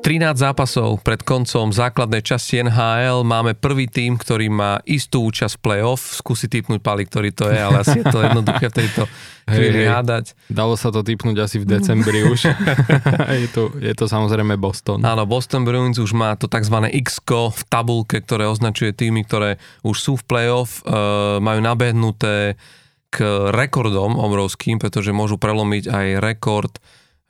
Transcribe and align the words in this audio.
13 0.00 0.32
zápasov 0.32 1.04
pred 1.04 1.20
koncom 1.20 1.68
základnej 1.68 2.24
časti 2.24 2.64
NHL. 2.64 3.20
Máme 3.20 3.52
prvý 3.52 3.84
tým, 3.84 4.16
ktorý 4.16 4.48
má 4.48 4.80
istú 4.88 5.28
účasť 5.28 5.60
v 5.60 5.62
playoff. 5.62 6.16
Skúsi 6.16 6.48
typnúť 6.48 6.80
Pali, 6.80 7.04
ktorý 7.04 7.28
to 7.36 7.52
je, 7.52 7.60
ale 7.60 7.84
asi 7.84 8.00
je 8.00 8.08
to 8.08 8.24
jednoduché 8.24 8.72
v 8.72 8.76
tejto 8.80 9.04
chvíli 9.44 9.84
hey, 9.84 9.92
hádať. 9.92 10.32
Dalo 10.48 10.72
sa 10.80 10.88
to 10.88 11.04
typnúť 11.04 11.44
asi 11.44 11.60
v 11.60 11.68
decembri 11.68 12.24
už. 12.24 12.48
je, 13.44 13.48
to, 13.52 13.76
je 13.76 13.92
to 13.92 14.08
samozrejme 14.08 14.56
Boston. 14.56 15.04
Áno, 15.04 15.28
Boston 15.28 15.68
Bruins 15.68 16.00
už 16.00 16.16
má 16.16 16.32
to 16.32 16.48
tzv. 16.48 16.80
x 16.96 17.20
v 17.28 17.62
tabulke, 17.68 18.24
ktoré 18.24 18.48
označuje 18.48 18.96
týmy, 18.96 19.28
ktoré 19.28 19.60
už 19.84 19.96
sú 20.00 20.12
v 20.16 20.24
playoff, 20.24 20.80
e, 20.80 20.96
majú 21.44 21.60
nabehnuté 21.60 22.56
k 23.12 23.50
rekordom 23.52 24.16
obrovským, 24.16 24.80
pretože 24.80 25.12
môžu 25.12 25.36
prelomiť 25.36 25.92
aj 25.92 26.06
rekord 26.24 26.72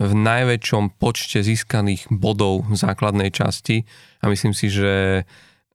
v 0.00 0.12
najväčšom 0.16 0.96
počte 0.96 1.44
získaných 1.44 2.08
bodov 2.08 2.64
v 2.72 2.74
základnej 2.74 3.28
časti 3.28 3.84
a 4.24 4.32
myslím 4.32 4.56
si, 4.56 4.72
že 4.72 4.92
e, 5.20 5.22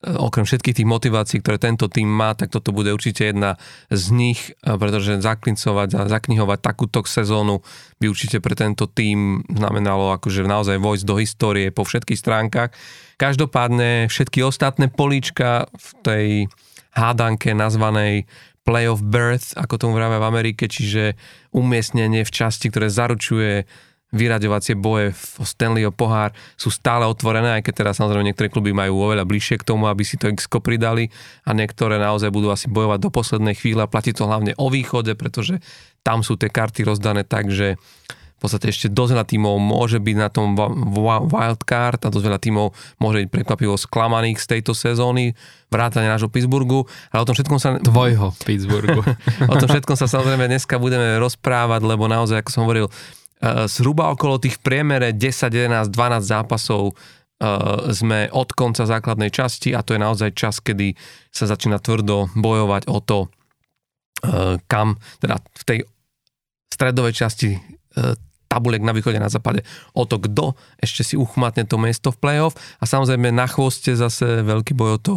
okrem 0.02 0.50
všetkých 0.50 0.82
tých 0.82 0.90
motivácií, 0.90 1.46
ktoré 1.46 1.62
tento 1.62 1.86
tým 1.86 2.10
má, 2.10 2.34
tak 2.34 2.50
toto 2.50 2.74
bude 2.74 2.90
určite 2.90 3.30
jedna 3.30 3.62
z 3.94 4.04
nich, 4.10 4.50
e, 4.66 4.74
pretože 4.82 5.22
zaklincovať 5.22 5.90
a 5.94 6.02
zaknihovať 6.10 6.58
takúto 6.58 7.06
sezónu 7.06 7.62
by 8.02 8.10
určite 8.10 8.42
pre 8.42 8.58
tento 8.58 8.90
tým 8.90 9.46
znamenalo 9.46 10.18
akože 10.18 10.42
naozaj 10.42 10.82
vojsť 10.82 11.06
do 11.06 11.16
histórie 11.22 11.70
po 11.70 11.86
všetkých 11.86 12.18
stránkach. 12.18 12.74
Každopádne 13.22 14.10
všetky 14.10 14.42
ostatné 14.42 14.90
políčka 14.90 15.70
v 15.78 15.88
tej 16.02 16.26
hádanke 16.98 17.54
nazvanej 17.54 18.26
playoff 18.66 19.06
berth, 19.06 19.54
ako 19.54 19.78
tomu 19.78 19.94
vravia 19.94 20.18
v 20.18 20.28
Amerike, 20.34 20.66
čiže 20.66 21.14
umiestnenie 21.54 22.26
v 22.26 22.34
časti, 22.34 22.74
ktoré 22.74 22.90
zaručuje 22.90 23.70
vyraďovacie 24.16 24.80
boje 24.80 25.12
v 25.12 25.44
Stanleyho 25.44 25.92
pohár 25.92 26.32
sú 26.56 26.72
stále 26.72 27.04
otvorené, 27.04 27.60
aj 27.60 27.68
keď 27.68 27.74
teraz 27.84 28.00
samozrejme 28.00 28.32
niektoré 28.32 28.48
kluby 28.48 28.72
majú 28.72 29.12
oveľa 29.12 29.28
bližšie 29.28 29.60
k 29.60 29.68
tomu, 29.68 29.92
aby 29.92 30.08
si 30.08 30.16
to 30.16 30.32
x 30.32 30.48
pridali 30.48 31.12
a 31.44 31.52
niektoré 31.52 32.00
naozaj 32.00 32.32
budú 32.32 32.50
asi 32.50 32.72
bojovať 32.72 33.00
do 33.04 33.10
poslednej 33.12 33.60
chvíle 33.60 33.84
a 33.84 33.92
platí 33.92 34.16
to 34.16 34.24
hlavne 34.24 34.56
o 34.56 34.72
východe, 34.72 35.12
pretože 35.20 35.60
tam 36.02 36.24
sú 36.24 36.40
tie 36.40 36.48
karty 36.48 36.88
rozdané 36.88 37.28
tak, 37.28 37.52
že 37.52 37.76
v 38.36 38.40
podstate 38.44 38.68
ešte 38.68 38.92
dosť 38.92 39.12
veľa 39.16 39.26
tímov 39.32 39.56
môže 39.64 39.98
byť 40.04 40.16
na 40.20 40.28
tom 40.28 40.60
wildcard 41.32 42.04
a 42.04 42.12
dosť 42.12 42.26
veľa 42.28 42.40
tímov 42.40 42.76
môže 43.00 43.24
byť 43.24 43.30
prekvapivo 43.32 43.80
sklamaných 43.80 44.44
z 44.44 44.60
tejto 44.60 44.76
sezóny, 44.76 45.32
vrátane 45.72 46.12
nášho 46.12 46.28
Pittsburghu, 46.28 46.84
ale 47.16 47.24
o 47.24 47.28
tom 47.28 47.36
všetkom 47.36 47.60
sa... 47.64 47.80
Tvojho 47.80 48.36
Pittsburghu. 48.44 49.02
o 49.52 49.56
tom 49.56 49.68
všetkom 49.72 49.96
sa 49.96 50.12
samozrejme 50.12 50.52
dneska 50.52 50.76
budeme 50.76 51.16
rozprávať, 51.16 51.88
lebo 51.88 52.12
naozaj, 52.12 52.44
ako 52.44 52.52
som 52.52 52.64
hovoril, 52.68 52.92
zhruba 53.44 54.16
okolo 54.16 54.40
tých 54.40 54.64
priemere 54.64 55.12
10, 55.12 55.52
11, 55.52 55.92
12 55.92 56.24
zápasov 56.24 56.92
eh, 56.92 57.48
sme 57.92 58.32
od 58.32 58.50
konca 58.56 58.88
základnej 58.88 59.30
časti 59.30 59.76
a 59.76 59.84
to 59.84 59.96
je 59.96 60.00
naozaj 60.00 60.30
čas, 60.32 60.64
kedy 60.64 60.96
sa 61.30 61.46
začína 61.46 61.84
tvrdo 61.84 62.32
bojovať 62.34 62.88
o 62.88 62.98
to, 63.04 63.20
eh, 64.24 64.58
kam, 64.72 64.96
teda 65.20 65.36
v 65.42 65.64
tej 65.68 65.80
stredovej 66.72 67.16
časti 67.16 67.56
tabuliek 68.52 68.84
na 68.84 68.92
východe 68.92 69.20
na 69.20 69.32
západe, 69.32 69.68
o 69.92 70.04
to, 70.04 70.20
kto 70.20 70.56
ešte 70.80 71.04
si 71.04 71.16
uchmatne 71.16 71.64
to 71.64 71.76
miesto 71.76 72.12
v 72.12 72.20
play-off. 72.20 72.56
A 72.80 72.88
samozrejme 72.88 73.32
na 73.32 73.48
chvoste 73.48 73.96
zase 73.96 74.44
veľký 74.44 74.76
boj 74.76 74.96
o 74.96 75.00
to, 75.00 75.14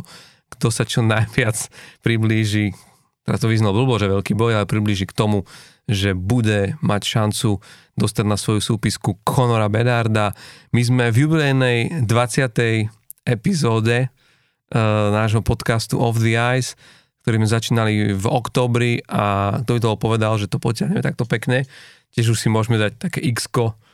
kto 0.54 0.74
sa 0.74 0.82
čo 0.82 1.02
najviac 1.06 1.70
priblíži, 2.02 2.74
teraz 3.22 3.42
to 3.42 3.50
vyznal 3.50 3.74
blbo, 3.74 3.98
že 3.98 4.10
veľký 4.10 4.34
boj, 4.34 4.58
ale 4.58 4.66
priblíži 4.66 5.06
k 5.06 5.14
tomu, 5.14 5.46
že 5.88 6.12
bude 6.12 6.76
mať 6.84 7.02
šancu 7.08 7.64
dostať 7.96 8.24
na 8.28 8.36
svoju 8.36 8.60
súpisku 8.60 9.16
Conora 9.24 9.72
Bedarda. 9.72 10.36
My 10.76 10.82
sme 10.84 11.04
v 11.08 11.24
jubilejnej 11.24 12.04
20. 12.04 13.24
epizóde 13.24 14.06
uh, 14.06 14.78
nášho 15.10 15.40
podcastu 15.40 15.96
Off 15.96 16.20
the 16.20 16.36
Ice, 16.36 16.76
ktorý 17.24 17.40
sme 17.42 17.48
začínali 17.48 17.92
v 18.12 18.26
oktobri 18.28 19.00
a 19.08 19.58
kto 19.64 19.70
by 19.74 19.80
toho 19.80 19.96
povedal, 19.96 20.36
že 20.36 20.46
to 20.46 20.60
potiahneme 20.60 21.00
takto 21.00 21.24
pekne. 21.24 21.64
Tiež 22.12 22.36
už 22.36 22.38
si 22.38 22.48
môžeme 22.52 22.76
dať 22.76 23.00
také 23.00 23.24
x 23.24 23.48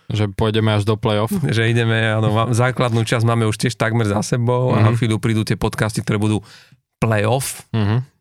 že 0.04 0.28
pôjdeme 0.28 0.69
až 0.69 0.84
do 0.84 1.00
play-off. 1.00 1.33
Že 1.56 1.72
ideme, 1.72 1.97
áno, 2.12 2.53
základnú 2.53 3.09
časť 3.09 3.25
máme 3.25 3.49
už 3.49 3.56
tiež 3.56 3.81
takmer 3.81 4.04
za 4.04 4.21
sebou 4.21 4.69
mm-hmm. 4.69 4.77
a 4.77 4.84
na 4.84 4.91
mhm. 4.93 4.97
chvíľu 5.00 5.16
prídu 5.16 5.49
tie 5.49 5.56
podcasty, 5.56 6.04
ktoré 6.04 6.21
budú 6.21 6.44
play-off. 7.00 7.65
Mm-hmm 7.72 8.13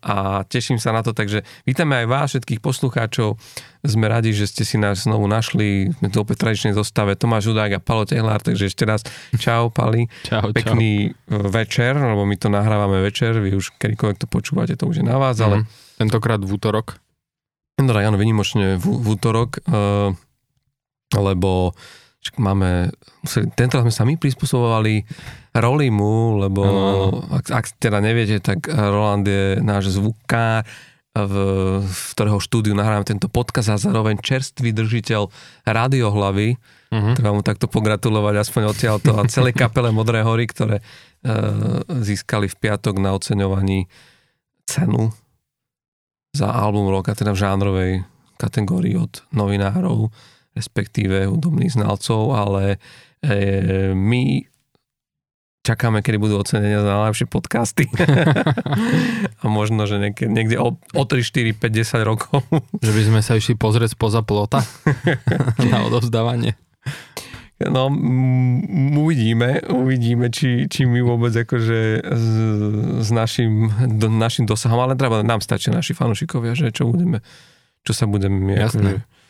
a 0.00 0.44
teším 0.48 0.82
sa 0.82 0.90
na 0.90 1.04
to, 1.04 1.14
takže 1.14 1.46
vítame 1.64 2.04
aj 2.04 2.06
vás, 2.06 2.26
všetkých 2.34 2.60
poslucháčov. 2.60 3.36
Sme 3.84 4.08
radi, 4.08 4.32
že 4.32 4.48
ste 4.48 4.64
si 4.64 4.80
nás 4.80 5.04
znovu 5.04 5.28
našli. 5.28 5.92
Sme 6.00 6.08
tu 6.08 6.24
opäť 6.24 6.44
tradičnej 6.44 6.72
zostave 6.72 7.14
Tomáš 7.14 7.52
Hudák 7.52 7.76
a 7.76 7.84
Palo 7.84 8.08
Tehlár, 8.08 8.40
takže 8.40 8.72
ešte 8.72 8.88
raz 8.88 9.04
čau 9.36 9.68
Pali. 9.68 10.08
Čau, 10.28 10.50
Pekný 10.56 11.12
čau. 11.12 11.52
večer, 11.52 11.96
lebo 11.96 12.24
my 12.24 12.36
to 12.40 12.48
nahrávame 12.48 13.04
večer, 13.04 13.36
vy 13.38 13.54
už 13.54 13.76
kedykoľvek 13.76 14.18
to 14.24 14.26
počúvate, 14.26 14.74
to 14.74 14.88
už 14.88 15.00
je 15.00 15.04
na 15.04 15.20
vás, 15.20 15.36
ale... 15.40 15.62
Mm, 15.62 16.08
tentokrát 16.08 16.40
v 16.40 16.50
útorok. 16.50 16.98
Tentokrát, 17.76 18.06
áno, 18.08 18.16
vynimočne 18.16 18.78
v, 18.78 18.86
v 18.86 19.06
útorok, 19.18 19.60
uh, 19.68 20.14
lebo 21.14 21.74
máme, 22.40 22.94
tento 23.56 23.76
sme 23.80 23.92
sa 23.92 24.08
my 24.08 24.16
prispôsobovali 24.16 25.04
roli 25.54 25.88
mu, 25.92 26.40
lebo 26.40 26.62
ak, 27.30 27.46
ak 27.52 27.64
teda 27.78 28.00
neviete, 28.00 28.40
tak 28.40 28.66
Roland 28.70 29.26
je 29.28 29.60
náš 29.60 29.94
zvukár, 29.94 30.64
v, 31.14 31.34
v 31.86 32.02
ktorého 32.18 32.42
štúdiu 32.42 32.74
nahrávame 32.74 33.06
tento 33.06 33.30
podcast 33.30 33.70
a 33.70 33.78
zároveň 33.78 34.18
čerstvý 34.18 34.74
držiteľ 34.74 35.30
radiohlavy. 35.62 36.58
Uh-huh. 36.90 37.14
Treba 37.14 37.30
mu 37.30 37.46
takto 37.46 37.70
pogratulovať 37.70 38.34
aspoň 38.42 38.62
odtiaľto 38.74 39.10
a 39.14 39.22
celej 39.30 39.54
kapele 39.54 39.94
Modré 39.94 40.26
hory, 40.26 40.50
ktoré 40.50 40.82
uh, 40.82 41.86
získali 42.02 42.50
v 42.50 42.58
piatok 42.58 42.98
na 42.98 43.14
oceňovaní 43.14 43.86
cenu 44.66 45.14
za 46.34 46.50
album 46.50 46.90
roka, 46.90 47.14
teda 47.14 47.30
v 47.30 47.42
žánrovej 47.46 47.90
kategórii 48.34 48.98
od 48.98 49.22
novinárov 49.30 50.10
respektíve 50.54 51.26
hudobných 51.26 51.74
znalcov, 51.74 52.32
ale 52.34 52.78
e, 53.20 53.92
my 53.92 54.46
čakáme, 55.64 56.04
kedy 56.04 56.20
budú 56.20 56.38
ocenenia 56.38 56.84
za 56.84 56.92
najlepšie 56.92 57.26
podcasty. 57.26 57.88
a 59.42 59.44
možno, 59.48 59.88
že 59.88 59.96
niekde, 59.96 60.28
niekde 60.28 60.56
o, 60.60 60.76
o 60.76 61.02
3, 61.02 61.24
4, 61.24 61.56
5, 61.56 62.04
10 62.04 62.04
rokov. 62.04 62.44
že 62.84 62.92
by 62.92 63.02
sme 63.08 63.20
sa 63.24 63.34
išli 63.34 63.56
pozrieť 63.56 63.96
spoza 63.96 64.20
plota 64.20 64.60
na 65.72 65.82
odovzdávanie. 65.88 66.54
No, 67.64 67.88
m- 67.88 68.98
uvidíme, 68.98 69.64
uvidíme, 69.72 70.28
či, 70.28 70.68
či 70.68 70.84
my 70.84 71.00
vôbec 71.00 71.32
akože 71.32 72.02
s, 72.02 72.28
s 73.00 73.08
našim, 73.08 73.72
do, 73.88 74.12
našim 74.12 74.44
dosahom, 74.44 74.84
ale 74.84 75.00
treba, 75.00 75.24
nám 75.24 75.40
stačia 75.40 75.72
naši 75.72 75.96
fanúšikovia, 75.96 76.52
že 76.52 76.74
čo 76.74 76.90
budeme, 76.92 77.24
čo 77.86 77.96
sa 77.96 78.04
budeme 78.04 78.52
Jasné. 78.52 79.00
Akože, 79.00 79.23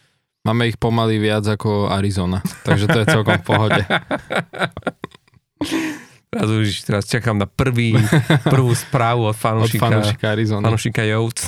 Máme 0.44 0.68
ich 0.68 0.76
pomaly 0.76 1.16
viac 1.16 1.48
ako 1.48 1.88
Arizona, 1.88 2.44
takže 2.68 2.84
to 2.84 3.00
je 3.00 3.06
celkom 3.08 3.40
v 3.40 3.46
pohode. 3.48 3.82
Teraz 6.28 6.48
už 6.50 6.68
teraz 6.84 7.08
čakám 7.08 7.40
na 7.40 7.48
prvý, 7.48 7.96
prvú 8.52 8.76
správu 8.76 9.30
od 9.30 9.36
fanúšika, 9.38 9.80
od 9.80 9.84
fanúšika 9.88 10.26
Arizony. 10.36 10.64
Fanúšika 10.66 11.02
Jouc. 11.06 11.38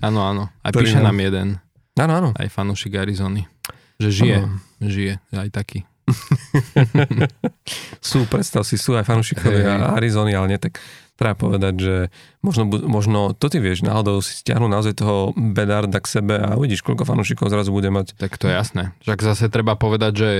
Áno, 0.00 0.24
áno. 0.24 0.42
Aj 0.66 0.72
píše 0.74 0.98
nám 0.98 1.14
jeden. 1.20 1.62
Áno, 1.94 2.12
áno. 2.16 2.30
Aj 2.34 2.48
fanúšik 2.50 2.98
Arizony. 2.98 3.46
Že 4.02 4.10
žije. 4.10 4.36
Ano. 4.42 4.58
Žije. 4.82 5.14
Aj 5.30 5.50
taký. 5.54 5.86
sú, 8.10 8.26
predstav 8.26 8.66
si, 8.66 8.80
sú 8.80 8.98
aj 8.98 9.06
fanúšikovia 9.06 9.94
Arizony, 9.94 10.34
ale 10.34 10.56
nie 10.56 10.58
tak 10.58 10.82
treba 11.14 11.38
povedať, 11.38 11.74
že 11.78 11.96
možno, 12.42 12.66
možno 12.66 13.18
to 13.38 13.46
ty 13.46 13.62
vieš, 13.62 13.86
náhodou 13.86 14.18
si 14.18 14.34
stiahnu 14.34 14.66
naozaj 14.66 14.98
toho 14.98 15.30
Bedarda 15.38 16.02
k 16.02 16.10
sebe 16.10 16.34
a 16.42 16.58
uvidíš, 16.58 16.82
koľko 16.82 17.06
fanúšikov 17.06 17.54
zrazu 17.54 17.70
bude 17.70 17.86
mať. 17.90 18.18
Tak 18.18 18.34
to 18.34 18.50
je 18.50 18.54
jasné. 18.54 18.90
Však 19.06 19.22
zase 19.22 19.46
treba 19.46 19.78
povedať, 19.78 20.12
že 20.14 20.30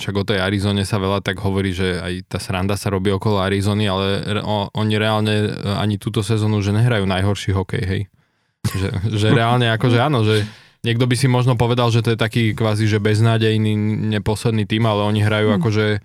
však 0.00 0.14
o 0.16 0.24
tej 0.24 0.40
Arizone 0.40 0.88
sa 0.88 0.96
veľa 0.96 1.20
tak 1.20 1.36
hovorí, 1.44 1.76
že 1.76 2.00
aj 2.00 2.32
tá 2.32 2.38
sranda 2.40 2.80
sa 2.80 2.88
robí 2.88 3.12
okolo 3.12 3.44
Arizony, 3.44 3.84
ale 3.84 4.24
o, 4.40 4.72
oni 4.72 4.94
reálne 4.96 5.52
ani 5.76 6.00
túto 6.00 6.24
sezónu, 6.24 6.64
že 6.64 6.72
nehrajú 6.72 7.04
najhorší 7.04 7.52
hokej, 7.52 7.84
hej. 7.84 8.02
Že, 8.62 8.88
že 9.20 9.26
reálne 9.34 9.68
akože 9.74 9.98
áno, 10.00 10.24
že 10.24 10.48
niekto 10.86 11.04
by 11.04 11.16
si 11.18 11.28
možno 11.28 11.60
povedal, 11.60 11.92
že 11.92 12.00
to 12.00 12.14
je 12.14 12.18
taký 12.18 12.56
kvázi, 12.56 12.88
že 12.88 13.02
beznádejný, 13.02 13.74
neposledný 14.16 14.64
tým, 14.64 14.86
ale 14.88 15.02
oni 15.04 15.20
hrajú 15.20 15.48
hmm. 15.50 15.56
akože 15.60 15.86
e, 15.92 16.00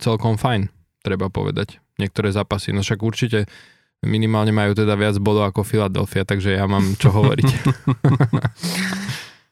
celkom 0.00 0.40
fajn, 0.40 0.72
treba 1.04 1.28
povedať 1.28 1.78
niektoré 1.98 2.32
zápasy. 2.32 2.72
No 2.72 2.80
však 2.80 3.02
určite 3.02 3.50
minimálne 4.06 4.54
majú 4.54 4.78
teda 4.78 4.94
viac 4.94 5.18
bodov 5.18 5.50
ako 5.50 5.66
Philadelphia, 5.66 6.22
takže 6.22 6.54
ja 6.54 6.64
mám 6.70 6.94
čo 6.94 7.10
hovoriť. 7.10 7.48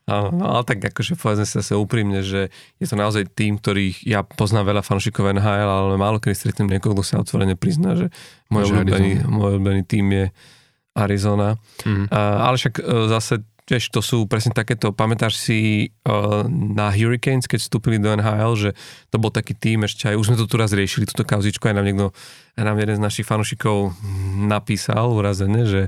Áno, 0.07 0.31
no 0.31 0.45
ale 0.47 0.63
tak 0.63 0.79
akože 0.87 1.19
povedzme 1.19 1.43
sa 1.43 1.75
úprimne, 1.75 2.23
že 2.23 2.55
je 2.79 2.87
to 2.87 2.95
naozaj 2.95 3.27
tým, 3.35 3.59
ktorých 3.59 4.07
ja 4.07 4.23
poznám 4.23 4.71
veľa 4.71 4.83
fanúšikov 4.87 5.35
NHL, 5.35 5.67
ale 5.67 5.99
málo 5.99 6.23
kedy 6.23 6.31
stretnem 6.39 6.71
niekoho, 6.71 6.95
kto 6.95 7.03
sa 7.03 7.19
otvorene 7.19 7.59
prizná, 7.59 7.99
že 7.99 8.15
môj 8.47 8.71
obľúbený, 8.71 9.27
môj 9.27 9.59
obľúbený 9.59 9.83
tým 9.83 10.07
je 10.15 10.25
Arizona. 10.95 11.59
Mm. 11.83 12.07
A, 12.15 12.47
ale 12.47 12.55
však 12.55 12.75
e, 12.79 12.83
zase 13.11 13.43
vieš, 13.67 13.91
to 13.91 13.99
sú 13.99 14.31
presne 14.31 14.55
takéto, 14.55 14.95
pamätáš 14.95 15.43
si 15.43 15.91
uh, 16.07 16.47
na 16.47 16.87
Hurricanes, 16.95 17.51
keď 17.51 17.67
vstúpili 17.67 17.99
do 17.99 18.15
NHL, 18.15 18.55
že 18.55 18.71
to 19.11 19.19
bol 19.19 19.35
taký 19.35 19.59
tým 19.59 19.83
ešte 19.83 20.07
aj, 20.07 20.17
už 20.17 20.27
sme 20.31 20.39
to 20.39 20.47
tu 20.47 20.55
raz 20.55 20.71
riešili, 20.71 21.05
túto 21.05 21.27
kauzičku, 21.27 21.67
aj 21.67 21.75
nám 21.75 21.87
niekto, 21.87 22.07
aj 22.55 22.63
nám 22.63 22.79
jeden 22.79 22.97
z 22.97 23.03
našich 23.03 23.27
fanúšikov 23.27 23.99
napísal 24.47 25.11
urazené, 25.11 25.67
že 25.67 25.81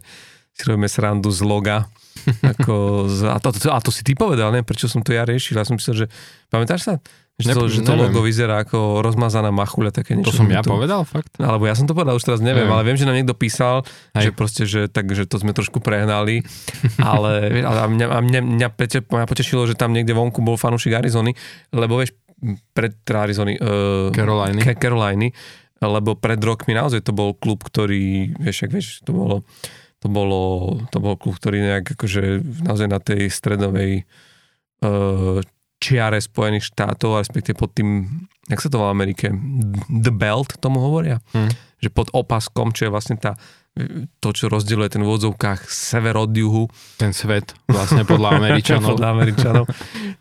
si 0.59 0.63
robíme 0.67 0.91
srandu 0.91 1.31
z 1.31 1.47
loga, 1.47 1.87
ako 2.59 3.07
z, 3.07 3.31
a, 3.31 3.39
to, 3.39 3.51
a 3.71 3.79
to 3.79 3.95
si 3.95 4.03
ty 4.03 4.19
povedal, 4.19 4.51
ne? 4.51 4.67
Prečo 4.67 4.91
som 4.91 5.07
to 5.07 5.15
ja 5.15 5.23
riešil? 5.23 5.55
Ja 5.55 5.63
som 5.63 5.79
myslel, 5.79 6.05
že 6.05 6.07
pamätáš 6.51 6.83
sa? 6.83 6.95
Že 7.39 7.55
to, 7.55 7.65
že 7.71 7.81
to 7.87 7.95
logo 7.95 8.19
vyzerá 8.19 8.67
ako 8.67 8.99
rozmazaná 8.99 9.55
machuľa, 9.55 9.95
také 9.95 10.19
niečo. 10.19 10.35
To 10.35 10.43
som 10.43 10.51
ja 10.51 10.59
to, 10.59 10.75
povedal, 10.75 11.07
fakt? 11.07 11.39
Alebo 11.39 11.71
ja 11.71 11.79
som 11.79 11.87
to 11.87 11.95
povedal, 11.95 12.19
už 12.19 12.27
teraz 12.27 12.43
neviem, 12.43 12.67
neviem. 12.67 12.75
ale 12.75 12.83
viem, 12.83 12.99
že 12.99 13.07
nám 13.07 13.15
niekto 13.15 13.39
písal, 13.39 13.87
Hej. 14.19 14.23
že 14.27 14.31
proste, 14.35 14.63
že, 14.67 14.91
tak, 14.91 15.07
že 15.15 15.23
to 15.23 15.39
sme 15.39 15.55
trošku 15.55 15.79
prehnali, 15.79 16.43
ale, 16.99 17.47
ale 17.71 17.79
a 17.79 17.87
mňa, 17.87 18.07
a 18.11 18.19
mňa, 18.19 18.41
mňa, 18.43 18.69
mňa 19.07 19.27
potešilo, 19.31 19.71
že 19.71 19.79
tam 19.79 19.95
niekde 19.95 20.19
vonku 20.19 20.43
bol 20.43 20.59
fanúšik 20.59 20.99
Arizony, 20.99 21.31
lebo 21.71 22.03
vieš, 22.03 22.19
pred 22.75 22.99
teda 23.07 23.31
Arizony, 23.31 23.55
uh, 23.55 24.11
Caroliny. 24.11 24.63
Caroliny, 24.75 25.31
lebo 25.79 26.19
pred 26.19 26.43
rokmi 26.43 26.75
naozaj 26.75 27.07
to 27.07 27.15
bol 27.15 27.39
klub, 27.39 27.63
ktorý, 27.63 28.35
vieš, 28.35 28.67
ak 28.67 28.71
vieš, 28.75 28.89
to 29.07 29.15
bolo, 29.15 29.47
to 30.03 30.11
bolo, 30.11 30.43
to 30.91 30.99
bol 30.99 31.15
klub, 31.15 31.39
ktorý 31.39 31.63
nejak 31.63 31.95
akože 31.95 32.43
naozaj 32.67 32.89
na 32.91 32.99
tej 32.99 33.31
stredovej 33.31 34.03
uh, 34.83 35.39
čiare 35.79 36.19
Spojených 36.19 36.75
štátov, 36.75 37.23
respektíve 37.23 37.55
pod 37.55 37.75
tým, 37.75 38.07
jak 38.51 38.61
sa 38.61 38.69
to 38.71 38.79
volá 38.83 38.93
v 38.93 38.97
Amerike, 39.03 39.31
The 39.89 40.13
Belt 40.15 40.59
tomu 40.59 40.83
hovoria, 40.83 41.23
hmm. 41.35 41.81
že 41.83 41.89
pod 41.95 42.11
opaskom, 42.13 42.75
čo 42.75 42.87
je 42.87 42.95
vlastne 42.95 43.17
tá 43.17 43.39
to, 44.19 44.29
čo 44.35 44.51
rozdieluje 44.51 44.99
ten 44.99 45.03
v 45.07 45.11
odzovkách 45.11 45.71
sever 45.71 46.19
od 46.19 46.35
juhu. 46.35 46.67
Ten 46.99 47.15
svet, 47.15 47.55
vlastne 47.71 48.03
podľa 48.03 48.35
Američanov. 48.43 48.99
podľa 48.99 49.09
Američanov. 49.15 49.65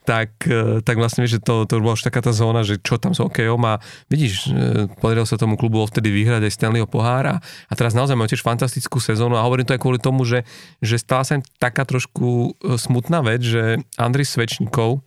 tak, 0.09 0.45
e, 0.45 0.85
tak 0.85 0.95
vlastne 1.01 1.25
vieš, 1.25 1.41
že 1.41 1.41
to, 1.41 1.65
to 1.65 1.81
bola 1.81 1.97
už 1.97 2.05
taká 2.05 2.21
tá 2.21 2.29
zóna, 2.29 2.61
že 2.61 2.77
čo 2.77 3.01
tam 3.01 3.17
s 3.17 3.19
hokejom 3.21 3.61
a 3.65 3.81
vidíš, 4.11 4.33
e, 4.53 4.85
podarilo 5.01 5.25
sa 5.25 5.41
tomu 5.41 5.57
klubu 5.57 5.81
vtedy 5.89 6.13
vyhrať 6.13 6.45
aj 6.47 6.53
Stanleyho 6.53 6.87
pohára 6.87 7.41
a 7.41 7.73
teraz 7.73 7.97
naozaj 7.97 8.13
majú 8.13 8.29
tiež 8.29 8.45
fantastickú 8.45 9.01
sezónu 9.01 9.35
a 9.35 9.45
hovorím 9.45 9.65
to 9.65 9.73
aj 9.73 9.81
kvôli 9.81 9.97
tomu, 9.97 10.23
že, 10.23 10.45
že 10.79 11.01
stala 11.01 11.25
sa 11.25 11.41
im 11.41 11.43
taká 11.57 11.83
trošku 11.83 12.53
e, 12.61 12.77
smutná 12.77 13.25
vec, 13.25 13.41
že 13.41 13.81
Andrej 13.97 14.29
Svečníkov, 14.29 15.01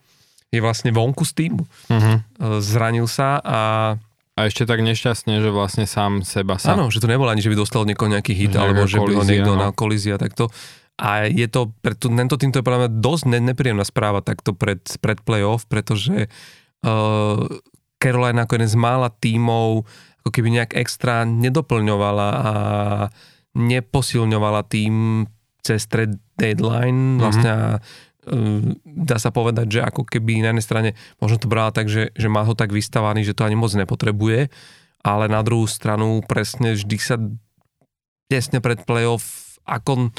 je 0.51 0.59
vlastne 0.59 0.91
vonku 0.91 1.23
z 1.23 1.33
týmu. 1.35 1.63
Uh-huh. 1.63 2.17
Zranil 2.59 3.07
sa 3.07 3.39
a 3.41 3.61
a 4.39 4.49
ešte 4.49 4.65
tak 4.65 4.81
nešťastne, 4.81 5.45
že 5.45 5.53
vlastne 5.53 5.85
sám 5.85 6.25
seba 6.25 6.57
sa... 6.57 6.73
Áno, 6.73 6.89
že 6.89 6.97
to 6.97 7.11
nebolo 7.11 7.29
ani, 7.29 7.45
že 7.45 7.53
by 7.53 7.61
dostal 7.61 7.85
niekoho 7.85 8.09
nejaký 8.09 8.33
hit, 8.33 8.57
že 8.57 8.63
alebo 8.63 8.89
že 8.89 8.97
by 8.97 9.13
ho 9.13 9.25
niekto 9.27 9.53
no. 9.53 9.69
na 9.69 9.69
kolízia 9.69 10.17
takto. 10.17 10.49
A 10.97 11.29
je 11.29 11.45
to, 11.45 11.77
pre 11.85 11.93
tento 11.93 12.41
tým 12.41 12.49
to 12.49 12.61
je 12.61 12.65
podľa 12.65 12.89
mňa 12.89 12.91
dosť 13.05 13.25
ne, 13.29 13.39
nepríjemná 13.53 13.85
správa 13.85 14.25
takto 14.25 14.57
pred, 14.57 14.81
pred 15.05 15.21
playoff, 15.21 15.69
pretože 15.69 16.33
uh, 16.89 17.37
Carolina 18.01 18.49
ako 18.49 18.57
jeden 18.57 18.71
z 18.73 18.79
mála 18.81 19.13
tímov 19.13 19.85
ako 20.25 20.31
keby 20.33 20.49
nejak 20.57 20.73
extra 20.73 21.29
nedoplňovala 21.29 22.29
a 22.33 22.53
neposilňovala 23.61 24.61
tým 24.73 25.25
cez 25.61 25.85
trade 25.85 26.17
deadline. 26.41 27.21
Vlastne 27.21 27.77
mm-hmm 27.77 28.09
Ehm, 28.10 28.10
dá 28.85 29.17
sa 29.17 29.33
povedať, 29.33 29.81
že 29.81 29.81
ako 29.81 30.05
keby 30.05 30.45
na 30.45 30.53
jednej 30.53 30.67
strane 30.67 30.91
možno 31.19 31.41
to 31.41 31.49
brala 31.49 31.73
tak, 31.73 31.89
že, 31.89 32.13
že 32.13 32.29
má 32.29 32.45
ho 32.45 32.53
tak 32.53 32.71
vystavaný, 32.73 33.25
že 33.25 33.33
to 33.33 33.49
ani 33.49 33.57
moc 33.57 33.73
nepotrebuje, 33.73 34.53
ale 35.01 35.25
na 35.33 35.41
druhú 35.41 35.65
stranu 35.65 36.21
presne 36.25 36.77
vždy 36.77 36.97
sa 37.01 37.17
tesne 38.29 38.61
pred 38.61 38.85
playoff 38.85 39.57
ako 39.65 40.13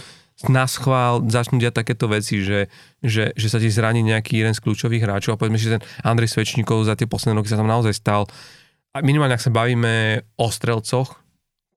na 0.49 0.65
schvál 0.65 1.21
začnú 1.29 1.61
diať 1.61 1.85
takéto 1.85 2.09
veci, 2.09 2.41
že, 2.41 2.65
že, 3.05 3.29
že 3.37 3.47
sa 3.47 3.61
ti 3.61 3.69
zraní 3.69 4.01
nejaký 4.01 4.41
jeden 4.41 4.57
z 4.57 4.63
kľúčových 4.65 5.05
hráčov 5.05 5.37
a 5.37 5.39
povedzme, 5.39 5.61
že 5.61 5.77
ten 5.77 5.85
Andrej 6.01 6.33
Svečníkov 6.33 6.89
za 6.89 6.97
tie 6.97 7.05
posledné 7.05 7.37
roky 7.37 7.53
sa 7.53 7.61
tam 7.61 7.69
naozaj 7.69 7.93
stal. 7.93 8.25
A 8.97 9.05
minimálne, 9.05 9.37
ak 9.37 9.45
sa 9.45 9.53
bavíme 9.53 10.25
o 10.41 10.47
strelcoch, 10.49 11.21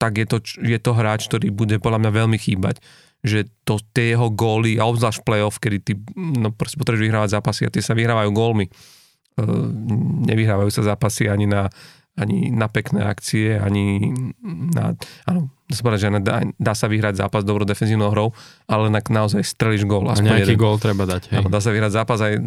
tak 0.00 0.16
je 0.16 0.26
to, 0.26 0.40
je 0.64 0.78
to 0.80 0.96
hráč, 0.96 1.28
ktorý 1.28 1.52
bude 1.52 1.76
podľa 1.76 2.08
mňa 2.08 2.10
veľmi 2.24 2.38
chýbať 2.40 2.80
že 3.24 3.48
to, 3.64 3.80
tie 3.96 4.12
jeho 4.12 4.28
góly, 4.28 4.76
a 4.76 4.84
obzvlášť 4.84 5.24
playoff, 5.24 5.56
kedy 5.56 5.78
ty 5.80 5.92
no, 6.14 6.52
potrebuješ 6.52 7.00
vyhrávať 7.08 7.40
zápasy 7.40 7.64
a 7.64 7.72
tie 7.72 7.80
sa 7.80 7.96
vyhrávajú 7.96 8.30
gólmi. 8.36 8.68
Uh, 9.34 9.66
nevyhrávajú 10.28 10.68
sa 10.68 10.94
zápasy 10.94 11.26
ani 11.32 11.48
na, 11.48 11.72
ani 12.14 12.52
na 12.52 12.70
pekné 12.70 13.02
akcie, 13.02 13.58
ani 13.58 14.12
na, 14.44 14.94
áno, 15.26 15.50
dá 15.66 15.74
sa 15.74 15.82
povedať, 15.82 16.00
že 16.04 16.08
dá, 16.22 16.36
dá 16.60 16.74
sa 16.76 16.86
vyhrať 16.86 17.18
zápas 17.18 17.42
dobrou 17.42 17.66
defenzívnou 17.66 18.12
hrou, 18.12 18.30
ale 18.68 18.92
na, 18.92 19.00
naozaj 19.02 19.42
strelíš 19.42 19.88
gól. 19.88 20.06
A 20.06 20.20
nejaký 20.20 20.54
jeden. 20.54 20.60
gól 20.60 20.76
treba 20.78 21.08
dať. 21.08 21.32
Hej. 21.32 21.38
Áno, 21.42 21.48
dá 21.48 21.58
sa 21.58 21.74
vyhrať 21.74 21.92
zápas 21.96 22.20
aj 22.20 22.38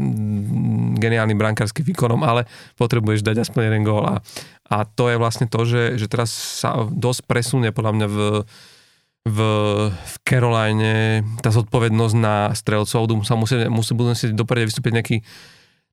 geniálnym 1.02 1.36
brankárským 1.36 1.84
výkonom, 1.84 2.22
ale 2.22 2.46
potrebuješ 2.80 3.26
dať 3.26 3.44
aspoň 3.44 3.62
jeden 3.68 3.84
gól. 3.84 4.08
A, 4.08 4.24
a 4.70 4.86
to 4.86 5.10
je 5.10 5.18
vlastne 5.18 5.50
to, 5.50 5.66
že, 5.66 5.98
že 5.98 6.08
teraz 6.08 6.30
sa 6.32 6.88
dosť 6.88 7.26
presunie 7.26 7.74
podľa 7.74 7.92
mňa 7.98 8.08
v 8.08 8.18
v, 9.28 9.40
v 9.92 10.16
Caroline 10.24 11.22
tá 11.44 11.52
zodpovednosť 11.52 12.16
na 12.18 12.50
strelcov, 12.56 13.06
sa 13.28 13.36
musí, 13.36 13.56
musí, 13.68 13.92
budú 13.94 14.16
musieť 14.16 14.32
dopredu 14.34 14.72
vystúpiť 14.72 14.94
nejakí 14.96 15.18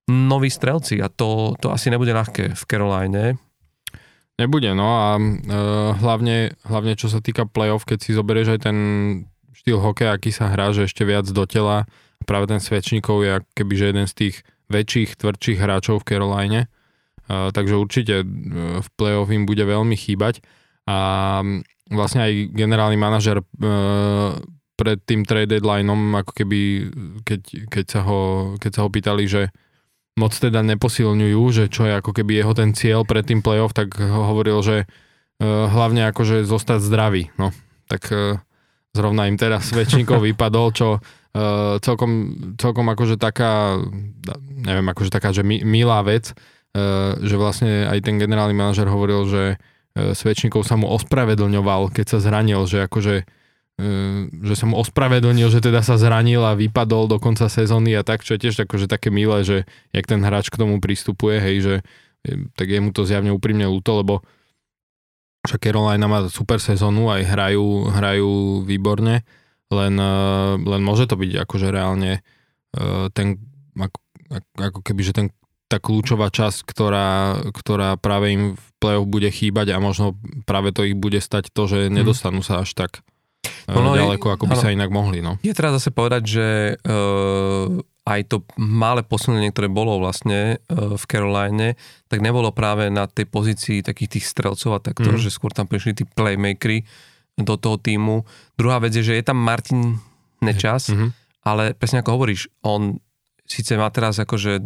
noví 0.08 0.52
strelci 0.52 1.00
a 1.00 1.08
to, 1.08 1.58
to 1.58 1.72
asi 1.72 1.88
nebude 1.88 2.12
ľahké 2.12 2.54
v 2.54 2.62
Caroline. 2.68 3.24
Nebude, 4.34 4.74
no 4.74 4.88
a 4.98 5.08
e, 5.14 5.22
hlavne, 5.94 6.58
hlavne 6.66 6.98
čo 6.98 7.06
sa 7.06 7.22
týka 7.22 7.46
playoff, 7.46 7.86
keď 7.86 7.98
si 8.02 8.10
zoberieš 8.18 8.58
aj 8.58 8.60
ten 8.66 8.78
štýl 9.54 9.78
hokeja, 9.78 10.18
aký 10.18 10.34
sa 10.34 10.50
hrá, 10.50 10.74
že 10.74 10.90
ešte 10.90 11.06
viac 11.06 11.30
do 11.30 11.46
tela, 11.46 11.86
práve 12.26 12.50
ten 12.50 12.58
Svečníkov 12.58 13.22
je 13.22 13.32
keby 13.54 13.72
že 13.78 13.86
jeden 13.94 14.06
z 14.10 14.14
tých 14.14 14.34
väčších, 14.74 15.22
tvrdších 15.22 15.58
hráčov 15.62 16.02
v 16.02 16.06
Caroline, 16.10 16.60
e, 16.66 16.68
takže 17.54 17.78
určite 17.78 18.14
e, 18.20 18.26
v 18.82 18.88
playoff 18.98 19.30
im 19.30 19.46
bude 19.46 19.62
veľmi 19.62 19.94
chýbať 19.94 20.42
a 20.84 21.40
vlastne 21.92 22.24
aj 22.24 22.32
generálny 22.54 22.96
manažer 22.96 23.40
e, 23.40 23.44
pred 24.74 24.98
tým 25.04 25.22
trade 25.28 25.52
deadlineom, 25.52 26.24
ako 26.24 26.32
keby, 26.32 26.60
keď, 27.22 27.40
keď, 27.68 27.84
sa 27.84 28.00
ho, 28.08 28.20
keď 28.56 28.70
sa 28.72 28.80
ho 28.86 28.88
pýtali, 28.88 29.24
že 29.28 29.42
moc 30.16 30.32
teda 30.32 30.62
neposilňujú, 30.62 31.42
že 31.50 31.64
čo 31.68 31.84
je 31.84 31.98
ako 31.98 32.14
keby 32.14 32.40
jeho 32.40 32.54
ten 32.54 32.70
cieľ 32.72 33.02
pred 33.02 33.26
tým 33.26 33.42
playoff, 33.42 33.74
tak 33.76 33.98
hovoril, 33.98 34.62
že 34.64 34.76
e, 34.82 34.86
hlavne 35.44 36.08
akože 36.10 36.46
zostať 36.48 36.80
zdravý. 36.80 37.28
No, 37.36 37.52
tak 37.90 38.08
e, 38.14 38.40
zrovna 38.96 39.28
im 39.28 39.36
teraz 39.36 39.68
väčšníkov 39.74 40.24
vypadol, 40.32 40.68
čo 40.72 40.88
celkom, 41.82 42.30
celkom 42.62 42.86
akože 42.94 43.18
taká, 43.18 43.74
neviem, 44.38 44.86
akože 44.86 45.10
taká, 45.10 45.34
že 45.34 45.42
mi, 45.42 45.66
milá 45.66 45.98
vec, 46.06 46.30
že 47.18 47.34
vlastne 47.34 47.90
aj 47.90 48.06
ten 48.06 48.22
generálny 48.22 48.54
manažer 48.54 48.86
hovoril, 48.86 49.26
že 49.26 49.58
E, 49.94 50.12
Svečníkov 50.12 50.66
sa 50.66 50.74
mu 50.74 50.90
ospravedlňoval, 50.90 51.94
keď 51.94 52.06
sa 52.06 52.18
zranil, 52.18 52.66
že 52.66 52.82
akože 52.90 53.14
e, 53.78 53.84
že 54.30 54.54
sa 54.58 54.66
mu 54.66 54.74
ospravedlnil, 54.82 55.46
že 55.50 55.62
teda 55.62 55.86
sa 55.86 55.94
zranil 55.94 56.42
a 56.42 56.58
vypadol 56.58 57.06
do 57.06 57.22
konca 57.22 57.46
sezóny 57.46 57.94
a 57.94 58.02
tak, 58.02 58.26
čo 58.26 58.34
je 58.34 58.50
tiež 58.50 58.66
akože 58.66 58.90
také 58.90 59.14
milé, 59.14 59.46
že 59.46 59.56
jak 59.94 60.06
ten 60.10 60.18
hráč 60.22 60.50
k 60.50 60.58
tomu 60.58 60.82
pristupuje, 60.82 61.38
hej, 61.38 61.56
že 61.62 61.74
e, 62.26 62.50
tak 62.58 62.66
je 62.74 62.82
mu 62.82 62.90
to 62.90 63.06
zjavne 63.06 63.30
úprimne 63.30 63.70
ľúto, 63.70 64.02
lebo 64.02 64.26
však 65.46 65.60
Carolina 65.70 66.08
má 66.08 66.24
super 66.32 66.56
sezónu, 66.56 67.12
aj 67.12 67.22
hrajú, 67.28 67.92
hrajú 67.92 68.64
výborne, 68.64 69.28
len, 69.68 69.94
len 70.56 70.80
môže 70.80 71.04
to 71.04 71.20
byť 71.20 71.44
akože 71.44 71.68
reálne 71.68 72.24
ten, 73.12 73.44
ako, 73.76 73.98
ako 74.56 74.80
keby, 74.80 75.04
že 75.04 75.12
ten 75.12 75.28
tá 75.74 75.82
kľúčová 75.82 76.30
časť, 76.30 76.62
ktorá, 76.62 77.42
ktorá 77.50 77.98
práve 77.98 78.30
im 78.30 78.42
v 78.54 78.66
play-off 78.78 79.10
bude 79.10 79.26
chýbať 79.26 79.74
a 79.74 79.82
možno 79.82 80.14
práve 80.46 80.70
to 80.70 80.86
ich 80.86 80.94
bude 80.94 81.18
stať 81.18 81.50
to, 81.50 81.66
že 81.66 81.90
mhm. 81.90 81.98
nedostanú 81.98 82.46
sa 82.46 82.62
až 82.62 82.78
tak 82.78 83.02
no, 83.66 83.82
no, 83.82 83.92
ďaleko, 83.98 84.38
ako 84.38 84.44
by 84.46 84.54
ano, 84.54 84.62
sa 84.62 84.70
inak 84.70 84.90
mohli. 84.94 85.18
No. 85.18 85.40
Je 85.42 85.56
treba 85.56 85.74
zase 85.74 85.90
povedať, 85.90 86.22
že 86.24 86.46
uh, 86.78 87.66
aj 88.04 88.20
to 88.28 88.36
malé 88.60 89.02
posunenie, 89.02 89.50
ktoré 89.50 89.72
bolo 89.72 89.96
vlastne 89.98 90.60
uh, 90.70 90.94
v 90.94 91.04
Caroline, 91.08 91.74
tak 92.06 92.20
nebolo 92.20 92.52
práve 92.52 92.92
na 92.92 93.08
tej 93.08 93.26
pozícii 93.26 93.82
takých 93.82 94.20
tých 94.20 94.26
strelcov 94.28 94.70
a 94.78 94.84
takto, 94.84 95.10
mm. 95.10 95.20
že 95.20 95.32
skôr 95.32 95.50
tam 95.50 95.66
prišli 95.66 95.96
tí 95.96 96.04
playmakery 96.06 96.84
do 97.40 97.58
toho 97.58 97.80
týmu. 97.80 98.22
Druhá 98.54 98.78
vec 98.78 98.94
je, 98.94 99.02
že 99.02 99.18
je 99.18 99.24
tam 99.26 99.40
Martin 99.40 99.98
Nečas, 100.38 100.92
mm-hmm. 100.92 101.10
ale 101.42 101.74
presne 101.74 102.04
ako 102.04 102.20
hovoríš, 102.20 102.46
on 102.62 103.02
síce 103.44 103.76
má 103.76 103.88
teraz 103.90 104.16
akože 104.20 104.62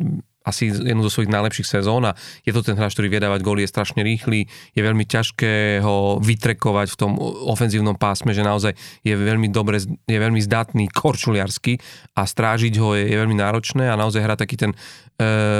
asi 0.48 0.72
jednu 0.72 1.04
zo 1.04 1.12
svojich 1.12 1.28
najlepších 1.28 1.68
sezón 1.68 2.08
a 2.08 2.16
je 2.48 2.56
to 2.56 2.64
ten 2.64 2.80
hráč, 2.80 2.96
ktorý 2.96 3.12
vie 3.12 3.20
dávať 3.20 3.40
góly, 3.44 3.60
je 3.68 3.70
strašne 3.70 4.00
rýchly, 4.00 4.48
je 4.72 4.80
veľmi 4.80 5.04
ťažké 5.04 5.84
ho 5.84 6.16
vytrekovať 6.24 6.96
v 6.96 6.96
tom 6.96 7.12
ofenzívnom 7.20 8.00
pásme, 8.00 8.32
že 8.32 8.40
naozaj 8.40 8.72
je 9.04 9.12
veľmi 9.12 9.52
dobre, 9.52 9.84
je 9.84 10.18
veľmi 10.18 10.40
zdatný, 10.40 10.88
korčuliarsky 10.88 11.76
a 12.16 12.24
strážiť 12.24 12.74
ho 12.80 12.96
je, 12.96 13.12
je 13.12 13.16
veľmi 13.20 13.36
náročné 13.36 13.92
a 13.92 14.00
naozaj 14.00 14.24
hrá 14.24 14.34
taký 14.40 14.56
ten 14.56 14.72
e, 14.72 14.76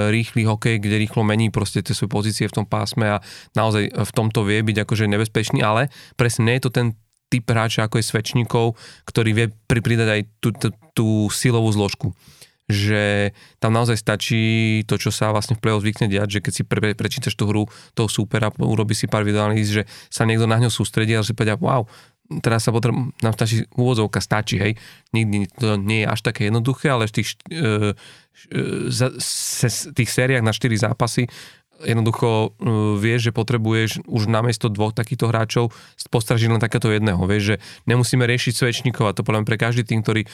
rýchly 0.08 0.48
hokej, 0.48 0.80
kde 0.80 0.96
rýchlo 0.96 1.20
mení 1.20 1.52
proste 1.52 1.84
tie 1.84 1.92
svoje 1.92 2.08
pozície 2.08 2.48
v 2.48 2.64
tom 2.64 2.66
pásme 2.66 3.20
a 3.20 3.22
naozaj 3.52 3.92
v 3.92 4.12
tomto 4.16 4.48
vie 4.48 4.64
byť 4.64 4.88
akože 4.88 5.04
nebezpečný, 5.04 5.60
ale 5.60 5.92
presne 6.16 6.48
nie 6.48 6.56
je 6.56 6.64
to 6.64 6.72
ten 6.72 6.96
typ 7.28 7.44
hráča 7.44 7.84
ako 7.84 8.00
je 8.00 8.08
Svečníkov, 8.08 8.72
ktorý 9.04 9.30
vie 9.36 9.46
pridať 9.68 10.08
aj 10.08 10.20
tú, 10.40 10.48
tú, 10.56 10.68
tú 10.96 11.06
silovú 11.28 11.68
zložku 11.68 12.16
že 12.68 13.32
tam 13.58 13.72
naozaj 13.72 13.96
stačí 13.96 14.42
to, 14.84 15.00
čo 15.00 15.08
sa 15.08 15.32
vlastne 15.32 15.56
v 15.56 15.62
play-off 15.64 15.80
zvykne 15.80 16.06
diať, 16.12 16.38
že 16.38 16.40
keď 16.44 16.52
si 16.52 16.62
pre, 16.68 16.92
prečítaš 16.92 17.32
tú 17.32 17.48
hru 17.48 17.64
toho 17.96 18.12
supera, 18.12 18.52
urobí 18.60 18.92
si 18.92 19.08
pár 19.08 19.24
videoanalýz, 19.24 19.68
že 19.72 19.82
sa 20.12 20.28
niekto 20.28 20.44
na 20.44 20.60
ňo 20.60 20.68
sústredí 20.68 21.16
a 21.16 21.24
že 21.24 21.32
povedia, 21.32 21.56
wow, 21.56 21.88
teraz 22.44 22.68
sa 22.68 22.70
potrebujem, 22.70 23.16
nám 23.24 23.32
stačí, 23.32 23.64
úvodzovka 23.72 24.20
stačí, 24.20 24.60
hej. 24.60 24.76
Nikdy 25.16 25.48
to 25.56 25.80
nie 25.80 26.04
je 26.04 26.12
až 26.12 26.20
také 26.20 26.52
jednoduché, 26.52 26.92
ale 26.92 27.08
v 27.08 27.12
tých, 27.16 27.40
e, 27.48 27.96
e, 28.52 28.92
se, 28.92 29.68
tých 29.96 30.10
sériách 30.12 30.44
na 30.44 30.52
4 30.52 30.92
zápasy 30.92 31.24
jednoducho 31.78 32.28
e, 32.28 32.68
vieš, 32.98 33.30
že 33.30 33.32
potrebuješ 33.32 33.90
už 34.04 34.22
namiesto 34.26 34.66
dvoch 34.66 34.90
takýchto 34.90 35.30
hráčov 35.30 35.70
postražiť 36.10 36.50
len 36.50 36.62
takéto 36.62 36.90
jedného. 36.90 37.22
Vieš, 37.22 37.54
že 37.54 37.56
nemusíme 37.86 38.26
riešiť 38.26 38.54
svečníkov 38.54 39.04
a 39.06 39.14
to 39.14 39.22
poviem 39.22 39.46
pre 39.46 39.54
každý 39.54 39.86
tým, 39.86 40.02
ktorý 40.02 40.26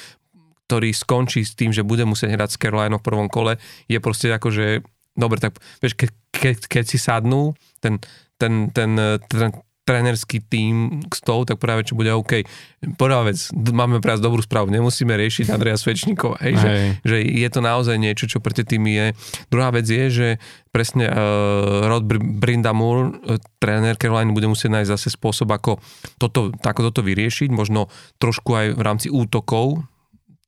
ktorý 0.66 0.90
skončí 0.96 1.44
s 1.44 1.52
tým, 1.52 1.70
že 1.70 1.84
bude 1.84 2.08
musieť 2.08 2.34
hrať 2.34 2.50
s 2.56 2.60
Carolina 2.60 2.96
v 2.96 3.06
prvom 3.06 3.28
kole, 3.28 3.60
je 3.88 3.98
proste 4.00 4.32
ako, 4.32 4.48
že 4.48 4.66
dobre, 5.14 5.38
tak 5.38 5.60
vieš, 5.78 5.94
ke, 5.94 6.06
ke, 6.34 6.56
keď 6.56 6.84
si 6.88 6.98
sadnú 6.98 7.54
ten, 7.78 8.00
ten, 8.40 8.72
ten, 8.72 9.20
ten, 9.28 9.52
trénerský 9.84 10.40
tým 10.40 11.04
k 11.04 11.12
stolu, 11.12 11.44
tak 11.44 11.60
práve 11.60 11.84
čo 11.84 11.92
bude 11.92 12.08
OK. 12.08 12.48
Prvá 12.96 13.20
vec, 13.28 13.36
máme 13.52 14.00
pre 14.00 14.16
vás 14.16 14.24
dobrú 14.24 14.40
správu, 14.40 14.72
nemusíme 14.72 15.12
riešiť 15.12 15.52
Andreja 15.52 15.76
Svečníkova, 15.76 16.40
hej, 16.40 16.56
hej. 16.56 16.56
Že, 16.56 16.70
že 17.04 17.16
je 17.20 17.48
to 17.52 17.60
naozaj 17.60 17.96
niečo, 18.00 18.24
čo 18.24 18.40
pre 18.40 18.56
tie 18.56 18.64
týmy 18.64 18.90
je. 18.96 19.06
Druhá 19.52 19.68
vec 19.76 19.84
je, 19.84 20.04
že 20.08 20.28
presne 20.72 21.12
uh, 21.12 21.84
Rod 21.84 22.08
Brindamur, 22.08 23.12
uh, 23.12 23.36
tréner 23.60 24.00
Caroline, 24.00 24.32
bude 24.32 24.48
musieť 24.48 24.72
nájsť 24.72 24.90
zase 24.96 25.08
spôsob, 25.12 25.52
ako 25.52 25.76
toto, 26.16 26.48
ako 26.64 26.80
toto 26.90 27.04
vyriešiť, 27.04 27.52
možno 27.52 27.92
trošku 28.16 28.56
aj 28.56 28.66
v 28.72 28.82
rámci 28.82 29.08
útokov, 29.12 29.84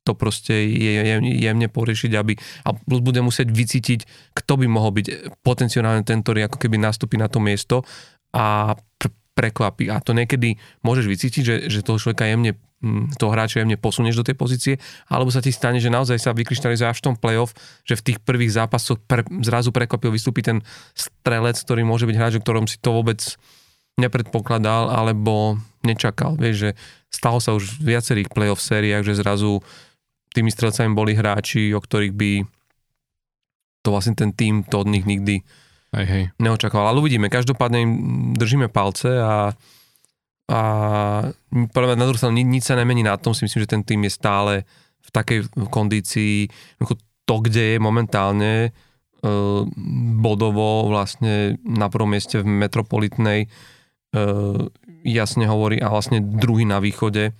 to 0.07 0.15
proste 0.15 0.55
je 0.55 1.19
jemne 1.43 1.67
poriešiť, 1.67 2.11
aby 2.15 2.39
a 2.63 2.71
plus 2.71 3.03
bude 3.03 3.19
musieť 3.19 3.51
vycítiť, 3.51 3.99
kto 4.31 4.53
by 4.55 4.65
mohol 4.71 4.95
byť 4.95 5.35
potenciálne 5.43 6.07
ten, 6.07 6.23
ktorý 6.23 6.47
ako 6.47 6.63
keby 6.63 6.79
nastúpi 6.79 7.19
na 7.19 7.27
to 7.27 7.43
miesto 7.43 7.83
a 8.31 8.79
pr- 8.95 9.11
prekvapí. 9.35 9.91
A 9.91 9.99
to 9.99 10.15
niekedy 10.15 10.55
môžeš 10.87 11.05
vycítiť, 11.11 11.43
že, 11.43 11.55
že 11.67 11.83
toho 11.83 11.99
človeka 11.99 12.23
jemne 12.23 12.55
toho 13.17 13.33
hráča 13.33 13.65
jemne 13.65 13.73
posunieš 13.73 14.21
do 14.21 14.27
tej 14.27 14.37
pozície, 14.37 14.73
alebo 15.09 15.33
sa 15.33 15.41
ti 15.41 15.49
stane, 15.49 15.81
že 15.81 15.89
naozaj 15.89 16.21
sa 16.21 16.37
vykryštalizuje 16.37 16.85
až 16.85 17.01
v 17.01 17.05
tom 17.09 17.15
playoff, 17.17 17.57
že 17.81 17.97
v 17.97 18.05
tých 18.13 18.19
prvých 18.21 18.53
zápasoch 18.53 19.01
pre, 19.01 19.25
zrazu 19.41 19.73
prekvapil 19.73 20.13
vystúpi 20.13 20.45
ten 20.45 20.61
strelec, 20.93 21.57
ktorý 21.57 21.81
môže 21.81 22.05
byť 22.05 22.15
hráč, 22.17 22.33
o 22.37 22.43
ktorom 22.45 22.69
si 22.69 22.77
to 22.77 22.93
vôbec 22.93 23.17
nepredpokladal, 23.97 24.93
alebo 24.93 25.57
nečakal. 25.81 26.37
Vieš, 26.37 26.55
že 26.55 26.69
stalo 27.09 27.41
sa 27.41 27.57
už 27.57 27.81
v 27.81 27.97
viacerých 27.97 28.29
playoff 28.29 28.61
sériách, 28.61 29.09
že 29.09 29.17
zrazu 29.17 29.65
tými 30.37 30.53
strelcami 30.53 30.93
boli 30.93 31.17
hráči, 31.17 31.73
o 31.73 31.81
ktorých 31.81 32.13
by 32.13 32.31
to 33.81 33.89
vlastne 33.89 34.13
ten 34.13 34.29
tým 34.37 34.61
to 34.61 34.85
od 34.85 34.87
nich 34.91 35.09
nikdy 35.09 35.41
hej, 35.97 36.05
hej. 36.05 36.23
neočakával. 36.37 36.93
Ale 36.93 37.01
uvidíme, 37.01 37.33
každopádne 37.33 37.79
im 37.81 37.91
držíme 38.37 38.69
palce 38.69 39.17
a, 39.17 39.55
a 40.51 40.61
podľa 41.49 41.87
mňa 41.89 41.97
na 41.97 42.07
druhú 42.07 42.19
stranu 42.19 42.37
nič 42.37 42.69
sa 42.69 42.77
nemení 42.77 43.01
na 43.01 43.17
tom, 43.17 43.33
si 43.33 43.47
myslím, 43.47 43.65
že 43.65 43.73
ten 43.73 43.81
tým 43.81 44.05
je 44.05 44.11
stále 44.13 44.53
v 45.01 45.09
takej 45.09 45.39
kondícii, 45.71 46.51
to, 47.27 47.35
kde 47.43 47.75
je 47.75 47.77
momentálne 47.79 48.53
e, 48.67 48.69
bodovo 50.19 50.87
vlastne 50.87 51.59
na 51.63 51.87
prvom 51.91 52.11
mieste 52.11 52.39
v 52.39 52.47
metropolitnej 52.47 53.39
e, 53.43 53.47
jasne 55.07 55.47
hovorí 55.47 55.79
a 55.79 55.91
vlastne 55.91 56.19
druhý 56.19 56.67
na 56.67 56.83
východe 56.83 57.31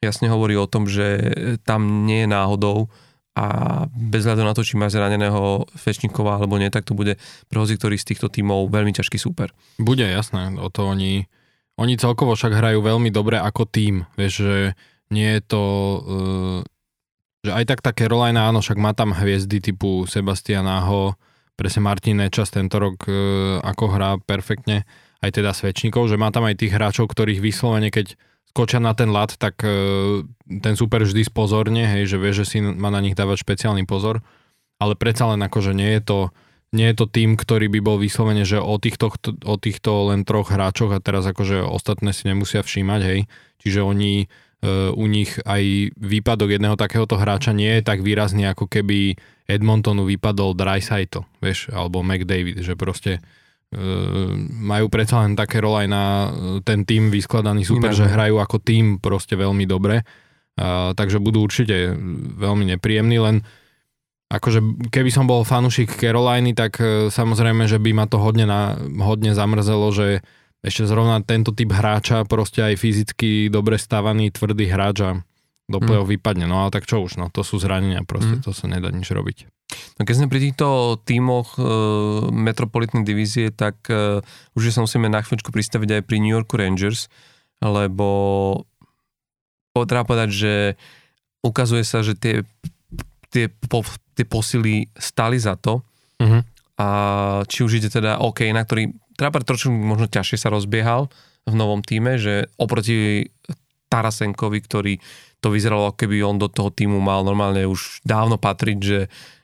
jasne 0.00 0.32
hovorí 0.32 0.56
o 0.56 0.68
tom, 0.68 0.88
že 0.88 1.32
tam 1.64 2.08
nie 2.08 2.24
je 2.24 2.28
náhodou 2.28 2.88
a 3.36 3.46
bez 3.94 4.26
hľadu 4.26 4.42
na 4.42 4.56
to, 4.56 4.66
či 4.66 4.74
máš 4.74 4.98
zraneného 4.98 5.68
Fečníkova 5.78 6.40
alebo 6.40 6.58
nie, 6.58 6.72
tak 6.72 6.82
to 6.88 6.98
bude 6.98 7.14
pre 7.46 7.58
hozi 7.60 7.78
ktorý 7.78 7.94
z 7.94 8.12
týchto 8.12 8.26
tímov 8.26 8.72
veľmi 8.72 8.90
ťažký 8.90 9.20
super. 9.20 9.54
Bude, 9.78 10.02
jasné, 10.02 10.50
o 10.58 10.68
to 10.72 10.90
oni, 10.90 11.30
oni 11.78 11.94
celkovo 11.94 12.34
však 12.34 12.58
hrajú 12.58 12.82
veľmi 12.82 13.12
dobre 13.14 13.38
ako 13.38 13.70
tím, 13.70 14.08
vieš, 14.18 14.44
že 14.44 14.56
nie 15.14 15.38
je 15.38 15.42
to, 15.46 15.64
uh, 16.02 16.58
že 17.46 17.50
aj 17.54 17.64
tak 17.70 17.80
tá 17.86 17.90
Carolina, 17.94 18.50
áno, 18.50 18.60
však 18.60 18.78
má 18.82 18.92
tam 18.98 19.14
hviezdy 19.14 19.62
typu 19.62 20.10
Sebastian 20.10 20.66
Aho, 20.66 21.14
presne 21.54 21.86
Martin 21.86 22.18
Nečas 22.18 22.50
tento 22.50 22.82
rok 22.82 23.06
uh, 23.06 23.62
ako 23.62 23.84
hrá 23.94 24.10
perfektne, 24.18 24.84
aj 25.22 25.38
teda 25.38 25.54
Svečníkov, 25.54 26.10
že 26.10 26.18
má 26.18 26.34
tam 26.34 26.50
aj 26.50 26.58
tých 26.58 26.74
hráčov, 26.74 27.06
ktorých 27.12 27.38
vyslovene, 27.38 27.94
keď 27.94 28.18
skočia 28.50 28.82
na 28.82 28.90
ten 28.98 29.14
lat, 29.14 29.38
tak 29.38 29.62
e, 29.62 30.26
ten 30.58 30.74
super 30.74 31.06
vždy 31.06 31.22
spozorne, 31.22 31.86
hej, 31.86 32.10
že 32.10 32.16
vie, 32.18 32.34
že 32.34 32.42
si 32.42 32.58
má 32.58 32.90
na 32.90 32.98
nich 32.98 33.14
dávať 33.14 33.46
špeciálny 33.46 33.86
pozor, 33.86 34.26
ale 34.82 34.98
predsa 34.98 35.30
len 35.30 35.38
akože 35.46 35.70
nie 35.70 35.94
je 35.98 36.02
to, 36.02 36.20
nie 36.74 36.90
je 36.90 36.96
to 36.98 37.06
tým, 37.06 37.38
ktorý 37.38 37.70
by 37.70 37.80
bol 37.82 37.96
vyslovene, 38.02 38.42
že 38.42 38.58
o 38.58 38.74
týchto, 38.82 39.14
o 39.46 39.54
týchto 39.54 40.10
len 40.10 40.26
troch 40.26 40.50
hráčoch 40.50 40.90
a 40.90 41.02
teraz 41.02 41.22
akože 41.30 41.62
ostatné 41.62 42.10
si 42.10 42.26
nemusia 42.26 42.66
všímať, 42.66 43.00
hej, 43.06 43.20
čiže 43.62 43.86
oni 43.86 44.26
uh, 44.26 44.94
u 44.94 45.04
nich 45.10 45.34
aj 45.42 45.94
výpadok 45.98 46.54
jedného 46.54 46.78
takéhoto 46.78 47.18
hráča 47.18 47.50
nie 47.50 47.78
je 47.78 47.82
tak 47.82 48.06
výrazný, 48.06 48.46
ako 48.50 48.70
keby 48.70 49.18
Edmontonu 49.50 50.06
vypadol 50.06 50.54
Dreisaitl, 50.54 51.26
vieš, 51.42 51.74
alebo 51.74 52.06
McDavid, 52.06 52.62
že 52.62 52.78
proste 52.78 53.18
majú 54.58 54.90
predsa 54.90 55.22
len 55.22 55.38
také 55.38 55.62
role 55.62 55.86
aj 55.86 55.88
na 55.88 56.04
e, 56.04 56.28
ten 56.66 56.82
tým 56.82 57.06
vyskladaný 57.06 57.62
super, 57.62 57.94
Iné, 57.94 57.98
že 58.02 58.10
hrajú 58.10 58.42
ako 58.42 58.58
tým 58.58 58.98
proste 58.98 59.38
veľmi 59.38 59.62
dobre. 59.62 60.02
Uh, 60.60 60.92
takže 60.92 61.22
budú 61.22 61.46
určite 61.46 61.94
veľmi 62.36 62.74
nepríjemní, 62.76 63.16
len 63.16 63.36
akože 64.28 64.90
keby 64.92 65.08
som 65.08 65.24
bol 65.24 65.46
fanúšik 65.46 65.94
Caroliny, 65.96 66.52
tak 66.52 66.76
uh, 66.82 67.08
samozrejme, 67.08 67.64
že 67.70 67.80
by 67.80 67.90
ma 67.96 68.04
to 68.10 68.20
hodne, 68.20 68.44
na, 68.44 68.76
hodne 69.00 69.32
zamrzelo, 69.32 69.88
že 69.94 70.20
ešte 70.60 70.84
zrovna 70.84 71.22
tento 71.24 71.56
typ 71.56 71.72
hráča, 71.72 72.28
proste 72.28 72.60
aj 72.60 72.76
fyzicky 72.76 73.48
dobre 73.48 73.80
stávaný, 73.80 74.28
tvrdý 74.34 74.68
hráč 74.68 74.96
a 75.00 75.10
do 75.70 75.78
play 75.78 75.96
hmm. 75.96 76.10
vypadne. 76.18 76.44
No 76.50 76.66
ale 76.66 76.74
tak 76.74 76.84
čo 76.90 77.00
už, 77.00 77.16
no 77.16 77.30
to 77.30 77.46
sú 77.46 77.62
zranenia, 77.62 78.02
proste 78.02 78.42
hmm. 78.42 78.44
to 78.44 78.50
sa 78.50 78.66
nedá 78.66 78.90
nič 78.90 79.06
robiť. 79.08 79.46
No 79.96 80.02
keď 80.02 80.14
sme 80.18 80.26
pri 80.26 80.40
týchto 80.50 80.98
tímoch 81.06 81.54
e, 81.54 81.62
metropolitnej 82.34 83.06
divízie, 83.06 83.54
tak 83.54 83.86
e, 83.86 84.18
už 84.58 84.74
sa 84.74 84.82
musíme 84.82 85.06
na 85.06 85.22
chvíľučku 85.22 85.54
pristaviť 85.54 86.00
aj 86.00 86.02
pri 86.02 86.16
New 86.18 86.34
York 86.34 86.50
Rangers, 86.50 87.06
lebo 87.62 88.08
treba 89.86 90.02
povedať, 90.02 90.30
že 90.34 90.52
ukazuje 91.40 91.86
sa, 91.86 92.02
že 92.02 92.18
tie, 92.18 92.42
tie, 93.30 93.48
po, 93.70 93.86
tie 94.18 94.26
posily 94.26 94.90
stali 94.98 95.38
za 95.40 95.56
to. 95.56 95.80
Uh-huh. 96.20 96.42
A 96.80 96.86
či 97.48 97.64
už 97.64 97.80
ide 97.80 97.88
teda 97.88 98.20
OK, 98.20 98.44
na 98.52 98.64
ktorý 98.64 98.92
treba 99.16 99.40
trošku 99.40 99.72
možno 99.72 100.08
ťažšie 100.08 100.36
sa 100.36 100.52
rozbiehal 100.52 101.12
v 101.48 101.54
novom 101.56 101.80
týme, 101.84 102.16
že 102.16 102.48
oproti 102.56 103.28
Tarasenkovi, 103.92 104.58
ktorý 104.64 104.92
to 105.40 105.48
vyzeralo, 105.52 105.96
keby 105.96 106.20
on 106.24 106.36
do 106.36 106.48
toho 106.52 106.68
týmu 106.68 107.00
mal 107.00 107.24
normálne 107.24 107.64
už 107.64 108.04
dávno 108.04 108.36
patriť, 108.36 108.78
že 108.80 109.00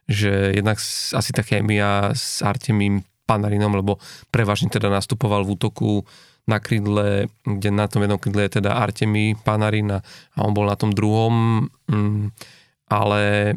že 0.07 0.55
jednak 0.55 0.79
asi 1.13 1.31
tá 1.35 1.43
chémia 1.43 2.15
s 2.15 2.41
Artemím 2.41 3.03
Panarinom, 3.27 3.75
lebo 3.75 3.99
prevažne 4.31 4.71
teda 4.71 4.87
nastupoval 4.87 5.43
v 5.43 5.59
útoku 5.59 6.07
na 6.47 6.63
krídle, 6.63 7.27
kde 7.43 7.75
na 7.75 7.91
tom 7.91 8.07
jednom 8.07 8.23
krídle 8.23 8.47
je 8.47 8.63
teda 8.63 8.79
Artemi 8.79 9.35
Panarin 9.35 9.99
a, 9.99 10.03
on 10.39 10.55
bol 10.55 10.63
na 10.71 10.79
tom 10.79 10.95
druhom, 10.95 11.67
mm, 11.91 12.31
ale 12.87 13.55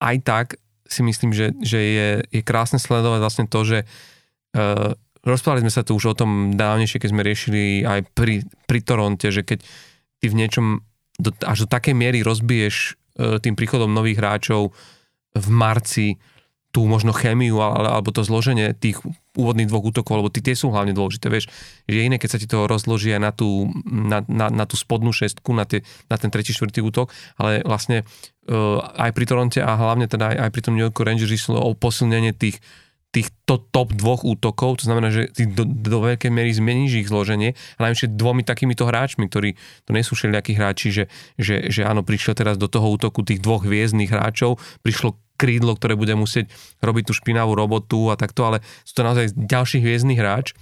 aj 0.00 0.16
tak 0.24 0.46
si 0.88 1.04
myslím, 1.04 1.36
že, 1.36 1.52
že 1.60 1.80
je, 1.80 2.08
je 2.24 2.40
krásne 2.40 2.80
sledovať 2.80 3.20
vlastne 3.20 3.44
to, 3.44 3.60
že 3.68 3.78
uh, 3.84 4.96
rozprávali 5.28 5.60
sme 5.68 5.76
sa 5.76 5.84
tu 5.84 5.92
už 6.00 6.16
o 6.16 6.18
tom 6.18 6.56
dávnejšie, 6.56 7.04
keď 7.04 7.10
sme 7.12 7.20
riešili 7.20 7.84
aj 7.84 8.00
pri, 8.16 8.48
pri 8.64 8.80
Toronte, 8.80 9.28
že 9.28 9.44
keď 9.44 9.60
ty 10.24 10.26
v 10.32 10.38
niečom 10.40 10.80
do, 11.18 11.30
až 11.46 11.64
do 11.64 11.68
takej 11.70 11.94
miery 11.94 12.20
rozbiješ 12.26 12.94
uh, 13.18 13.38
tým 13.38 13.54
príchodom 13.54 13.90
nových 13.90 14.18
hráčov 14.18 14.74
v 15.34 15.48
marci 15.50 16.08
tú 16.74 16.90
možno 16.90 17.14
chemiu 17.14 17.62
alebo 17.62 18.10
to 18.10 18.26
zloženie 18.26 18.74
tých 18.74 18.98
úvodných 19.38 19.70
dvoch 19.70 19.94
útokov, 19.94 20.18
lebo 20.18 20.30
tie 20.30 20.58
sú 20.58 20.74
hlavne 20.74 20.90
dôležité, 20.90 21.30
vieš, 21.30 21.46
že 21.86 22.02
je 22.02 22.06
iné, 22.06 22.18
keď 22.18 22.30
sa 22.34 22.40
ti 22.42 22.50
to 22.50 22.66
rozloží 22.66 23.14
aj 23.14 23.22
na 23.22 23.30
tú, 23.30 23.70
na, 23.86 24.26
na, 24.26 24.50
na 24.50 24.66
tú 24.66 24.74
spodnú 24.74 25.14
šestku, 25.14 25.54
na, 25.54 25.70
tie, 25.70 25.86
na 26.10 26.18
ten 26.18 26.34
tretí, 26.34 26.50
štvrtý 26.50 26.82
útok, 26.82 27.14
ale 27.38 27.62
vlastne 27.62 28.02
uh, 28.50 28.82
aj 28.98 29.10
pri 29.14 29.24
Toronte 29.26 29.62
a 29.62 29.70
hlavne 29.78 30.10
teda 30.10 30.34
aj, 30.34 30.36
aj 30.46 30.50
pri 30.50 30.62
tom 30.66 30.74
New 30.74 30.82
York 30.82 30.98
Rangers 30.98 31.30
išlo 31.30 31.62
o 31.62 31.78
posilnenie 31.78 32.34
tých, 32.34 32.58
tých 32.58 32.58
to, 33.22 33.60
top 33.70 33.94
dvoch 33.94 34.26
útokov, 34.26 34.82
to 34.82 34.90
znamená, 34.90 35.12
že 35.14 35.30
ty 35.30 35.46
do, 35.46 35.62
do 35.62 35.98
veľkej 36.02 36.32
miery 36.32 36.50
zmeníš 36.50 37.06
ich 37.06 37.08
zloženie 37.12 37.54
a 37.78 37.80
najmä 37.86 38.10
dvomi 38.16 38.42
takýmito 38.42 38.88
hráčmi, 38.88 39.30
ktorí 39.30 39.54
to 39.86 39.90
nie 39.94 40.02
sú 40.02 40.18
všelijakí 40.18 40.56
hráči, 40.58 40.88
že, 40.90 41.04
že, 41.38 41.70
že 41.70 41.86
áno, 41.86 42.02
prišlo 42.02 42.34
teraz 42.34 42.58
do 42.58 42.66
toho 42.66 42.90
útoku 42.90 43.22
tých 43.22 43.38
dvoch 43.38 43.62
hviezdnych 43.62 44.10
hráčov, 44.10 44.58
prišlo 44.82 45.14
krídlo, 45.38 45.76
ktoré 45.78 45.94
bude 45.94 46.14
musieť 46.16 46.50
robiť 46.82 47.10
tú 47.10 47.12
špinavú 47.14 47.54
robotu 47.54 48.10
a 48.10 48.18
takto, 48.18 48.48
ale 48.48 48.58
sú 48.82 48.98
to 48.98 49.02
naozaj 49.06 49.34
ďalší 49.34 49.82
hviezdny 49.82 50.16
hráč 50.18 50.56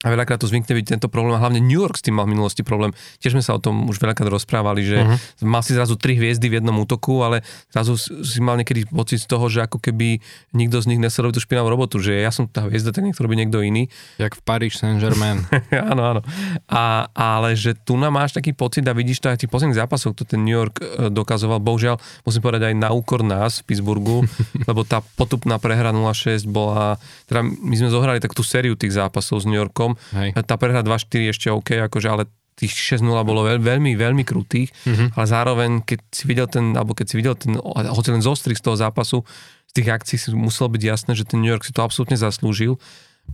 a 0.00 0.08
veľakrát 0.08 0.40
to 0.40 0.48
zvykne 0.48 0.72
byť 0.80 0.86
tento 0.96 1.08
problém, 1.12 1.36
a 1.36 1.40
hlavne 1.44 1.60
New 1.60 1.76
York 1.76 2.00
s 2.00 2.04
tým 2.04 2.16
mal 2.16 2.24
v 2.24 2.32
minulosti 2.32 2.64
problém. 2.64 2.96
Tiež 3.20 3.36
sme 3.36 3.44
sa 3.44 3.52
o 3.52 3.60
tom 3.60 3.84
už 3.84 4.00
veľakrát 4.00 4.32
rozprávali, 4.32 4.80
že 4.80 4.96
uh-huh. 5.04 5.44
mal 5.44 5.60
si 5.60 5.76
zrazu 5.76 6.00
tri 6.00 6.16
hviezdy 6.16 6.48
v 6.48 6.56
jednom 6.56 6.72
útoku, 6.80 7.20
ale 7.20 7.44
zrazu 7.68 8.00
si 8.00 8.40
mal 8.40 8.56
niekedy 8.56 8.88
pocit 8.88 9.20
z 9.20 9.28
toho, 9.28 9.52
že 9.52 9.68
ako 9.68 9.76
keby 9.76 10.24
nikto 10.56 10.80
z 10.80 10.88
nich 10.88 11.00
nesel 11.00 11.28
tú 11.28 11.36
špinavú 11.36 11.68
robotu, 11.68 12.00
že 12.00 12.16
ja 12.16 12.32
som 12.32 12.48
tá 12.48 12.64
hviezda, 12.64 12.96
tak 12.96 13.04
niekto 13.04 13.20
robí 13.20 13.36
niekto 13.36 13.60
iný. 13.60 13.92
Jak 14.16 14.40
v 14.40 14.42
Paris 14.42 14.80
Saint-Germain. 14.80 15.44
áno, 15.92 16.02
áno. 16.16 16.20
A, 16.64 17.04
ale 17.12 17.52
že 17.52 17.76
tu 17.76 18.00
nám 18.00 18.16
máš 18.16 18.32
taký 18.32 18.56
pocit 18.56 18.88
a 18.88 18.96
vidíš 18.96 19.20
to 19.20 19.28
aj 19.28 19.44
tých 19.44 19.52
posledných 19.52 19.76
zápasov, 19.76 20.16
to 20.16 20.24
ten 20.24 20.40
New 20.40 20.56
York 20.56 20.80
e, 20.80 21.12
dokazoval. 21.12 21.60
Bohužiaľ, 21.60 22.00
musím 22.24 22.40
povedať 22.40 22.72
aj 22.72 22.74
na 22.80 22.88
úkor 22.88 23.20
nás 23.20 23.60
v 23.60 23.68
Pittsburghu, 23.68 24.24
lebo 24.68 24.80
tá 24.88 25.04
potupná 25.20 25.60
prehra 25.60 25.92
0-6 25.92 26.48
bola, 26.48 26.96
teda 27.28 27.44
my 27.44 27.74
sme 27.76 27.92
zohrali 27.92 28.18
tak 28.18 28.32
tú 28.32 28.40
sériu 28.40 28.74
tých 28.80 28.96
zápasov 28.96 29.44
s 29.44 29.46
New 29.46 29.60
Yorkom. 29.60 29.89
Hej. 30.14 30.36
Tá 30.44 30.54
prehra 30.60 30.84
2-4 30.84 31.32
ešte 31.34 31.48
OK, 31.50 31.78
akože, 31.90 32.08
ale 32.10 32.24
tých 32.60 33.00
6-0 33.00 33.08
bolo 33.24 33.48
veľ, 33.48 33.58
veľmi, 33.64 33.96
veľmi 33.96 34.22
krutých, 34.28 34.68
mm-hmm. 34.84 35.16
ale 35.16 35.26
zároveň, 35.26 35.70
keď 35.80 36.00
si 36.12 36.24
videl 36.28 36.44
ten, 36.44 36.76
alebo 36.76 36.92
keď 36.92 37.06
si 37.08 37.14
videl 37.16 37.32
ten, 37.32 37.56
hoci 37.56 38.12
len 38.12 38.20
zostrih 38.20 38.58
z 38.58 38.64
toho 38.68 38.76
zápasu, 38.76 39.24
z 39.70 39.72
tých 39.72 39.88
akcií 39.88 40.16
si 40.20 40.28
muselo 40.36 40.68
byť 40.68 40.82
jasné, 40.84 41.12
že 41.16 41.24
ten 41.24 41.40
New 41.40 41.48
York 41.48 41.64
si 41.64 41.72
to 41.72 41.80
absolútne 41.80 42.20
zaslúžil 42.20 42.76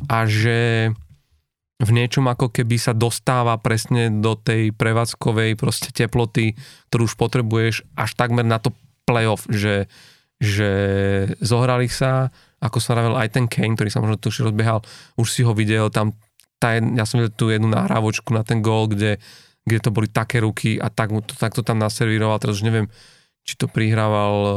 a 0.07 0.29
že 0.31 0.93
v 1.77 1.91
niečom 1.93 2.25
ako 2.25 2.53
keby 2.55 2.81
sa 2.81 2.97
dostáva 2.97 3.57
presne 3.61 4.09
do 4.09 4.33
tej 4.33 4.73
prevádzkovej 4.73 5.61
proste 5.61 5.93
teploty, 5.93 6.57
ktorú 6.89 7.05
už 7.05 7.17
potrebuješ 7.21 7.85
až 7.99 8.11
takmer 8.17 8.49
na 8.49 8.57
to 8.57 8.73
playoff, 9.05 9.45
že, 9.53 9.89
že 10.41 10.71
zohrali 11.45 11.89
sa, 11.93 12.33
ako 12.65 12.81
sa 12.81 12.97
aj 12.97 13.29
ten 13.29 13.45
Kane, 13.45 13.77
ktorý 13.77 13.93
sa 13.93 14.01
možno 14.01 14.17
tu 14.17 14.33
už 14.33 14.49
rozbiehal, 14.49 14.81
už 15.21 15.29
si 15.29 15.45
ho 15.45 15.53
videl, 15.53 15.93
tam 15.93 16.17
tá, 16.57 16.77
ja 16.77 17.05
som 17.05 17.21
videl 17.21 17.35
tú 17.37 17.53
jednu 17.53 17.69
nahrávočku 17.69 18.33
na 18.33 18.43
ten 18.43 18.65
gól, 18.65 18.89
kde, 18.89 19.21
kde 19.69 19.79
to 19.81 19.91
boli 19.93 20.09
také 20.09 20.41
ruky 20.41 20.81
a 20.81 20.89
tak, 20.89 21.13
to, 21.13 21.35
tak 21.37 21.53
to 21.53 21.61
tam 21.61 21.77
naservíroval, 21.77 22.41
teraz 22.41 22.59
už 22.61 22.65
neviem, 22.65 22.89
či 23.47 23.55
to 23.55 23.69
prihrával 23.71 24.35
uh, 24.43 24.53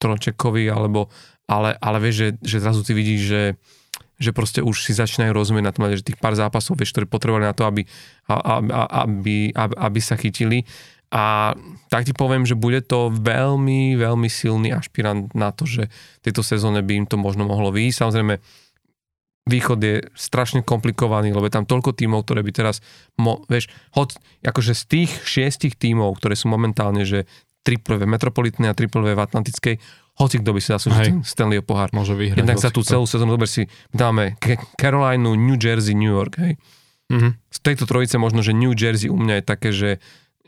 Tročekovi, 0.00 0.68
alebo, 0.70 1.12
ale, 1.48 1.76
ale 1.76 1.98
vieš, 2.00 2.16
že, 2.16 2.28
že 2.40 2.56
zrazu 2.62 2.80
ty 2.86 2.92
vidíš, 2.96 3.20
že, 3.20 3.42
že 4.16 4.30
proste 4.32 4.60
už 4.60 4.84
si 4.84 4.92
začínajú 4.96 5.32
rozumieť 5.32 5.64
na 5.64 5.74
tom, 5.74 5.88
že 5.92 6.04
tých 6.04 6.20
pár 6.20 6.36
zápasov, 6.36 6.80
vieš, 6.80 6.92
ktoré 6.96 7.08
potrebovali 7.08 7.48
na 7.48 7.56
to, 7.56 7.68
aby, 7.68 7.84
aby, 8.28 9.52
aby, 9.52 9.74
aby 9.76 10.00
sa 10.00 10.16
chytili. 10.16 10.64
A 11.10 11.58
tak 11.90 12.06
ti 12.06 12.14
poviem, 12.14 12.46
že 12.46 12.54
bude 12.54 12.86
to 12.86 13.10
veľmi, 13.10 13.98
veľmi 13.98 14.30
silný 14.30 14.70
ašpirant 14.70 15.34
na 15.34 15.50
to, 15.50 15.66
že 15.66 15.90
v 15.90 16.22
tejto 16.22 16.46
sezóne 16.46 16.86
by 16.86 17.02
im 17.02 17.06
to 17.10 17.18
možno 17.18 17.50
mohlo 17.50 17.74
výjsť. 17.74 17.98
Samozrejme, 17.98 18.34
východ 19.48 19.78
je 19.80 19.94
strašne 20.12 20.60
komplikovaný, 20.60 21.32
lebo 21.32 21.48
je 21.48 21.54
tam 21.56 21.66
toľko 21.68 21.96
tímov, 21.96 22.28
ktoré 22.28 22.44
by 22.44 22.52
teraz, 22.52 22.84
mo, 23.16 23.44
vieš, 23.48 23.72
hod, 23.96 24.16
akože 24.44 24.76
z 24.76 24.84
tých 24.86 25.10
šiestich 25.24 25.74
tímov, 25.80 26.16
ktoré 26.20 26.36
sú 26.36 26.52
momentálne, 26.52 27.04
že 27.08 27.24
triple 27.64 28.00
v 28.00 28.08
metropolitnej 28.08 28.72
a 28.72 28.76
triple 28.76 29.12
v 29.12 29.20
atlantickej, 29.20 29.76
hoci 30.20 30.36
kto 30.40 30.50
by 30.52 30.60
si 30.60 30.68
zaslúžil 30.72 31.04
ten 31.04 31.20
Stanley 31.24 31.64
pohár. 31.64 31.88
Môže 31.96 32.12
vyhrať. 32.12 32.44
Jednak 32.44 32.60
sa 32.60 32.68
tú 32.72 32.84
celú 32.84 33.08
sezónu, 33.08 33.36
dober 33.36 33.48
si, 33.48 33.68
dáme 33.92 34.36
Carolina, 34.76 35.32
New 35.32 35.56
Jersey, 35.56 35.96
New 35.96 36.12
York, 36.12 36.36
hej. 36.40 36.60
Mm-hmm. 37.10 37.32
Z 37.50 37.58
tejto 37.64 37.84
trojice 37.90 38.16
možno, 38.22 38.44
že 38.44 38.54
New 38.54 38.70
Jersey 38.76 39.10
u 39.10 39.18
mňa 39.18 39.42
je 39.42 39.44
také, 39.44 39.70
že 39.74 39.90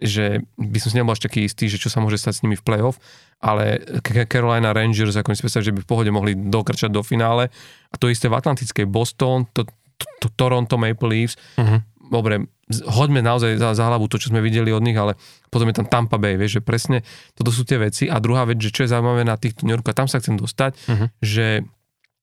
že 0.02 0.42
by 0.59 0.78
som 0.82 0.90
si 0.90 0.97
nebol 0.99 1.14
až 1.14 1.23
taký 1.23 1.47
istý, 1.47 1.71
že 1.71 1.78
čo 1.78 1.87
sa 1.87 2.02
môže 2.02 2.18
stať 2.18 2.35
s 2.38 2.42
nimi 2.42 2.59
v 2.59 2.66
playoff, 2.66 2.99
ale 3.38 3.78
Carolina 4.26 4.75
Rangers, 4.75 5.14
ako 5.14 5.35
si 5.35 5.47
že 5.47 5.75
by 5.75 5.80
v 5.82 5.88
pohode 5.88 6.11
mohli 6.11 6.35
dokrčať 6.35 6.90
do 6.90 7.02
finále. 7.06 7.50
A 7.90 7.94
to 7.99 8.11
isté 8.11 8.26
v 8.26 8.38
Atlantickej 8.38 8.87
Boston, 8.87 9.47
to, 9.54 9.66
to, 9.99 10.04
to 10.23 10.26
Toronto 10.34 10.75
Maple 10.78 11.10
Leafs. 11.10 11.38
Uh-huh. 11.58 11.82
Dobre, 12.12 12.50
hoďme 12.71 13.25
naozaj 13.25 13.56
za, 13.56 13.73
za 13.73 13.84
hlavu 13.88 14.06
to, 14.06 14.21
čo 14.21 14.30
sme 14.30 14.45
videli 14.45 14.69
od 14.69 14.84
nich, 14.84 14.95
ale 14.95 15.19
potom 15.49 15.67
je 15.71 15.80
tam 15.80 15.88
Tampa 15.88 16.21
Bay, 16.21 16.38
vieš, 16.38 16.58
že 16.58 16.62
presne 16.62 16.99
toto 17.34 17.50
sú 17.50 17.67
tie 17.67 17.80
veci. 17.80 18.06
A 18.06 18.21
druhá 18.23 18.47
vec, 18.47 18.60
že 18.60 18.71
čo 18.71 18.84
je 18.84 18.93
zaujímavé 18.93 19.25
na 19.25 19.38
týchto 19.41 19.65
New 19.65 19.75
Yorku, 19.75 19.91
a 19.91 19.97
tam 19.97 20.06
sa 20.06 20.21
chcem 20.21 20.36
dostať, 20.38 20.73
uh-huh. 20.76 21.08
že 21.25 21.67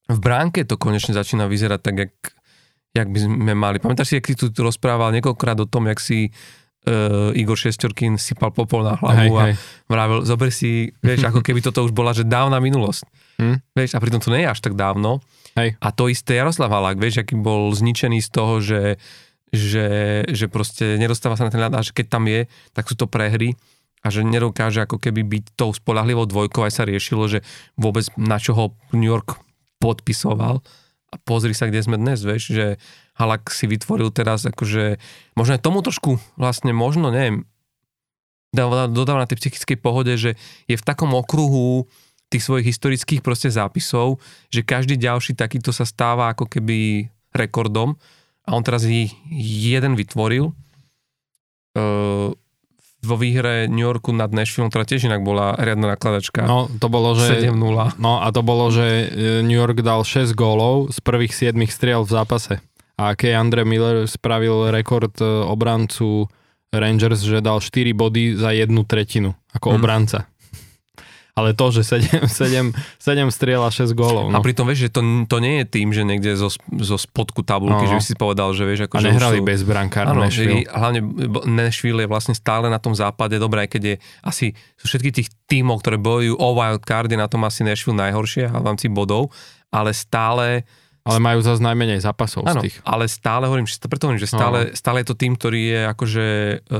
v 0.09 0.19
bránke 0.21 0.65
to 0.65 0.79
konečne 0.79 1.13
začína 1.13 1.45
vyzerať 1.45 1.79
tak, 1.83 1.95
jak, 1.99 2.13
jak 2.97 3.07
by 3.13 3.19
sme 3.21 3.53
mali. 3.53 3.77
Pamätáš 3.77 4.13
si, 4.13 4.15
ak 4.17 4.25
si 4.25 4.33
tu 4.39 4.49
rozprával 4.65 5.13
niekoľkokrát 5.19 5.57
o 5.61 5.69
tom, 5.69 5.85
jak 5.85 6.01
si 6.01 6.33
uh, 6.87 7.35
Igor 7.35 7.59
Šestorkin 7.59 8.15
sypal 8.15 8.55
popol 8.55 8.87
na 8.87 8.95
hlavu 8.95 9.33
hej, 9.35 9.39
a 9.39 9.43
hej. 9.51 9.55
vravil, 9.89 10.19
zober 10.23 10.53
si, 10.53 10.93
vieš, 11.03 11.27
ako 11.27 11.43
keby 11.43 11.59
toto 11.59 11.83
už 11.83 11.91
bola, 11.91 12.15
že 12.15 12.23
dávna 12.23 12.61
minulosť. 12.63 13.03
Hm? 13.39 13.57
Vieš, 13.75 13.95
a 13.95 13.99
pritom 13.99 14.19
to 14.23 14.31
nie 14.31 14.45
je 14.45 14.51
až 14.51 14.59
tak 14.59 14.75
dávno. 14.75 15.19
Hej. 15.59 15.75
A 15.79 15.87
to 15.91 16.07
isté 16.07 16.39
Jaroslav 16.39 16.71
Halák, 16.71 16.99
vieš, 16.99 17.23
aký 17.23 17.35
bol 17.35 17.71
zničený 17.75 18.19
z 18.23 18.29
toho, 18.29 18.53
že, 18.63 19.01
že, 19.51 20.23
že 20.29 20.45
proste 20.47 20.95
nedostáva 20.95 21.35
sa 21.35 21.47
na 21.47 21.51
ten 21.51 21.59
ľad 21.59 21.75
a 21.75 21.83
že 21.83 21.91
keď 21.91 22.05
tam 22.07 22.27
je, 22.29 22.47
tak 22.71 22.87
sú 22.87 22.95
to 22.95 23.09
prehry 23.09 23.59
a 23.99 24.07
že 24.07 24.23
nedokáže 24.23 24.79
ako 24.87 24.95
keby 24.95 25.27
byť 25.27 25.43
tou 25.59 25.75
spolahlivou 25.75 26.23
dvojkou, 26.23 26.63
aj 26.63 26.71
sa 26.71 26.87
riešilo, 26.87 27.27
že 27.27 27.43
vôbec 27.75 28.07
na 28.15 28.39
čo 28.39 28.55
ho 28.55 28.65
New 28.95 29.11
York 29.11 29.35
podpisoval 29.83 30.63
a 31.09 31.15
pozri 31.17 31.57
sa, 31.57 31.65
kde 31.65 31.81
sme 31.81 31.97
dnes, 31.97 32.21
vieš, 32.21 32.53
že 32.53 32.65
Halak 33.17 33.49
si 33.49 33.65
vytvoril 33.65 34.13
teraz 34.13 34.45
akože, 34.45 35.01
možno 35.33 35.51
aj 35.57 35.61
tomu 35.65 35.81
trošku 35.81 36.21
vlastne, 36.37 36.69
možno, 36.71 37.09
neviem, 37.09 37.49
dodáva 38.53 39.25
na 39.25 39.29
tej 39.29 39.41
psychickej 39.41 39.77
pohode, 39.77 40.13
že 40.17 40.37
je 40.65 40.75
v 40.77 40.85
takom 40.85 41.13
okruhu 41.13 41.85
tých 42.29 42.45
svojich 42.45 42.69
historických 42.73 43.21
proste 43.25 43.49
zápisov, 43.49 44.21
že 44.53 44.61
každý 44.65 44.97
ďalší 44.97 45.33
takýto 45.33 45.73
sa 45.73 45.85
stáva 45.85 46.29
ako 46.29 46.45
keby 46.45 47.09
rekordom 47.33 47.97
a 48.45 48.53
on 48.53 48.61
teraz 48.65 48.85
ich 48.85 49.13
jeden 49.33 49.97
vytvoril. 49.97 50.53
Uh, 51.77 52.33
vo 52.99 53.15
výhre 53.15 53.71
New 53.71 53.83
Yorku 53.83 54.11
nad 54.11 54.29
Nashville, 54.35 54.67
ktorá 54.67 54.83
tiež 54.83 55.07
inak 55.07 55.23
bola 55.23 55.55
riadna 55.55 55.95
nakladačka. 55.95 56.43
No, 56.43 56.67
to 56.67 56.91
bolo, 56.91 57.15
že... 57.15 57.47
7-0. 57.47 57.95
No 57.95 58.19
a 58.19 58.27
to 58.35 58.43
bolo, 58.43 58.67
že 58.69 59.07
New 59.43 59.55
York 59.55 59.79
dal 59.79 60.03
6 60.03 60.35
gólov 60.35 60.91
z 60.91 60.99
prvých 60.99 61.31
7 61.31 61.55
striel 61.71 62.03
v 62.03 62.11
zápase 62.11 62.59
a 62.99 63.15
keď 63.15 63.31
Andre 63.39 63.63
Miller 63.63 64.03
spravil 64.03 64.75
rekord 64.75 65.15
e, 65.23 65.25
obrancu 65.47 66.27
Rangers, 66.75 67.23
že 67.23 67.39
dal 67.39 67.63
4 67.63 67.95
body 67.95 68.35
za 68.35 68.51
jednu 68.51 68.83
tretinu 68.83 69.31
ako 69.55 69.71
hmm. 69.71 69.77
obranca. 69.79 70.27
Ale 71.39 71.55
to, 71.55 71.71
že 71.71 71.87
7, 71.87 72.27
7, 72.27 72.75
7 72.75 73.31
striel 73.31 73.63
a 73.63 73.71
6 73.71 73.95
gólov. 73.95 74.27
No. 74.27 74.35
A 74.35 74.43
pritom 74.43 74.67
vieš, 74.67 74.91
že 74.91 74.99
to, 74.99 75.01
to 75.31 75.37
nie 75.39 75.63
je 75.63 75.65
tým, 75.71 75.95
že 75.95 76.03
niekde 76.03 76.35
zo, 76.35 76.51
zo 76.59 76.97
spodku 76.99 77.47
tabulky, 77.47 77.87
no. 77.87 77.89
že 77.89 77.95
by 77.95 78.03
si 78.03 78.15
povedal, 78.19 78.51
že 78.51 78.67
vieš, 78.67 78.91
ako... 78.91 78.99
A 78.99 79.07
nehrali 79.07 79.39
sú... 79.39 79.47
bez 79.47 79.63
brankár 79.63 80.11
áno, 80.11 80.27
Nashville. 80.27 80.67
Hlavne 80.67 80.99
Nashville 81.47 82.03
je 82.03 82.09
vlastne 82.11 82.35
stále 82.35 82.67
na 82.67 82.83
tom 82.83 82.91
západe, 82.91 83.39
dobré, 83.39 83.63
aj 83.63 83.79
keď 83.79 83.83
je 83.87 83.95
asi 84.27 84.51
sú 84.75 84.91
všetky 84.91 85.09
tých 85.15 85.31
tímov, 85.47 85.79
ktoré 85.79 85.95
bojujú 85.95 86.35
o 86.35 86.49
wild 86.53 86.83
je 86.83 87.17
na 87.17 87.31
tom 87.31 87.47
asi 87.47 87.63
Nashville 87.63 87.95
najhoršie 87.95 88.51
v 88.51 88.65
rámci 88.65 88.91
bodov, 88.91 89.31
ale 89.71 89.95
stále 89.95 90.67
ale 91.07 91.17
majú 91.23 91.39
zase 91.41 91.63
najmenej 91.63 92.03
zápasov 92.05 92.45
ano, 92.45 92.61
z 92.61 92.69
tých. 92.69 92.75
ale 92.85 93.09
stále 93.09 93.49
hovorím, 93.49 93.65
preto 93.65 94.05
hovorím, 94.05 94.21
že 94.21 94.29
stále, 94.29 94.59
no. 94.69 94.75
stále 94.77 95.01
je 95.01 95.07
to 95.09 95.15
tým, 95.17 95.33
ktorý 95.33 95.61
je 95.63 95.81
akože 95.89 96.27
e, 96.59 96.77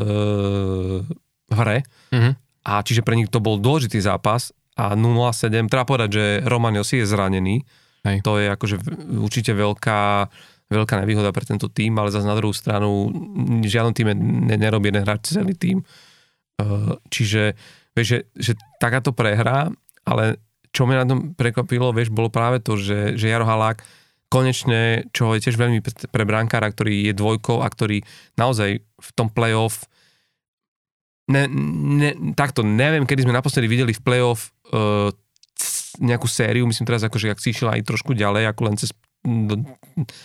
v 1.50 1.54
hre. 1.56 1.78
Uh-huh. 2.14 2.34
A 2.70 2.86
čiže 2.86 3.02
pre 3.02 3.18
nich 3.18 3.34
to 3.34 3.42
bol 3.42 3.58
dôležitý 3.58 3.98
zápas 3.98 4.54
a 4.78 4.94
0-7, 4.94 5.50
treba 5.66 5.90
povedať, 5.90 6.10
že 6.14 6.26
Roman 6.46 6.78
Josi 6.78 7.02
je 7.02 7.10
zranený. 7.10 7.66
Hej. 8.06 8.22
To 8.22 8.38
je 8.38 8.48
akože 8.54 8.76
určite 9.18 9.52
veľká, 9.58 10.30
veľká 10.70 10.96
nevýhoda 11.02 11.34
pre 11.34 11.50
tento 11.50 11.68
tým, 11.68 11.98
ale 11.98 12.14
zase 12.14 12.30
na 12.30 12.38
druhú 12.38 12.54
stranu 12.54 13.10
žiadnom 13.66 13.92
týme 13.92 14.14
nerobí 14.56 14.94
jeden 14.94 15.04
hráč 15.04 15.34
celý 15.34 15.58
tým. 15.58 15.82
E, 15.82 15.86
čiže 17.10 17.58
vieš, 17.98 18.08
že, 18.08 18.20
že 18.38 18.52
takáto 18.80 19.12
prehra, 19.12 19.68
ale 20.06 20.40
čo 20.70 20.86
mi 20.86 20.94
na 20.94 21.04
tom 21.04 21.34
prekvapilo, 21.34 21.92
vieš, 21.92 22.14
bolo 22.14 22.30
práve 22.30 22.62
to, 22.62 22.78
že, 22.78 23.18
že 23.18 23.34
Jaro 23.34 23.50
Halák 23.50 23.82
konečne, 24.30 25.10
čo 25.10 25.34
je 25.34 25.42
tiež 25.42 25.58
veľmi 25.58 25.82
pre 26.14 26.24
brankára, 26.24 26.70
ktorý 26.70 27.10
je 27.10 27.14
dvojkou 27.18 27.66
a 27.66 27.68
ktorý 27.68 28.06
naozaj 28.38 28.86
v 28.86 29.10
tom 29.18 29.28
playoff 29.34 29.90
ne, 31.30 31.46
ne, 32.02 32.10
takto, 32.34 32.66
neviem, 32.66 33.06
kedy 33.06 33.24
sme 33.24 33.38
naposledy 33.38 33.70
videli 33.70 33.94
v 33.94 34.02
playoff 34.02 34.50
uh, 34.74 35.14
nejakú 36.02 36.26
sériu, 36.26 36.66
myslím 36.66 36.88
teraz 36.90 37.06
akože 37.06 37.32
ak 37.32 37.40
si 37.40 37.54
išiel 37.54 37.70
aj 37.70 37.86
trošku 37.86 38.18
ďalej, 38.18 38.50
ako 38.50 38.62
len 38.66 38.76
cez 38.80 38.90
do, 39.24 39.60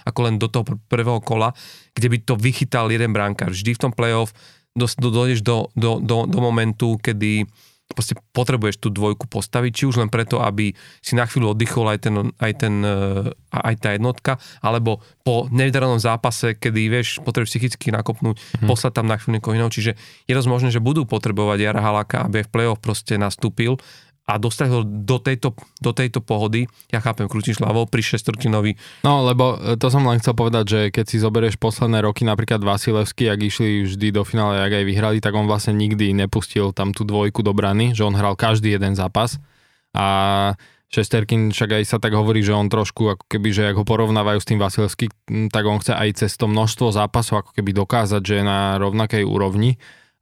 ako 0.06 0.20
len 0.22 0.34
do 0.38 0.46
toho 0.46 0.62
prvého 0.86 1.18
kola, 1.18 1.50
kde 1.98 2.08
by 2.14 2.18
to 2.22 2.34
vychytal 2.38 2.86
jeden 2.90 3.10
brankár. 3.10 3.50
Vždy 3.50 3.74
v 3.74 3.82
tom 3.82 3.92
playoff 3.92 4.30
do, 4.74 4.86
do, 4.86 5.08
dojdeš 5.10 5.42
do, 5.42 5.66
do, 5.74 5.98
do, 5.98 6.30
do 6.30 6.38
momentu, 6.38 6.98
kedy 7.02 7.46
proste 7.94 8.18
potrebuješ 8.34 8.82
tú 8.82 8.90
dvojku 8.90 9.30
postaviť, 9.30 9.72
či 9.72 9.84
už 9.88 10.02
len 10.02 10.10
preto, 10.10 10.42
aby 10.42 10.74
si 11.00 11.14
na 11.14 11.24
chvíľu 11.24 11.54
oddychol 11.54 11.94
aj, 11.94 11.98
ten, 12.02 12.14
aj, 12.36 12.52
ten, 12.58 12.74
eh, 12.82 13.30
aj 13.54 13.74
tá 13.78 13.94
jednotka, 13.94 14.36
alebo 14.60 15.00
po 15.22 15.46
nevydarenom 15.48 16.02
zápase, 16.02 16.58
kedy 16.58 16.90
vieš, 16.90 17.22
potrebuješ 17.22 17.54
psychicky 17.56 17.94
nakopnúť, 17.94 18.36
hmm. 18.36 18.68
poslať 18.68 18.92
tam 19.00 19.06
na 19.06 19.16
chvíľu 19.16 19.40
niekoho 19.40 19.54
iného. 19.56 19.72
Čiže 19.72 19.96
je 20.26 20.34
dosť 20.34 20.50
možné, 20.50 20.68
že 20.74 20.82
budú 20.82 21.06
potrebovať 21.06 21.58
Jara 21.62 21.80
Halaka, 21.80 22.26
aby 22.26 22.44
v 22.44 22.50
play-off 22.50 22.82
proste 22.82 23.16
nastúpil 23.16 23.78
a 24.24 24.40
dostať 24.40 24.68
ho 24.72 24.80
do 24.84 25.20
tejto, 25.20 25.52
do 25.84 25.92
tejto 25.92 26.24
pohody, 26.24 26.64
ja 26.88 27.04
chápem, 27.04 27.28
krútiš 27.28 27.60
hlavou 27.60 27.84
pri 27.84 28.00
šestorkinovi. 28.00 29.04
No, 29.04 29.20
lebo 29.28 29.60
e, 29.60 29.76
to 29.76 29.92
som 29.92 30.00
len 30.08 30.16
chcel 30.16 30.32
povedať, 30.32 30.64
že 30.64 30.80
keď 30.88 31.04
si 31.04 31.16
zoberieš 31.20 31.60
posledné 31.60 32.00
roky, 32.00 32.24
napríklad 32.24 32.64
Vasilevský, 32.64 33.28
ak 33.28 33.40
išli 33.44 33.84
vždy 33.84 34.16
do 34.16 34.24
finále, 34.24 34.64
ak 34.64 34.80
aj 34.80 34.84
vyhrali, 34.88 35.18
tak 35.20 35.36
on 35.36 35.44
vlastne 35.44 35.76
nikdy 35.76 36.16
nepustil 36.16 36.72
tam 36.72 36.96
tú 36.96 37.04
dvojku 37.04 37.44
do 37.44 37.52
brany, 37.52 37.92
že 37.92 38.00
on 38.00 38.16
hral 38.16 38.32
každý 38.32 38.72
jeden 38.72 38.96
zápas 38.96 39.36
a 39.92 40.06
Šesterkin 40.94 41.50
však 41.50 41.82
aj 41.82 41.84
sa 41.90 41.98
tak 41.98 42.14
hovorí, 42.14 42.38
že 42.38 42.54
on 42.54 42.70
trošku 42.70 43.18
ako 43.18 43.24
keby, 43.26 43.48
že 43.50 43.66
ak 43.66 43.82
ho 43.82 43.84
porovnávajú 43.84 44.38
s 44.38 44.46
tým 44.46 44.62
Vasilevským, 44.62 45.10
tak 45.50 45.66
on 45.66 45.82
chce 45.82 45.90
aj 45.90 46.22
cez 46.22 46.38
to 46.38 46.46
množstvo 46.46 46.94
zápasov 46.94 47.42
ako 47.42 47.50
keby 47.50 47.74
dokázať, 47.74 48.22
že 48.22 48.34
je 48.38 48.44
na 48.46 48.78
rovnakej 48.78 49.26
úrovni 49.26 49.74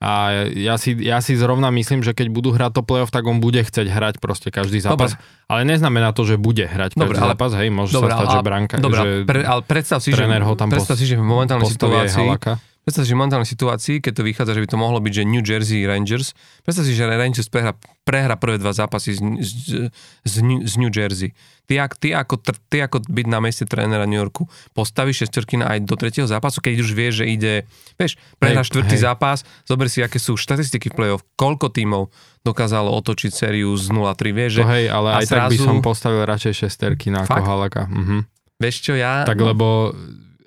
a 0.02 0.50
ja 0.50 0.74
si, 0.82 0.98
ja 0.98 1.22
si 1.22 1.38
zrovna 1.38 1.70
myslím, 1.70 2.02
že 2.02 2.10
keď 2.10 2.26
budú 2.34 2.50
hrať 2.50 2.74
to 2.74 2.82
playoff, 2.82 3.14
tak 3.14 3.22
on 3.22 3.38
bude 3.38 3.62
chcieť 3.62 3.86
hrať 3.86 4.14
proste 4.18 4.50
každý 4.50 4.82
zápas. 4.82 5.14
Dobre. 5.14 5.46
Ale 5.46 5.60
neznamená 5.62 6.10
to, 6.10 6.26
že 6.26 6.42
bude 6.42 6.66
hrať 6.66 6.98
každý 6.98 7.22
ale, 7.22 7.38
zápas, 7.38 7.54
hej, 7.54 7.70
môže 7.70 7.94
dobre, 7.94 8.10
sa 8.10 8.18
stať, 8.18 8.26
ale, 8.26 8.34
že 8.34 8.40
branka, 8.42 8.74
dobre, 8.82 8.98
že 8.98 9.10
pre, 9.22 9.40
ale 9.46 9.62
predstav 9.62 10.02
si, 10.02 10.10
že, 10.10 10.26
ho 10.26 10.54
tam 10.58 10.74
predstav 10.74 10.98
si, 10.98 11.06
že 11.06 11.14
v 11.14 11.22
momentálnej 11.22 11.70
situácii 11.70 12.18
halaka 12.18 12.58
Predstav 12.82 13.06
si, 13.06 13.10
že 13.10 13.14
v 13.14 13.20
momentálnej 13.22 13.46
situácii, 13.46 14.02
keď 14.02 14.12
to 14.18 14.26
vychádza, 14.26 14.58
že 14.58 14.62
by 14.66 14.68
to 14.74 14.78
mohlo 14.78 14.98
byť, 14.98 15.12
že 15.14 15.22
New 15.22 15.38
Jersey 15.46 15.86
Rangers, 15.86 16.34
predstav 16.66 16.82
si, 16.82 16.98
že 16.98 17.06
Rangers 17.06 17.46
prehra, 17.46 17.78
prehra 18.02 18.34
prvé 18.34 18.58
dva 18.58 18.74
zápasy 18.74 19.14
z, 19.14 19.22
z, 19.38 19.52
z, 20.26 20.34
New, 20.42 20.66
z 20.66 20.74
New 20.82 20.90
Jersey. 20.90 21.30
Ty, 21.70 21.86
ty, 22.02 22.10
ako, 22.10 22.42
ty 22.42 22.82
ako 22.82 23.06
byť 23.06 23.26
na 23.30 23.38
mieste 23.38 23.70
trénera 23.70 24.02
New 24.02 24.18
Yorku, 24.18 24.50
postavíš 24.74 25.22
Šesterkina 25.22 25.70
aj 25.70 25.86
do 25.86 25.94
tretieho 25.94 26.26
zápasu, 26.26 26.58
keď 26.58 26.82
už 26.82 26.90
vieš, 26.90 27.22
že 27.22 27.26
ide, 27.30 27.54
vieš, 27.94 28.18
prehra 28.42 28.66
štvrtý 28.66 28.98
hej. 28.98 29.06
zápas, 29.06 29.46
zober 29.62 29.86
si, 29.86 30.02
aké 30.02 30.18
sú 30.18 30.34
štatistiky 30.34 30.90
v 30.90 30.94
play-off, 30.98 31.22
koľko 31.38 31.70
tímov 31.70 32.10
dokázalo 32.42 32.90
otočiť 32.98 33.30
sériu 33.30 33.78
z 33.78 33.94
0-3, 33.94 34.34
vieš, 34.34 34.50
že... 34.58 34.62
To 34.66 34.70
hej, 34.74 34.86
ale 34.90 35.22
aj 35.22 35.30
zrazu... 35.30 35.38
tak 35.38 35.50
by 35.54 35.58
som 35.62 35.76
postavil 35.78 36.26
radšej 36.26 36.66
Šesterkina 36.66 37.30
ako 37.30 37.46
Halaka. 37.46 37.86
Mhm. 37.86 38.26
Vieš 38.58 38.90
čo, 38.90 38.98
ja... 38.98 39.22
Tak 39.22 39.38
lebo, 39.38 39.94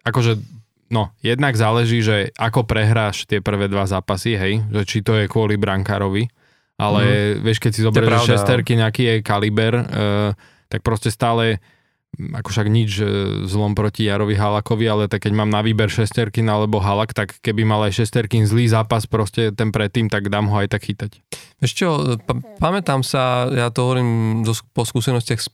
akože 0.04 0.55
No, 0.86 1.10
jednak 1.26 1.58
záleží, 1.58 2.06
že 2.06 2.30
ako 2.38 2.70
prehráš 2.70 3.26
tie 3.26 3.42
prvé 3.42 3.66
dva 3.66 3.90
zápasy, 3.90 4.38
hej, 4.38 4.62
že 4.70 4.82
či 4.86 4.98
to 5.02 5.18
je 5.18 5.26
kvôli 5.26 5.58
brankárovi, 5.58 6.30
ale 6.78 7.02
mm. 7.02 7.42
vieš, 7.42 7.58
keď 7.58 7.72
si 7.74 7.82
zoberieš 7.82 8.30
šesterky, 8.30 8.78
nejaký 8.78 9.02
je 9.10 9.16
kaliber, 9.26 9.74
uh, 9.82 10.32
tak 10.70 10.86
proste 10.86 11.10
stále 11.10 11.58
ako 12.16 12.50
však 12.52 12.68
nič 12.72 12.92
zlom 13.46 13.76
proti 13.76 14.08
Jarovi 14.08 14.40
Halakovi, 14.40 14.86
ale 14.88 15.04
tak 15.12 15.28
keď 15.28 15.34
mám 15.36 15.52
na 15.52 15.60
výber 15.60 15.92
Šesterkin 15.92 16.48
alebo 16.48 16.80
Halak, 16.80 17.12
tak 17.12 17.38
keby 17.44 17.68
mal 17.68 17.84
aj 17.86 18.00
Šesterkin 18.00 18.48
zlý 18.48 18.72
zápas 18.72 19.04
proste 19.06 19.52
ten 19.52 19.70
predtým, 19.76 20.08
tak 20.08 20.32
dám 20.32 20.48
ho 20.48 20.56
aj 20.64 20.72
tak 20.72 20.88
chytať. 20.88 21.12
Vieš 21.60 21.72
čo, 21.76 21.88
pa- 22.24 22.40
pamätám 22.60 23.04
sa, 23.04 23.48
ja 23.52 23.68
to 23.72 23.88
hovorím 23.88 24.42
zo, 24.48 24.56
po 24.72 24.88
skúsenostiach 24.88 25.42
z 25.44 25.50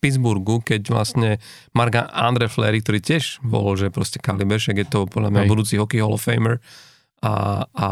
Pittsburghu, 0.00 0.62
keď 0.62 0.90
vlastne 0.90 1.42
Marga 1.74 2.06
Andre 2.10 2.46
Flery, 2.46 2.82
ktorý 2.82 3.02
tiež 3.02 3.42
bol, 3.42 3.74
že 3.74 3.90
proste 3.90 4.22
kaliber, 4.22 4.58
je 4.58 4.86
to 4.86 5.10
podľa 5.10 5.30
mňa 5.34 5.42
Hej. 5.46 5.50
budúci 5.50 5.74
hockey 5.78 5.98
Hall 5.98 6.14
of 6.14 6.22
Famer 6.22 6.62
a, 7.22 7.66
a 7.72 7.86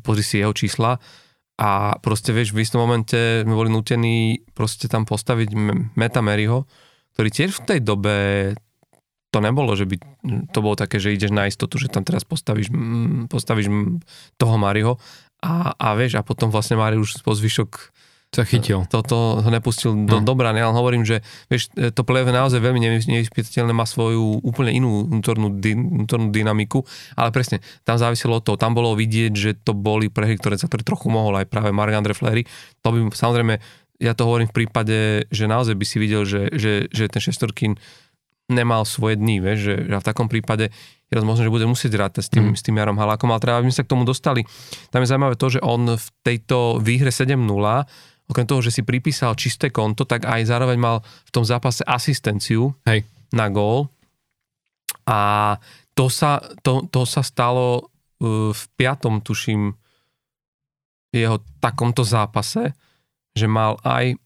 pozri 0.00 0.24
si 0.24 0.40
jeho 0.40 0.56
čísla, 0.56 0.96
a 1.60 2.00
proste 2.00 2.32
vieš, 2.32 2.56
v 2.56 2.64
istom 2.64 2.80
momente 2.80 3.44
sme 3.44 3.52
boli 3.52 3.68
nutení 3.68 4.40
proste 4.56 4.88
tam 4.88 5.04
postaviť 5.04 5.52
Meta 5.92 6.24
Maryho, 6.24 6.64
ktorý 7.16 7.28
tiež 7.28 7.50
v 7.58 7.64
tej 7.66 7.80
dobe 7.82 8.14
to 9.30 9.38
nebolo, 9.38 9.78
že 9.78 9.86
by 9.86 9.96
to 10.50 10.58
bolo 10.58 10.74
také, 10.74 10.98
že 10.98 11.14
ideš 11.14 11.30
na 11.30 11.46
istotu, 11.46 11.78
že 11.78 11.86
tam 11.86 12.02
teraz 12.02 12.26
postavíš, 12.26 12.74
postavíš 13.30 13.70
toho 14.34 14.56
Mariho 14.58 14.98
a, 15.38 15.72
a 15.78 15.94
vieš, 15.94 16.18
a 16.18 16.26
potom 16.26 16.50
vlastne 16.50 16.74
Mari 16.74 16.98
už 16.98 17.22
po 17.22 17.32
zvyšok 17.32 17.94
sa 18.30 18.46
chytil. 18.46 18.86
Toto 18.86 19.42
ho 19.42 19.50
nepustil 19.50 19.90
no. 19.90 20.06
do 20.06 20.16
dobra, 20.22 20.54
ale 20.54 20.62
hovorím, 20.62 21.02
že 21.02 21.18
vieš, 21.50 21.74
to 21.74 22.06
play 22.06 22.22
naozaj 22.22 22.62
veľmi 22.62 22.78
nevyspytateľné, 23.02 23.74
má 23.74 23.82
svoju 23.82 24.38
úplne 24.46 24.70
inú 24.70 25.02
vnútornú, 25.10 25.58
vnútornú 25.58 26.30
dynamiku, 26.30 26.86
ale 27.18 27.34
presne, 27.34 27.58
tam 27.82 27.98
záviselo 27.98 28.38
od 28.38 28.46
toho, 28.46 28.54
tam 28.54 28.78
bolo 28.78 28.94
vidieť, 28.94 29.32
že 29.34 29.50
to 29.58 29.74
boli 29.74 30.06
prehry, 30.06 30.38
ktoré 30.38 30.54
sa 30.54 30.70
ktoré 30.70 30.86
trochu 30.86 31.10
mohol 31.10 31.42
aj 31.42 31.50
práve 31.50 31.74
Mark 31.74 31.90
Andre 31.90 32.14
Flery. 32.14 32.46
To 32.86 32.94
by 32.94 33.10
samozrejme 33.10 33.58
ja 34.00 34.16
to 34.16 34.24
hovorím 34.24 34.48
v 34.48 34.64
prípade, 34.64 35.28
že 35.28 35.44
naozaj 35.44 35.76
by 35.76 35.84
si 35.84 35.96
videl, 36.00 36.24
že, 36.24 36.48
že, 36.56 36.88
že 36.88 37.04
ten 37.12 37.20
šestorkin 37.20 37.76
nemal 38.50 38.82
svoje 38.82 39.20
dny, 39.20 39.38
vieš, 39.38 39.58
že, 39.62 39.76
že 39.86 39.96
v 40.00 40.08
takom 40.08 40.26
prípade 40.26 40.74
je 41.12 41.22
možno, 41.22 41.46
že 41.46 41.54
bude 41.54 41.68
musieť 41.68 41.92
rátať 41.94 42.22
s 42.26 42.30
tým, 42.32 42.50
mm. 42.50 42.58
s 42.58 42.62
tým 42.66 42.78
Jarom 42.80 42.98
Halákom, 42.98 43.30
ale 43.30 43.42
treba, 43.42 43.60
aby 43.60 43.70
sme 43.70 43.78
sa 43.82 43.86
k 43.86 43.92
tomu 43.92 44.02
dostali. 44.02 44.42
Tam 44.90 45.02
je 45.02 45.10
zaujímavé 45.10 45.36
to, 45.38 45.46
že 45.52 45.60
on 45.62 45.94
v 45.94 46.06
tejto 46.26 46.82
výhre 46.82 47.10
7-0, 47.10 47.38
okrem 48.30 48.46
toho, 48.46 48.62
že 48.62 48.74
si 48.74 48.82
pripísal 48.86 49.34
čisté 49.34 49.74
konto, 49.74 50.06
tak 50.06 50.26
aj 50.26 50.46
zároveň 50.46 50.78
mal 50.78 50.96
v 51.02 51.30
tom 51.34 51.42
zápase 51.42 51.82
asistenciu 51.82 52.74
Hej. 52.86 53.06
na 53.34 53.50
gól. 53.50 53.90
A 55.06 55.58
to 55.98 56.06
sa, 56.06 56.38
to, 56.62 56.86
to 56.86 57.02
sa 57.02 57.26
stalo 57.26 57.82
uh, 57.82 58.54
v 58.54 58.62
piatom, 58.78 59.18
tuším, 59.18 59.74
jeho 61.10 61.42
takomto 61.58 62.06
zápase, 62.06 62.70
že 63.34 63.46
mal 63.46 63.78
aj, 63.86 64.18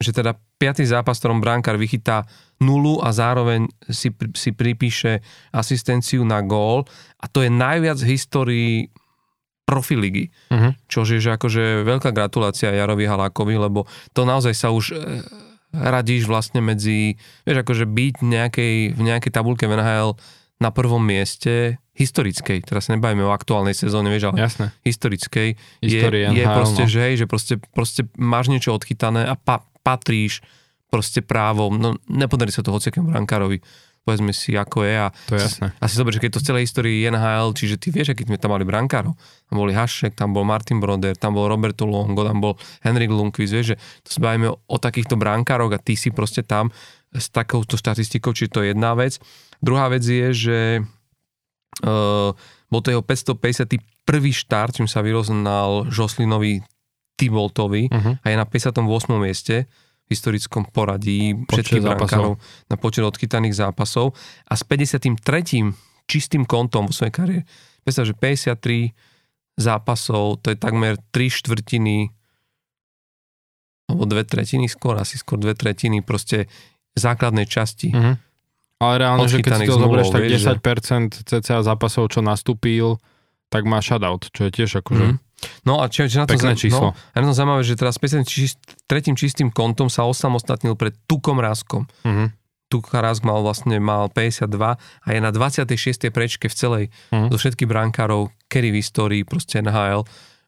že 0.00 0.10
teda 0.12 0.36
piatý 0.58 0.86
zápas, 0.86 1.18
ktorom 1.18 1.42
bránkar 1.42 1.76
vychytá 1.76 2.24
nulu 2.62 3.02
a 3.02 3.10
zároveň 3.10 3.66
si, 3.90 4.14
si 4.32 4.50
pripíše 4.54 5.20
asistenciu 5.50 6.22
na 6.22 6.40
gól 6.40 6.86
a 7.18 7.26
to 7.26 7.42
je 7.42 7.50
najviac 7.50 7.98
v 8.00 8.10
histórii 8.14 8.76
profiligy. 9.64 10.28
Uh-huh. 10.52 10.76
Čo 10.86 11.08
je 11.08 11.18
že 11.20 11.34
akože 11.34 11.88
veľká 11.88 12.12
gratulácia 12.12 12.72
Jarovi 12.72 13.08
Halákovi, 13.08 13.56
lebo 13.56 13.88
to 14.12 14.28
naozaj 14.28 14.52
sa 14.52 14.68
už 14.68 14.92
e, 14.92 14.96
radíš 15.72 16.28
vlastne 16.28 16.60
medzi, 16.60 17.16
vieš, 17.48 17.64
akože 17.64 17.88
byť 17.88 18.14
nejakej, 18.22 18.76
v 18.94 19.02
nejakej 19.02 19.32
tabulke 19.32 19.64
v 19.64 19.80
NHL 19.80 20.20
na 20.64 20.72
prvom 20.72 21.04
mieste 21.04 21.76
historickej, 21.94 22.64
teraz 22.64 22.88
sa 22.88 22.96
nebavíme 22.96 23.22
o 23.22 23.30
aktuálnej 23.36 23.76
sezóne, 23.76 24.08
vieš, 24.08 24.32
ale 24.32 24.48
Jasné. 24.48 24.66
historickej, 24.82 25.48
História, 25.84 26.32
je, 26.32 26.40
je 26.40 26.44
proste, 26.48 26.82
no. 26.82 26.90
že 26.90 26.98
hej, 27.04 27.14
že 27.20 27.26
proste, 27.28 27.54
proste 27.70 28.00
máš 28.16 28.48
niečo 28.48 28.72
odchytané 28.72 29.28
a 29.28 29.36
pa, 29.38 29.62
patríš 29.84 30.40
proste 30.88 31.20
právom, 31.22 31.76
no 31.76 32.00
nepodarí 32.10 32.50
sa 32.50 32.64
to 32.64 32.74
hociakému 32.74 33.12
brankárovi, 33.14 33.62
povedzme 34.04 34.36
si, 34.36 34.52
ako 34.52 34.84
je. 34.84 34.94
A 35.00 35.08
to 35.26 35.34
je 35.34 35.42
jasné. 35.42 35.66
A 35.80 35.84
si 35.88 35.96
zober, 35.96 36.12
že 36.12 36.20
keď 36.20 36.36
to 36.36 36.40
v 36.44 36.46
celej 36.52 36.62
histórii 36.68 37.08
NHL, 37.08 37.56
čiže 37.56 37.80
ty 37.80 37.88
vieš, 37.88 38.12
aký 38.12 38.28
sme 38.28 38.36
tam 38.36 38.52
mali 38.52 38.62
brankárov. 38.68 39.16
Tam 39.48 39.56
boli 39.56 39.72
Hašek, 39.72 40.12
tam 40.12 40.36
bol 40.36 40.44
Martin 40.44 40.78
Broder, 40.78 41.16
tam 41.16 41.34
bol 41.34 41.48
Roberto 41.48 41.88
Longo, 41.88 42.22
tam 42.22 42.38
bol 42.38 42.54
Henrik 42.84 43.10
Lundqvist, 43.10 43.52
vieš, 43.56 43.66
že 43.74 43.76
to 44.04 44.08
sa 44.12 44.20
bavíme 44.20 44.52
o, 44.52 44.60
o 44.60 44.76
takýchto 44.76 45.16
brankároch 45.16 45.72
a 45.72 45.80
ty 45.80 45.96
si 45.96 46.12
proste 46.12 46.44
tam 46.44 46.68
s 47.14 47.30
takouto 47.30 47.78
štatistikou, 47.78 48.34
či 48.36 48.50
to 48.50 48.60
je 48.60 48.74
jedna 48.74 48.92
vec. 48.98 49.22
Druhá 49.64 49.88
vec 49.88 50.04
je, 50.04 50.28
že 50.36 50.58
uh, 51.80 52.36
bol 52.68 52.80
to 52.84 52.92
jeho 52.92 53.00
551. 53.00 53.80
štart, 54.28 54.76
čím 54.76 54.84
sa 54.84 55.00
vyroznal 55.00 55.88
Žoslinovi 55.88 56.60
Tiboltovi 57.16 57.88
uh-huh. 57.88 58.20
a 58.20 58.26
je 58.28 58.36
na 58.36 58.44
58. 58.44 58.84
mieste 59.16 59.64
v 60.04 60.08
historickom 60.12 60.68
poradí 60.68 61.32
všetkých 61.48 61.80
brankárov 61.80 62.36
na 62.68 62.76
počet 62.76 63.08
odchytaných 63.08 63.56
zápasov 63.56 64.12
a 64.44 64.52
s 64.52 64.62
53. 64.68 65.16
čistým 66.04 66.44
kontom 66.44 66.84
vo 66.84 66.92
svojej 66.92 67.14
kariére. 67.14 67.42
Predstav, 67.88 68.04
že 68.04 68.12
53 68.12 68.92
zápasov, 69.56 70.44
to 70.44 70.52
je 70.52 70.60
takmer 70.60 71.00
3 71.08 71.40
štvrtiny 71.40 72.12
alebo 73.88 74.04
dve 74.08 74.24
tretiny 74.28 74.68
skôr, 74.68 74.96
asi 74.96 75.16
skôr 75.16 75.40
dve 75.40 75.56
tretiny 75.56 76.04
proste 76.04 76.52
základnej 76.96 77.48
časti. 77.48 77.88
Uh-huh 77.94 78.16
ale 78.82 78.94
reálne, 79.00 79.26
že 79.30 79.38
keď 79.40 79.62
si 79.62 79.70
to 79.70 79.78
zoberieš, 79.78 80.10
tak 80.10 80.24
10% 80.26 81.26
cca 81.26 81.56
zápasov, 81.62 82.10
čo 82.10 82.20
nastúpil, 82.20 82.98
tak 83.48 83.68
má 83.68 83.78
shutout, 83.78 84.28
čo 84.34 84.48
je 84.48 84.50
tiež 84.50 84.82
akože... 84.82 85.06
Mm. 85.14 85.18
No 85.68 85.84
a 85.84 85.92
čo, 85.92 86.08
čo 86.08 86.24
na 86.24 86.26
to 86.26 86.34
Pekné 86.34 86.56
číslo. 86.56 86.96
No, 86.96 86.96
a 86.96 87.16
na 87.20 87.36
zaujímavé, 87.36 87.62
že 87.62 87.76
teraz 87.76 88.00
53. 88.00 88.88
tretím 88.88 89.12
čistým 89.12 89.52
kontom 89.52 89.92
sa 89.92 90.08
osamostatnil 90.08 90.72
pred 90.72 90.96
Tukom 91.04 91.36
Ráskom. 91.36 91.84
Mm-hmm. 92.02 92.28
Tuk 92.72 92.90
Rask 92.90 93.22
mal 93.22 93.44
vlastne 93.44 93.76
mal 93.78 94.08
52 94.10 94.50
a 94.58 95.06
je 95.06 95.20
na 95.20 95.30
26. 95.30 96.10
prečke 96.10 96.48
v 96.48 96.54
celej 96.56 96.84
mm-hmm. 97.12 97.28
zo 97.30 97.36
všetkých 97.36 97.68
brankárov, 97.68 98.32
kedy 98.48 98.72
v 98.72 98.76
histórii 98.80 99.22
proste 99.22 99.60
NHL. 99.60 100.02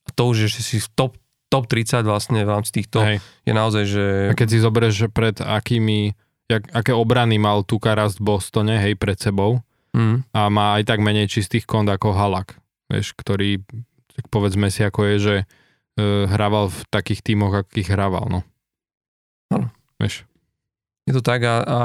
A 0.06 0.08
to 0.10 0.22
už 0.32 0.48
že 0.48 0.64
si 0.64 0.76
v 0.80 0.88
top, 0.96 1.12
top 1.52 1.68
30 1.68 2.02
vlastne 2.02 2.42
v 2.42 2.50
rámci 2.50 2.82
týchto 2.82 3.04
Hej. 3.04 3.22
je 3.46 3.52
naozaj, 3.52 3.84
že... 3.86 4.04
A 4.32 4.34
keď 4.34 4.48
si 4.48 4.58
zoberieš, 4.58 4.94
že 4.96 5.08
pred 5.12 5.38
akými 5.38 6.18
jak, 6.46 6.62
aké 6.70 6.94
obrany 6.94 7.38
mal 7.38 7.66
Tukarast 7.66 8.22
v 8.22 8.34
Bostone, 8.34 8.78
hej, 8.78 8.94
pred 8.94 9.18
sebou. 9.18 9.60
Mm. 9.96 10.22
A 10.30 10.40
má 10.52 10.76
aj 10.76 10.92
tak 10.92 11.00
menej 11.00 11.26
čistých 11.30 11.64
kont 11.64 11.88
ako 11.88 12.12
Halak, 12.12 12.60
vieš, 12.92 13.16
ktorý, 13.16 13.64
tak 14.12 14.28
povedzme 14.28 14.68
si, 14.68 14.84
ako 14.84 15.00
je, 15.08 15.16
že 15.16 15.36
uh, 15.42 16.28
hrával 16.28 16.68
v 16.68 16.78
takých 16.92 17.24
tímoch, 17.24 17.64
akých 17.64 17.96
hrával, 17.96 18.28
no. 18.28 18.40
Ano. 19.48 19.72
Vieš. 19.96 20.28
Je 21.06 21.14
to 21.14 21.22
tak 21.22 21.46
a, 21.46 21.62
a 21.62 21.78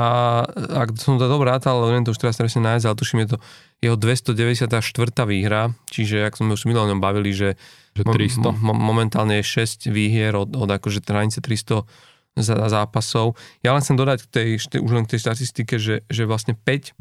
ak 0.81 0.97
som 0.97 1.21
to 1.21 1.29
dobre 1.29 1.45
rátal, 1.45 1.77
ale 1.77 1.93
neviem 1.93 2.09
to 2.09 2.11
už 2.11 2.17
teraz 2.17 2.41
presne 2.41 2.65
nájsť, 2.65 2.85
ale 2.89 2.97
tuším 2.97 3.19
je 3.21 3.29
to 3.29 3.37
jeho 3.85 3.93
294. 3.93 4.81
výhra, 5.29 5.77
čiže 5.93 6.25
ak 6.25 6.41
sme 6.41 6.57
už 6.57 6.65
minulé 6.65 6.89
o 6.89 6.91
ňom 6.97 7.01
bavili, 7.01 7.29
že, 7.29 7.53
Že 7.93 8.03
300. 8.41 8.41
Mo, 8.41 8.51
mo, 8.57 8.73
momentálne 8.73 9.37
je 9.39 9.45
6 9.61 9.93
výhier 9.93 10.33
od, 10.33 10.57
od 10.57 10.65
akože 10.65 11.05
hranice 11.05 11.37
300 11.37 11.85
za, 12.33 12.55
zápasov. 12.67 13.35
Ja 13.59 13.71
len 13.71 13.81
chcem 13.81 13.95
dodať 13.95 14.19
k 14.23 14.27
tej, 14.29 14.49
už 14.79 14.91
len 14.91 15.03
k 15.03 15.15
tej 15.15 15.19
štatistike, 15.27 15.75
že, 15.75 16.03
že 16.07 16.23
vlastne 16.23 16.55
5 16.55 16.95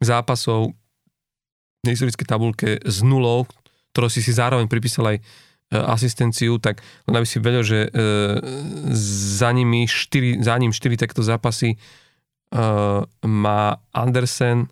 zápasov 0.00 0.74
v 1.80 1.86
historickej 1.86 2.26
tabulke 2.26 2.68
s 2.80 3.04
nulou, 3.04 3.44
ktorou 3.92 4.08
si 4.08 4.18
si 4.18 4.32
zároveň 4.32 4.66
pripísal 4.66 5.14
aj 5.14 5.16
e, 5.18 5.22
asistenciu, 5.76 6.56
tak 6.58 6.80
len 7.06 7.14
aby 7.14 7.26
si 7.28 7.38
vedel, 7.38 7.62
že 7.62 7.86
e, 7.86 7.88
za, 9.36 9.52
nimi 9.52 9.84
4, 9.86 10.40
za 10.40 10.56
ním 10.56 10.72
4 10.72 10.96
takto 10.96 11.20
zápasy 11.22 11.76
e, 11.76 11.78
má 13.22 13.60
Andersen, 13.92 14.66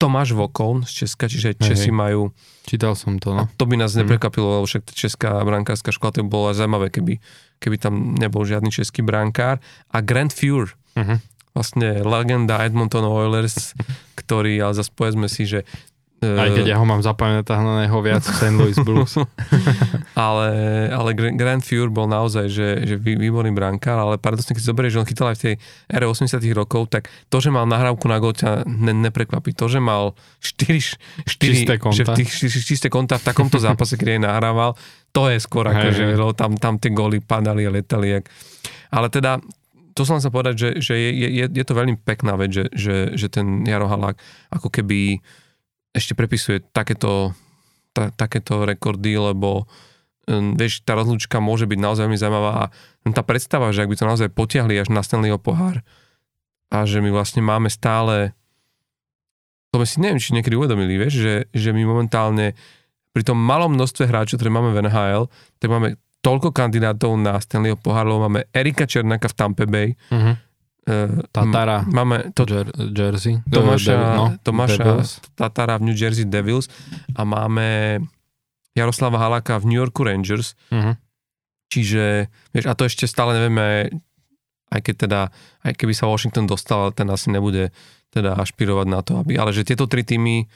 Tomáš 0.00 0.32
Vokon 0.32 0.80
z 0.88 1.04
Česka, 1.04 1.28
čiže 1.28 1.60
Česi 1.60 1.92
majú 1.92 2.32
Čítal 2.64 2.96
som 2.96 3.20
to, 3.20 3.36
a 3.36 3.44
no. 3.44 3.52
to 3.60 3.68
by 3.68 3.76
nás 3.76 3.92
Mhm. 3.92 4.04
neprekvapilo, 4.04 4.48
lebo 4.56 4.64
však 4.64 4.88
česká 4.96 5.44
brankárska 5.44 5.92
škola, 5.92 6.10
to 6.16 6.24
by 6.24 6.28
bolo 6.32 6.56
zaujímavé, 6.56 6.88
keby, 6.88 7.20
keby 7.60 7.76
tam 7.76 7.94
nebol 8.12 8.42
žiadny 8.42 8.68
český 8.68 9.00
brankár. 9.00 9.60
A 9.86 10.00
Grant 10.00 10.32
Fuhr, 10.32 10.72
Uh-huh. 10.90 11.22
vlastne 11.50 12.02
legenda 12.02 12.58
Edmonton 12.58 13.04
Oilers, 13.04 13.78
ktorý, 14.20 14.58
ale 14.58 14.74
zase 14.74 14.90
povedzme 14.90 15.28
si, 15.28 15.44
že 15.44 15.62
Aj 16.20 16.50
keď 16.50 16.66
ja 16.66 16.76
ho 16.76 16.84
mám 16.84 17.00
zapamätaného 17.00 17.96
viac 17.98 18.20
v 18.20 18.34
St. 18.34 18.52
Louis 18.52 18.76
Blues. 18.76 19.16
ale, 20.14 20.48
ale 20.88 21.10
Gra- 21.12 21.32
Grant 21.32 21.62
Fuhr 21.62 21.88
bol 21.88 22.04
naozaj, 22.06 22.46
že, 22.46 22.68
že 22.84 22.94
vý- 22.96 23.16
výborný 23.16 23.50
brankár, 23.50 23.96
ale 23.96 24.16
paradoxne, 24.16 24.52
keď 24.52 24.64
zoberieš, 24.64 24.92
že 24.92 25.00
on 25.00 25.08
chytal 25.08 25.28
aj 25.28 25.36
v 25.36 25.42
tej 25.42 25.54
ére 25.88 26.04
80 26.04 26.36
rokov, 26.52 26.88
tak 26.88 27.02
to, 27.26 27.36
že 27.38 27.48
mal 27.48 27.64
nahrávku 27.64 28.04
na 28.04 28.18
gol, 28.18 28.32
ťa 28.32 28.66
ne, 28.66 28.92
neprekvapí. 29.00 29.54
To, 29.54 29.66
že 29.66 29.78
mal 29.78 30.12
4, 30.40 31.24
4 31.24 31.40
Čisté 31.40 31.74
konta. 31.76 31.96
že 31.96 32.04
v 32.04 32.12
tých 32.18 32.30
či- 32.30 32.66
čisté 32.66 32.88
konta 32.88 33.16
v 33.16 33.24
takomto 33.24 33.56
zápase, 33.56 33.94
keď 33.94 34.18
aj 34.18 34.22
nahrával, 34.22 34.70
to 35.10 35.22
je 35.30 35.38
skôr 35.42 35.66
ako, 35.66 35.86
že 35.90 36.04
tam, 36.38 36.54
tam 36.56 36.74
tie 36.78 36.94
góly 36.94 37.18
padali 37.18 37.66
a 37.66 37.74
letali. 37.74 38.20
Jak. 38.20 38.24
Ale 38.94 39.10
teda, 39.10 39.42
to 39.94 40.02
som 40.06 40.22
sa 40.22 40.30
povedať, 40.30 40.54
že, 40.56 40.68
že 40.78 40.94
je, 40.94 41.10
je, 41.26 41.44
je 41.50 41.64
to 41.66 41.74
veľmi 41.74 41.98
pekná 42.02 42.38
vec, 42.38 42.54
že, 42.54 42.70
že, 42.70 42.96
že 43.18 43.26
ten 43.26 43.66
Jaro 43.66 43.90
Halák 43.90 44.18
ako 44.54 44.70
keby 44.70 45.18
ešte 45.90 46.14
prepisuje 46.14 46.62
takéto, 46.70 47.34
ta, 47.90 48.14
takéto 48.14 48.62
rekordy, 48.62 49.18
lebo 49.18 49.66
um, 50.30 50.54
vieš, 50.54 50.86
tá 50.86 50.94
rozlúčka 50.94 51.42
môže 51.42 51.66
byť 51.66 51.78
naozaj 51.82 52.06
veľmi 52.06 52.18
zaujímavá 52.18 52.52
a 52.54 52.64
len 53.02 53.12
tá 53.14 53.26
predstava, 53.26 53.74
že 53.74 53.82
ak 53.82 53.90
by 53.90 53.96
to 53.98 54.06
naozaj 54.06 54.28
potiahli 54.30 54.78
až 54.78 54.94
na 54.94 55.02
Stanleyho 55.02 55.42
pohár 55.42 55.82
a 56.70 56.86
že 56.86 57.02
my 57.02 57.10
vlastne 57.10 57.42
máme 57.42 57.66
stále 57.66 58.38
to 59.70 59.78
sme 59.78 59.86
si 59.86 59.98
neviem, 60.02 60.18
či 60.18 60.34
niekedy 60.34 60.58
uvedomili, 60.58 60.98
vieš, 60.98 61.14
že, 61.22 61.34
že 61.54 61.70
my 61.70 61.86
momentálne 61.86 62.58
pri 63.10 63.22
tom 63.22 63.36
malom 63.36 63.72
množstve 63.72 64.04
hráčov, 64.04 64.36
ktoré 64.36 64.48
máme 64.48 64.70
v 64.70 64.82
NHL, 64.82 65.26
tak 65.56 65.68
máme 65.68 65.88
toľko 66.20 66.50
kandidátov 66.50 67.16
na 67.16 67.36
Stanleyho 67.36 67.74
pohár, 67.74 68.04
lebo 68.04 68.22
máme 68.22 68.46
Erika 68.50 68.84
Černáka 68.84 69.26
v 69.26 69.34
Tampa 69.34 69.64
Bay, 69.64 69.96
Uh-huh. 70.08 70.36
e, 70.84 70.94
Tatara. 71.26 71.82
máme 71.82 72.30
to, 72.30 72.44
Jer- 72.44 72.70
Jersey. 72.88 73.40
Tomáša, 73.46 73.90
Devi- 73.90 74.36
Tomáša 74.38 74.80
Devils. 74.80 75.10
Tatara 75.32 75.74
v 75.76 75.82
New 75.82 75.96
Jersey 75.96 76.24
Devils 76.24 76.68
a 77.10 77.22
máme 77.22 77.98
Jaroslava 78.70 79.18
Halaka 79.18 79.56
v 79.56 79.66
New 79.66 79.80
Yorku 79.80 80.02
Rangers, 80.02 80.54
Uh-huh. 80.68 80.94
čiže, 81.66 82.26
vieš, 82.50 82.66
a 82.66 82.74
to 82.74 82.84
ešte 82.84 83.04
stále 83.04 83.34
nevieme, 83.34 83.90
aj 84.68 84.80
keď 84.82 84.94
teda, 85.00 85.20
aj 85.62 85.72
keby 85.74 85.92
sa 85.92 86.04
Washington 86.04 86.44
dostal, 86.44 86.90
ten 86.90 87.06
asi 87.06 87.28
nebude 87.28 87.74
teda 88.08 88.34
ašpirovať 88.36 88.86
na 88.86 89.00
to, 89.00 89.18
aby, 89.18 89.34
ale 89.34 89.50
že 89.50 89.64
tieto 89.64 89.86
tri 89.86 90.02
týmy 90.02 90.46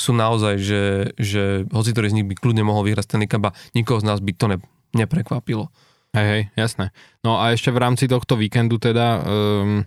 sú 0.00 0.16
naozaj, 0.16 0.54
že, 0.58 0.82
že 1.20 1.42
hoci 1.70 1.90
ktorý 1.94 2.10
z 2.10 2.16
nich 2.20 2.28
by 2.28 2.34
kľudne 2.38 2.64
mohol 2.66 2.88
vyhrať 2.88 3.06
Stanley 3.06 3.30
Cup 3.30 3.52
a 3.52 3.56
nikoho 3.76 4.02
z 4.02 4.06
nás 4.08 4.18
by 4.18 4.32
to 4.34 4.46
ne, 4.50 4.58
neprekvapilo. 4.96 5.68
Hej, 6.12 6.26
hej, 6.28 6.42
jasné. 6.56 6.92
No 7.24 7.40
a 7.40 7.56
ešte 7.56 7.72
v 7.72 7.80
rámci 7.80 8.04
tohto 8.04 8.36
víkendu 8.36 8.76
teda 8.76 9.24
um, 9.24 9.80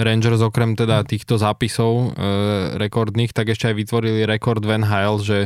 Rangers 0.00 0.40
okrem 0.40 0.72
teda 0.72 1.04
týchto 1.04 1.36
zápisov 1.36 1.92
uh, 1.92 2.80
rekordných, 2.80 3.36
tak 3.36 3.52
ešte 3.52 3.68
aj 3.68 3.76
vytvorili 3.76 4.24
rekord 4.24 4.64
v 4.64 4.80
NHL, 4.80 5.20
že 5.20 5.38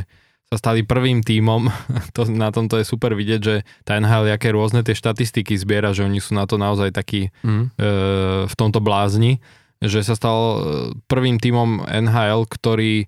sa 0.50 0.56
stali 0.58 0.82
prvým 0.82 1.22
tímom, 1.22 1.70
to, 2.16 2.26
na 2.26 2.50
tomto 2.50 2.78
je 2.78 2.86
super 2.86 3.14
vidieť, 3.14 3.40
že 3.42 3.62
tá 3.86 3.98
NHL, 3.98 4.30
aké 4.34 4.50
rôzne 4.50 4.82
tie 4.82 4.98
štatistiky 4.98 5.54
zbiera, 5.54 5.94
že 5.94 6.02
oni 6.06 6.18
sú 6.18 6.34
na 6.34 6.46
to 6.46 6.58
naozaj 6.58 6.90
takí 6.90 7.30
Mm. 7.46 7.70
e, 7.70 8.46
v 8.50 8.54
tomto 8.58 8.82
blázni, 8.82 9.38
že 9.78 10.02
sa 10.02 10.18
stal 10.18 10.38
e, 10.38 10.58
prvým 11.06 11.38
tímom 11.38 11.86
NHL, 11.86 12.50
ktorý 12.50 13.06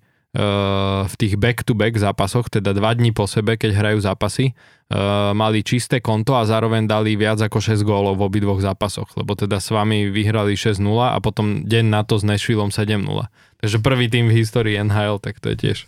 v 1.04 1.14
tých 1.20 1.36
back-to-back 1.36 1.92
zápasoch, 2.00 2.48
teda 2.48 2.72
dva 2.72 2.96
dní 2.96 3.12
po 3.12 3.28
sebe, 3.28 3.60
keď 3.60 3.76
hrajú 3.76 4.00
zápasy, 4.00 4.50
e, 4.50 4.52
mali 5.36 5.60
čisté 5.60 6.00
konto 6.00 6.32
a 6.32 6.48
zároveň 6.48 6.88
dali 6.88 7.20
viac 7.20 7.36
ako 7.44 7.60
6 7.60 7.84
gólov 7.84 8.16
v 8.16 8.24
obidvoch 8.32 8.64
zápasoch, 8.64 9.12
lebo 9.20 9.36
teda 9.36 9.60
s 9.60 9.68
vami 9.68 10.08
vyhrali 10.08 10.56
6-0 10.56 10.80
a 11.12 11.20
potom 11.20 11.68
deň 11.68 11.84
na 11.84 12.00
to 12.00 12.16
s 12.16 12.24
Nashvilleom 12.24 12.72
7-0. 12.72 13.04
Takže 13.60 13.76
prvý 13.84 14.08
tým 14.08 14.32
v 14.32 14.40
histórii 14.40 14.80
NHL, 14.80 15.20
tak 15.20 15.36
to 15.36 15.52
je 15.52 15.56
tiež 15.60 15.78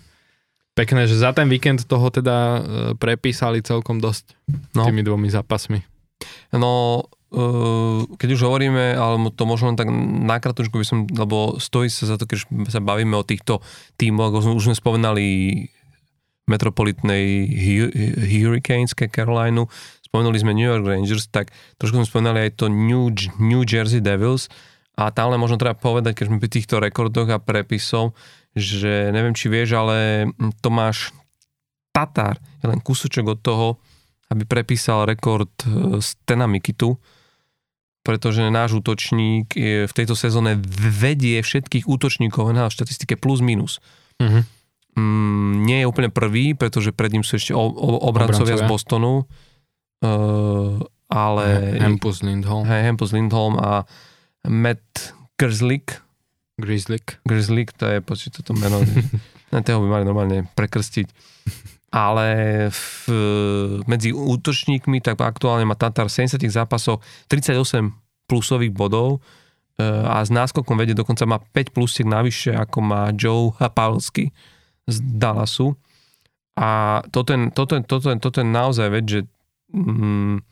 pekné, 0.75 1.07
že 1.07 1.15
za 1.15 1.31
ten 1.31 1.47
víkend 1.47 1.87
toho 1.87 2.11
teda 2.11 2.37
e, 2.37 2.59
prepísali 2.99 3.63
celkom 3.63 4.03
dosť 4.03 4.35
No. 4.75 4.85
tými 4.85 5.07
dvomi 5.07 5.31
zápasmi. 5.31 5.81
No, 6.51 7.03
keď 8.15 8.29
už 8.35 8.47
hovoríme, 8.47 8.95
ale 8.95 9.19
to 9.35 9.45
možno 9.45 9.75
len 9.75 9.79
tak 9.79 9.91
nakratučku 10.27 10.79
by 10.79 10.87
som, 10.87 10.99
lebo 11.11 11.59
stojí 11.59 11.91
sa 11.91 12.07
za 12.07 12.17
to, 12.17 12.31
keď 12.31 12.47
sa 12.71 12.81
bavíme 12.81 13.15
o 13.19 13.27
týchto 13.27 13.61
tímoch, 13.99 14.31
ako 14.31 14.55
už 14.55 14.71
sme 14.71 14.77
spomenali 14.79 15.27
metropolitnej 16.45 17.49
Hu- 17.49 17.95
Hurricanes, 18.21 18.93
Carolinu, 18.93 19.67
spomenuli 20.05 20.39
sme 20.39 20.55
New 20.55 20.69
York 20.69 20.85
Rangers, 20.85 21.27
tak 21.27 21.51
trošku 21.81 21.99
sme 21.99 22.07
spomenali 22.07 22.49
aj 22.49 22.53
to 22.61 22.67
New, 22.71 23.11
New 23.41 23.67
Jersey 23.67 23.99
Devils. 23.99 24.47
A 24.95 25.11
tam 25.11 25.35
len 25.35 25.43
možno 25.43 25.59
treba 25.59 25.75
povedať, 25.75 26.15
keď 26.23 26.25
sme 26.31 26.39
pri 26.39 26.51
týchto 26.55 26.79
rekordoch 26.79 27.27
a 27.35 27.43
prepisov, 27.43 28.15
že 28.55 29.11
neviem, 29.11 29.35
či 29.35 29.51
vieš, 29.51 29.75
ale 29.75 30.31
Tomáš 30.63 31.11
Tatar 31.91 32.39
je 32.63 32.71
len 32.71 32.79
kúsoček 32.79 33.27
od 33.27 33.43
toho, 33.43 33.83
aby 34.31 34.47
prepísal 34.47 35.07
rekord 35.07 35.51
e, 35.67 35.99
Stena 35.99 36.47
Mikitu, 36.47 36.95
pretože 38.05 38.45
náš 38.53 38.77
útočník 38.79 39.57
v 39.89 39.93
tejto 39.93 40.13
sezóne 40.13 40.61
vedie 40.79 41.41
všetkých 41.41 41.89
útočníkov 41.89 42.53
na 42.53 42.69
štatistike 42.69 43.17
plus 43.17 43.41
minus. 43.41 43.81
Mhm. 44.21 44.45
Mm, 44.95 45.67
nie 45.67 45.83
je 45.83 45.91
úplne 45.91 46.07
prvý, 46.07 46.55
pretože 46.55 46.95
pred 46.95 47.11
ním 47.11 47.27
sú 47.27 47.35
ešte 47.35 47.51
o, 47.51 47.67
o, 47.67 47.99
obrancovia 48.07 48.63
z. 48.63 48.71
Bostonu, 48.71 49.27
uh, 49.27 50.79
ale 51.11 51.47
Hampus 51.83 52.23
Lindholm, 52.23 52.63
hej, 52.71 52.95
Hampus 52.95 53.11
Lindholm 53.11 53.59
a 53.59 53.91
Matt 54.47 55.19
Gerslik, 55.35 55.99
Grizzlick. 56.63 57.19
Grizzlick, 57.27 57.75
to 57.75 57.91
je 57.91 57.99
počuť 57.99 58.39
toto 58.39 58.55
meno, 58.55 58.79
na 59.55 59.67
toho 59.67 59.83
by 59.83 59.89
mali 59.99 60.05
normálne 60.07 60.47
prekrstiť. 60.55 61.11
Ale 61.95 62.29
v, 62.75 62.83
medzi 63.87 64.11
útočníkmi 64.11 64.99
tak 64.99 65.23
aktuálne 65.23 65.63
má 65.63 65.79
Tatar 65.79 66.11
v 66.11 66.27
70 66.27 66.43
zápasoch 66.51 66.99
38 67.31 67.95
plusových 68.27 68.75
bodov 68.75 69.23
e, 69.79 69.87
a 69.87 70.27
s 70.27 70.35
náskokom 70.35 70.75
vedie 70.75 70.99
dokonca 70.99 71.23
má 71.23 71.39
5 71.39 71.71
plusiek 71.71 72.03
navyše 72.03 72.51
ako 72.51 72.79
má 72.83 73.15
Joe 73.15 73.55
Pavelski 73.55 74.35
z 74.91 74.97
Dallasu. 75.07 75.79
A 76.59 77.03
toto 77.15 77.31
je, 77.31 77.39
toto 77.55 77.79
je, 77.79 77.83
toto 77.87 78.07
je, 78.11 78.17
toto 78.19 78.37
je 78.43 78.47
naozaj 78.47 78.89
vec, 78.91 79.05
že 79.07 79.21
mm, 79.71 80.43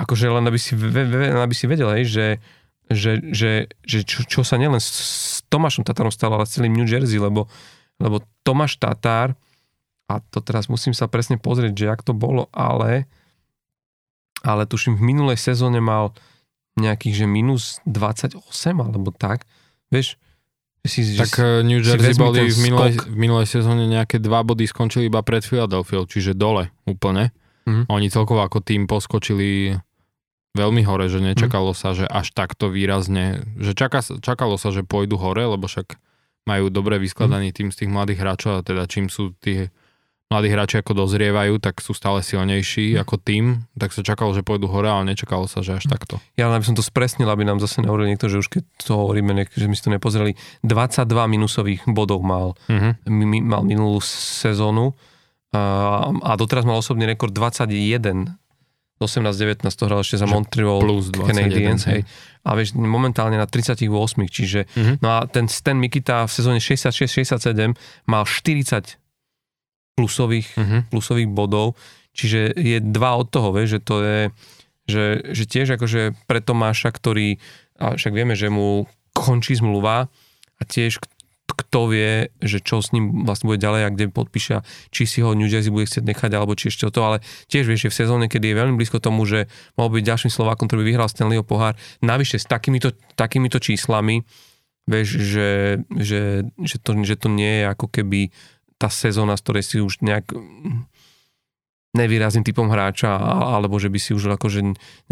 akože 0.00 0.24
len 0.24 0.44
aby 0.48 0.56
si, 0.56 0.72
ve, 0.72 1.04
aby 1.36 1.52
si 1.52 1.68
vedel, 1.68 1.92
hej, 2.00 2.08
že 2.08 2.26
že, 2.90 3.22
že, 3.30 3.70
že 3.86 4.02
čo, 4.02 4.26
čo 4.26 4.40
sa 4.42 4.58
nielen 4.58 4.82
s 4.82 5.46
Tomášom 5.46 5.86
Tatárom 5.86 6.10
stalo, 6.10 6.34
ale 6.34 6.46
s 6.46 6.58
celým 6.58 6.74
New 6.74 6.90
Jersey, 6.90 7.22
lebo, 7.22 7.46
lebo 8.02 8.18
Tomáš 8.42 8.82
Tatár, 8.82 9.38
a 10.10 10.18
to 10.34 10.42
teraz 10.42 10.66
musím 10.66 10.90
sa 10.90 11.06
presne 11.06 11.38
pozrieť, 11.38 11.72
že 11.78 11.86
jak 11.86 12.02
to 12.02 12.10
bolo, 12.10 12.50
ale 12.50 13.06
ale 14.42 14.66
tuším 14.66 14.98
v 14.98 15.14
minulej 15.14 15.38
sezóne 15.38 15.78
mal 15.78 16.16
nejakých, 16.74 17.24
že 17.24 17.26
minus 17.28 17.78
28 17.86 18.40
alebo 18.80 19.12
tak, 19.14 19.44
vieš, 19.92 20.16
že 20.80 20.88
si, 20.88 21.00
že 21.12 21.28
Tak 21.28 21.34
si, 21.36 21.42
eh, 21.44 21.60
New 21.60 21.80
Jersey 21.84 22.16
boli 22.16 22.48
v 22.48 22.58
minulej, 22.58 22.92
skok. 22.96 23.06
v 23.12 23.16
minulej 23.20 23.48
sezóne 23.52 23.84
nejaké 23.84 24.16
dva 24.16 24.40
body 24.40 24.64
skončili 24.64 25.12
iba 25.12 25.20
pred 25.20 25.44
Philadelphia, 25.44 26.08
čiže 26.08 26.32
dole 26.32 26.72
úplne. 26.88 27.30
Mhm. 27.68 27.92
Oni 27.92 28.08
celkovo 28.08 28.40
ako 28.40 28.64
tým 28.64 28.88
poskočili 28.88 29.76
veľmi 30.56 30.82
hore, 30.82 31.06
že 31.06 31.22
nečakalo 31.22 31.76
sa, 31.76 31.94
že 31.94 32.08
až 32.08 32.34
takto 32.34 32.72
výrazne, 32.72 33.44
že 33.60 33.76
čaká, 33.76 34.02
čakalo 34.02 34.58
sa, 34.58 34.74
že 34.74 34.82
pôjdu 34.82 35.14
hore, 35.14 35.46
lebo 35.46 35.70
však 35.70 35.94
majú 36.48 36.72
dobre 36.72 36.98
vyskladaný 36.98 37.54
tým 37.54 37.70
z 37.70 37.84
tých 37.84 37.90
mladých 37.92 38.18
hráčov 38.18 38.58
a 38.58 38.66
teda 38.66 38.88
čím 38.90 39.06
sú 39.12 39.36
tí 39.38 39.70
mladí 40.30 40.46
hráči 40.46 40.78
ako 40.78 40.94
dozrievajú, 40.94 41.58
tak 41.58 41.82
sú 41.82 41.90
stále 41.90 42.22
silnejší 42.22 42.94
ako 42.96 43.18
tým, 43.18 43.66
tak 43.74 43.90
sa 43.90 44.00
čakalo, 44.00 44.30
že 44.30 44.46
pôjdu 44.46 44.70
hore, 44.70 44.86
ale 44.86 45.02
nečakalo 45.04 45.50
sa, 45.50 45.58
že 45.58 45.74
až 45.74 45.90
takto. 45.90 46.22
Ja 46.38 46.46
len 46.46 46.56
aby 46.56 46.70
som 46.70 46.78
to 46.78 46.86
spresnil, 46.86 47.26
aby 47.26 47.42
nám 47.42 47.58
zase 47.58 47.82
nehovoril 47.82 48.06
niekto, 48.06 48.30
že 48.30 48.38
už 48.38 48.46
keď 48.48 48.62
to 48.78 48.94
hovoríme, 48.94 49.34
že 49.50 49.66
my 49.66 49.74
si 49.74 49.82
to 49.82 49.90
nepozreli, 49.90 50.38
22 50.62 51.02
minusových 51.26 51.82
bodov 51.84 52.22
mal, 52.22 52.54
Uh-huh. 52.70 52.94
mi, 53.10 53.42
mal 53.42 53.66
minulú 53.66 53.98
sezónu 54.00 54.94
a, 55.50 55.60
a 56.14 56.32
doteraz 56.38 56.62
mal 56.62 56.78
osobný 56.78 57.04
rekord 57.04 57.34
21 57.34 58.38
18-19 59.00 59.64
to 59.64 59.88
hral 59.88 60.04
ešte 60.04 60.20
za 60.20 60.28
Že 60.28 60.34
Montreal 60.36 60.78
plus 60.78 61.08
21, 61.08 61.24
Canadiens, 61.24 61.82
hej. 61.88 62.04
A 62.44 62.52
vieš, 62.52 62.76
momentálne 62.76 63.40
na 63.40 63.48
38, 63.48 63.88
čiže 64.28 64.68
Mhm. 64.76 65.00
no 65.00 65.08
a 65.08 65.24
ten 65.24 65.48
Stan 65.48 65.74
Mikita 65.74 66.28
v 66.28 66.30
sezóne 66.30 66.60
66-67 66.60 67.74
mal 68.04 68.28
40 68.28 69.00
plusových, 70.00 70.48
Uh-huh. 70.56 70.80
plusových 70.88 71.28
bodov, 71.28 71.76
čiže 72.16 72.56
je 72.56 72.80
dva 72.80 73.20
od 73.20 73.28
toho, 73.28 73.52
vieš, 73.52 73.76
že 73.76 73.80
to 73.84 73.96
je, 74.00 74.20
že, 74.88 75.04
že 75.36 75.44
tiež 75.44 75.76
akože 75.76 76.16
pre 76.24 76.40
Tomáša, 76.40 76.88
ktorý, 76.90 77.36
a 77.76 78.00
však 78.00 78.16
vieme, 78.16 78.32
že 78.32 78.48
mu 78.48 78.88
končí 79.12 79.52
zmluva 79.52 80.08
a 80.56 80.62
tiež 80.64 80.96
kto 81.50 81.90
vie, 81.90 82.30
že 82.40 82.62
čo 82.62 82.78
s 82.78 82.94
ním 82.94 83.26
vlastne 83.26 83.50
bude 83.50 83.60
ďalej 83.60 83.82
a 83.84 83.92
kde 83.92 84.06
podpíša, 84.14 84.62
či 84.94 85.02
si 85.04 85.18
ho 85.20 85.34
New 85.34 85.50
Jersey 85.50 85.74
bude 85.74 85.86
chcieť 85.90 86.06
nechať, 86.06 86.30
alebo 86.32 86.54
či 86.54 86.70
ešte 86.70 86.88
to, 86.88 87.02
ale 87.02 87.18
tiež 87.50 87.66
vieš, 87.66 87.90
že 87.90 87.92
v 87.92 87.98
sezóne, 88.06 88.24
kedy 88.30 88.54
je 88.54 88.58
veľmi 88.58 88.74
blízko 88.78 89.02
tomu, 89.02 89.26
že 89.26 89.50
mohol 89.74 89.98
byť 89.98 90.04
ďalším 90.06 90.30
Slovákom, 90.30 90.70
ktorý 90.70 90.86
by 90.86 90.88
vyhral 90.94 91.10
Stanleyho 91.10 91.44
pohár, 91.44 91.74
navyše 92.00 92.38
s 92.38 92.46
takýmito, 92.46 92.94
takýmito 93.18 93.58
číslami, 93.58 94.22
vieš, 94.86 95.08
že, 95.20 95.50
že, 95.98 96.22
že, 96.58 96.76
to, 96.80 96.96
že 97.02 97.14
to 97.18 97.28
nie 97.28 97.62
je 97.62 97.64
ako 97.66 97.86
keby 97.90 98.30
tá 98.80 98.88
sezóna, 98.88 99.36
z 99.36 99.44
ktorej 99.44 99.64
si 99.68 99.76
už 99.84 100.00
nejak 100.00 100.32
mm, 100.32 100.88
nevýrazným 101.92 102.46
typom 102.46 102.72
hráča, 102.72 103.12
alebo 103.20 103.76
že 103.76 103.92
by 103.92 103.98
si 104.00 104.16
už 104.16 104.40
akože 104.40 104.62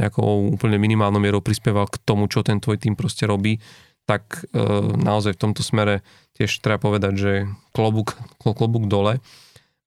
nejakou 0.00 0.56
úplne 0.56 0.80
minimálnou 0.80 1.20
mierou 1.20 1.44
prispieval 1.44 1.90
k 1.90 2.00
tomu, 2.00 2.30
čo 2.32 2.40
ten 2.40 2.62
tvoj 2.62 2.80
tým 2.80 2.96
proste 2.96 3.28
robí, 3.28 3.60
tak 4.08 4.48
e, 4.54 4.64
naozaj 4.96 5.36
v 5.36 5.42
tomto 5.42 5.60
smere 5.60 6.00
tiež 6.38 6.64
treba 6.64 6.80
povedať, 6.80 7.12
že 7.18 7.32
klobúk, 7.76 8.16
klo- 8.40 8.56
klobúk 8.56 8.88
dole. 8.88 9.20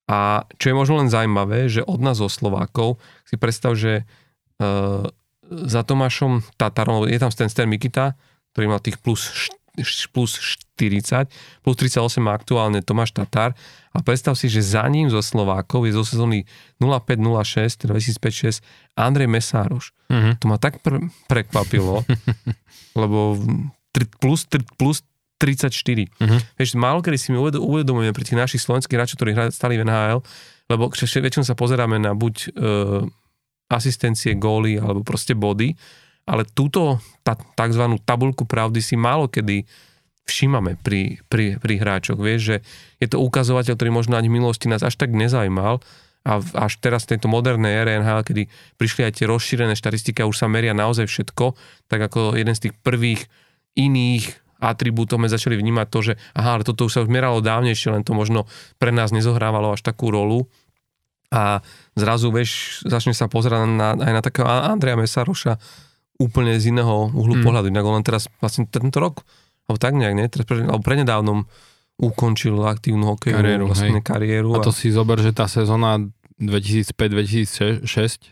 A 0.05 0.43
čo 0.59 0.69
je 0.69 0.77
možno 0.77 0.99
len 0.99 1.09
zaujímavé, 1.09 1.71
že 1.71 1.81
od 1.81 2.03
nás 2.03 2.19
zo 2.19 2.27
Slovákov 2.27 2.99
si 3.23 3.39
predstav, 3.39 3.73
že 3.73 4.03
e, 4.03 4.03
za 5.49 5.81
Tomášom 5.81 6.43
Tatarom, 6.59 7.07
je 7.07 7.17
tam 7.17 7.31
ten 7.31 7.49
Stan 7.49 7.65
Mikita, 7.65 8.19
ktorý 8.51 8.65
mal 8.67 8.83
tých 8.83 8.99
plus, 8.99 9.31
št- 9.31 9.60
plus 10.11 10.31
40, 10.77 11.31
plus 11.63 11.75
38 11.79 12.19
má 12.19 12.35
aktuálne 12.35 12.83
Tomáš 12.83 13.15
Tatar 13.15 13.55
a 13.91 13.97
predstav 14.03 14.35
si, 14.35 14.51
že 14.51 14.59
za 14.63 14.83
ním 14.91 15.07
zo 15.07 15.23
Slovákov 15.23 15.87
je 15.87 15.95
zo 15.95 16.03
sezóny 16.03 16.43
05-06, 16.79 17.87
teda 17.87 17.95
2005-06 17.95 18.63
Andrej 18.99 19.27
Mesároš. 19.31 19.95
Uh-huh. 20.11 20.35
To 20.39 20.45
ma 20.51 20.57
tak 20.59 20.83
pr- 20.83 21.07
prekvapilo, 21.31 22.03
lebo 23.01 23.39
tri- 23.95 24.11
plus, 24.19 24.47
tri- 24.47 24.67
plus 24.75 25.03
34. 25.41 25.73
Mhm. 26.21 26.37
Vieš, 26.53 26.77
málo 26.77 27.01
kedy 27.01 27.17
si 27.17 27.33
uved- 27.33 27.57
uvedomujeme 27.57 28.13
pri 28.13 28.23
tých 28.29 28.37
našich 28.37 28.61
slovenských 28.61 28.93
hráčov, 28.93 29.17
ktorí 29.17 29.33
hrali 29.33 29.49
stali 29.49 29.73
v 29.81 29.89
NHL, 29.89 30.21
lebo 30.69 30.93
väčšinou 30.93 31.43
sa 31.43 31.57
pozeráme 31.57 31.97
na 31.97 32.13
buď 32.13 32.35
e, 32.37 32.49
asistencie, 33.73 34.37
góly 34.37 34.77
alebo 34.77 35.01
proste 35.01 35.33
body, 35.33 35.73
ale 36.25 36.45
túto 36.45 37.01
tá, 37.25 37.35
tzv. 37.35 37.97
tabulku 38.01 38.45
pravdy 38.45 38.79
si 38.81 38.95
málo 38.95 39.27
kedy 39.27 39.65
všímame 40.25 40.77
pri, 40.79 41.19
pri, 41.27 41.57
pri 41.57 41.73
hráčoch. 41.81 42.19
Vieš, 42.21 42.41
že 42.41 42.55
je 43.01 43.07
to 43.09 43.19
ukazovateľ, 43.19 43.73
ktorý 43.73 43.91
možno 43.91 44.15
ani 44.15 44.29
v 44.29 44.37
minulosti 44.39 44.69
nás 44.69 44.85
až 44.85 44.95
tak 44.95 45.11
nezaujímal 45.11 45.81
a 46.21 46.31
v- 46.37 46.53
až 46.55 46.77
teraz 46.77 47.03
v 47.09 47.17
tejto 47.17 47.27
modernej 47.27 47.73
ére 47.81 47.97
NHL, 47.97 48.21
kedy 48.21 48.43
prišli 48.77 49.09
aj 49.09 49.13
tie 49.17 49.25
rozšírené 49.25 49.73
štatistiky 49.73 50.21
a 50.21 50.29
už 50.29 50.37
sa 50.37 50.47
meria 50.47 50.77
naozaj 50.77 51.09
všetko, 51.09 51.57
tak 51.89 51.99
ako 52.05 52.37
jeden 52.37 52.53
z 52.53 52.69
tých 52.69 52.73
prvých 52.85 53.25
iných 53.73 54.29
atribútov 54.61 55.17
sme 55.17 55.25
začali 55.25 55.57
vnímať 55.57 55.87
to, 55.89 55.99
že 56.05 56.13
aha, 56.37 56.61
ale 56.61 56.63
toto 56.63 56.85
už 56.85 56.93
sa 56.93 57.01
už 57.01 57.09
meralo 57.09 57.41
dávnejšie, 57.41 57.89
len 57.97 58.05
to 58.05 58.13
možno 58.13 58.45
pre 58.77 58.93
nás 58.93 59.09
nezohrávalo 59.09 59.73
až 59.73 59.81
takú 59.81 60.13
rolu. 60.13 60.45
A 61.33 61.65
zrazu, 61.97 62.29
vieš, 62.29 62.83
začne 62.85 63.17
sa 63.17 63.25
pozerať 63.25 63.65
na, 63.65 63.97
aj 63.97 64.13
na 64.13 64.21
takého 64.21 64.45
A- 64.45 64.69
Andreja 64.69 64.99
Mesaroša 64.99 65.57
úplne 66.21 66.53
z 66.55 66.69
iného 66.69 67.09
uhlu 67.09 67.33
Mm. 67.35 67.43
pohľadu. 67.43 67.67
Inak 67.67 67.83
on 67.83 67.95
len 67.97 68.05
teraz 68.05 68.29
vlastne 68.37 68.69
tento 68.69 68.97
rok, 68.97 69.25
alebo 69.65 69.77
tak 69.77 69.97
nejak, 69.97 70.13
nie? 70.13 70.25
Teraz, 70.27 70.45
pre- 70.45 70.61
alebo 70.61 70.79
prednedávnom 70.79 71.49
ukončil 71.97 72.57
aktívnu 72.61 73.09
hokejovú 73.09 73.41
Kariéru, 73.41 73.65
vlastne 73.65 73.97
hej. 73.97 74.05
kariéru. 74.05 74.53
A 74.53 74.61
to 74.61 74.69
si 74.69 74.89
zober, 74.89 75.17
že 75.17 75.33
tá 75.33 75.45
sezóna 75.45 75.97
2005-2006, 76.41 77.85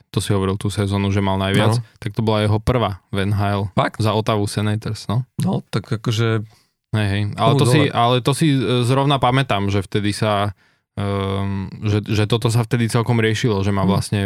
to 0.09 0.17
si 0.17 0.29
hovoril 0.31 0.55
tú 0.55 0.67
sezónu, 0.67 1.09
že 1.09 1.21
mal 1.21 1.37
najviac, 1.37 1.77
Áno. 1.77 1.85
tak 1.97 2.11
to 2.11 2.21
bola 2.21 2.41
jeho 2.41 2.57
prvá 2.57 3.05
v 3.09 3.25
NHL 3.25 3.69
Fakt? 3.71 3.99
za 3.99 4.11
Ottawa 4.11 4.41
Senators, 4.45 5.05
no. 5.05 5.25
No, 5.37 5.61
tak 5.63 5.85
akože 5.87 6.41
Hej, 6.89 7.05
hej. 7.07 7.23
Ale, 7.37 7.53
to 7.53 7.65
si, 7.69 7.79
ale 7.85 8.15
to 8.17 8.33
si 8.33 8.49
e, 8.49 8.81
zrovna 8.81 9.21
pamätám, 9.21 9.69
že 9.69 9.85
vtedy 9.85 10.09
sa 10.09 10.57
um, 10.99 11.71
že, 11.79 12.03
že 12.03 12.23
toto 12.27 12.51
sa 12.51 12.67
vtedy 12.67 12.91
celkom 12.91 13.23
riešilo, 13.23 13.63
že 13.63 13.71
má 13.71 13.87
Hm. 13.87 13.89
vlastne 13.89 14.21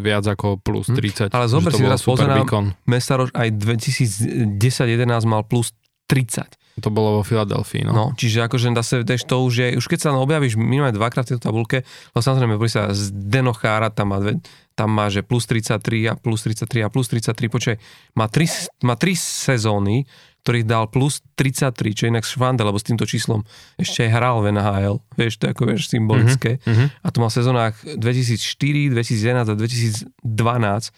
viac 0.00 0.24
ako 0.24 0.56
plus 0.56 0.88
Hm. 0.88 1.28
30. 1.28 1.36
Ale 1.36 1.46
že 1.46 1.52
zober 1.52 1.70
si 1.76 1.84
teraz 1.84 2.00
pozerám-. 2.00 2.72
Mesaroš 2.88 3.30
aj 3.36 3.48
2010-11 3.52 5.28
mal 5.28 5.44
plus 5.44 5.76
30. 6.08 6.48
To 6.76 6.92
bolo 6.92 7.20
vo 7.20 7.22
Filadelfii, 7.24 7.88
no. 7.88 7.92
No, 7.96 8.04
čiže 8.12 8.44
akože 8.44 8.68
dá 8.76 8.84
sa, 8.84 9.00
vieš, 9.00 9.24
to 9.24 9.40
už 9.40 9.54
je, 9.56 9.68
už 9.80 9.86
keď 9.88 9.98
sa 9.98 10.08
len 10.12 10.20
objavíš 10.20 10.60
minimálne 10.60 10.92
dvakrát 10.92 11.24
v 11.24 11.32
tejto 11.32 11.48
tabulke, 11.48 11.88
no 12.12 12.20
samozrejme, 12.20 12.60
pri 12.60 12.68
sa 12.68 12.92
z 12.92 13.16
Denochára 13.16 13.88
tam 13.88 14.12
má, 14.12 14.20
dve, 14.20 14.44
tam 14.76 14.92
má, 14.92 15.08
že 15.08 15.24
plus 15.24 15.48
33 15.48 15.72
a 16.04 16.12
plus 16.20 16.44
33 16.44 16.84
a 16.84 16.88
plus 16.92 17.08
33, 17.08 17.48
počkaj, 17.48 17.76
má 18.12 18.28
tri, 18.28 18.44
má 18.84 18.92
tri 19.00 19.16
sezóny, 19.16 20.04
ktorých 20.46 20.62
dal 20.62 20.86
plus 20.86 21.26
33, 21.34 21.74
čo 21.90 22.06
je 22.06 22.10
inak 22.14 22.22
švande, 22.22 22.62
lebo 22.62 22.78
s 22.78 22.86
týmto 22.86 23.02
číslom 23.02 23.42
ešte 23.82 24.06
aj 24.06 24.10
hral 24.14 24.46
v 24.46 24.54
NHL, 24.54 25.02
vieš, 25.18 25.42
to 25.42 25.50
je 25.50 25.58
ako 25.58 25.62
vieš, 25.66 25.90
symbolické. 25.90 26.62
Mhm. 26.62 27.02
A 27.02 27.06
to 27.10 27.18
mal 27.18 27.34
v 27.34 27.38
sezónach 27.42 27.74
2004, 27.82 28.94
2011 28.94 29.50
a 29.50 29.54
2012, 29.58 30.94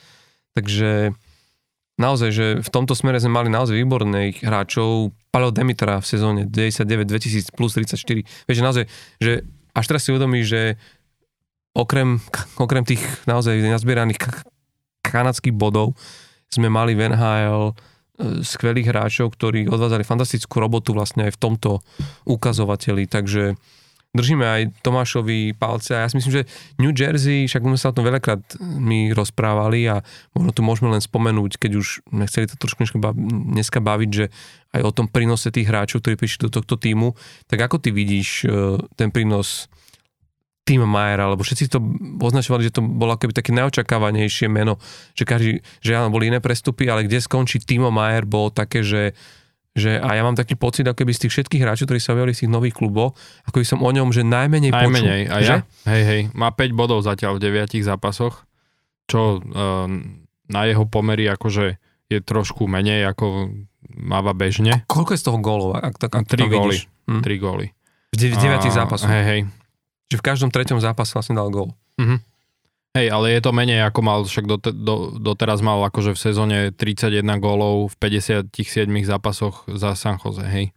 takže 0.53 1.17
naozaj, 1.97 2.29
že 2.29 2.47
v 2.61 2.69
tomto 2.69 2.93
smere 2.93 3.17
sme 3.25 3.41
mali 3.41 3.49
naozaj 3.49 3.73
výborných 3.73 4.45
hráčov. 4.45 5.17
Paleo 5.33 5.49
Demitra 5.49 6.05
v 6.05 6.07
sezóne 6.07 6.45
99-2000 6.45 7.57
plus 7.57 7.73
34. 7.73 7.97
Vieš, 8.45 8.57
že 8.57 8.65
naozaj, 8.65 8.85
že 9.17 9.33
až 9.73 9.85
teraz 9.89 10.05
si 10.05 10.13
uvedomíš, 10.13 10.45
že 10.45 10.63
okrem, 11.73 12.21
okrem 12.61 12.85
tých 12.85 13.01
naozaj 13.25 13.57
nazbieraných 13.65 14.21
ka- 14.21 14.45
kanadských 15.09 15.57
bodov 15.57 15.97
sme 16.49 16.73
mali 16.73 16.97
v 16.97 17.13
NHL 17.13 17.77
skvelých 18.43 18.91
hráčov, 18.91 19.35
ktorí 19.35 19.71
odvádzali 19.71 20.03
fantastickú 20.03 20.59
robotu 20.59 20.91
vlastne 20.91 21.31
aj 21.31 21.39
v 21.39 21.41
tomto 21.41 21.71
ukazovateli, 22.27 23.07
takže 23.07 23.55
držíme 24.17 24.45
aj 24.45 24.63
Tomášovi 24.83 25.55
palce 25.55 25.93
a 25.93 26.03
ja 26.05 26.11
si 26.11 26.17
myslím, 26.19 26.43
že 26.43 26.49
New 26.81 26.91
Jersey, 26.97 27.45
však 27.45 27.63
sme 27.63 27.79
sa 27.79 27.93
o 27.93 27.97
tom 27.97 28.09
veľakrát 28.09 28.41
my 28.61 29.13
rozprávali 29.13 29.87
a 29.87 30.01
možno 30.33 30.51
tu 30.51 30.61
môžeme 30.65 30.89
len 30.91 31.03
spomenúť, 31.05 31.61
keď 31.61 31.73
už 31.77 31.87
nechceli 32.11 32.49
to 32.49 32.57
trošku 32.57 32.89
dneska 33.55 33.79
baviť, 33.79 34.11
že 34.11 34.33
aj 34.75 34.83
o 34.83 34.95
tom 34.95 35.07
prínose 35.07 35.53
tých 35.53 35.69
hráčov, 35.69 36.01
ktorí 36.01 36.17
prišli 36.17 36.49
do 36.49 36.55
tohto 36.61 36.81
týmu, 36.81 37.15
tak 37.47 37.61
ako 37.61 37.81
ty 37.81 37.93
vidíš 37.93 38.45
e, 38.45 38.81
ten 38.97 39.13
prínos 39.13 39.69
Tim 40.69 40.85
Majera, 40.85 41.33
lebo 41.33 41.41
všetci 41.41 41.73
to 41.73 41.81
označovali, 42.21 42.69
že 42.69 42.77
to 42.77 42.85
bolo 42.85 43.17
akoby 43.17 43.33
také 43.33 43.57
neočakávanejšie 43.57 44.53
meno, 44.53 44.77
že 45.17 45.25
každý, 45.25 45.51
že 45.81 45.97
áno, 45.97 46.13
boli 46.13 46.29
iné 46.29 46.45
prestupy, 46.45 46.85
ale 46.85 47.09
kde 47.09 47.25
skončí 47.25 47.57
Timo 47.59 47.89
Majer, 47.89 48.29
bolo 48.29 48.53
také, 48.53 48.85
že 48.85 49.17
že 49.79 49.95
a 49.95 50.11
ja 50.11 50.27
mám 50.27 50.35
taký 50.35 50.59
pocit, 50.59 50.83
ako 50.83 51.07
keby 51.07 51.15
z 51.15 51.21
tých 51.23 51.33
všetkých 51.39 51.63
hráčov, 51.63 51.87
ktorí 51.87 52.03
sa 52.03 52.11
objavili 52.11 52.35
v 52.35 52.41
tých 52.43 52.51
nových 52.51 52.75
kluboch, 52.75 53.15
ako 53.47 53.63
by 53.63 53.67
som 53.69 53.79
o 53.79 53.87
ňom, 53.87 54.11
že 54.11 54.27
najmenej, 54.27 54.75
Najmenej. 54.75 55.31
počul. 55.31 55.35
A 55.35 55.37
ja? 55.39 55.57
Hej, 55.87 56.03
hej. 56.03 56.21
Má 56.35 56.51
5 56.51 56.75
bodov 56.75 57.07
zatiaľ 57.07 57.39
v 57.39 57.47
9 57.47 57.79
zápasoch, 57.87 58.43
čo 59.07 59.39
um, 59.39 60.19
na 60.51 60.67
jeho 60.67 60.83
pomery 60.83 61.31
akože 61.31 61.79
je 62.11 62.19
trošku 62.19 62.67
menej, 62.67 63.07
ako 63.07 63.55
máva 63.95 64.35
bežne. 64.35 64.83
Koľko 64.91 65.15
je 65.15 65.21
z 65.21 65.25
toho 65.31 65.39
gólov? 65.39 65.79
Ak, 65.79 65.95
tak, 65.95 66.11
ak 66.11 66.27
to 66.27 66.35
3 66.35 66.43
tam 66.43 66.51
góly. 66.51 66.77
Hm? 67.07 67.23
3 67.23 67.39
góly. 67.39 67.67
V, 68.11 68.17
de- 68.19 68.35
v 68.35 68.39
deviatich 68.41 68.75
A- 68.75 68.79
zápasoch. 68.83 69.07
Hej, 69.07 69.25
hej. 69.31 69.41
Že 70.09 70.17
v 70.21 70.27
každom 70.27 70.51
treťom 70.51 70.81
zápase 70.81 71.13
vlastne 71.13 71.37
dal 71.37 71.49
gól. 71.53 71.77
Mhm. 72.01 72.25
Hej, 72.97 73.13
ale 73.13 73.37
je 73.37 73.41
to 73.45 73.53
menej 73.53 73.85
ako 73.85 74.01
mal, 74.01 74.19
však 74.25 74.49
do, 74.49 74.57
do, 74.59 74.95
doteraz 75.21 75.61
mal 75.61 75.79
akože 75.87 76.17
v 76.17 76.19
sezóne 76.19 76.59
31 76.73 77.21
gólov 77.39 77.93
v 77.93 78.19
57 78.19 78.51
zápasoch 79.05 79.69
za 79.69 79.93
San 79.93 80.17
Jose, 80.17 80.43
hej. 80.43 80.73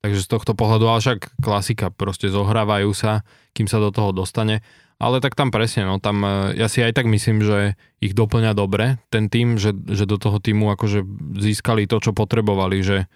Takže 0.00 0.22
z 0.22 0.28
tohto 0.30 0.54
pohľadu, 0.54 0.86
ale 0.86 1.02
však 1.02 1.42
klasika, 1.42 1.90
proste 1.90 2.30
zohrávajú 2.30 2.94
sa, 2.94 3.26
kým 3.52 3.66
sa 3.66 3.82
do 3.82 3.90
toho 3.90 4.14
dostane. 4.14 4.62
Ale 4.96 5.20
tak 5.20 5.36
tam 5.36 5.52
presne, 5.52 5.84
no 5.84 6.00
tam 6.00 6.24
e, 6.24 6.56
ja 6.56 6.72
si 6.72 6.80
aj 6.80 6.96
tak 6.96 7.10
myslím, 7.10 7.44
že 7.44 7.76
ich 8.00 8.16
doplňa 8.16 8.56
dobre 8.56 8.96
ten 9.12 9.28
tým, 9.28 9.60
že, 9.60 9.74
že 9.74 10.08
do 10.08 10.16
toho 10.16 10.40
týmu 10.40 10.72
akože 10.72 11.04
získali 11.36 11.84
to, 11.84 12.00
čo 12.00 12.16
potrebovali, 12.16 12.80
že 12.80 13.10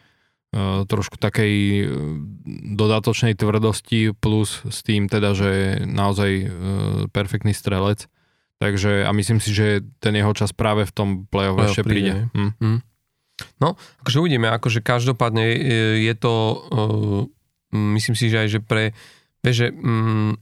trošku 0.51 1.15
takej 1.15 1.55
e, 1.55 1.85
dodatočnej 2.75 3.39
tvrdosti 3.39 4.11
plus 4.19 4.67
s 4.67 4.83
tým 4.83 5.07
teda, 5.07 5.31
že 5.31 5.49
je 5.49 5.69
naozaj 5.87 6.31
e, 6.31 6.47
perfektný 7.15 7.55
strelec. 7.55 8.11
Takže 8.59 9.07
a 9.07 9.11
myslím 9.15 9.39
si, 9.39 9.55
že 9.55 9.81
ten 10.03 10.13
jeho 10.13 10.35
čas 10.35 10.51
práve 10.51 10.85
v 10.85 10.93
tom 10.93 11.09
play-off 11.31 11.57
play 11.57 11.71
ešte 11.71 11.87
príde. 11.87 12.13
príde. 12.13 12.15
Hm. 12.35 12.53
Hm. 12.59 12.79
No, 13.63 13.79
akože 14.05 14.21
uvidíme, 14.21 14.53
akože 14.53 14.85
každopádne 14.85 15.45
je 15.97 16.15
to, 16.19 16.35
uh, 16.69 17.25
myslím 17.73 18.13
si, 18.13 18.29
že 18.29 18.45
aj, 18.45 18.49
že 18.53 18.61
pre, 18.61 18.93
vieš, 19.41 19.57
že 19.65 19.67
um, 19.73 20.37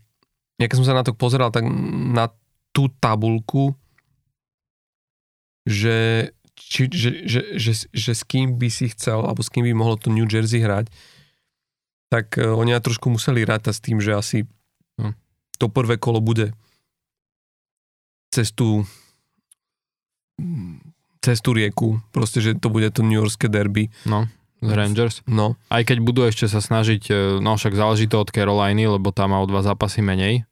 ja 0.58 0.66
keď 0.66 0.76
som 0.82 0.88
sa 0.90 0.98
na 0.98 1.06
to 1.06 1.14
pozeral, 1.14 1.54
tak 1.54 1.62
na 2.10 2.26
tú 2.74 2.90
tabulku, 2.98 3.78
že 5.62 6.26
či, 6.58 6.90
že, 6.90 7.10
že, 7.24 7.40
že, 7.54 7.72
že 7.88 8.12
s 8.12 8.22
kým 8.26 8.58
by 8.58 8.68
si 8.68 8.90
chcel, 8.90 9.22
alebo 9.22 9.40
s 9.40 9.48
kým 9.48 9.62
by 9.62 9.72
mohlo 9.72 9.94
to 9.94 10.10
New 10.10 10.26
Jersey 10.26 10.60
hrať, 10.60 10.90
tak 12.10 12.34
uh, 12.36 12.58
oni 12.58 12.74
aj 12.74 12.90
trošku 12.90 13.08
museli 13.08 13.46
rátať 13.46 13.78
s 13.78 13.84
tým, 13.84 13.98
že 14.02 14.12
asi 14.18 14.38
no. 14.98 15.14
to 15.56 15.70
prvé 15.70 15.96
kolo 15.96 16.18
bude 16.18 16.52
cez 18.34 18.50
tú 18.52 18.84
cez 21.18 21.42
tú 21.42 21.50
rieku, 21.50 21.98
proste, 22.14 22.38
že 22.38 22.54
to 22.54 22.70
bude 22.70 22.86
to 22.94 23.02
New 23.02 23.18
Yorkské 23.18 23.50
derby. 23.50 23.90
No, 24.06 24.30
Rangers. 24.62 25.22
No. 25.26 25.54
Aj 25.70 25.82
keď 25.82 25.98
budú 26.02 26.26
ešte 26.26 26.50
sa 26.50 26.62
snažiť, 26.62 27.02
e, 27.10 27.14
no 27.42 27.54
však 27.54 27.74
záleží 27.74 28.10
to 28.10 28.22
od 28.22 28.30
Caroliny, 28.30 28.90
lebo 28.90 29.14
tam 29.14 29.34
má 29.34 29.38
o 29.42 29.46
dva 29.46 29.62
zápasy 29.62 30.02
menej, 30.02 30.46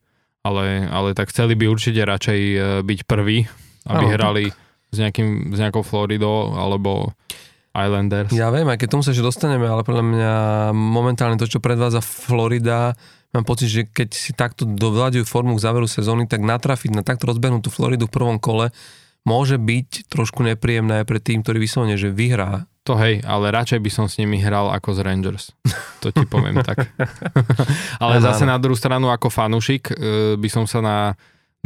ale, 0.47 0.87
ale 0.87 1.15
tak 1.15 1.31
chceli 1.35 1.59
by 1.59 1.71
určite 1.71 2.03
radšej 2.03 2.41
e, 2.41 2.57
byť 2.87 2.99
prvý, 3.07 3.51
aby 3.87 4.05
ano, 4.07 4.15
hrali 4.15 4.45
tak 4.51 4.66
s, 4.97 5.01
nejakým, 5.05 5.53
s 5.53 5.59
nejakou 5.61 5.85
Floridou 5.85 6.57
alebo 6.57 7.13
Islanders. 7.77 8.33
Ja 8.33 8.49
viem, 8.49 8.65
aj 8.73 8.81
keď 8.81 8.89
tomu 8.97 9.05
sa 9.05 9.13
ešte 9.13 9.29
dostaneme, 9.29 9.69
ale 9.69 9.85
podľa 9.85 10.05
mňa 10.09 10.33
momentálne 10.73 11.37
to, 11.37 11.45
čo 11.45 11.61
predvádza 11.61 12.01
Florida, 12.01 12.97
mám 13.37 13.45
pocit, 13.45 13.69
že 13.69 13.83
keď 13.85 14.09
si 14.17 14.33
takto 14.33 14.65
dovládajú 14.65 15.29
formu 15.29 15.53
k 15.61 15.65
záveru 15.65 15.85
sezóny, 15.85 16.25
tak 16.25 16.41
natrafiť 16.41 16.97
na 16.97 17.05
takto 17.05 17.29
rozbehnutú 17.29 17.69
Floridu 17.69 18.09
v 18.09 18.17
prvom 18.17 18.41
kole 18.41 18.73
môže 19.27 19.59
byť 19.59 20.07
trošku 20.07 20.47
nepríjemné 20.47 21.03
aj 21.03 21.07
pre 21.11 21.19
tým, 21.19 21.43
ktorý 21.43 21.59
vyslovene, 21.59 21.99
že 21.99 22.15
vyhrá. 22.15 22.71
To 22.87 22.95
hej, 22.95 23.19
ale 23.27 23.51
radšej 23.51 23.83
by 23.83 23.91
som 23.91 24.07
s 24.07 24.23
nimi 24.23 24.39
hral 24.39 24.71
ako 24.71 24.95
z 24.95 25.01
Rangers. 25.03 25.45
To 26.05 26.15
ti 26.15 26.23
poviem 26.29 26.63
tak. 26.63 26.87
ale 28.05 28.23
zase 28.23 28.47
na 28.47 28.61
druhú 28.63 28.79
stranu 28.79 29.11
ako 29.11 29.27
fanušik 29.27 29.91
e, 29.91 29.95
by 30.39 30.49
som 30.53 30.69
sa 30.71 30.79
na 30.79 30.97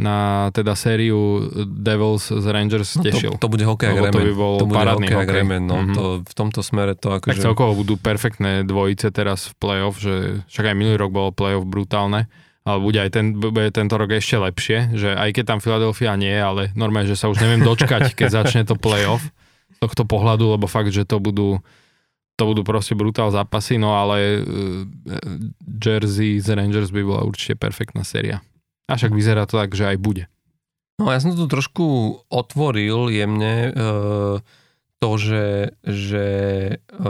na 0.01 0.49
teda 0.49 0.73
sériu 0.73 1.45
Devils 1.69 2.33
z 2.33 2.45
Rangers 2.49 2.97
no, 2.97 3.05
tešil. 3.05 3.31
To, 3.37 3.45
to 3.45 3.49
bude 3.53 3.61
hokej 3.61 3.93
agreement. 3.93 4.17
To 4.17 4.25
by 4.25 4.33
bol 4.33 4.53
to 4.57 4.65
parádny 4.65 5.07
hokej. 5.13 5.21
agreement, 5.21 5.65
no. 5.69 5.77
Mm-hmm. 5.77 5.95
To, 5.95 6.03
v 6.25 6.33
tomto 6.33 6.61
smere 6.65 6.97
to 6.97 7.13
akože... 7.21 7.37
Tak 7.37 7.45
celkovo 7.45 7.77
budú 7.77 8.01
perfektné 8.01 8.65
dvojice 8.65 9.13
teraz 9.13 9.53
v 9.53 9.53
playoff, 9.61 10.01
že 10.01 10.41
však 10.49 10.73
aj 10.73 10.75
minulý 10.75 10.97
rok 10.97 11.13
bolo 11.13 11.29
playoff 11.29 11.69
brutálne, 11.69 12.25
ale 12.65 12.77
bude 12.81 12.97
aj 12.97 13.09
ten, 13.13 13.37
bude 13.37 13.69
tento 13.69 13.93
rok 13.93 14.09
ešte 14.09 14.41
lepšie, 14.41 14.97
že 14.97 15.13
aj 15.13 15.29
keď 15.37 15.43
tam 15.45 15.59
Philadelphia 15.61 16.17
nie, 16.17 16.33
ale 16.33 16.73
normálne, 16.73 17.05
že 17.05 17.15
sa 17.15 17.29
už 17.29 17.37
neviem 17.37 17.61
dočkať, 17.61 18.17
keď 18.17 18.41
začne 18.41 18.61
to 18.65 18.73
playoff 18.73 19.21
z 19.71 19.77
tohto 19.85 20.03
pohľadu, 20.09 20.57
lebo 20.57 20.65
fakt, 20.65 20.89
že 20.89 21.05
to 21.05 21.21
budú 21.21 21.61
to 22.39 22.49
budú 22.49 22.65
proste 22.65 22.97
brutál 22.97 23.29
zápasy, 23.29 23.77
no 23.77 23.93
ale 23.93 24.41
uh, 24.41 24.81
Jersey 25.61 26.41
z 26.41 26.57
Rangers 26.57 26.89
by 26.89 27.05
bola 27.05 27.21
určite 27.21 27.53
perfektná 27.53 28.01
séria. 28.01 28.41
A 28.91 28.99
však 28.99 29.15
vyzerá 29.15 29.47
to 29.47 29.55
tak, 29.55 29.71
že 29.71 29.95
aj 29.95 29.97
bude. 30.03 30.27
No 30.99 31.07
ja 31.07 31.23
som 31.23 31.31
to 31.31 31.47
trošku 31.47 32.19
otvoril 32.27 33.07
jemne 33.07 33.71
e, 33.71 33.71
to, 34.99 35.11
že, 35.17 35.73
že 35.81 36.27
e, 36.77 37.07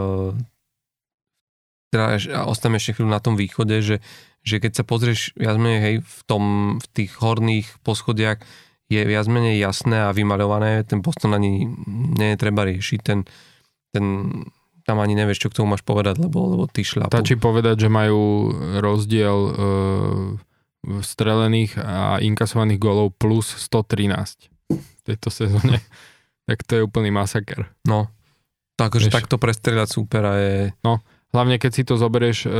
teda 1.91 2.05
ostaneme 2.47 2.79
ešte 2.79 2.95
chvíľu 2.95 3.11
na 3.11 3.19
tom 3.19 3.35
východe, 3.35 3.83
že, 3.83 3.99
že 4.45 4.63
keď 4.63 4.79
sa 4.79 4.83
pozrieš 4.87 5.35
viac 5.35 5.59
menej 5.59 5.81
hej, 5.81 5.95
v, 6.05 6.19
tom, 6.23 6.43
v 6.79 6.85
tých 6.93 7.11
horných 7.19 7.67
poschodiach 7.83 8.39
je 8.87 9.01
viac 9.03 9.27
menej 9.27 9.59
jasné 9.59 10.07
a 10.07 10.15
vymaľované, 10.15 10.87
ten 10.87 11.03
poston 11.03 11.35
ani 11.35 11.67
nie 11.89 12.29
je 12.31 12.37
treba 12.39 12.63
riešiť, 12.63 12.99
ten, 13.03 13.27
ten 13.91 14.05
tam 14.87 14.97
ani 14.99 15.13
nevieš, 15.15 15.47
čo 15.47 15.49
k 15.51 15.57
tomu 15.61 15.75
máš 15.75 15.85
povedať, 15.85 16.19
lebo, 16.19 16.57
lebo 16.57 16.63
ty 16.65 16.81
šľapú. 16.83 17.13
Stačí 17.13 17.37
povedať, 17.37 17.87
že 17.87 17.89
majú 17.91 18.51
rozdiel 18.81 19.37
e, 19.37 19.51
strelených 20.81 21.77
a 21.77 22.17
inkasovaných 22.17 22.79
golov 22.81 23.13
plus 23.13 23.53
113 23.53 24.49
v 24.71 25.01
tejto 25.05 25.29
sezóne. 25.29 25.77
tak 26.49 26.65
to 26.65 26.79
je 26.79 26.81
úplný 26.81 27.13
masaker. 27.13 27.69
No, 27.85 28.09
takže 28.75 29.13
takto 29.13 29.37
prestrieľať 29.37 29.89
súpera 29.93 30.33
je... 30.41 30.55
No, 30.81 31.05
hlavne 31.31 31.61
keď 31.61 31.71
si 31.71 31.83
to 31.85 31.95
zoberieš 32.01 32.49
e, 32.49 32.51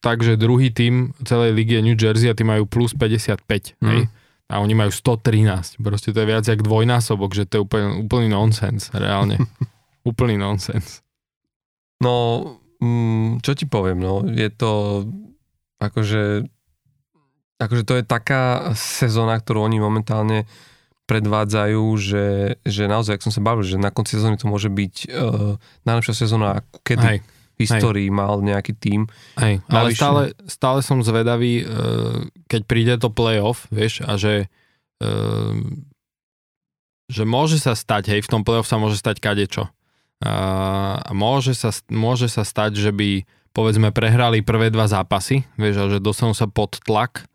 takže 0.00 0.36
druhý 0.36 0.74
tým 0.74 1.14
celej 1.24 1.54
ligy 1.54 1.78
je 1.78 1.82
New 1.86 1.98
Jersey 1.98 2.28
a 2.28 2.36
tí 2.36 2.42
majú 2.42 2.66
plus 2.66 2.92
55, 2.94 3.46
mm. 3.78 3.88
hej? 3.88 4.02
A 4.48 4.64
oni 4.64 4.72
majú 4.72 4.88
113. 4.88 5.76
Proste 5.84 6.08
to 6.16 6.24
je 6.24 6.26
viac 6.26 6.44
jak 6.48 6.64
dvojnásobok, 6.64 7.36
že 7.36 7.44
to 7.44 7.60
je 7.60 7.62
úplný, 7.68 7.86
úplný 8.00 8.28
nonsens, 8.32 8.88
reálne. 8.96 9.36
úplný 10.08 10.40
nonsens. 10.40 11.04
No, 12.00 12.40
mm, 12.80 13.44
čo 13.44 13.52
ti 13.52 13.68
poviem, 13.68 14.00
no, 14.00 14.24
je 14.24 14.48
to 14.48 15.04
akože, 15.78 16.46
akože 17.58 17.82
to 17.86 17.94
je 17.98 18.04
taká 18.04 18.74
sezóna, 18.74 19.38
ktorú 19.38 19.66
oni 19.66 19.78
momentálne 19.78 20.46
predvádzajú, 21.08 21.84
že, 21.96 22.26
že 22.68 22.84
naozaj, 22.84 23.16
ak 23.16 23.24
som 23.24 23.32
sa 23.32 23.40
bavil, 23.40 23.64
že 23.64 23.80
na 23.80 23.88
konci 23.88 24.20
sezóny 24.20 24.36
to 24.36 24.44
môže 24.44 24.68
byť 24.68 24.94
uh, 25.08 25.56
najlepšia 25.88 26.14
sezóna, 26.14 26.60
kedy 26.84 27.06
Hej. 27.08 27.18
v 27.24 27.58
histórii 27.64 28.12
Hej. 28.12 28.14
mal 28.14 28.44
nejaký 28.44 28.76
tým. 28.76 29.08
Hej, 29.40 29.64
ale 29.72 29.96
stále, 29.96 30.36
stále 30.44 30.84
som 30.84 31.00
zvedavý, 31.00 31.64
uh, 31.64 32.28
keď 32.44 32.60
príde 32.68 32.94
to 33.00 33.08
playoff, 33.08 33.64
vieš, 33.72 34.04
a 34.04 34.20
že 34.20 34.52
uh, 35.00 35.56
že 37.08 37.24
môže 37.24 37.56
sa 37.56 37.72
stať, 37.72 38.12
hej, 38.12 38.20
v 38.20 38.30
tom 38.30 38.44
playoff 38.44 38.68
sa 38.68 38.76
môže 38.76 39.00
stať 39.00 39.24
kadečo. 39.24 39.72
Uh, 40.20 41.00
a 41.00 41.10
môže 41.16 41.56
sa, 41.56 41.72
môže 41.88 42.28
sa 42.28 42.44
stať, 42.44 42.76
že 42.76 42.92
by 42.92 43.24
povedzme 43.58 43.90
prehrali 43.90 44.46
prvé 44.46 44.70
dva 44.70 44.86
zápasy, 44.86 45.42
vieš, 45.58 45.90
že 45.90 45.98
dostanú 45.98 46.30
sa 46.30 46.46
pod 46.46 46.78
tlak 46.78 47.26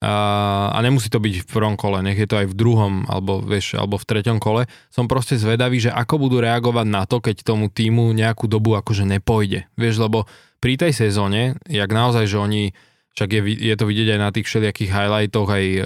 a, 0.00 0.72
a 0.72 0.78
nemusí 0.80 1.12
to 1.12 1.20
byť 1.20 1.44
v 1.44 1.50
prvom 1.50 1.76
kole, 1.76 2.00
nech 2.00 2.16
je 2.16 2.24
to 2.24 2.40
aj 2.40 2.48
v 2.48 2.56
druhom 2.56 3.04
alebo, 3.04 3.44
vieš, 3.44 3.76
alebo 3.76 4.00
v 4.00 4.08
treťom 4.08 4.40
kole. 4.40 4.64
Som 4.88 5.12
proste 5.12 5.36
zvedavý, 5.36 5.76
že 5.76 5.92
ako 5.92 6.24
budú 6.24 6.40
reagovať 6.40 6.86
na 6.88 7.04
to, 7.04 7.20
keď 7.20 7.44
tomu 7.44 7.68
týmu 7.68 8.16
nejakú 8.16 8.48
dobu 8.48 8.80
akože 8.80 9.04
nepojde. 9.04 9.68
Vieš, 9.76 10.00
lebo 10.00 10.24
pri 10.64 10.80
tej 10.80 10.96
sezóne, 10.96 11.60
jak 11.68 11.90
naozaj, 11.92 12.24
že 12.30 12.38
oni 12.40 12.64
však 13.18 13.28
je, 13.34 13.42
je 13.58 13.74
to 13.74 13.84
vidieť 13.90 14.08
aj 14.14 14.20
na 14.22 14.30
tých 14.30 14.46
všelijakých 14.46 14.94
highlightoch, 14.94 15.48
aj 15.50 15.64
e, 15.66 15.82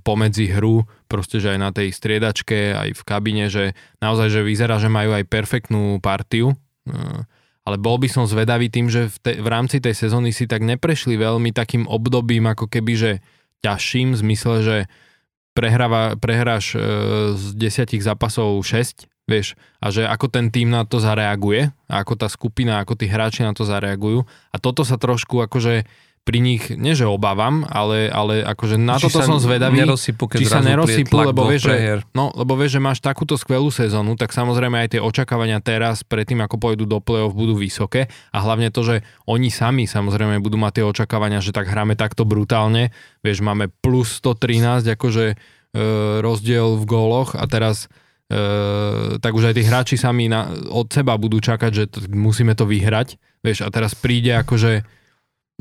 pomedzi 0.00 0.48
hru, 0.56 0.88
proste, 1.04 1.36
že 1.36 1.52
aj 1.52 1.60
na 1.60 1.68
tej 1.68 1.92
striedačke, 1.92 2.72
aj 2.72 2.96
v 2.96 3.02
kabine, 3.04 3.52
že 3.52 3.76
naozaj, 4.00 4.32
že 4.32 4.40
vyzerá, 4.40 4.80
že 4.80 4.88
majú 4.88 5.12
aj 5.12 5.28
perfektnú 5.28 6.00
partiu. 6.00 6.56
E, 6.88 7.28
ale 7.66 7.76
bol 7.82 7.98
by 7.98 8.06
som 8.06 8.30
zvedavý 8.30 8.70
tým, 8.70 8.86
že 8.86 9.10
v, 9.10 9.16
te, 9.18 9.32
v 9.42 9.48
rámci 9.50 9.82
tej 9.82 9.98
sezóny 9.98 10.30
si 10.30 10.46
tak 10.46 10.62
neprešli 10.62 11.18
veľmi 11.18 11.50
takým 11.50 11.90
obdobím, 11.90 12.46
ako 12.46 12.70
keby, 12.70 12.92
že 12.94 13.10
ťažším, 13.66 14.14
v 14.14 14.20
zmysle, 14.22 14.54
že 14.62 14.76
prehráva, 15.50 16.14
prehráš 16.14 16.76
e, 16.76 16.80
z 17.34 17.44
desiatich 17.58 18.06
zápasov 18.06 18.62
6, 18.62 19.10
vieš, 19.26 19.58
a 19.82 19.90
že 19.90 20.06
ako 20.06 20.30
ten 20.30 20.54
tým 20.54 20.70
na 20.70 20.86
to 20.86 21.02
zareaguje, 21.02 21.74
a 21.90 21.94
ako 22.06 22.14
tá 22.14 22.30
skupina, 22.30 22.78
ako 22.78 22.94
tí 22.94 23.10
hráči 23.10 23.42
na 23.42 23.50
to 23.50 23.66
zareagujú. 23.66 24.22
A 24.54 24.56
toto 24.62 24.86
sa 24.86 24.94
trošku 24.94 25.42
akože 25.42 25.90
pri 26.26 26.42
nich, 26.42 26.74
nie 26.74 26.98
že 26.98 27.06
obávam, 27.06 27.62
ale, 27.70 28.10
ale 28.10 28.42
akože 28.42 28.74
na 28.74 28.98
či 28.98 29.06
toto 29.06 29.22
som 29.22 29.38
zvedavý, 29.38 29.86
nerosypu, 29.86 30.26
či 30.34 30.42
sa 30.42 30.58
nerosypú, 30.58 31.22
lebo 31.22 31.46
vieš, 31.46 31.70
že, 31.70 32.02
no, 32.18 32.34
lebo 32.34 32.58
vieš, 32.58 32.76
že 32.76 32.80
máš 32.82 32.98
takúto 32.98 33.38
skvelú 33.38 33.70
sezónu, 33.70 34.18
tak 34.18 34.34
samozrejme 34.34 34.74
aj 34.74 34.98
tie 34.98 35.00
očakávania 35.00 35.62
teraz, 35.62 36.02
predtým 36.02 36.42
ako 36.42 36.58
pôjdu 36.58 36.82
do 36.82 36.98
play-off, 36.98 37.30
budú 37.30 37.54
vysoké. 37.54 38.10
A 38.34 38.42
hlavne 38.42 38.74
to, 38.74 38.82
že 38.82 39.06
oni 39.30 39.54
sami 39.54 39.86
samozrejme 39.86 40.42
budú 40.42 40.58
mať 40.58 40.82
tie 40.82 40.84
očakávania, 40.90 41.38
že 41.38 41.54
tak 41.54 41.70
hráme 41.70 41.94
takto 41.94 42.26
brutálne, 42.26 42.90
vieš, 43.22 43.46
máme 43.46 43.70
plus 43.78 44.18
113 44.18 44.82
akože 44.98 45.24
e, 45.30 45.36
rozdiel 46.26 46.74
v 46.74 46.84
góloch 46.90 47.38
a 47.38 47.46
teraz 47.46 47.86
e, 48.26 49.22
tak 49.22 49.30
už 49.30 49.54
aj 49.54 49.54
tí 49.54 49.62
hráči 49.62 49.94
sami 49.94 50.26
na, 50.26 50.50
od 50.74 50.90
seba 50.90 51.14
budú 51.14 51.38
čakať, 51.38 51.70
že 51.70 51.84
to, 51.86 52.02
musíme 52.10 52.58
to 52.58 52.66
vyhrať, 52.66 53.14
vieš, 53.46 53.62
a 53.62 53.70
teraz 53.70 53.94
príde 53.94 54.34
akože 54.34 54.95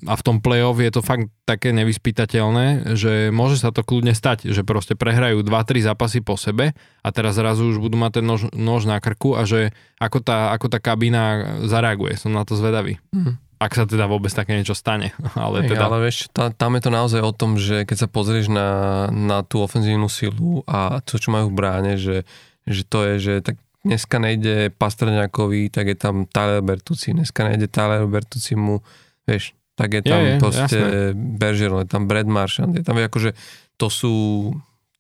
a 0.03 0.13
v 0.19 0.25
tom 0.27 0.43
play-off 0.43 0.75
je 0.83 0.91
to 0.91 0.99
fakt 0.99 1.31
také 1.47 1.71
nevyspytateľné, 1.71 2.99
že 2.99 3.31
môže 3.31 3.63
sa 3.63 3.71
to 3.71 3.79
kľudne 3.79 4.11
stať, 4.11 4.51
že 4.51 4.67
proste 4.67 4.91
prehrajú 4.91 5.39
2-3 5.39 5.87
zápasy 5.87 6.19
po 6.19 6.35
sebe 6.35 6.75
a 6.99 7.07
teraz 7.15 7.39
zrazu 7.39 7.71
už 7.71 7.79
budú 7.79 7.95
mať 7.95 8.19
ten 8.19 8.25
nož, 8.27 8.51
nož 8.51 8.83
na 8.91 8.99
krku 8.99 9.39
a 9.39 9.47
že 9.47 9.71
ako 9.95 10.19
tá, 10.19 10.51
ako 10.51 10.67
tá 10.67 10.83
kabína 10.83 11.55
zareaguje. 11.63 12.19
Som 12.19 12.35
na 12.35 12.43
to 12.43 12.59
zvedavý. 12.59 12.99
Mm. 13.15 13.39
Ak 13.55 13.71
sa 13.71 13.87
teda 13.87 14.11
vôbec 14.11 14.35
také 14.35 14.59
niečo 14.59 14.75
stane. 14.75 15.15
Ale, 15.39 15.63
Hej, 15.63 15.71
teda... 15.71 15.87
ale 15.87 15.97
vieš, 16.03 16.27
tá, 16.35 16.51
tam 16.51 16.75
je 16.75 16.81
to 16.83 16.91
naozaj 16.91 17.21
o 17.23 17.31
tom, 17.31 17.55
že 17.55 17.87
keď 17.87 17.97
sa 18.03 18.07
pozrieš 18.11 18.51
na, 18.51 19.07
na 19.15 19.47
tú 19.47 19.63
ofenzívnu 19.63 20.11
silu 20.11 20.59
a 20.67 20.99
to, 21.07 21.15
čo 21.15 21.31
majú 21.31 21.55
v 21.55 21.55
bráne, 21.55 21.95
že, 21.95 22.27
že 22.67 22.83
to 22.83 23.07
je, 23.07 23.13
že 23.23 23.33
tak 23.47 23.55
dneska 23.87 24.19
nejde 24.19 24.75
Pastrňákovi, 24.75 25.71
tak 25.71 25.87
je 25.87 25.95
tam 25.95 26.27
Tyler 26.27 26.59
Bertucci, 26.59 27.15
dneska 27.15 27.47
nejde 27.47 27.71
Tyler 27.71 28.03
Bertucci 28.03 28.59
mu, 28.59 28.83
vieš, 29.23 29.55
tak 29.76 29.89
je 29.91 30.01
tam 30.07 30.19
Je, 30.23 30.28
je, 30.28 30.39
proste 30.39 30.80
jasné. 30.80 31.11
Bergeron, 31.13 31.84
je 31.84 31.89
tam 31.91 32.07
Brad 32.07 32.28
Marchand, 32.28 32.71
je 32.71 32.84
tam 32.84 32.95
akože, 32.95 33.36
to 33.76 33.88
sú, 33.91 34.15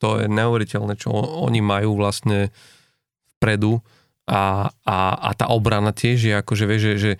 to 0.03 0.19
je 0.19 0.27
neuveriteľné, 0.27 0.99
čo 0.99 1.15
oni 1.15 1.63
majú 1.63 1.95
vlastne 1.95 2.51
vpredu 3.39 3.79
a, 4.27 4.67
a, 4.83 4.97
a 5.15 5.29
tá 5.31 5.47
obrana 5.47 5.95
tiež 5.95 6.19
je 6.19 6.33
akože, 6.35 6.63
vieš, 6.67 6.81
že, 6.81 6.93
že 6.99 7.11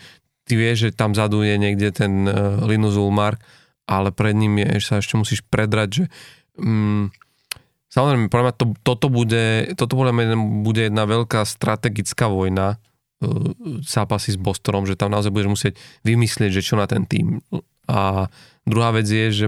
ty 0.43 0.53
vieš, 0.59 0.89
že 0.89 0.89
tam 0.91 1.15
vzadu 1.15 1.41
je 1.41 1.55
niekde 1.55 1.89
ten 1.95 2.27
uh, 2.27 2.59
Linus 2.67 2.99
Ulmark, 2.99 3.39
ale 3.87 4.11
pred 4.11 4.35
ním 4.35 4.61
je, 4.61 4.81
sa 4.81 4.99
ešte 4.99 5.15
musíš 5.15 5.45
predrať, 5.45 5.89
že 5.89 6.03
mm, 6.57 7.13
samozrejme, 7.89 8.27
podľa 8.27 8.45
mňa 8.51 8.55
to, 8.57 8.65
toto 8.83 9.07
bude, 9.07 9.73
toto 9.77 9.93
podľa 9.95 10.13
mňa 10.13 10.25
bude 10.65 10.81
jedna 10.89 11.05
veľká 11.05 11.45
strategická 11.45 12.27
vojna, 12.27 12.81
zápasy 13.83 14.35
s 14.35 14.39
Bostonom, 14.39 14.87
že 14.87 14.97
tam 14.97 15.13
naozaj 15.13 15.31
budeš 15.33 15.49
musieť 15.49 15.73
vymyslieť, 16.03 16.51
že 16.51 16.65
čo 16.65 16.75
na 16.79 16.85
ten 16.89 17.05
tým. 17.05 17.41
A 17.85 18.29
druhá 18.65 18.89
vec 18.95 19.05
je, 19.05 19.45
že 19.45 19.47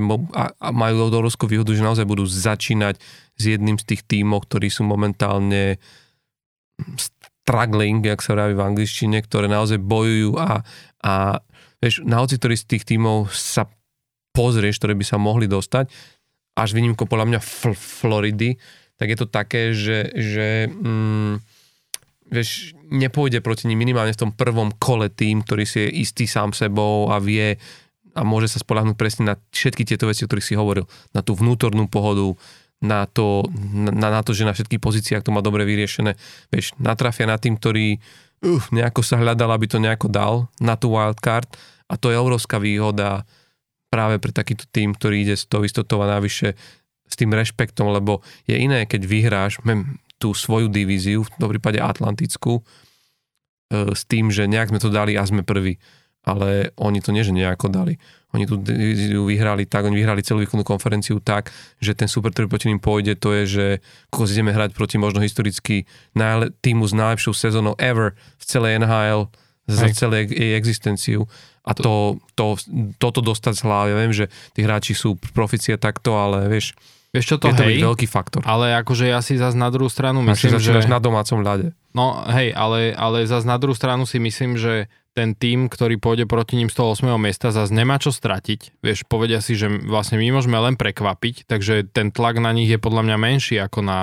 majú 0.62 0.96
obrovskú 1.10 1.50
výhodu, 1.50 1.74
že 1.74 1.86
naozaj 1.86 2.06
budú 2.06 2.30
začínať 2.30 3.02
s 3.38 3.44
jedným 3.44 3.82
z 3.82 3.96
tých 3.96 4.02
tímov, 4.06 4.46
ktorí 4.46 4.70
sú 4.70 4.86
momentálne 4.86 5.82
struggling, 7.48 8.06
jak 8.06 8.22
sa 8.22 8.38
vraví 8.38 8.54
v 8.54 8.66
angličtine, 8.66 9.18
ktoré 9.24 9.50
naozaj 9.50 9.82
bojujú 9.82 10.38
a, 10.38 10.62
a 11.02 11.42
vieš, 11.82 12.06
na 12.06 12.22
hoci 12.22 12.38
ktorý 12.38 12.56
z 12.60 12.66
tých 12.78 12.84
tímov 12.86 13.34
sa 13.34 13.66
pozrieš, 14.36 14.78
ktoré 14.78 14.94
by 14.94 15.06
sa 15.08 15.18
mohli 15.18 15.50
dostať, 15.50 15.90
až 16.58 16.70
výnimko 16.74 17.10
podľa 17.10 17.26
mňa 17.34 17.40
Fl- 17.42 17.78
Floridy, 17.78 18.58
tak 18.98 19.14
je 19.14 19.18
to 19.18 19.28
také, 19.30 19.74
že, 19.78 20.10
že 20.14 20.70
mm, 20.70 21.57
vieš, 22.32 22.76
nepôjde 22.88 23.40
proti 23.44 23.68
nim 23.68 23.80
minimálne 23.80 24.16
v 24.16 24.22
tom 24.28 24.32
prvom 24.32 24.72
kole 24.76 25.12
tým, 25.12 25.44
ktorý 25.44 25.64
si 25.64 25.84
je 25.88 25.90
istý 26.04 26.26
sám 26.28 26.52
sebou 26.52 27.12
a 27.12 27.20
vie 27.20 27.60
a 28.18 28.26
môže 28.26 28.50
sa 28.50 28.58
spolahnúť 28.58 28.98
presne 28.98 29.24
na 29.30 29.36
všetky 29.54 29.86
tieto 29.86 30.10
veci, 30.10 30.26
o 30.26 30.30
ktorých 30.30 30.48
si 30.50 30.58
hovoril. 30.58 30.90
Na 31.14 31.22
tú 31.22 31.38
vnútornú 31.38 31.86
pohodu, 31.86 32.34
na 32.82 33.06
to, 33.06 33.46
na, 33.74 34.10
na 34.10 34.22
to, 34.26 34.34
že 34.34 34.46
na 34.46 34.58
všetkých 34.58 34.82
pozíciách 34.82 35.22
to 35.22 35.30
má 35.30 35.46
dobre 35.46 35.66
vyriešené. 35.70 36.18
Vieš, 36.50 36.74
natrafia 36.82 37.30
na 37.30 37.38
tým, 37.38 37.62
ktorý 37.62 37.98
uh, 37.98 38.62
nejako 38.74 39.06
sa 39.06 39.22
hľadal, 39.22 39.54
aby 39.54 39.66
to 39.70 39.78
nejako 39.78 40.10
dal 40.10 40.50
na 40.58 40.74
tú 40.74 40.98
wildcard 40.98 41.46
a 41.90 41.94
to 41.96 42.10
je 42.10 42.18
obrovská 42.18 42.58
výhoda 42.58 43.26
práve 43.88 44.20
pre 44.20 44.34
takýto 44.36 44.68
tým, 44.70 44.98
ktorý 44.98 45.24
ide 45.24 45.36
s 45.38 45.48
tou 45.48 45.64
istotou 45.64 46.02
a 46.04 46.12
navyše 46.20 46.58
s 47.08 47.16
tým 47.16 47.32
rešpektom, 47.32 47.88
lebo 47.88 48.20
je 48.46 48.60
iné, 48.60 48.84
keď 48.84 49.02
vyhráš 49.08 49.64
tú 50.18 50.34
svoju 50.34 50.68
divíziu, 50.70 51.26
v 51.26 51.30
tom 51.38 51.50
prípade 51.50 51.78
Atlantickú, 51.78 52.62
e, 52.62 53.94
s 53.94 54.04
tým, 54.06 54.34
že 54.34 54.50
nejak 54.50 54.74
sme 54.74 54.82
to 54.82 54.90
dali 54.90 55.14
a 55.18 55.24
sme 55.26 55.46
prví. 55.46 55.78
Ale 56.28 56.76
oni 56.76 57.00
to 57.00 57.16
nie, 57.16 57.24
že 57.24 57.32
nejako 57.32 57.72
dali. 57.72 57.96
Oni 58.36 58.44
tú 58.44 58.60
divíziu 58.60 59.24
vyhrali 59.24 59.64
tak, 59.64 59.88
oni 59.88 59.96
vyhrali 59.96 60.20
celú 60.20 60.44
výkonnú 60.44 60.68
konferenciu 60.68 61.24
tak, 61.24 61.56
že 61.80 61.96
ten 61.96 62.12
super, 62.12 62.36
ktorý 62.36 62.52
proti 62.52 62.68
ním 62.68 62.84
pôjde, 62.84 63.16
to 63.16 63.32
je, 63.32 63.44
že 63.48 63.66
ako 64.12 64.28
ideme 64.28 64.52
hrať 64.52 64.76
proti 64.76 65.00
možno 65.00 65.24
historicky 65.24 65.88
najle- 66.12 66.52
týmu 66.60 66.84
s 66.84 66.92
najlepšou 66.92 67.32
sezónou 67.32 67.80
ever 67.80 68.20
v 68.36 68.44
celej 68.44 68.84
NHL 68.84 69.32
za 69.68 69.88
celé 69.96 70.28
jej 70.28 70.56
existenciu. 70.56 71.28
A 71.68 71.76
to, 71.76 72.20
to, 72.40 72.56
toto 72.96 73.20
dostať 73.20 73.60
z 73.60 73.62
hlavy. 73.68 73.90
Ja 73.92 73.98
viem, 74.00 74.16
že 74.16 74.26
tí 74.56 74.64
hráči 74.64 74.96
sú 74.96 75.20
proficie 75.36 75.76
takto, 75.76 76.16
ale 76.16 76.48
vieš, 76.48 76.72
Vieš 77.16 77.26
čo 77.26 77.38
to, 77.40 77.50
je 77.50 77.56
to 77.56 77.64
hej, 77.64 77.80
veľký 77.80 78.08
faktor. 78.08 78.44
ale 78.44 78.76
akože 78.84 79.08
ja 79.08 79.24
si 79.24 79.40
zase 79.40 79.56
na 79.56 79.72
druhú 79.72 79.88
stranu 79.88 80.20
Myslím, 80.22 80.60
že... 80.60 80.84
na 80.92 81.00
domácom 81.00 81.40
ľade. 81.40 81.72
No 81.96 82.28
hej, 82.28 82.52
ale, 82.52 82.92
ale 82.94 83.24
zase 83.24 83.48
na 83.48 83.56
druhú 83.56 83.74
stranu 83.74 84.04
si 84.04 84.20
myslím, 84.20 84.60
že 84.60 84.92
ten 85.18 85.34
tým, 85.34 85.66
ktorý 85.66 85.98
pôjde 85.98 86.30
proti 86.30 86.54
ním 86.54 86.70
z 86.70 86.78
toho 86.78 86.94
8. 86.94 87.10
miesta, 87.18 87.50
zase 87.50 87.74
nemá 87.74 87.98
čo 87.98 88.14
stratiť. 88.14 88.86
Vieš, 88.86 89.10
povedia 89.10 89.42
si, 89.42 89.58
že 89.58 89.66
vlastne 89.66 90.22
my 90.22 90.30
môžeme 90.30 90.62
len 90.62 90.78
prekvapiť, 90.78 91.50
takže 91.50 91.90
ten 91.90 92.14
tlak 92.14 92.38
na 92.38 92.54
nich 92.54 92.70
je 92.70 92.78
podľa 92.78 93.02
mňa 93.02 93.18
menší 93.18 93.58
ako 93.58 93.82
na 93.82 94.00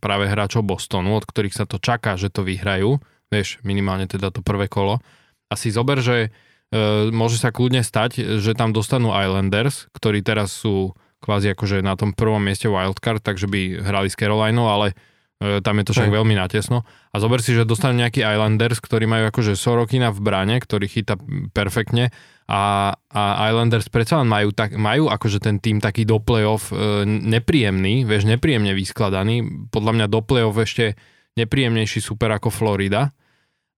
práve 0.00 0.24
hráčov 0.24 0.64
Bostonu, 0.64 1.20
od 1.20 1.28
ktorých 1.28 1.52
sa 1.52 1.68
to 1.68 1.76
čaká, 1.76 2.16
že 2.16 2.32
to 2.32 2.40
vyhrajú. 2.40 2.96
Vieš, 3.28 3.60
minimálne 3.60 4.08
teda 4.08 4.32
to 4.32 4.40
prvé 4.40 4.72
kolo. 4.72 5.04
A 5.52 5.54
si 5.60 5.68
zober, 5.68 6.00
že 6.00 6.32
e, 6.72 7.12
môže 7.12 7.36
sa 7.36 7.52
kľudne 7.52 7.84
stať, 7.84 8.40
že 8.40 8.56
tam 8.56 8.72
dostanú 8.72 9.12
Islanders, 9.12 9.92
ktorí 9.92 10.24
teraz 10.24 10.56
sú 10.56 10.96
kvázi 11.24 11.56
akože 11.56 11.80
na 11.80 11.96
tom 11.96 12.12
prvom 12.12 12.44
mieste 12.44 12.68
wildcard, 12.68 13.24
takže 13.24 13.48
by 13.48 13.80
hrali 13.80 14.12
s 14.12 14.18
Carolinou, 14.20 14.68
ale 14.68 14.92
e, 15.40 15.64
tam 15.64 15.80
je 15.80 15.84
to 15.88 15.92
však 15.96 16.12
Hej. 16.12 16.16
veľmi 16.20 16.34
natesno. 16.36 16.84
A 16.84 17.16
zober 17.16 17.40
si, 17.40 17.56
že 17.56 17.64
dostanú 17.64 18.04
nejaký 18.04 18.20
Islanders, 18.20 18.84
ktorí 18.84 19.08
majú 19.08 19.32
akože 19.32 19.56
Sorokina 19.56 20.12
v 20.12 20.20
brane, 20.20 20.60
ktorý 20.60 20.84
chytá 20.84 21.16
perfektne 21.56 22.12
a, 22.44 22.92
a 23.08 23.22
Islanders 23.48 23.88
predsa 23.88 24.20
len 24.20 24.28
majú, 24.28 24.52
tak, 24.52 24.76
majú 24.76 25.08
akože 25.08 25.40
ten 25.40 25.56
tým 25.56 25.80
taký 25.80 26.04
do 26.04 26.20
play-off 26.20 26.68
e, 26.76 27.08
nepríjemný, 27.08 28.04
vieš, 28.04 28.28
nepríjemne 28.28 28.76
vyskladaný. 28.76 29.68
Podľa 29.72 29.92
mňa 29.96 30.06
do 30.12 30.20
play-off 30.20 30.60
ešte 30.60 30.92
nepríjemnejší 31.40 32.04
super 32.04 32.36
ako 32.36 32.52
Florida. 32.52 33.16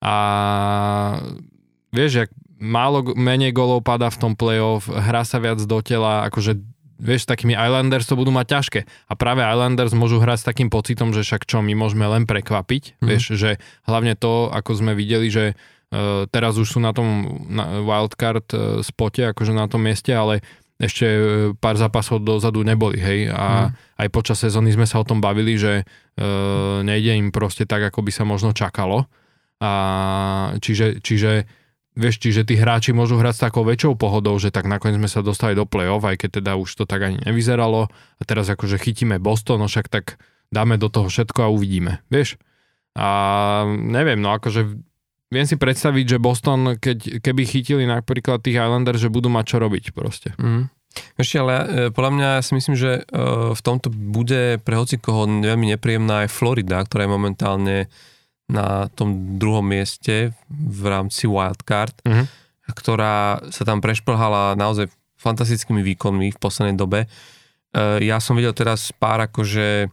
A 0.02 0.16
vieš, 1.94 2.26
jak 2.26 2.30
málo 2.58 3.14
menej 3.14 3.54
golov 3.54 3.86
padá 3.86 4.10
v 4.10 4.18
tom 4.18 4.32
play-off, 4.34 4.90
hrá 4.90 5.22
sa 5.22 5.38
viac 5.38 5.62
do 5.62 5.78
tela, 5.78 6.26
akože 6.26 6.58
vieš, 6.96 7.24
s 7.24 7.30
takými 7.30 7.54
Islanders 7.56 8.08
to 8.08 8.18
budú 8.18 8.32
mať 8.32 8.46
ťažké. 8.56 8.80
A 9.08 9.12
práve 9.14 9.44
Islanders 9.44 9.92
môžu 9.92 10.20
hrať 10.20 10.38
s 10.42 10.48
takým 10.48 10.68
pocitom, 10.68 11.12
že 11.12 11.22
však 11.22 11.44
čo, 11.44 11.60
my 11.60 11.72
môžeme 11.76 12.04
len 12.08 12.24
prekvapiť. 12.24 13.00
Mhm. 13.00 13.06
Vieš, 13.06 13.24
že 13.36 13.50
hlavne 13.86 14.16
to, 14.16 14.48
ako 14.50 14.70
sme 14.76 14.92
videli, 14.96 15.28
že 15.28 15.52
uh, 15.54 16.24
teraz 16.28 16.56
už 16.56 16.66
sú 16.66 16.78
na 16.80 16.96
tom 16.96 17.40
na 17.48 17.84
wildcard 17.84 18.46
uh, 18.52 18.60
spote, 18.80 19.28
akože 19.32 19.52
na 19.52 19.68
tom 19.68 19.84
mieste, 19.84 20.12
ale 20.12 20.44
ešte 20.76 21.06
e, 21.08 21.20
pár 21.56 21.80
zápasov 21.80 22.20
dozadu 22.20 22.60
neboli, 22.60 23.00
hej, 23.00 23.32
a 23.32 23.72
aj 23.96 24.08
počas 24.12 24.36
sezóny 24.36 24.76
sme 24.76 24.84
sa 24.84 25.00
o 25.00 25.08
tom 25.08 25.24
bavili, 25.24 25.56
že 25.56 25.88
uh, 25.88 26.84
nejde 26.84 27.16
im 27.16 27.32
proste 27.32 27.64
tak, 27.64 27.80
ako 27.88 28.04
by 28.04 28.12
sa 28.12 28.28
možno 28.28 28.52
čakalo. 28.52 29.08
A 29.56 29.72
čiže, 30.60 31.00
čiže 31.00 31.48
vieš, 31.96 32.20
čiže 32.20 32.44
tí 32.44 32.60
hráči 32.60 32.92
môžu 32.92 33.16
hrať 33.16 33.34
s 33.34 33.44
takou 33.48 33.64
väčšou 33.64 33.96
pohodou, 33.96 34.36
že 34.36 34.52
tak 34.52 34.68
nakoniec 34.68 35.00
sme 35.00 35.08
sa 35.08 35.24
dostali 35.24 35.56
do 35.56 35.64
play-off, 35.64 36.04
aj 36.04 36.20
keď 36.20 36.30
teda 36.44 36.52
už 36.60 36.68
to 36.76 36.84
tak 36.84 37.02
ani 37.02 37.16
nevyzeralo 37.24 37.88
a 37.90 38.22
teraz 38.22 38.52
akože 38.52 38.76
chytíme 38.76 39.16
Boston, 39.16 39.64
no 39.64 39.66
však 39.66 39.88
tak 39.88 40.20
dáme 40.52 40.76
do 40.76 40.92
toho 40.92 41.08
všetko 41.08 41.48
a 41.48 41.52
uvidíme, 41.52 42.04
vieš. 42.12 42.36
A 42.96 43.08
neviem, 43.68 44.20
no 44.20 44.32
akože 44.36 44.76
viem 45.32 45.46
si 45.48 45.56
predstaviť, 45.58 46.16
že 46.16 46.22
Boston, 46.22 46.78
keď, 46.78 47.24
keby 47.24 47.42
chytili 47.48 47.84
napríklad 47.88 48.44
tých 48.44 48.60
Islanders, 48.60 49.02
že 49.02 49.12
budú 49.12 49.32
mať 49.32 49.44
čo 49.48 49.56
robiť 49.58 49.84
proste. 49.96 50.36
Mm. 50.38 50.70
Ešte, 51.20 51.36
ale 51.36 51.52
e, 51.52 51.64
podľa 51.92 52.12
mňa 52.12 52.28
ja 52.40 52.42
si 52.44 52.52
myslím, 52.56 52.76
že 52.76 53.04
e, 53.04 53.22
v 53.52 53.60
tomto 53.60 53.92
bude 53.92 54.56
pre 54.64 54.80
hocikoho 54.80 55.28
veľmi 55.28 55.76
nepríjemná 55.76 56.24
aj 56.24 56.32
Florida, 56.32 56.80
ktorá 56.80 57.04
je 57.04 57.12
momentálne 57.12 57.76
na 58.46 58.86
tom 58.94 59.38
druhom 59.38 59.66
mieste 59.66 60.30
v 60.48 60.82
rámci 60.86 61.26
Wildcard, 61.26 61.98
Mhm. 62.06 62.24
ktorá 62.70 63.42
sa 63.50 63.62
tam 63.62 63.78
prešplhala 63.78 64.54
naozaj 64.54 64.86
fantastickými 65.16 65.82
výkonmi 65.82 66.30
v 66.30 66.38
poslednej 66.38 66.74
dobe. 66.74 67.06
E, 67.74 68.04
Ja 68.04 68.18
som 68.18 68.36
videl 68.36 68.52
teraz 68.52 68.90
pár 68.94 69.22
akože 69.22 69.90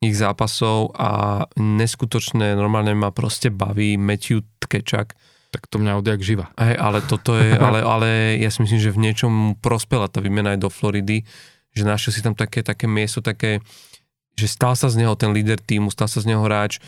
ich 0.00 0.16
zápasov 0.16 0.96
a 0.96 1.44
neskutočné, 1.60 2.56
normálne 2.56 2.96
ma 2.96 3.12
proste 3.12 3.52
baví 3.52 4.00
Matthew 4.00 4.40
Tkečak, 4.58 5.12
Tak 5.50 5.66
to 5.66 5.82
mňa 5.82 5.98
odjak 5.98 6.22
živa. 6.22 6.46
Hej, 6.56 6.78
ale 6.78 6.98
toto 7.02 7.34
je, 7.34 7.52
ale, 7.66 7.82
ale 7.82 8.08
ja 8.38 8.48
si 8.48 8.62
myslím, 8.62 8.80
že 8.80 8.94
v 8.94 9.02
niečom 9.02 9.32
prospela 9.58 10.06
tá 10.06 10.22
výmena 10.22 10.54
aj 10.54 10.62
do 10.62 10.70
Floridy, 10.70 11.26
že 11.74 11.82
našiel 11.82 12.14
si 12.14 12.22
tam 12.22 12.32
také, 12.32 12.62
také 12.62 12.86
miesto, 12.86 13.18
také, 13.20 13.58
že 14.38 14.46
stal 14.46 14.78
sa 14.78 14.86
z 14.86 15.02
neho 15.02 15.18
ten 15.18 15.34
líder 15.34 15.58
týmu, 15.58 15.90
stal 15.90 16.06
sa 16.06 16.22
z 16.22 16.30
neho 16.30 16.40
hráč, 16.46 16.78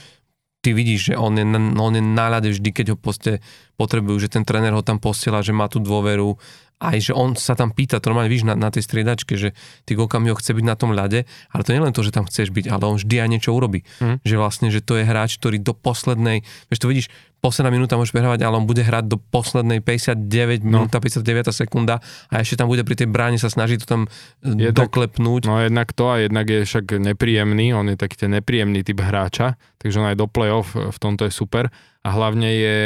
ty 0.63 0.71
vidíš, 0.73 1.13
že 1.13 1.15
on 1.19 1.35
je, 1.35 1.45
on 1.77 1.93
je 1.93 2.03
na 2.03 2.27
ľade 2.31 2.55
vždy, 2.55 2.71
keď 2.71 2.87
ho 2.95 2.97
poste 2.97 3.43
potrebujú, 3.75 4.17
že 4.19 4.29
ten 4.29 4.43
tréner 4.43 4.73
ho 4.73 4.81
tam 4.81 4.97
posiela, 4.97 5.41
že 5.41 5.51
má 5.51 5.67
tú 5.67 5.79
dôveru, 5.79 6.37
aj 6.83 6.99
že 6.99 7.13
on 7.15 7.39
sa 7.39 7.55
tam 7.55 7.71
pýta, 7.71 8.03
to 8.03 8.11
normálne 8.11 8.27
vidíš 8.27 8.43
na, 8.43 8.59
na 8.59 8.67
tej 8.67 8.83
striedačke, 8.83 9.39
že 9.39 9.55
ty 9.87 9.95
Okamiho 9.95 10.35
chce 10.35 10.51
byť 10.51 10.65
na 10.67 10.75
tom 10.75 10.91
ľade, 10.91 11.23
ale 11.55 11.63
to 11.63 11.71
nie 11.71 11.79
len 11.79 11.95
to, 11.95 12.03
že 12.03 12.11
tam 12.11 12.27
chceš 12.27 12.51
byť, 12.51 12.67
ale 12.67 12.83
on 12.83 12.99
vždy 12.99 13.23
aj 13.23 13.29
niečo 13.31 13.55
urobí. 13.55 13.87
Mhm. 14.03 14.27
Že 14.27 14.35
vlastne, 14.35 14.67
že 14.75 14.83
to 14.83 14.99
je 14.99 15.07
hráč, 15.07 15.39
ktorý 15.39 15.63
do 15.63 15.79
poslednej, 15.79 16.43
vieš 16.67 16.81
to 16.83 16.91
vidíš, 16.91 17.07
posledná 17.39 17.71
minúta 17.71 17.95
môžeš 17.95 18.11
prehrávať, 18.11 18.43
ale 18.43 18.59
on 18.59 18.67
bude 18.67 18.83
hrať 18.83 19.07
do 19.07 19.19
poslednej 19.19 19.79
59 19.79 20.63
No. 20.67 20.83
minúta, 20.83 20.99
59 20.99 21.55
sekunda 21.55 22.03
a 22.31 22.39
ešte 22.39 22.59
tam 22.59 22.67
bude 22.67 22.83
pri 22.83 22.99
tej 22.99 23.07
bráne 23.07 23.39
sa 23.39 23.47
snažiť 23.47 23.83
to 23.83 23.87
tam 23.87 24.03
Je 24.43 24.67
je 24.67 24.71
tak- 24.71 24.91
doklepnúť. 24.91 25.47
No 25.47 25.59
jednak 25.59 25.91
to 25.95 26.11
a 26.11 26.19
jednak 26.19 26.47
je 26.47 26.63
však 26.63 26.99
nepríjemný, 26.99 27.75
on 27.75 27.91
je 27.91 27.99
taký 27.99 28.27
ten 28.27 28.35
nepríjemný 28.35 28.83
typ 28.83 28.99
hráča, 28.99 29.55
takže 29.79 29.99
on 29.99 30.11
aj 30.11 30.19
do 30.19 30.27
play-off 30.27 30.75
v 30.75 30.99
tomto 30.99 31.27
je 31.27 31.31
super 31.31 31.71
a 32.03 32.09
hlavne 32.11 32.47
je 32.47 32.79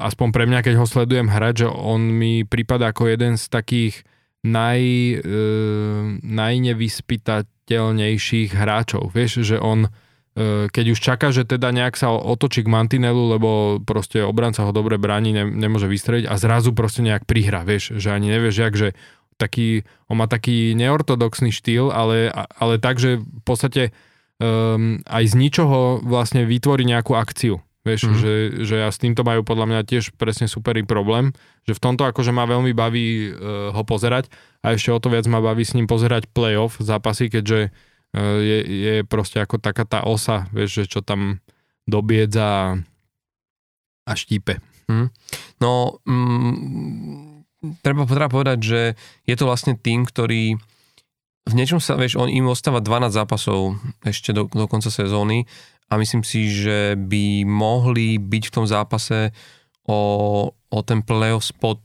aspoň 0.00 0.32
pre 0.34 0.46
mňa, 0.50 0.62
keď 0.66 0.74
ho 0.80 0.86
sledujem 0.86 1.28
hrať, 1.30 1.54
že 1.66 1.68
on 1.70 2.10
mi 2.10 2.42
prípada 2.42 2.88
ako 2.90 3.06
jeden 3.06 3.38
z 3.38 3.46
takých 3.46 4.02
naj, 4.42 4.82
uh, 5.20 6.18
najnevyspytateľnejších 6.24 8.50
hráčov. 8.56 9.10
Vieš, 9.14 9.46
že 9.46 9.60
on 9.60 9.86
keď 10.70 10.94
už 10.94 11.02
čaká, 11.02 11.34
že 11.34 11.42
teda 11.42 11.74
nejak 11.74 11.98
sa 11.98 12.14
otočí 12.14 12.62
k 12.62 12.70
mantinelu, 12.70 13.34
lebo 13.36 13.82
proste 13.82 14.22
obranca 14.22 14.62
ho 14.62 14.70
dobre 14.70 14.94
bráni, 14.94 15.34
ne, 15.34 15.42
nemôže 15.42 15.90
vystreliť 15.90 16.30
a 16.30 16.38
zrazu 16.38 16.70
proste 16.70 17.02
nejak 17.02 17.26
prihra, 17.26 17.66
vieš, 17.66 17.98
že 17.98 18.14
ani 18.14 18.30
nevieš, 18.30 18.56
jak, 18.62 18.78
že 18.78 18.94
taký, 19.36 19.82
on 20.06 20.22
má 20.22 20.30
taký 20.30 20.78
neortodoxný 20.78 21.50
štýl, 21.50 21.90
ale, 21.90 22.30
ale 22.30 22.78
tak, 22.78 23.02
že 23.02 23.18
v 23.18 23.42
podstate 23.42 23.90
um, 24.38 25.02
aj 25.08 25.24
z 25.28 25.34
ničoho 25.34 26.00
vlastne 26.04 26.46
vytvorí 26.46 26.86
nejakú 26.86 27.18
akciu. 27.18 27.58
Vieš, 27.80 28.00
mm-hmm. 28.04 28.20
že, 28.20 28.32
že 28.68 28.74
ja 28.76 28.92
s 28.92 29.00
týmto 29.00 29.24
majú 29.24 29.40
podľa 29.40 29.64
mňa 29.64 29.80
tiež 29.88 30.12
presne 30.20 30.44
superý 30.44 30.84
problém, 30.84 31.32
že 31.64 31.72
v 31.72 31.80
tomto 31.80 32.04
akože 32.04 32.28
ma 32.28 32.44
veľmi 32.44 32.76
baví 32.76 33.32
uh, 33.32 33.72
ho 33.72 33.82
pozerať 33.88 34.28
a 34.60 34.76
ešte 34.76 34.92
o 34.92 35.00
to 35.00 35.08
viac 35.08 35.24
ma 35.24 35.40
baví 35.40 35.64
s 35.64 35.72
ním 35.72 35.88
pozerať 35.88 36.28
playoff 36.28 36.76
zápasy, 36.76 37.32
keďže 37.32 37.72
uh, 37.72 38.36
je, 38.36 38.58
je 38.68 38.94
proste 39.08 39.40
ako 39.40 39.56
taká 39.56 39.88
tá 39.88 40.04
osa, 40.04 40.44
vieš, 40.52 40.84
že 40.84 40.92
čo 40.92 41.00
tam 41.00 41.40
dobiedza 41.88 42.76
a 44.04 44.12
štípe. 44.12 44.60
Mm. 44.84 45.08
No, 45.64 46.04
mm, 46.04 47.80
treba, 47.80 48.04
treba 48.04 48.28
povedať, 48.28 48.58
že 48.60 48.80
je 49.24 49.34
to 49.40 49.48
vlastne 49.48 49.72
tým, 49.80 50.04
ktorý 50.04 50.60
v 51.48 51.54
niečom 51.56 51.80
sa, 51.80 51.96
vieš, 51.96 52.20
on 52.20 52.28
im 52.28 52.46
ostáva 52.52 52.84
12 52.84 53.16
zápasov 53.16 53.80
ešte 54.04 54.36
do, 54.36 54.46
do 54.46 54.68
konca 54.68 54.92
sezóny 54.92 55.48
a 55.90 55.98
myslím 55.98 56.22
si, 56.22 56.46
že 56.46 56.94
by 56.94 57.42
mohli 57.42 58.22
byť 58.22 58.42
v 58.46 58.54
tom 58.54 58.66
zápase 58.66 59.34
o, 59.90 60.00
o 60.54 60.78
ten 60.86 61.02
playoff 61.02 61.50
spot 61.50 61.82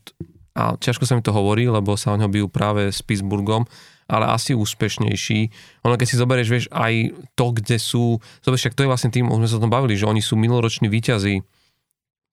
a 0.55 0.77
ťažko 0.77 1.03
sa 1.03 1.17
mi 1.17 1.25
to 1.25 1.35
hovorí, 1.35 1.67
lebo 1.67 1.97
sa 1.97 2.13
o 2.13 2.19
ňo 2.21 2.31
bijú 2.31 2.47
práve 2.47 2.87
s 2.93 3.01
Pittsburghom, 3.03 3.65
ale 4.05 4.29
asi 4.29 4.53
úspešnejší. 4.53 5.39
Ono 5.83 5.97
keď 5.97 6.07
si 6.07 6.21
zoberieš, 6.21 6.49
vieš, 6.53 6.65
aj 6.71 7.17
to, 7.33 7.45
kde 7.51 7.77
sú, 7.81 8.21
zoberieš, 8.45 8.77
to 8.77 8.85
je 8.85 8.91
vlastne 8.93 9.11
tým, 9.11 9.27
už 9.27 9.41
sme 9.41 9.49
sa 9.49 9.57
o 9.57 9.63
tom 9.65 9.73
bavili, 9.73 9.97
že 9.97 10.07
oni 10.07 10.21
sú 10.21 10.37
minuloroční 10.37 10.87
výťazí 10.87 11.41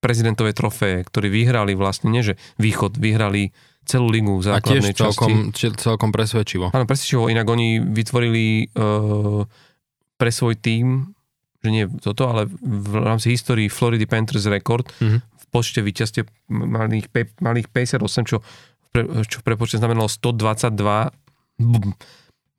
prezidentové 0.05 0.53
trofeje, 0.53 1.09
ktorí 1.09 1.31
vyhrali 1.33 1.73
vlastne, 1.73 2.13
nie 2.13 2.27
že 2.27 2.35
východ, 2.61 3.01
vyhrali 3.01 3.55
celú 3.83 4.11
ligu 4.13 4.39
v 4.39 4.45
základnej 4.45 4.93
A 4.93 4.95
tiež 4.95 4.99
celkom, 4.99 5.33
časti. 5.55 5.79
celkom 5.79 6.11
presvedčivo. 6.15 6.71
Áno, 6.71 6.87
presvedčivo, 6.87 7.27
inak 7.31 7.47
oni 7.47 7.83
vytvorili 7.83 8.71
uh, 8.75 9.43
pre 10.19 10.31
svoj 10.31 10.59
tým 10.59 11.11
že 11.63 11.71
nie 11.71 11.87
toto, 12.03 12.27
ale 12.27 12.51
v 12.51 12.95
rámci 12.99 13.31
histórii 13.31 13.71
Florida 13.71 14.05
Panthers 14.11 14.51
rekord 14.51 14.91
mm-hmm. 14.99 15.21
v 15.23 15.45
počte 15.55 15.79
víťazstiev 15.79 16.27
malých, 16.51 17.07
malých 17.39 17.71
58, 17.71 18.03
čo, 18.27 18.43
pre, 18.91 19.07
čo 19.23 19.39
v 19.39 19.45
prepočte 19.47 19.79
znamenalo 19.79 20.11
122 20.11 20.75
b- 21.63 21.95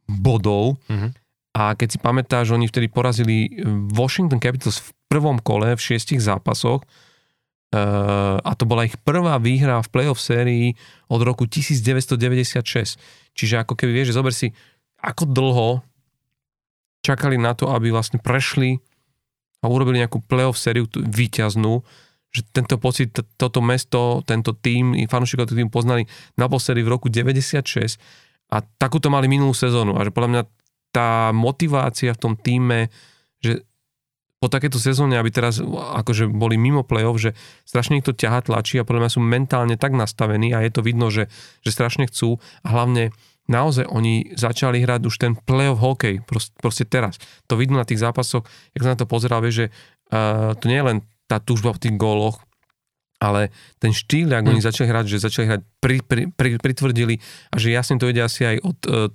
bodov. 0.07 0.79
Mm-hmm. 0.87 1.11
A 1.53 1.77
keď 1.77 1.87
si 1.93 1.99
pamätáš, 2.01 2.55
oni 2.55 2.65
vtedy 2.65 2.89
porazili 2.89 3.61
Washington 3.93 4.41
Capitals 4.41 4.81
v 4.81 4.89
prvom 5.05 5.37
kole 5.37 5.75
v 5.77 5.81
šiestich 5.83 6.17
zápasoch 6.17 6.81
uh, 6.81 8.41
a 8.41 8.51
to 8.57 8.65
bola 8.65 8.89
ich 8.89 8.97
prvá 9.05 9.37
výhra 9.37 9.77
v 9.85 9.91
playoff 9.93 10.17
sérii 10.17 10.73
od 11.11 11.21
roku 11.21 11.45
1996. 11.45 12.97
Čiže 13.37 13.55
ako 13.61 13.77
keby 13.77 13.91
vieš, 13.93 14.13
že 14.13 14.17
zober 14.17 14.33
si, 14.33 14.49
ako 14.97 15.29
dlho 15.29 15.69
čakali 17.03 17.35
na 17.35 17.53
to, 17.53 17.69
aby 17.69 17.91
vlastne 17.91 18.17
prešli 18.17 18.79
a 19.64 19.72
urobili 19.72 20.03
nejakú 20.03 20.20
playoff 20.28 20.59
sériu 20.59 20.86
výťaznú, 20.91 21.80
že 22.34 22.41
tento 22.51 22.76
pocit, 22.82 23.16
toto 23.39 23.64
mesto, 23.64 24.20
tento 24.28 24.51
tým, 24.51 25.07
fanúšikov 25.07 25.47
tým 25.47 25.72
poznali 25.72 26.09
naposledy 26.36 26.84
v 26.84 26.91
roku 26.91 27.07
96 27.07 27.95
a 28.51 28.59
takúto 28.76 29.07
mali 29.07 29.32
minulú 29.32 29.55
sezónu. 29.55 29.95
A 29.95 30.03
že 30.03 30.11
podľa 30.11 30.30
mňa 30.30 30.43
tá 30.93 31.32
motivácia 31.32 32.11
v 32.11 32.22
tom 32.22 32.34
týme, 32.34 32.89
že 33.39 33.64
po 34.43 34.51
takéto 34.51 34.76
sezóne, 34.76 35.16
aby 35.16 35.32
teraz 35.32 35.64
akože 35.64 36.28
boli 36.28 36.59
mimo 36.59 36.84
play-off, 36.84 37.16
že 37.16 37.32
strašne 37.64 38.03
ich 38.03 38.05
to 38.05 38.11
ťaha, 38.11 38.43
tlačí 38.43 38.76
a 38.76 38.84
podľa 38.84 39.07
mňa 39.07 39.16
sú 39.16 39.22
mentálne 39.24 39.76
tak 39.80 39.95
nastavení 39.95 40.51
a 40.51 40.59
je 40.59 40.72
to 40.74 40.84
vidno, 40.84 41.07
že, 41.07 41.32
že 41.64 41.72
strašne 41.72 42.11
chcú 42.11 42.43
a 42.59 42.68
hlavne 42.76 43.16
naozaj 43.47 43.87
oni 43.91 44.33
začali 44.33 44.79
hrať 44.83 45.01
už 45.07 45.15
ten 45.19 45.33
playoff 45.35 45.83
hokej, 45.83 46.23
proste, 46.23 46.55
proste 46.59 46.85
teraz. 46.87 47.19
To 47.51 47.59
vidno 47.59 47.79
na 47.79 47.87
tých 47.87 47.99
zápasoch, 47.99 48.47
jak 48.71 48.83
sa 48.83 48.93
na 48.95 48.99
to 48.99 49.07
pozeral, 49.09 49.43
vieš, 49.43 49.55
že 49.55 49.67
uh, 49.69 50.55
to 50.55 50.71
nie 50.71 50.79
je 50.79 50.87
len 50.87 50.97
tá 51.27 51.43
túžba 51.43 51.75
v 51.75 51.81
tých 51.87 51.95
góloch, 51.99 52.39
ale 53.19 53.51
ten 53.79 53.95
štýl, 53.95 54.31
ak 54.31 54.47
mm. 54.47 54.51
oni 54.51 54.61
začali 54.63 54.87
hrať, 54.87 55.05
že 55.07 55.23
začali 55.23 55.45
hrať, 55.47 55.61
pri, 55.79 55.97
pri, 56.03 56.21
pri, 56.31 56.49
pritvrdili 56.59 57.19
a 57.51 57.55
že 57.59 57.71
jasne 57.71 57.99
to 57.99 58.11
ide 58.11 58.23
asi 58.23 58.47
aj 58.47 58.57
od 58.63 58.77
uh, 58.87 59.07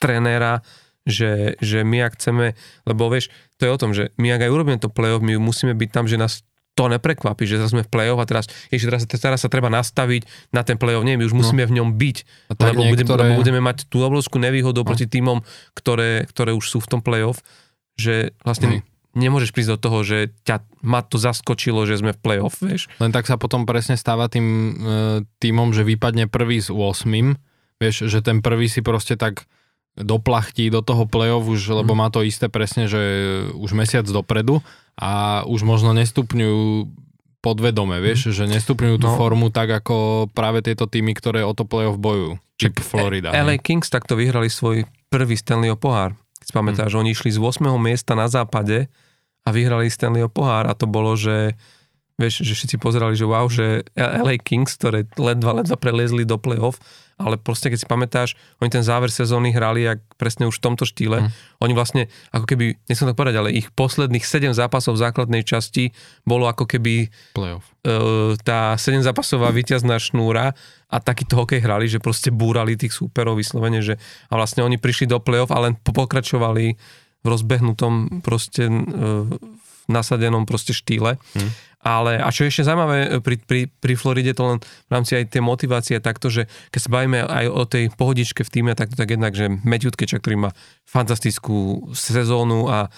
trenéra, 0.00 0.60
že, 1.06 1.54
že 1.62 1.86
my 1.86 2.04
ak 2.04 2.18
chceme, 2.18 2.58
lebo 2.84 3.08
vieš, 3.08 3.30
to 3.56 3.64
je 3.64 3.72
o 3.72 3.80
tom, 3.80 3.94
že 3.94 4.12
my 4.20 4.36
ak 4.36 4.48
aj 4.48 4.52
urobíme 4.52 4.78
to 4.82 4.92
playoff, 4.92 5.24
my 5.24 5.38
musíme 5.38 5.72
byť 5.72 5.90
tam, 5.92 6.04
že 6.10 6.20
nás 6.20 6.44
to 6.76 6.92
neprekvapí, 6.92 7.48
že 7.48 7.56
sme 7.64 7.82
v 7.82 7.88
play-off 7.88 8.20
a 8.20 8.28
teraz, 8.28 8.44
ešte 8.68 8.86
teraz, 8.92 9.02
teraz 9.08 9.40
sa 9.40 9.48
treba 9.48 9.72
nastaviť 9.72 10.52
na 10.52 10.60
ten 10.60 10.76
play-off. 10.76 11.08
Nie, 11.08 11.16
my 11.16 11.24
už 11.24 11.32
no. 11.32 11.40
musíme 11.40 11.64
v 11.64 11.80
ňom 11.80 11.96
byť, 11.96 12.16
lebo, 12.52 12.84
niektoré... 12.84 12.92
budeme, 12.92 13.10
lebo 13.16 13.32
budeme 13.40 13.60
mať 13.64 13.88
tú 13.88 14.04
obrovskú 14.04 14.36
nevýhodu 14.36 14.84
no. 14.84 14.86
proti 14.86 15.08
týmom, 15.08 15.40
ktoré, 15.72 16.28
ktoré 16.28 16.52
už 16.52 16.68
sú 16.68 16.78
v 16.84 16.88
tom 16.92 17.00
play-off, 17.00 17.40
že 17.96 18.36
vlastne 18.44 18.84
mm. 18.84 19.16
nemôžeš 19.16 19.56
prísť 19.56 19.72
do 19.72 19.78
toho, 19.80 19.98
že 20.04 20.36
ťa 20.44 20.68
ma 20.84 21.00
to 21.00 21.16
zaskočilo, 21.16 21.88
že 21.88 21.96
sme 21.96 22.12
v 22.12 22.20
play-off, 22.20 22.60
vieš. 22.60 22.92
Len 23.00 23.08
tak 23.08 23.24
sa 23.24 23.40
potom 23.40 23.64
presne 23.64 23.96
stáva 23.96 24.28
tým 24.28 24.44
e, 24.44 24.72
týmom, 25.40 25.72
že 25.72 25.80
vypadne 25.80 26.28
prvý 26.28 26.60
s 26.60 26.68
8, 26.68 27.08
vieš, 27.80 28.04
že 28.04 28.20
ten 28.20 28.44
prvý 28.44 28.68
si 28.68 28.84
proste 28.84 29.16
tak 29.16 29.48
doplachtí 29.96 30.68
do 30.68 30.84
toho 30.84 31.08
play-off 31.08 31.48
už, 31.48 31.80
lebo 31.80 31.96
mm. 31.96 31.98
má 32.04 32.08
to 32.12 32.20
isté 32.20 32.52
presne, 32.52 32.84
že 32.84 33.00
už 33.56 33.72
mesiac 33.72 34.04
dopredu 34.04 34.60
a 34.96 35.44
už 35.44 35.60
možno 35.62 35.92
nestupňujú 35.92 36.88
podvedome, 37.44 38.02
vieš, 38.02 38.34
že 38.34 38.50
nestupňujú 38.50 38.96
tú 38.98 39.08
no. 39.12 39.14
formu 39.14 39.54
tak 39.54 39.70
ako 39.70 40.26
práve 40.34 40.66
tieto 40.66 40.90
týmy, 40.90 41.14
ktoré 41.14 41.46
o 41.46 41.54
to 41.54 41.62
playoff 41.62 42.00
bojujú. 42.00 42.42
Čip 42.58 42.80
Florida. 42.82 43.30
LA 43.30 43.60
Kings 43.60 43.92
takto 43.92 44.18
vyhrali 44.18 44.50
svoj 44.50 44.88
prvý 45.12 45.38
Stanleyho 45.38 45.78
pohár. 45.78 46.16
Keď 46.42 46.48
pamätáš, 46.50 46.96
mm. 46.96 46.98
oni 46.98 47.10
išli 47.12 47.30
z 47.30 47.38
8. 47.38 47.62
miesta 47.78 48.18
na 48.18 48.26
západe 48.26 48.90
a 49.46 49.48
vyhrali 49.54 49.86
Stanleyho 49.86 50.32
pohár 50.32 50.66
a 50.66 50.74
to 50.74 50.90
bolo, 50.90 51.14
že 51.14 51.54
vieš, 52.16 52.40
že 52.40 52.56
všetci 52.56 52.76
pozerali, 52.80 53.12
že 53.12 53.28
wow, 53.28 53.44
že 53.48 53.84
LA 53.96 54.40
Kings, 54.40 54.80
ktoré 54.80 55.04
ledva, 55.20 55.60
ledva 55.60 55.76
preliezli 55.76 56.24
do 56.24 56.40
playoff, 56.40 56.80
ale 57.16 57.40
proste 57.40 57.72
keď 57.72 57.78
si 57.80 57.88
pamätáš, 57.88 58.30
oni 58.60 58.68
ten 58.72 58.84
záver 58.84 59.08
sezóny 59.08 59.52
hrali 59.52 59.88
jak 59.88 60.00
presne 60.20 60.48
už 60.48 60.60
v 60.60 60.64
tomto 60.68 60.84
štýle. 60.84 61.24
Mm. 61.24 61.30
Oni 61.64 61.72
vlastne, 61.72 62.02
ako 62.32 62.44
keby, 62.44 62.76
nechcem 62.88 63.08
to 63.08 63.16
povedať, 63.16 63.36
ale 63.40 63.56
ich 63.56 63.72
posledných 63.72 64.24
7 64.24 64.52
zápasov 64.52 64.96
v 64.96 65.04
základnej 65.04 65.44
časti 65.44 65.96
bolo 66.28 66.48
ako 66.48 66.68
keby 66.68 67.08
playoff. 67.36 67.64
Uh, 67.84 68.36
tá 68.44 68.76
7 68.76 69.00
zápasová 69.00 69.48
víťazná 69.52 69.96
šnúra 69.96 70.52
a 70.92 70.96
takýto 71.00 71.40
hokej 71.40 71.64
hrali, 71.64 71.88
že 71.88 72.00
proste 72.00 72.28
búrali 72.28 72.76
tých 72.76 72.92
súperov 72.92 73.40
vyslovene, 73.40 73.80
že 73.80 73.96
a 74.28 74.36
vlastne 74.36 74.64
oni 74.64 74.76
prišli 74.76 75.08
do 75.08 75.16
playoff 75.20 75.52
a 75.52 75.60
len 75.60 75.76
pokračovali 75.80 76.76
v 77.24 77.26
rozbehnutom 77.26 78.20
proste 78.20 78.68
uh, 78.68 79.24
nasadenom 79.88 80.46
proste 80.46 80.74
štýle. 80.74 81.18
Mm. 81.34 81.50
Ale 81.86 82.18
a 82.18 82.34
čo 82.34 82.42
je 82.42 82.50
ešte 82.50 82.66
zaujímavé 82.66 82.98
e, 82.98 83.08
pri, 83.22 83.36
pri, 83.38 83.60
pri 83.70 83.94
Floride, 83.94 84.34
to 84.34 84.42
len 84.42 84.58
v 84.58 84.90
rámci 84.90 85.14
aj 85.14 85.30
tej 85.30 85.38
motivácie 85.38 86.02
takto, 86.02 86.26
že 86.26 86.50
keď 86.74 86.80
sa 86.82 86.90
bavíme 86.90 87.22
aj 87.22 87.46
o 87.46 87.62
tej 87.62 87.94
pohodičke 87.94 88.42
v 88.42 88.50
týme, 88.50 88.72
tak 88.74 88.90
tak 88.98 89.06
jednak, 89.06 89.38
že 89.38 89.46
Matthew 89.62 89.94
ktorý 89.94 90.34
má 90.34 90.50
fantastickú 90.82 91.86
sezónu 91.94 92.66
a 92.66 92.90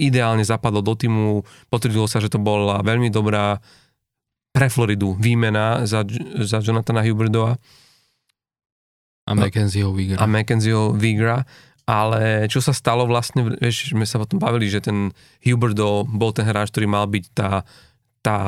ideálne 0.00 0.40
zapadol 0.40 0.80
do 0.80 0.96
týmu, 0.96 1.44
potvrdilo 1.68 2.08
sa, 2.08 2.24
že 2.24 2.32
to 2.32 2.40
bola 2.40 2.80
veľmi 2.80 3.12
dobrá 3.12 3.60
pre 4.56 4.72
Floridu 4.72 5.18
výmena 5.20 5.84
za, 5.84 6.06
za 6.40 6.64
Jonathana 6.64 7.04
Huberdova. 7.04 7.60
A 9.24 9.32
Mackenzieho 9.36 9.92
Vigra. 9.92 10.16
A 10.20 10.24
Mackenzieho 10.24 10.96
Vigra. 10.96 11.44
Ale 11.84 12.48
čo 12.48 12.64
sa 12.64 12.72
stalo 12.72 13.04
vlastne, 13.04 13.44
vieš, 13.60 13.92
sme 13.92 14.08
sa 14.08 14.16
potom 14.16 14.40
bavili, 14.40 14.72
že 14.72 14.80
ten 14.80 15.12
Huberdo 15.44 16.08
bol 16.08 16.32
ten 16.32 16.48
hráč, 16.48 16.72
ktorý 16.72 16.88
mal 16.88 17.04
byť 17.04 17.24
tá 17.36 17.50
tá 18.24 18.40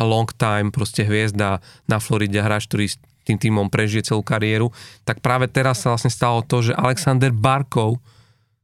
long 0.00 0.24
time 0.40 0.72
proste 0.72 1.04
hviezda 1.04 1.60
na 1.84 2.00
Floride, 2.00 2.40
hráč, 2.40 2.64
ktorý 2.64 2.88
s 2.88 2.96
tým 3.28 3.36
týmom 3.36 3.68
prežije 3.68 4.08
celú 4.08 4.24
kariéru, 4.24 4.72
tak 5.04 5.20
práve 5.20 5.46
teraz 5.52 5.84
sa 5.84 5.92
vlastne 5.92 6.08
stalo 6.08 6.40
to, 6.42 6.64
že 6.64 6.72
Alexander 6.72 7.30
Barkov 7.30 8.00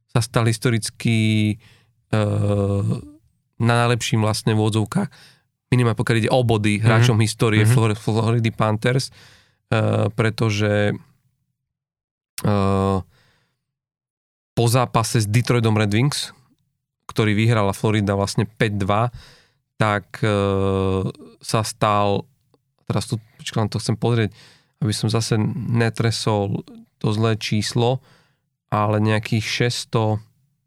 sa 0.09 0.25
stal 0.25 0.49
historicky 0.49 1.55
uh, 2.11 2.97
na 3.61 3.73
najlepším 3.85 4.25
vlastne 4.25 4.57
v 4.57 4.65
odzovkách, 4.65 5.09
minimálne 5.69 5.95
pokiaľ 5.95 6.17
ide 6.17 6.33
o 6.33 6.41
body 6.41 6.81
hráčom 6.81 7.13
mm-hmm. 7.15 7.29
histórie 7.29 7.63
mm-hmm. 7.63 8.01
Florida 8.01 8.51
Panthers, 8.51 9.13
uh, 9.13 10.09
pretože 10.11 10.97
uh, 12.43 12.97
po 14.59 14.67
zápase 14.67 15.23
s 15.23 15.27
Detroitom 15.31 15.79
Red 15.79 15.95
Wings, 15.95 16.35
ktorý 17.07 17.31
vyhrala 17.31 17.71
Florida 17.71 18.11
vlastne 18.19 18.43
5-2, 18.43 19.07
tak 19.79 20.19
e, 20.19 20.27
sa 21.39 21.63
stal, 21.63 22.27
teraz 22.83 23.07
tu 23.07 23.23
počkám, 23.39 23.71
to 23.71 23.79
chcem 23.79 23.95
pozrieť, 23.95 24.35
aby 24.83 24.91
som 24.91 25.07
zase 25.07 25.39
netresol 25.55 26.67
to 26.99 27.07
zlé 27.15 27.39
číslo, 27.39 28.03
ale 28.67 28.99
nejakých 28.99 29.71
600, 29.87 30.19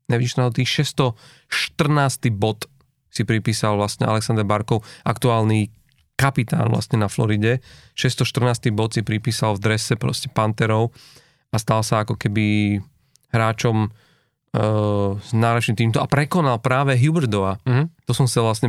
nevyčnal 0.09 0.57
tých 0.57 0.89
614. 0.89 2.33
bod 2.33 2.65
si 3.13 3.29
pripísal 3.29 3.77
vlastne 3.77 4.09
Alexander 4.09 4.49
Barkov, 4.49 4.81
aktuálny 5.05 5.69
kapitán 6.17 6.73
vlastne 6.73 6.97
na 6.97 7.13
Floride. 7.13 7.61
614. 7.93 8.73
bod 8.73 8.97
si 8.97 9.05
pripísal 9.05 9.61
v 9.61 9.69
drese 9.69 10.01
proste 10.01 10.33
Panterov 10.33 10.97
a 11.53 11.61
stal 11.61 11.85
sa 11.85 12.09
ako 12.09 12.17
keby 12.17 12.81
hráčom 13.33 13.89
uh, 13.89 15.17
s 15.17 15.31
náročným 15.33 15.77
týmto 15.77 15.99
a 15.99 16.07
prekonal 16.07 16.61
práve 16.61 16.95
Huberdova. 17.01 17.59
Uh-huh. 17.65 17.89
To 18.05 18.13
som 18.13 18.29
chcel 18.29 18.45
vlastne 18.45 18.69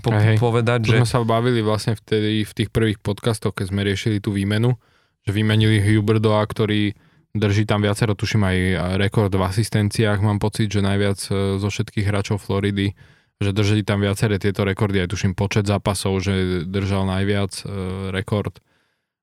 po- 0.00 0.16
Hej, 0.16 0.40
povedať, 0.40 0.88
To 0.88 0.96
že... 0.96 0.98
sme 1.04 1.08
sa 1.08 1.20
bavili 1.22 1.60
vlastne 1.60 1.94
vtedy 1.94 2.42
v 2.42 2.52
tých 2.56 2.72
prvých 2.72 2.98
podcastoch, 2.98 3.52
keď 3.52 3.66
sme 3.68 3.84
riešili 3.84 4.18
tú 4.18 4.32
výmenu, 4.32 4.74
že 5.22 5.30
vymenili 5.36 5.84
Huberdoa, 5.84 6.40
ktorý 6.48 6.96
drží 7.30 7.62
tam 7.62 7.84
viacero, 7.84 8.18
tuším 8.18 8.42
aj 8.42 8.56
rekord 8.98 9.30
v 9.30 9.44
asistenciách, 9.44 10.18
mám 10.18 10.42
pocit, 10.42 10.66
že 10.66 10.82
najviac 10.82 11.20
e, 11.30 11.62
zo 11.62 11.68
všetkých 11.70 12.02
hráčov 12.10 12.42
Floridy, 12.42 12.90
že 13.38 13.54
drží 13.54 13.86
tam 13.86 14.02
viaceré 14.02 14.42
tieto 14.42 14.66
rekordy, 14.66 14.98
aj 14.98 15.14
tuším 15.14 15.38
počet 15.38 15.62
zápasov, 15.62 16.18
že 16.26 16.66
držal 16.66 17.06
najviac 17.06 17.52
e, 17.62 17.64
rekord 18.10 18.58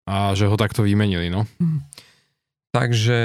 a 0.07 0.32
že 0.39 0.47
ho 0.47 0.55
takto 0.55 0.88
vymenili, 0.88 1.28
no. 1.28 1.43
Takže 2.71 3.19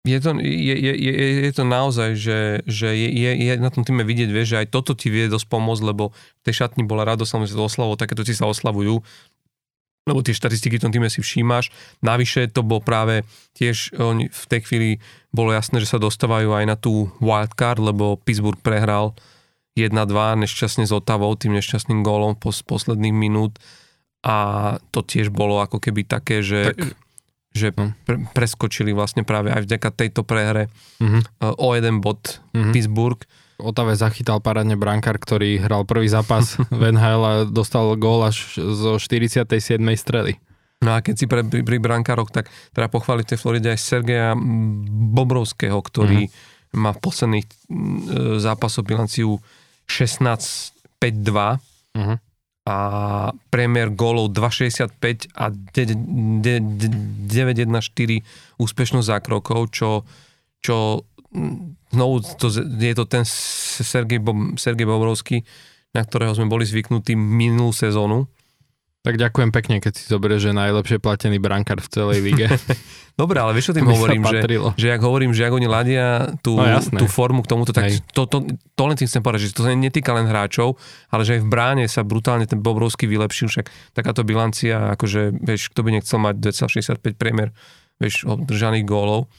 je 0.00 0.16
to, 0.16 0.32
je, 0.40 0.74
je, 0.80 0.92
je, 0.96 1.12
je 1.44 1.52
to 1.52 1.64
naozaj, 1.68 2.16
že, 2.16 2.64
že 2.64 2.88
je, 2.96 3.08
je, 3.12 3.30
je 3.36 3.52
na 3.60 3.68
tom 3.68 3.84
týme 3.84 4.00
vidieť, 4.00 4.32
vieš, 4.32 4.56
že 4.56 4.60
aj 4.64 4.72
toto 4.72 4.96
ti 4.96 5.12
vie 5.12 5.28
dosť 5.28 5.44
pomôcť, 5.52 5.84
lebo 5.84 6.16
v 6.16 6.42
tej 6.48 6.64
šatni 6.64 6.88
bola 6.88 7.04
radosť, 7.04 7.28
samozrejme 7.36 7.60
oslavou, 7.60 8.00
takéto 8.00 8.24
ti 8.24 8.32
sa 8.32 8.48
oslavujú, 8.48 9.04
lebo 10.08 10.24
tie 10.24 10.32
štatistiky 10.32 10.80
v 10.80 10.84
tom 10.88 10.92
týme 10.96 11.12
si 11.12 11.20
všímaš. 11.20 11.68
Navyše 12.00 12.48
to 12.56 12.64
bol 12.64 12.80
práve 12.80 13.28
tiež, 13.52 13.92
oni 14.00 14.32
v 14.32 14.44
tej 14.48 14.60
chvíli 14.64 14.90
bolo 15.36 15.52
jasné, 15.52 15.84
že 15.84 15.92
sa 15.92 16.00
dostávajú 16.00 16.48
aj 16.56 16.64
na 16.64 16.80
tú 16.80 17.12
wildcard, 17.20 17.76
lebo 17.76 18.16
Pittsburgh 18.16 18.56
prehral 18.56 19.12
1-2 19.76 19.92
nešťastne 20.48 20.88
s 20.88 20.92
Otavou, 20.96 21.36
tým 21.36 21.60
nešťastným 21.60 22.00
gólom 22.00 22.40
pos, 22.40 22.64
posledných 22.64 23.12
minút 23.12 23.60
a 24.24 24.76
to 24.92 25.04
tiež 25.04 25.28
bolo 25.28 25.60
ako 25.60 25.76
keby 25.76 26.08
také, 26.08 26.40
že... 26.40 26.72
Tak 26.72 26.99
že 27.50 27.74
No. 27.74 27.90
pre, 28.04 28.22
preskočili 28.30 28.90
vlastne 28.90 29.22
práve 29.22 29.50
aj 29.50 29.64
vďaka 29.64 29.88
tejto 29.90 30.22
prehre 30.22 30.70
Mhm. 30.98 31.20
uh, 31.40 31.54
o 31.56 31.74
jeden 31.74 31.98
bod 31.98 32.38
Mhm. 32.52 32.70
Pittsburgh. 32.70 33.20
Otave 33.60 33.92
zachytal 33.92 34.40
parádne 34.40 34.72
brankár, 34.72 35.16
ktorý 35.16 35.60
hral 35.60 35.84
prvý 35.84 36.08
zápas 36.08 36.56
v 36.72 36.82
NHL 36.90 37.22
a 37.22 37.32
dostal 37.44 37.92
gól 37.94 38.24
až 38.24 38.56
zo 38.56 38.96
47. 38.96 39.44
strely. 39.94 40.40
No 40.80 40.96
a 40.96 41.04
keď 41.04 41.14
si 41.14 41.28
pre, 41.28 41.44
pri, 41.44 41.60
pri 41.60 41.76
brankároch, 41.76 42.32
tak 42.32 42.48
treba 42.72 42.88
pochváliť 42.88 43.24
v 43.24 43.30
tej 43.30 43.38
Floride 43.38 43.68
aj 43.68 43.78
Sergeja 43.78 44.32
Bobrovského, 45.12 45.76
ktorý 45.76 46.24
mm-hmm. 46.24 46.72
má 46.72 46.90
v 46.90 47.00
posledných 47.00 47.44
e, 47.44 47.52
zápasoch 48.40 48.82
bilanciu 48.82 49.36
16-5-2 49.84 51.60
Uh-huh. 51.90 52.22
A 52.68 52.76
priemer 53.48 53.88
gólov 53.96 54.36
2,65 54.36 55.32
a 55.32 55.48
9,14 55.48 58.20
úspešnosť 58.60 59.08
zákrokov, 59.08 59.72
čo, 59.72 60.04
čo 60.60 61.08
znovu 61.90 62.22
to, 62.36 62.52
je 62.52 62.94
to 62.94 63.04
ten 63.08 63.24
Sergej, 63.24 64.20
Bob, 64.20 64.60
Sergej 64.60 64.86
Bobrovský, 64.86 65.42
na 65.96 66.04
ktorého 66.04 66.36
sme 66.36 66.52
boli 66.52 66.68
zvyknutí 66.68 67.16
minulú 67.16 67.72
sezónu. 67.72 68.28
Tak 69.00 69.16
ďakujem 69.16 69.48
pekne, 69.48 69.80
keď 69.80 69.92
si 69.96 70.04
zoberieš, 70.12 70.52
že 70.52 70.52
najlepšie 70.52 71.00
platený 71.00 71.40
brankár 71.40 71.80
v 71.80 71.88
celej 71.88 72.20
lige. 72.20 72.52
Dobre, 73.20 73.40
ale 73.40 73.56
vieš, 73.56 73.72
čo 73.72 73.76
tým 73.80 73.88
hovorím, 73.88 74.28
že, 74.28 74.44
že 74.76 74.88
ak 74.92 75.00
hovorím, 75.00 75.32
že 75.32 75.48
ak 75.48 75.56
oni 75.56 75.64
ladia 75.64 76.36
tú, 76.44 76.60
No 76.60 76.68
jasné. 76.68 77.00
tú 77.00 77.08
formu 77.08 77.40
k 77.40 77.48
tomuto, 77.48 77.72
tak 77.72 77.88
Hej. 77.88 78.04
to, 78.12 78.28
to, 78.28 78.44
to, 78.76 78.82
len 78.84 78.96
tým 79.00 79.08
chcem 79.08 79.24
povedať, 79.24 79.48
že 79.48 79.56
to 79.56 79.64
sa 79.64 79.72
netýka 79.72 80.12
len 80.12 80.28
hráčov, 80.28 80.76
ale 81.08 81.24
že 81.24 81.40
aj 81.40 81.44
v 81.44 81.48
bráne 81.48 81.84
sa 81.88 82.04
brutálne 82.04 82.44
ten 82.44 82.60
Bobrovský 82.60 83.08
vylepšil, 83.08 83.48
však 83.48 83.72
takáto 83.96 84.20
bilancia, 84.20 84.92
akože, 84.92 85.32
vieš, 85.32 85.72
kto 85.72 85.80
by 85.80 85.90
nechcel 85.96 86.20
mať 86.20 86.36
2,65 86.52 87.16
priemer, 87.16 87.56
vieš, 87.96 88.28
držaných 88.28 88.84
gólov. 88.84 89.32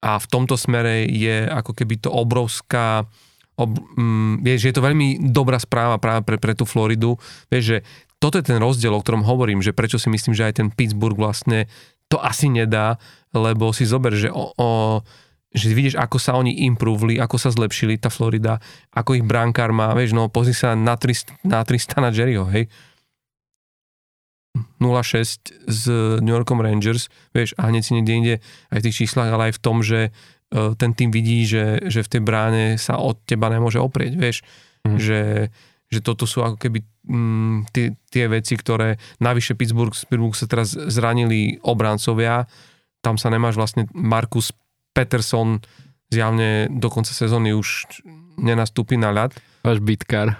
A 0.00 0.16
v 0.16 0.26
tomto 0.32 0.56
smere 0.56 1.04
je 1.04 1.44
ako 1.44 1.76
keby 1.76 2.00
to 2.00 2.08
obrovská, 2.08 3.04
ob, 3.58 3.74
mm, 3.98 4.46
vieš, 4.46 4.70
je 4.70 4.74
to 4.78 4.80
veľmi 4.80 5.28
dobrá 5.28 5.58
správa 5.58 5.98
práve 5.98 6.22
pre, 6.24 6.38
pre 6.38 6.54
tú 6.54 6.62
Floridu, 6.62 7.18
vieš, 7.50 7.64
že 7.76 7.78
toto 8.18 8.38
je 8.38 8.44
ten 8.46 8.58
rozdiel, 8.58 8.94
o 8.94 9.02
ktorom 9.02 9.22
hovorím, 9.22 9.62
že 9.62 9.74
prečo 9.74 9.98
si 9.98 10.10
myslím, 10.10 10.34
že 10.34 10.46
aj 10.50 10.54
ten 10.58 10.68
Pittsburgh 10.74 11.14
vlastne 11.18 11.70
to 12.10 12.18
asi 12.18 12.50
nedá, 12.50 12.98
lebo 13.30 13.70
si 13.70 13.86
zober, 13.86 14.14
že 14.16 14.32
o, 14.32 14.54
o 14.58 14.68
že 15.48 15.72
vidíš, 15.72 15.96
ako 15.96 16.16
sa 16.20 16.36
oni 16.36 16.68
improvili, 16.68 17.16
ako 17.16 17.40
sa 17.40 17.48
zlepšili 17.48 17.96
tá 17.96 18.12
Florida, 18.12 18.60
ako 18.92 19.16
ich 19.16 19.24
brankár 19.24 19.72
má, 19.72 19.96
vieš, 19.96 20.12
no 20.12 20.28
pozri 20.28 20.52
sa 20.52 20.76
na, 20.76 20.92
Trist, 21.00 21.32
na 21.40 21.64
Tristana 21.64 22.12
Jerryho, 22.12 22.44
hej. 22.52 22.68
0-6 24.76 25.70
s 25.70 25.82
New 26.20 26.34
Yorkom 26.34 26.60
Rangers, 26.60 27.08
vieš, 27.32 27.56
a 27.56 27.70
hneď 27.72 27.82
si 27.84 27.94
niekde 27.96 28.12
inde 28.12 28.34
aj 28.68 28.78
v 28.82 28.84
tých 28.90 28.98
číslach, 29.06 29.32
ale 29.32 29.50
aj 29.50 29.56
v 29.56 29.62
tom, 29.62 29.80
že 29.80 30.00
e, 30.08 30.10
ten 30.76 30.92
tým 30.92 31.08
vidí, 31.14 31.46
že, 31.48 31.80
že 31.86 32.04
v 32.04 32.10
tej 32.12 32.22
bráne 32.22 32.64
sa 32.76 33.00
od 33.00 33.16
teba 33.24 33.48
nemôže 33.48 33.80
oprieť, 33.80 34.14
vieš, 34.18 34.38
Mhm. 34.86 34.98
že, 34.98 35.20
že 35.88 36.04
toto 36.04 36.28
sú 36.28 36.44
ako 36.44 36.60
keby 36.60 36.84
mm, 37.08 37.72
tie, 37.72 37.96
tie 38.08 38.28
veci, 38.28 38.54
ktoré 38.54 38.96
navyše 39.18 39.56
Pittsburgh, 39.56 39.92
Pittsburgh 39.92 40.36
sa 40.36 40.44
teraz 40.44 40.76
zranili 40.76 41.56
obrancovia, 41.64 42.44
tam 43.00 43.16
sa 43.16 43.32
nemáš 43.32 43.56
vlastne 43.56 43.88
Markus 43.92 44.52
Peterson 44.92 45.64
zjavne 46.08 46.68
do 46.68 46.88
konca 46.88 47.12
sezóny 47.12 47.52
už 47.52 47.88
nenastúpi 48.36 48.96
na 48.96 49.12
ľad, 49.12 49.32
Váš 49.64 49.80
bitkár. 49.80 50.36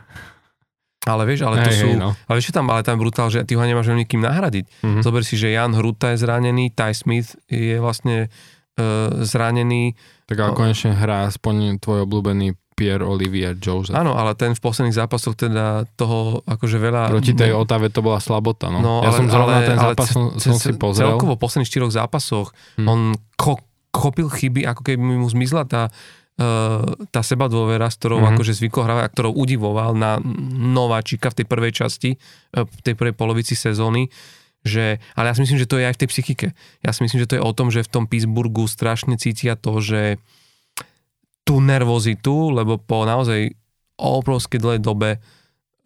ale 1.05 1.23
vieš, 1.25 1.45
ale 1.49 1.65
to 1.65 1.71
Hej, 1.73 1.81
sú, 1.81 1.89
hej, 1.93 2.01
no. 2.01 2.13
ale 2.13 2.35
vieš 2.37 2.53
tam, 2.53 2.69
ale 2.69 2.85
tam 2.85 3.01
brutál, 3.01 3.29
že 3.33 3.45
ty 3.45 3.57
ho 3.57 3.65
nemáš 3.65 3.89
veľmi 3.89 4.05
kým 4.05 4.21
nahradiť. 4.21 4.65
Mhm. 4.85 5.01
Zober 5.01 5.25
si, 5.25 5.41
že 5.41 5.53
Jan 5.53 5.73
Hruta 5.73 6.13
je 6.13 6.21
zranený, 6.21 6.73
Ty 6.73 6.93
Smith 6.93 7.37
je 7.49 7.81
vlastne 7.81 8.29
e, 8.77 8.87
zranený. 9.25 9.97
Tak 10.29 10.37
ale 10.37 10.53
konečne 10.53 10.93
hrá 10.93 11.25
aspoň 11.25 11.81
tvoj 11.81 12.05
obľúbený 12.05 12.53
Pierre 12.77 13.03
Olivier 13.03 13.57
Joseph. 13.57 13.91
Áno, 13.91 14.15
ale 14.15 14.37
ten 14.37 14.53
v 14.53 14.61
posledných 14.61 14.95
zápasoch 14.95 15.35
teda 15.35 15.83
toho 15.93 16.45
akože 16.45 16.79
veľa... 16.79 17.11
Proti 17.11 17.35
tej 17.35 17.51
Otave 17.51 17.89
to 17.89 17.99
bola 17.99 18.21
slabota, 18.21 18.69
no. 18.69 18.79
No, 18.79 18.95
ja 19.01 19.11
ale, 19.11 19.17
som 19.17 19.27
zrovna 19.27 19.57
ale, 19.57 19.67
ten 19.67 19.75
ale 19.75 19.85
zápas 19.91 20.07
ce- 20.07 20.15
som, 20.15 20.25
som 20.37 20.55
si 20.55 20.71
pozrel. 20.77 21.11
Celkovo 21.11 21.35
v 21.35 21.41
posledných 21.41 21.67
štyroch 21.67 21.91
zápasoch 21.91 22.55
Hm. 22.77 22.87
on 22.87 23.01
ko- 23.35 23.65
chopil 23.91 24.29
chyby, 24.29 24.63
ako 24.63 24.85
keby 24.85 25.01
mu 25.01 25.27
zmizla 25.27 25.65
tá, 25.65 25.91
uh, 25.91 26.87
tá 27.09 27.19
seba 27.21 27.51
dôvera, 27.51 27.89
s 27.89 27.99
ktorou 27.99 28.23
Mhm. 28.23 28.29
akože 28.31 28.53
zvykol 28.55 28.85
hrávať 28.85 29.05
a 29.05 29.11
ktorou 29.11 29.33
udivoval 29.35 29.97
na 29.97 30.23
nováčika 30.55 31.33
v 31.33 31.43
tej 31.43 31.47
prvej 31.49 31.73
časti, 31.75 32.11
uh, 32.15 32.63
v 32.63 32.81
tej 32.85 32.95
prvej 32.95 33.17
polovici 33.17 33.57
sezóny. 33.57 34.07
Že, 34.67 34.99
ale 35.15 35.27
ja 35.31 35.35
si 35.39 35.43
myslím, 35.47 35.61
že 35.63 35.71
to 35.71 35.79
je 35.79 35.87
aj 35.87 35.95
v 35.95 36.01
tej 36.03 36.09
psychike. 36.11 36.47
Ja 36.83 36.91
si 36.91 37.01
myslím, 37.07 37.23
že 37.23 37.29
to 37.31 37.37
je 37.39 37.47
o 37.47 37.53
tom, 37.55 37.71
že 37.71 37.87
v 37.87 37.93
tom 37.93 38.05
Pittsburghu 38.11 38.67
strašne 38.67 39.15
cítia 39.15 39.55
to, 39.55 39.79
že 39.79 40.19
tú 41.47 41.63
nervozitu, 41.65 42.53
lebo 42.53 42.77
po 42.77 43.09
naozaj 43.09 43.57
obrovskej 43.97 44.61
dlhej 44.61 44.81
dobe 44.85 45.23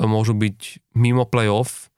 môžu 0.03 0.35
byť 0.35 0.91
mimo 0.99 1.23
playoff. 1.23 1.93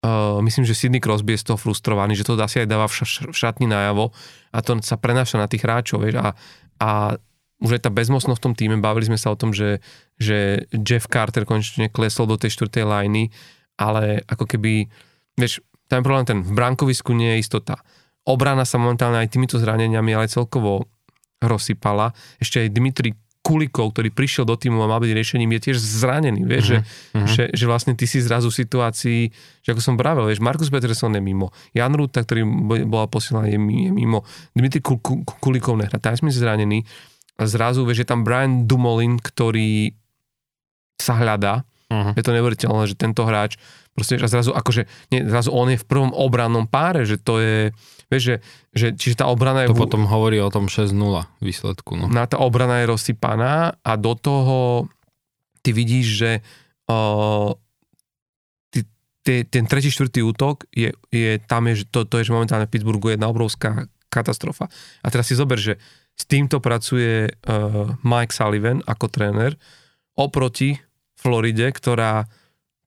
Uh, 0.00 0.40
myslím, 0.40 0.64
že 0.64 0.72
Sidney 0.72 1.02
Crosby 1.02 1.36
je 1.36 1.44
z 1.44 1.52
toho 1.52 1.60
frustrovaný, 1.60 2.16
že 2.16 2.24
to 2.24 2.32
asi 2.40 2.64
aj 2.64 2.68
dáva 2.72 2.88
v, 2.88 3.04
v 3.04 3.36
šatni 3.36 3.68
najavo 3.68 4.08
a 4.48 4.58
to 4.64 4.80
sa 4.80 4.96
prenáša 4.96 5.36
na 5.36 5.44
tých 5.44 5.60
hráčov, 5.60 6.00
vieš, 6.00 6.16
a, 6.24 6.32
a 6.80 7.20
už 7.60 7.76
je 7.76 7.84
tá 7.84 7.92
bezmocnosť 7.92 8.40
v 8.40 8.44
tom 8.48 8.54
týme, 8.56 8.80
bavili 8.80 9.12
sme 9.12 9.20
sa 9.20 9.28
o 9.28 9.36
tom, 9.36 9.52
že, 9.52 9.84
že 10.16 10.64
Jeff 10.72 11.04
Carter 11.04 11.44
konečne 11.44 11.92
klesol 11.92 12.24
do 12.32 12.40
tej 12.40 12.56
štvrtej 12.56 12.84
lajny, 12.88 13.28
ale 13.76 14.24
ako 14.24 14.48
keby, 14.48 14.88
vieš, 15.36 15.60
ten 15.90 16.00
problém 16.00 16.22
ten, 16.24 16.38
v 16.38 16.52
bránkovisku 16.52 17.10
nie 17.10 17.34
je 17.34 17.42
istota. 17.42 17.82
Obrana 18.22 18.62
sa 18.62 18.78
momentálne 18.78 19.18
aj 19.18 19.28
týmito 19.28 19.58
zraneniami, 19.58 20.12
ale 20.12 20.24
celkovo 20.26 20.86
rozsypala. 21.38 22.12
Ešte 22.36 22.62
aj 22.62 22.70
Dmitri 22.70 23.10
Kulikov, 23.40 23.90
ktorý 23.90 24.08
prišiel 24.08 24.44
do 24.44 24.52
týmu 24.52 24.78
a 24.78 24.86
mal 24.86 25.00
byť 25.00 25.10
riešením, 25.10 25.48
je 25.50 25.64
tiež 25.66 25.78
zranený, 25.80 26.44
vieš, 26.44 26.76
Mhm, 26.76 26.76
že, 26.76 26.78
že, 27.26 27.44
že 27.50 27.64
vlastne 27.64 27.96
ty 27.96 28.04
si 28.04 28.20
zrazu 28.20 28.46
v 28.46 28.58
situácii, 28.58 29.20
že 29.58 29.68
ako 29.68 29.80
som 29.80 29.96
vravel, 29.96 30.28
vieš, 30.28 30.38
Markus 30.38 30.68
Peterson 30.68 31.10
je 31.10 31.18
mimo, 31.18 31.48
Jan 31.72 31.90
Ruta, 31.90 32.20
ktorý 32.20 32.44
bo- 32.44 32.84
bola 32.86 33.08
posielaná, 33.08 33.48
je, 33.48 33.56
mi- 33.56 33.88
je 33.88 33.90
mimo, 33.90 34.28
Dmitri 34.52 34.78
Ku- 34.78 35.00
Ku- 35.00 35.24
Kulikov 35.40 35.74
nehrá, 35.74 35.96
tam 35.96 36.12
sme 36.14 36.28
zranený 36.30 36.84
a 37.34 37.48
zrazu, 37.48 37.82
vieš, 37.82 38.04
je 38.04 38.08
tam 38.08 38.20
Brian 38.20 38.68
Dumolin, 38.68 39.16
ktorý 39.16 39.96
sa 40.96 41.16
hľadá, 41.16 41.64
Uh-huh. 41.90 42.14
je 42.14 42.22
to 42.22 42.30
neuveriteľné, 42.30 42.86
že 42.86 42.94
tento 42.94 43.24
hráč 43.24 43.58
proste, 43.94 44.16
a 44.20 44.28
zrazu 44.30 44.54
akože, 44.54 44.86
nie, 45.10 45.26
zrazu 45.26 45.50
on 45.52 45.68
je 45.72 45.78
v 45.78 45.86
prvom 45.86 46.12
obrannom 46.14 46.64
páre, 46.64 47.04
že 47.04 47.20
to 47.20 47.42
je, 47.42 47.74
vieš, 48.08 48.22
že, 48.22 48.36
že 48.72 48.86
čiže 48.96 49.20
tá 49.20 49.26
obrana 49.28 49.66
je 49.66 49.72
To 49.72 49.78
v- 49.78 49.84
potom 49.84 50.06
hovorí 50.08 50.38
o 50.40 50.50
tom 50.52 50.70
6-0 50.70 50.94
výsledku, 51.42 51.98
no. 51.98 52.06
na 52.08 52.24
tá 52.24 52.38
obrana 52.40 52.80
je 52.82 52.90
rozsypaná 52.90 53.76
a 53.82 53.92
do 53.98 54.12
toho 54.16 54.88
ty 55.60 55.76
vidíš, 55.76 56.06
že 56.08 56.30
uh, 56.88 57.52
ty, 58.72 58.88
ty, 59.20 59.44
ten 59.44 59.64
tretí, 59.68 59.92
štvrtý 59.92 60.24
útok 60.24 60.64
je, 60.72 60.94
je 61.12 61.36
tam 61.44 61.68
je, 61.68 61.84
že 61.84 61.84
to, 61.92 62.08
to 62.08 62.20
je, 62.20 62.26
že 62.28 62.32
momentálne 62.32 62.64
v 62.64 62.72
Pittsburghu 62.72 63.12
je 63.12 63.20
jedna 63.20 63.28
obrovská 63.28 63.86
katastrofa. 64.10 64.66
A 65.04 65.06
teraz 65.12 65.30
si 65.30 65.38
zober, 65.38 65.60
že 65.60 65.78
s 66.18 66.24
týmto 66.26 66.60
pracuje 66.60 67.28
uh, 67.28 67.96
Mike 68.04 68.34
Sullivan 68.34 68.82
ako 68.84 69.06
tréner 69.08 69.56
oproti 70.18 70.76
Floride, 71.16 71.72
ktorá, 71.72 72.28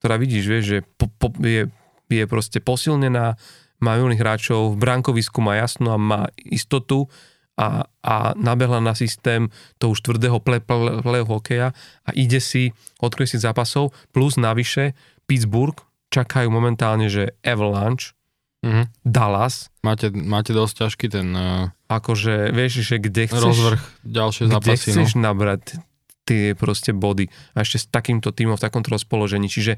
ktorá 0.04 0.20
vidíš, 0.20 0.44
vieš, 0.44 0.64
že 0.68 0.78
po, 1.00 1.08
po, 1.08 1.32
je, 1.40 1.72
je 2.12 2.24
proste 2.28 2.60
posilnená, 2.60 3.40
má 3.80 3.92
milných 3.96 4.20
hráčov, 4.20 4.76
v 4.76 4.80
bránkovisku 4.84 5.40
má 5.40 5.56
jasno 5.56 5.96
a 5.96 5.98
má 5.98 6.28
istotu 6.44 7.08
a, 7.56 7.88
a 8.04 8.36
nabehla 8.36 8.84
na 8.84 8.92
systém 8.92 9.48
toho 9.80 9.96
už 9.96 10.04
tvrdého 10.04 10.44
play, 10.44 10.60
play, 10.60 11.00
play 11.00 11.24
hokeja 11.24 11.72
a 12.04 12.10
ide 12.12 12.36
si 12.36 12.76
odkresliť 13.00 13.48
zápasov, 13.48 13.96
plus 14.12 14.36
navyše 14.36 14.92
Pittsburgh 15.24 15.80
čakajú 16.12 16.52
momentálne, 16.52 17.08
že 17.08 17.32
Avalanche, 17.40 18.12
mm-hmm. 18.60 19.08
Dallas. 19.08 19.72
Máte, 19.80 20.12
máte 20.12 20.52
dosť 20.52 20.84
ťažký 20.84 21.06
ten... 21.08 21.32
Uh, 21.32 21.72
akože, 21.88 22.52
vieš, 22.52 22.84
že 22.84 23.00
kde 23.00 23.32
chceš... 23.32 23.40
Rozvrh 23.40 23.80
ďalšie 24.04 24.52
zápasy. 24.52 24.68
Kde 24.68 24.76
chceš 24.76 25.10
no? 25.16 25.32
nabrať 25.32 25.80
tie 26.24 26.56
proste 26.56 26.96
body 26.96 27.28
a 27.54 27.62
ešte 27.62 27.84
s 27.84 27.86
takýmto 27.92 28.32
týmom 28.32 28.56
v 28.56 28.64
takomto 28.64 28.92
rozpoložení. 28.92 29.46
Čiže 29.48 29.76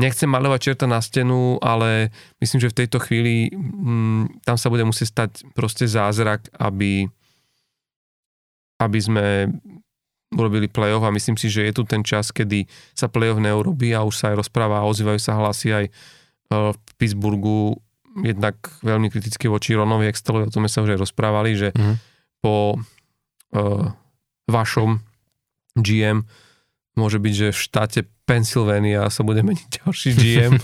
nechcem 0.00 0.26
malovať 0.26 0.60
čerta 0.60 0.86
na 0.90 0.98
stenu, 0.98 1.60
ale 1.62 2.10
myslím, 2.42 2.60
že 2.64 2.72
v 2.72 2.78
tejto 2.84 2.98
chvíli 2.98 3.52
mm, 3.52 4.42
tam 4.42 4.56
sa 4.58 4.72
bude 4.72 4.82
musieť 4.82 5.08
stať 5.12 5.30
proste 5.54 5.86
zázrak, 5.86 6.50
aby, 6.58 7.06
aby 8.82 8.98
sme 8.98 9.52
urobili 10.34 10.66
play-off 10.66 11.06
a 11.06 11.14
myslím 11.14 11.38
si, 11.38 11.46
že 11.46 11.62
je 11.62 11.72
tu 11.76 11.86
ten 11.86 12.02
čas, 12.02 12.34
kedy 12.34 12.66
sa 12.96 13.06
play-off 13.06 13.38
neurobí 13.38 13.94
a 13.94 14.02
už 14.02 14.18
sa 14.18 14.24
aj 14.34 14.42
rozpráva 14.42 14.82
a 14.82 14.88
ozývajú 14.90 15.20
sa 15.22 15.38
hlasy 15.38 15.68
aj 15.70 15.84
e, 15.86 15.92
v 16.50 16.78
Pittsburghu 16.98 17.78
jednak 18.22 18.58
veľmi 18.82 19.10
kriticky 19.10 19.50
voči 19.50 19.74
Ronovi 19.74 20.06
Extelovi, 20.06 20.46
o 20.46 20.52
tom 20.52 20.66
sme 20.66 20.70
sa 20.70 20.82
už 20.86 20.94
aj 20.94 21.02
rozprávali, 21.02 21.50
že 21.58 21.68
mm. 21.74 21.94
po 22.38 22.78
uh, 22.78 23.90
vašom 24.46 25.02
GM 25.74 26.26
môže 26.94 27.18
byť, 27.18 27.34
že 27.34 27.48
v 27.50 27.58
štáte 27.58 28.00
Pennsylvania 28.24 29.06
sa 29.10 29.26
bude 29.26 29.42
meniť 29.42 29.68
ďalší 29.82 30.10
GM. 30.14 30.54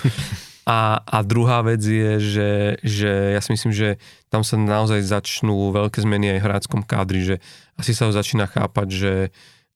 A, 0.71 1.03
a 1.03 1.19
druhá 1.27 1.67
vec 1.67 1.83
je, 1.83 2.21
že, 2.23 2.51
že 2.85 3.11
ja 3.35 3.41
si 3.43 3.51
myslím, 3.59 3.75
že 3.75 3.99
tam 4.31 4.47
sa 4.47 4.55
naozaj 4.55 5.03
začnú 5.03 5.75
veľké 5.75 5.99
zmeny 6.05 6.37
aj 6.37 6.39
v 6.39 6.47
hráckom 6.47 6.81
kádri, 6.87 7.27
že 7.27 7.37
asi 7.75 7.91
sa 7.91 8.07
ho 8.07 8.13
začína 8.15 8.47
chápať, 8.47 8.89
že, 8.93 9.15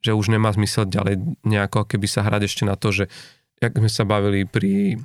že 0.05 0.15
už 0.15 0.31
nemá 0.31 0.55
zmysel 0.55 0.87
ďalej 0.87 1.19
nejako 1.43 1.89
keby 1.89 2.07
sa 2.07 2.23
hrať 2.23 2.47
ešte 2.47 2.63
na 2.63 2.79
to, 2.79 2.95
že 2.95 3.11
jak 3.59 3.75
sme 3.75 3.91
sa 3.91 4.07
bavili 4.07 4.47
pri 4.47 5.01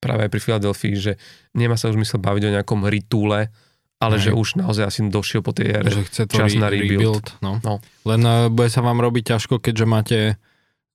práve 0.00 0.28
aj 0.28 0.30
pri 0.32 0.40
Filadelfii, 0.40 0.94
že 0.96 1.12
nemá 1.52 1.74
sa 1.76 1.92
už 1.92 1.98
zmysel 1.98 2.22
baviť 2.22 2.42
o 2.46 2.54
nejakom 2.60 2.80
ritúle, 2.88 3.52
ale 4.00 4.16
Aj. 4.16 4.22
že 4.24 4.30
už 4.32 4.56
naozaj 4.56 4.88
asi 4.88 5.00
došiel 5.06 5.44
po 5.44 5.52
tej 5.52 5.76
ére. 5.76 5.92
Že 5.92 6.02
chce 6.08 6.22
to 6.24 6.40
čas 6.40 6.56
re- 6.56 6.60
na 6.60 6.68
rebuild. 6.72 6.96
rebuild 6.96 7.26
no. 7.44 7.60
No. 7.60 7.74
Len 8.08 8.20
uh, 8.24 8.48
bude 8.48 8.72
sa 8.72 8.80
vám 8.80 8.96
robiť 8.96 9.36
ťažko, 9.36 9.60
keďže 9.60 9.86
máte 9.86 10.18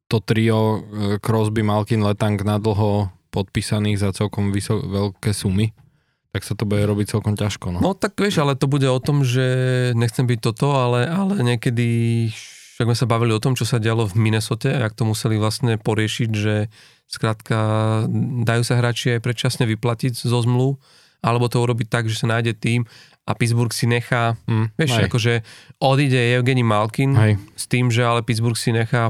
to 0.05 0.21
trio 0.21 0.61
e, 0.61 1.17
Crosby, 1.17 1.65
Malkin, 1.65 2.05
Letang 2.05 2.37
na 2.45 2.61
dlho 2.61 3.09
podpísaných 3.33 3.97
za 3.97 4.09
celkom 4.13 4.53
vysok, 4.53 4.85
veľké 4.85 5.33
sumy, 5.33 5.73
tak 6.29 6.45
sa 6.45 6.53
to 6.53 6.69
bude 6.69 6.85
robiť 6.85 7.17
celkom 7.17 7.33
ťažko. 7.33 7.73
No. 7.73 7.79
no 7.81 7.91
tak 7.97 8.13
vieš, 8.13 8.39
ale 8.39 8.53
to 8.53 8.69
bude 8.69 8.85
o 8.85 9.01
tom, 9.01 9.25
že 9.25 9.43
nechcem 9.97 10.29
byť 10.29 10.39
toto, 10.45 10.77
ale, 10.77 11.09
ale 11.09 11.41
niekedy, 11.41 12.29
však 12.77 12.85
sme 12.85 12.95
sa 12.95 13.09
bavili 13.09 13.33
o 13.33 13.41
tom, 13.41 13.57
čo 13.57 13.65
sa 13.65 13.81
dialo 13.81 14.05
v 14.05 14.13
Minnesote, 14.13 14.69
a 14.69 14.85
jak 14.85 14.93
to 14.93 15.09
museli 15.09 15.41
vlastne 15.41 15.81
poriešiť, 15.81 16.29
že 16.31 16.69
skrátka 17.09 17.57
dajú 18.45 18.61
sa 18.61 18.77
hráči 18.77 19.17
aj 19.17 19.25
predčasne 19.25 19.65
vyplatiť 19.65 20.21
zo 20.21 20.37
zmluv, 20.37 20.77
alebo 21.25 21.49
to 21.49 21.57
urobiť 21.57 21.89
tak, 21.89 22.05
že 22.05 22.21
sa 22.21 22.29
nájde 22.29 22.53
tým 22.53 22.85
a 23.25 23.33
Pittsburgh 23.33 23.73
si 23.73 23.89
nechá, 23.89 24.37
mm, 24.45 24.77
vieš, 24.77 25.01
aj. 25.01 25.09
akože 25.09 25.33
odíde 25.81 26.21
Evgeny 26.37 26.61
Malkin 26.61 27.17
aj. 27.17 27.33
s 27.57 27.65
tým, 27.65 27.89
že 27.89 28.05
ale 28.05 28.21
Pittsburgh 28.21 28.53
si 28.53 28.69
nechá 28.69 29.09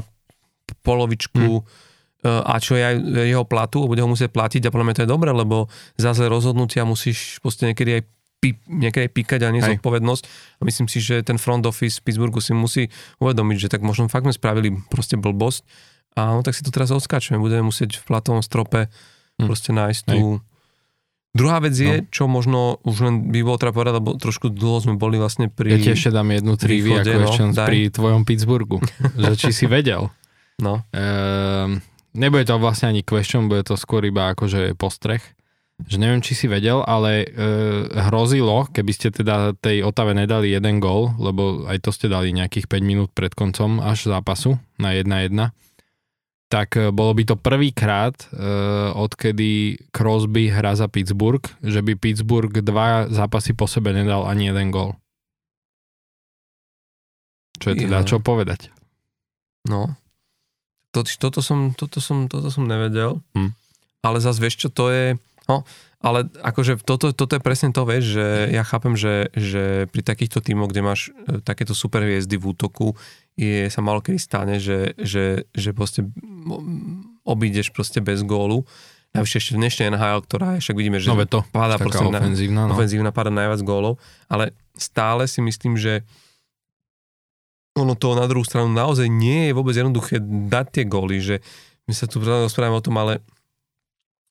polovičku 0.80 1.60
hmm. 1.60 2.42
a 2.48 2.56
čo 2.58 2.74
je 2.74 2.82
aj 2.82 2.96
jeho 3.28 3.44
platu, 3.44 3.84
bude 3.84 4.00
ho 4.00 4.08
musieť 4.08 4.32
platiť 4.32 4.66
a 4.66 4.72
podľa 4.72 4.86
mňa 4.88 4.96
to 4.96 5.04
je 5.04 5.12
dobré, 5.12 5.30
lebo 5.30 5.68
za 6.00 6.16
zlé 6.16 6.32
rozhodnutia 6.32 6.88
musíš 6.88 7.38
proste 7.44 7.68
niekedy 7.68 8.00
aj 8.00 8.02
pí, 8.40 8.48
niekedy 8.66 9.06
aj 9.06 9.12
píkať 9.12 9.40
a 9.46 9.54
nezodpovednosť. 9.54 10.24
A 10.58 10.62
myslím 10.66 10.88
si, 10.90 10.98
že 10.98 11.22
ten 11.22 11.36
front 11.36 11.62
office 11.68 12.00
v 12.00 12.10
Pittsburghu 12.10 12.40
si 12.40 12.56
musí 12.56 12.88
uvedomiť, 13.20 13.68
že 13.68 13.68
tak 13.70 13.84
možno 13.84 14.08
fakt 14.10 14.26
sme 14.26 14.34
spravili 14.34 14.74
proste 14.90 15.14
blbosť 15.14 15.62
a 16.16 16.32
no 16.32 16.40
tak 16.40 16.56
si 16.56 16.64
to 16.64 16.72
teraz 16.72 16.88
odskáčeme. 16.90 17.36
Budeme 17.36 17.68
musieť 17.68 18.00
v 18.00 18.04
platovom 18.08 18.40
strope 18.40 18.88
hmm. 18.88 19.46
proste 19.46 19.70
nájsť 19.76 20.02
tú... 20.08 20.40
Druhá 21.36 21.60
vec 21.60 21.76
je, 21.76 21.94
no. 22.00 22.06
čo 22.08 22.24
možno 22.24 22.80
už 22.80 22.96
len 23.04 23.14
by 23.28 23.44
bolo 23.44 23.60
treba 23.60 23.76
povedať, 23.76 24.00
lebo 24.00 24.16
trošku 24.16 24.48
dlho 24.48 24.80
sme 24.80 24.94
boli 24.96 25.20
vlastne 25.20 25.52
pri... 25.52 25.76
Ja 25.76 25.78
ti 25.78 25.92
ešte 25.92 26.16
dám 26.16 26.32
jednu 26.32 26.56
trivy, 26.56 26.96
ako 26.96 27.12
no, 27.12 27.28
ešte 27.28 27.42
pri 27.60 27.80
tvojom 27.92 28.24
Pittsburghu. 28.24 28.80
že 29.22 29.36
či 29.36 29.52
si 29.52 29.68
vedel. 29.68 30.08
No. 30.56 30.80
Ehm, 30.96 31.84
nebude 32.16 32.48
to 32.48 32.56
vlastne 32.56 32.88
ani 32.88 33.04
question, 33.04 33.52
bude 33.52 33.68
to 33.68 33.76
skôr 33.76 34.00
iba 34.08 34.32
akože 34.32 34.72
postreh. 34.80 35.20
Že 35.76 36.00
neviem, 36.00 36.24
či 36.24 36.32
si 36.32 36.48
vedel, 36.48 36.80
ale 36.80 37.28
e, 37.28 37.44
hrozilo, 38.08 38.64
keby 38.72 38.92
ste 38.96 39.12
teda 39.12 39.52
tej 39.60 39.84
Otave 39.84 40.16
nedali 40.16 40.48
jeden 40.48 40.80
gól, 40.80 41.12
lebo 41.20 41.68
aj 41.68 41.84
to 41.84 41.92
ste 41.92 42.08
dali 42.08 42.32
nejakých 42.32 42.64
5 42.64 42.80
minút 42.80 43.12
pred 43.12 43.36
koncom 43.36 43.84
až 43.84 44.08
zápasu 44.08 44.56
na 44.80 44.96
1-1, 44.96 45.36
tak 46.46 46.78
e, 46.78 46.94
bolo 46.94 47.12
by 47.14 47.22
to 47.26 47.36
prvýkrát, 47.38 48.14
e, 48.14 48.26
odkedy 48.94 49.80
Crosby 49.90 50.50
hrá 50.50 50.78
za 50.78 50.86
Pittsburgh, 50.86 51.42
že 51.62 51.82
by 51.82 51.98
Pittsburgh 51.98 52.54
dva 52.62 53.10
zápasy 53.10 53.52
po 53.52 53.66
sebe 53.66 53.90
nedal 53.90 54.26
ani 54.26 54.50
jeden 54.50 54.70
gól. 54.70 54.94
Čo 57.58 57.72
je 57.72 57.88
teda, 57.88 58.04
ja. 58.04 58.06
čo 58.06 58.22
povedať? 58.22 58.70
No, 59.66 59.98
to, 60.94 61.02
toto, 61.02 61.42
som, 61.42 61.74
toto, 61.74 61.98
som, 61.98 62.30
toto 62.30 62.48
som 62.48 62.64
nevedel, 62.64 63.18
hm. 63.34 63.50
ale 64.06 64.22
zase 64.22 64.38
vieš 64.38 64.56
čo, 64.64 64.68
to 64.70 64.88
je, 64.94 65.06
no, 65.50 65.66
ale 65.98 66.30
akože 66.30 66.78
toto, 66.86 67.10
toto 67.10 67.34
je 67.34 67.42
presne 67.42 67.74
to, 67.74 67.82
vieš, 67.82 68.16
že 68.20 68.26
ja 68.54 68.62
chápem, 68.62 68.94
že, 68.94 69.28
že 69.34 69.90
pri 69.90 70.06
takýchto 70.06 70.38
tímoch, 70.38 70.70
kde 70.70 70.86
máš 70.86 71.10
e, 71.26 71.42
takéto 71.42 71.74
super 71.74 72.06
hviezdy 72.06 72.38
v 72.38 72.54
útoku, 72.54 72.94
je, 73.36 73.68
sa 73.68 73.84
malo 73.84 74.00
kedy 74.00 74.16
stane, 74.16 74.56
že, 74.56 74.96
že, 74.96 75.44
že 75.52 75.70
proste 75.76 76.08
obídeš 77.22 77.68
proste 77.68 78.00
bez 78.00 78.24
gólu. 78.24 78.64
Navyše 79.12 79.36
ešte 79.40 79.52
v 79.56 79.60
dnešnej 79.64 79.86
NHL, 79.92 80.20
ktorá 80.24 80.48
je, 80.56 80.64
však 80.64 80.76
vidíme, 80.76 80.98
že 81.00 81.12
no, 81.12 81.20
to, 81.28 81.44
páda 81.52 81.76
proste 81.76 82.04
ofenzívna, 82.04 82.64
na, 82.64 82.68
no. 82.68 82.74
ofenzívna 82.76 83.10
páda 83.12 83.32
najviac 83.32 83.60
gólov, 83.64 84.00
ale 84.28 84.56
stále 84.76 85.28
si 85.28 85.44
myslím, 85.44 85.76
že 85.76 86.04
ono 87.76 87.92
to 87.92 88.16
na 88.16 88.24
druhú 88.24 88.44
stranu 88.44 88.72
naozaj 88.72 89.04
nie 89.04 89.52
je 89.52 89.56
vôbec 89.56 89.76
jednoduché 89.76 90.16
dať 90.24 90.66
tie 90.72 90.84
góly, 90.88 91.20
že 91.20 91.44
my 91.84 91.92
sa 91.92 92.08
tu 92.08 92.24
rozprávame 92.24 92.80
o 92.80 92.84
tom, 92.84 92.96
ale 92.96 93.20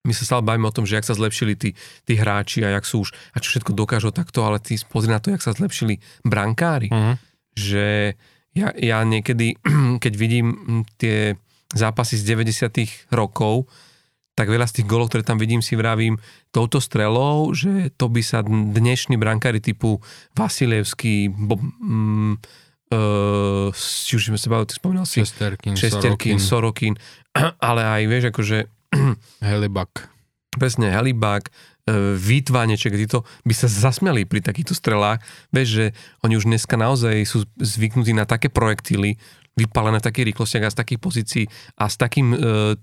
my 0.06 0.14
sa 0.14 0.26
stále 0.26 0.46
bavíme 0.46 0.70
o 0.70 0.76
tom, 0.76 0.86
že 0.86 0.98
jak 0.98 1.06
sa 1.06 1.18
zlepšili 1.18 1.58
tí, 1.58 1.74
tí 2.06 2.14
hráči 2.14 2.62
a 2.62 2.74
jak 2.78 2.86
sú 2.86 3.06
už, 3.06 3.10
a 3.34 3.42
čo 3.42 3.54
všetko 3.54 3.74
dokážu 3.74 4.14
takto, 4.14 4.46
ale 4.46 4.62
ty 4.62 4.78
pozri 4.86 5.10
na 5.10 5.18
to, 5.18 5.34
jak 5.34 5.42
sa 5.42 5.54
zlepšili 5.54 5.98
brankári. 6.22 6.94
Uh-huh. 6.94 7.18
Že 7.58 8.14
ja, 8.56 8.72
ja 8.74 9.04
niekedy, 9.04 9.60
keď 10.04 10.14
vidím 10.16 10.48
tie 10.96 11.36
zápasy 11.76 12.16
z 12.16 12.24
90 12.34 13.12
rokov, 13.12 13.68
tak 14.36 14.52
veľa 14.52 14.68
z 14.68 14.82
tých 14.82 14.88
golov, 14.88 15.08
ktoré 15.08 15.24
tam 15.24 15.40
vidím, 15.40 15.64
si 15.64 15.80
vravím 15.80 16.20
touto 16.52 16.84
strelou, 16.84 17.56
že 17.56 17.92
to 17.96 18.12
by 18.12 18.20
sa 18.20 18.44
dnešní 18.44 19.16
brankári 19.16 19.64
typu 19.64 20.04
Vasilevský, 20.36 21.32
Bo, 21.32 21.56
mm, 21.56 22.34
uh, 22.92 23.72
či 23.72 24.12
už 24.20 24.36
sme 24.36 24.40
sa 24.40 24.52
bavili, 24.52 24.76
spomínal 24.76 25.08
si 25.08 25.24
Šesterkin, 25.24 25.80
Šesterkin 25.80 26.38
Sorokin. 26.40 27.00
Sorokin, 27.00 27.56
ale 27.72 27.82
aj 27.88 28.02
vieš, 28.12 28.24
akože 28.36 28.58
Helibak. 29.40 30.12
Presne, 30.52 30.92
Helibak, 30.92 31.52
Výtvaneček, 32.18 32.98
títo 32.98 33.30
by 33.46 33.54
sa 33.54 33.70
zasmiali 33.70 34.26
pri 34.26 34.42
takýchto 34.42 34.74
strelách. 34.74 35.22
Vieš, 35.54 35.70
že 35.70 35.86
oni 36.26 36.34
už 36.34 36.50
dneska 36.50 36.82
naozaj 36.82 37.22
sú 37.30 37.46
zvyknutí 37.62 38.10
na 38.10 38.26
také 38.26 38.50
projektily, 38.50 39.22
vypálené 39.54 40.02
v 40.02 40.08
takých 40.10 40.28
rýchlostiach 40.34 40.66
a 40.66 40.74
z 40.74 40.80
takých 40.82 41.00
pozícií 41.00 41.46
a 41.78 41.86
s 41.86 41.96
takým 41.96 42.34
uh, 42.34 42.74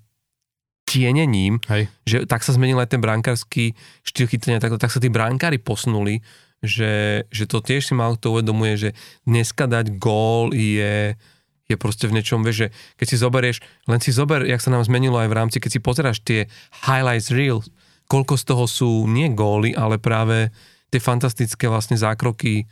tienením, 0.87 1.59
Hej. 1.67 1.91
že 2.07 2.17
tak 2.31 2.47
sa 2.47 2.55
zmenil 2.55 2.79
aj 2.79 2.95
ten 2.95 3.03
brankársky 3.03 3.75
štýl 4.07 4.31
chytania, 4.31 4.63
tak, 4.63 4.79
tak 4.79 4.95
sa 4.95 5.03
tí 5.03 5.11
brankári 5.11 5.59
posunuli, 5.59 6.23
že, 6.63 7.27
že 7.35 7.51
to 7.51 7.59
tiež 7.59 7.83
si 7.91 7.95
málo 7.99 8.15
kto 8.15 8.39
uvedomuje, 8.39 8.75
že 8.79 8.91
dneska 9.27 9.67
dať 9.67 9.99
gól 9.99 10.55
je, 10.55 11.19
je 11.67 11.77
proste 11.79 12.07
v 12.07 12.23
niečom, 12.23 12.47
vieš, 12.47 12.67
že 12.67 12.69
keď 13.03 13.07
si 13.11 13.17
zoberieš, 13.19 13.57
len 13.91 13.99
si 13.99 14.15
zober, 14.15 14.47
jak 14.47 14.63
sa 14.63 14.71
nám 14.71 14.87
zmenilo 14.87 15.19
aj 15.19 15.29
v 15.31 15.37
rámci, 15.43 15.57
keď 15.59 15.71
si 15.75 15.81
pozeráš 15.83 16.19
tie 16.23 16.47
highlights 16.87 17.35
reels, 17.35 17.67
koľko 18.13 18.37
z 18.37 18.45
toho 18.45 18.65
sú 18.69 18.91
nie 19.09 19.33
góly, 19.33 19.73
ale 19.73 19.97
práve 19.97 20.53
tie 20.93 21.01
fantastické 21.01 21.65
vlastne 21.73 21.97
zákroky 21.97 22.69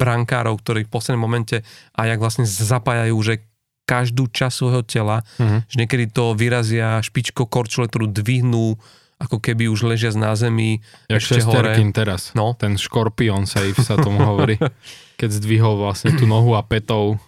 brankárov, 0.00 0.56
ktorí 0.64 0.88
v 0.88 0.92
poslednom 0.92 1.28
momente 1.28 1.60
a 1.92 2.08
jak 2.08 2.16
vlastne 2.16 2.48
zapájajú, 2.48 3.16
že 3.20 3.44
každú 3.84 4.32
časť 4.32 4.56
svojho 4.56 4.82
tela, 4.88 5.20
uh-huh. 5.20 5.60
že 5.68 5.76
niekedy 5.76 6.08
to 6.08 6.32
vyrazia 6.32 7.04
špičko 7.04 7.44
korčule, 7.44 7.84
ktorú 7.84 8.08
dvihnú 8.08 8.80
ako 9.20 9.38
keby 9.40 9.68
už 9.70 9.94
ležia 9.94 10.10
na 10.16 10.34
zemi 10.34 10.82
Jak 11.06 11.20
ešte 11.22 11.44
hore. 11.44 11.76
Teraz. 11.94 12.34
No. 12.34 12.56
Ten 12.58 12.80
škorpión 12.80 13.46
save 13.46 13.76
sa 13.78 13.94
tomu 14.00 14.20
hovorí. 14.20 14.58
Keď 15.20 15.30
zdvihol 15.40 15.78
vlastne 15.78 16.16
tú 16.16 16.26
nohu 16.26 16.58
a 16.58 16.64
petou 16.64 17.20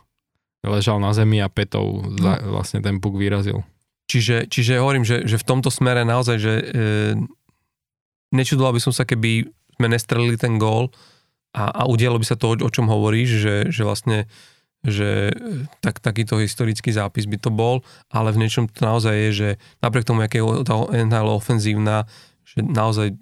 ležal 0.66 0.98
na 0.98 1.14
zemi 1.14 1.38
a 1.38 1.46
petou 1.46 2.02
za, 2.18 2.42
vlastne 2.42 2.82
ten 2.82 2.98
puk 2.98 3.14
vyrazil. 3.14 3.62
Čiže, 4.06 4.46
čiže 4.46 4.78
hovorím, 4.78 5.02
že, 5.02 5.26
že 5.26 5.36
v 5.38 5.46
tomto 5.46 5.70
smere 5.70 6.06
naozaj, 6.06 6.36
že 6.38 6.54
e, 6.54 6.64
nečudoval 8.30 8.78
by 8.78 8.80
som 8.82 8.94
sa, 8.94 9.02
keby 9.02 9.50
sme 9.76 9.86
nestrelili 9.90 10.38
ten 10.38 10.62
gól 10.62 10.94
a, 11.50 11.74
a 11.74 11.82
udialo 11.90 12.22
by 12.22 12.26
sa 12.26 12.38
to, 12.38 12.54
o, 12.54 12.70
čom 12.70 12.86
hovoríš, 12.86 13.30
že, 13.42 13.54
že 13.74 13.82
vlastne 13.82 14.30
že 14.86 15.34
e, 15.34 15.66
tak, 15.82 15.98
takýto 15.98 16.38
historický 16.38 16.94
zápis 16.94 17.26
by 17.26 17.38
to 17.42 17.50
bol, 17.50 17.82
ale 18.06 18.30
v 18.30 18.46
niečom 18.46 18.70
to 18.70 18.78
naozaj 18.86 19.14
je, 19.14 19.30
že 19.34 19.48
napriek 19.82 20.06
tomu, 20.06 20.22
aké 20.22 20.38
je 20.38 20.62
tá 20.62 20.78
NHL 20.86 21.26
ofenzívna, 21.34 22.06
že 22.46 22.62
naozaj 22.62 23.18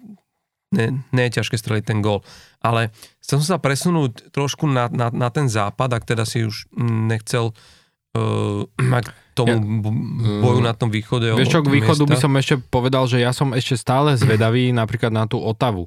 ne, 0.75 1.01
ne 1.09 1.21
je 1.25 1.35
ťažké 1.41 1.57
streliť 1.57 1.83
ten 1.89 1.99
gól. 2.05 2.21
Ale 2.61 2.93
chcel 3.23 3.41
som 3.41 3.57
sa 3.57 3.59
presunúť 3.61 4.29
trošku 4.29 4.69
na, 4.69 4.91
na, 4.93 5.09
na 5.09 5.29
ten 5.33 5.49
západ, 5.49 5.97
ak 5.97 6.03
teda 6.05 6.29
si 6.29 6.45
už 6.45 6.69
nechcel 6.77 7.49
uh, 8.17 8.69
tomu 9.35 9.51
Ja- 9.51 9.61
boju 10.39 10.63
na 10.63 10.71
tom 10.71 10.87
východe. 10.87 11.35
Vieš 11.35 11.51
čo, 11.51 11.59
k 11.59 11.67
východu 11.67 12.07
by 12.07 12.15
miesta. 12.15 12.23
som 12.23 12.33
ešte 12.39 12.55
povedal, 12.71 13.03
že 13.05 13.19
ja 13.19 13.35
som 13.35 13.51
ešte 13.51 13.75
stále 13.75 14.15
zvedavý 14.15 14.71
napríklad 14.71 15.11
na 15.11 15.27
tú 15.27 15.43
Otavu. 15.43 15.85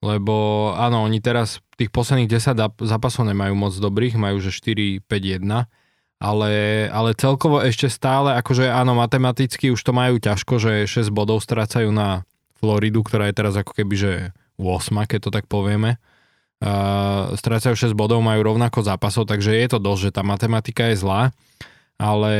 Lebo 0.00 0.72
áno, 0.76 1.04
oni 1.04 1.20
teraz 1.20 1.60
tých 1.76 1.88
posledných 1.88 2.28
10 2.28 2.56
zap- 2.56 2.80
zápasov 2.80 3.28
nemajú 3.28 3.52
moc 3.56 3.72
dobrých, 3.72 4.16
majú 4.16 4.40
že 4.40 4.52
4-5-1, 4.52 5.68
ale, 6.16 6.52
ale 6.88 7.10
celkovo 7.16 7.60
ešte 7.60 7.88
stále, 7.88 8.32
akože 8.36 8.68
áno, 8.68 8.96
matematicky 8.96 9.68
už 9.68 9.80
to 9.80 9.92
majú 9.92 10.16
ťažko, 10.16 10.56
že 10.56 10.72
6 10.88 11.12
bodov 11.12 11.40
strácajú 11.40 11.92
na 11.92 12.24
Floridu, 12.56 13.04
ktorá 13.04 13.28
je 13.28 13.36
teraz 13.36 13.56
ako 13.56 13.72
keby, 13.76 13.94
že 13.96 14.12
8, 14.56 15.04
keď 15.04 15.18
to 15.28 15.30
tak 15.32 15.44
povieme. 15.48 16.00
Uh, 16.56 17.36
strácajú 17.36 17.76
6 17.76 17.92
bodov, 17.92 18.24
majú 18.24 18.40
rovnako 18.40 18.80
zápasov, 18.80 19.28
takže 19.28 19.52
je 19.52 19.68
to 19.68 19.76
dosť, 19.76 20.00
že 20.08 20.14
tá 20.16 20.22
matematika 20.24 20.88
je 20.88 20.96
zlá, 21.04 21.28
ale, 21.96 22.34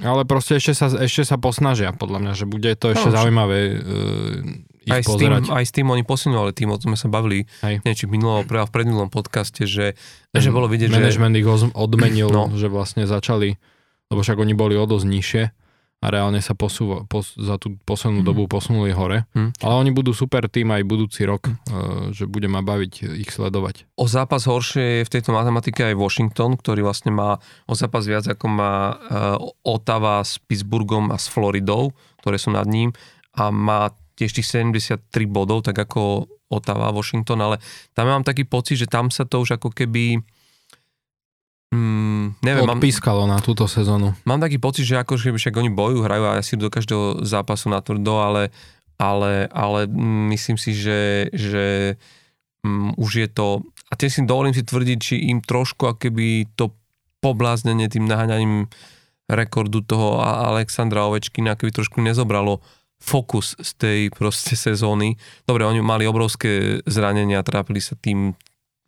ale 0.00 0.22
proste 0.24 0.56
ešte 0.56 0.72
sa, 0.72 0.86
ešte 0.94 1.22
sa 1.24 1.36
posnažia, 1.36 1.92
podľa 1.92 2.18
mňa, 2.20 2.32
že 2.34 2.44
bude 2.44 2.70
to 2.74 2.92
ešte 2.92 3.08
No, 3.08 3.16
zaujímavé 3.16 3.58
uh, 3.76 4.94
aj 4.94 5.02
s, 5.04 5.12
tým, 5.20 5.32
aj 5.52 5.64
s 5.68 5.72
tým 5.72 5.86
oni 5.88 6.00
posilňovali 6.00 6.52
tým, 6.56 6.72
o 6.72 6.80
tom 6.80 6.92
sme 6.92 6.98
sa 6.98 7.08
bavili, 7.12 7.44
Hej. 7.60 7.84
v 7.84 8.08
minulom, 8.08 8.48
pre- 8.48 8.64
v 8.64 8.72
predminulom 8.72 9.12
podcaste, 9.12 9.68
že, 9.68 9.92
že 10.32 10.48
bolo 10.48 10.64
vidieť, 10.64 10.88
že 10.88 10.96
Management 10.96 11.34
ich 11.36 11.48
odmenil, 11.76 12.32
No. 12.32 12.48
že 12.56 12.72
vlastne 12.72 13.04
začali, 13.04 13.60
lebo 14.08 14.20
však 14.24 14.40
oni 14.40 14.56
boli 14.56 14.80
o 14.80 14.88
dosť 14.88 15.04
nižšie 15.04 15.42
a 15.98 16.06
reálne 16.08 16.38
sa 16.38 16.54
posúva, 16.54 17.02
pos, 17.04 17.34
za 17.34 17.58
tú 17.58 17.74
poslednú 17.82 18.22
Mhm. 18.22 18.26
dobu 18.26 18.46
posunuli 18.46 18.94
hore. 18.94 19.26
Mhm. 19.34 19.58
Ale 19.58 19.74
oni 19.74 19.90
budú 19.90 20.14
super 20.14 20.46
tým 20.46 20.70
aj 20.70 20.86
budúci 20.86 21.26
rok, 21.26 21.50
uh, 21.50 22.14
že 22.14 22.30
bude 22.30 22.46
ma 22.46 22.62
baviť 22.62 23.18
ich 23.18 23.30
sledovať. 23.30 23.90
o 23.98 24.06
zápas 24.06 24.46
horšie 24.46 25.02
je 25.02 25.06
v 25.06 25.12
tejto 25.12 25.34
matematike 25.34 25.82
aj 25.82 25.98
Washington, 25.98 26.54
ktorý 26.54 26.86
vlastne 26.86 27.10
má 27.10 27.42
o 27.66 27.74
zápas 27.74 28.06
viac 28.06 28.24
ako 28.24 28.46
má 28.46 28.72
uh, 28.94 29.36
Ottawa 29.64 30.22
s 30.22 30.38
Pittsburghom 30.38 31.10
a 31.10 31.18
s 31.18 31.26
Floridou, 31.26 31.90
ktoré 32.22 32.38
sú 32.38 32.54
nad 32.54 32.70
ním 32.70 32.94
a 33.34 33.50
má 33.50 33.90
tiež 34.14 34.34
tých 34.34 34.46
73 34.46 35.02
bodov, 35.26 35.66
tak 35.66 35.78
ako 35.78 36.26
Ottawa, 36.48 36.88
Washington, 36.90 37.38
ale 37.38 37.56
tam 37.92 38.06
mám 38.06 38.22
taký 38.22 38.42
pocit, 38.42 38.78
že 38.78 38.86
tam 38.86 39.10
sa 39.10 39.22
to 39.22 39.42
už 39.42 39.58
ako 39.58 39.68
keby 39.68 40.22
Mm, 41.68 42.32
neviem, 42.40 42.64
mám, 42.64 42.80
Odpískalo 42.80 43.28
na 43.28 43.44
túto 43.44 43.68
sezónu. 43.68 44.16
mám 44.24 44.40
taký 44.40 44.56
pocit, 44.56 44.88
že 44.88 44.96
ako 44.96 45.20
že 45.20 45.36
však 45.36 45.52
oni 45.52 45.68
bojujú, 45.68 46.00
hrajú 46.00 46.24
asi 46.32 46.56
do 46.56 46.72
každého 46.72 47.20
zápasu 47.28 47.68
na 47.68 47.84
tvrdo, 47.84 48.16
ale, 48.24 48.48
ale, 48.96 49.52
ale 49.52 49.84
myslím 50.32 50.56
si, 50.56 50.72
že, 50.72 51.28
že 51.36 51.96
mm, 52.64 52.96
už 52.96 53.10
je 53.20 53.28
to, 53.28 53.60
a 53.88 53.92
tiež 54.00 54.16
si 54.16 54.20
dovolím 54.24 54.56
si 54.56 54.64
tvrdiť, 54.64 54.98
či 55.00 55.14
im 55.28 55.44
trošku 55.44 55.84
akoby 55.92 56.48
to 56.56 56.72
pobláznenie 57.20 57.92
tým 57.92 58.08
naháňaním 58.08 58.72
rekordu 59.28 59.84
toho 59.84 60.24
A- 60.24 60.48
Alexandra 60.48 61.04
Ovečkina 61.04 61.52
keby 61.52 61.68
trošku 61.68 62.00
nezobralo 62.00 62.64
fokus 62.98 63.54
z 63.60 63.70
tej 63.78 64.00
proste 64.10 64.56
sezóny. 64.58 65.20
Dobre, 65.44 65.62
oni 65.68 65.84
mali 65.84 66.08
obrovské 66.08 66.82
zranenia, 66.88 67.46
trápili 67.46 67.78
sa 67.78 67.94
tým 67.94 68.34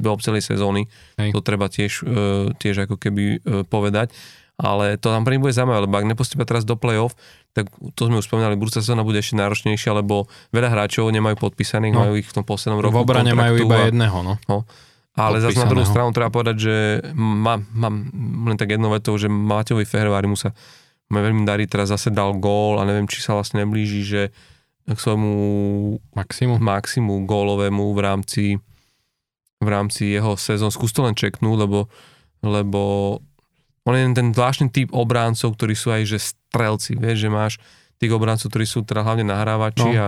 behom 0.01 0.19
celej 0.19 0.43
sezóny, 0.43 0.89
Hej. 1.15 1.31
to 1.31 1.41
treba 1.41 1.67
tiež, 1.67 1.93
e, 2.01 2.09
tiež 2.55 2.85
ako 2.85 2.97
keby 2.97 3.23
e, 3.35 3.39
povedať, 3.65 4.11
ale 4.57 4.97
to 4.97 5.09
nám 5.09 5.23
pre 5.23 5.33
nich 5.33 5.43
bude 5.43 5.53
zaujímavé, 5.53 5.85
lebo 5.85 5.95
ak 5.95 6.05
nepostupia 6.07 6.45
teraz 6.45 6.65
do 6.65 6.75
play-off, 6.75 7.17
tak 7.51 7.67
to 7.95 8.03
sme 8.03 8.19
už 8.19 8.27
spomínali, 8.27 8.55
budúca 8.55 8.79
sezóna 8.79 9.01
bude 9.01 9.17
ešte 9.17 9.33
náročnejšia, 9.35 9.93
lebo 9.95 10.25
veľa 10.51 10.69
hráčov 10.71 11.09
nemajú 11.09 11.37
podpísaných, 11.39 11.93
No. 11.93 12.01
majú 12.03 12.15
ich 12.15 12.25
v 12.25 12.35
tom 12.35 12.45
poslednom 12.45 12.79
roku 12.79 12.93
V 12.93 13.03
obrane 13.03 13.33
majú 13.33 13.57
iba 13.59 13.77
a- 13.79 13.89
jedného, 13.89 14.19
no. 14.21 14.37
ale 15.13 15.41
zase 15.41 15.57
na 15.57 15.67
druhú 15.67 15.85
stranu 15.85 16.13
treba 16.13 16.29
povedať, 16.29 16.57
že 16.57 16.75
mám, 17.13 17.65
mám 17.71 17.95
len 18.47 18.57
tak 18.57 18.71
jednou 18.71 18.89
vetou, 18.89 19.17
že 19.17 19.27
Mateovi 19.27 19.83
Fehervári 19.83 20.25
mu 20.25 20.37
sa 20.37 20.53
veľmi 21.09 21.43
darí, 21.43 21.67
teraz 21.67 21.91
zase 21.91 22.09
dal 22.09 22.37
gól 22.37 22.79
a 22.79 22.87
neviem, 22.87 23.05
či 23.05 23.19
sa 23.19 23.35
vlastne 23.35 23.65
neblíži, 23.65 24.01
že 24.01 24.23
k 24.87 24.95
svojmu 24.95 25.31
Maximum. 26.13 26.59
maximu 26.59 27.15
gólovému 27.25 27.91
v 27.91 28.01
rámci 28.01 28.43
v 29.61 29.69
rámci 29.69 30.17
jeho 30.17 30.35
sezón. 30.41 30.73
Skús 30.73 30.91
to 30.91 31.05
len 31.05 31.13
čeknúť, 31.13 31.57
lebo, 31.69 31.87
lebo 32.41 32.83
on 33.85 33.93
je 33.97 34.05
ten 34.17 34.29
zvláštny 34.33 34.69
typ 34.73 34.89
obráncov, 34.97 35.57
ktorí 35.57 35.77
sú 35.77 35.93
aj 35.93 36.03
že 36.09 36.19
strelci, 36.21 36.97
vieš, 36.97 37.29
že 37.29 37.31
máš 37.31 37.55
tých 38.01 38.17
obráncov, 38.17 38.49
ktorí 38.49 38.65
sú 38.65 38.81
teda 38.81 39.05
hlavne 39.05 39.29
nahrávači 39.29 39.85
No, 39.85 39.93
a 39.93 40.07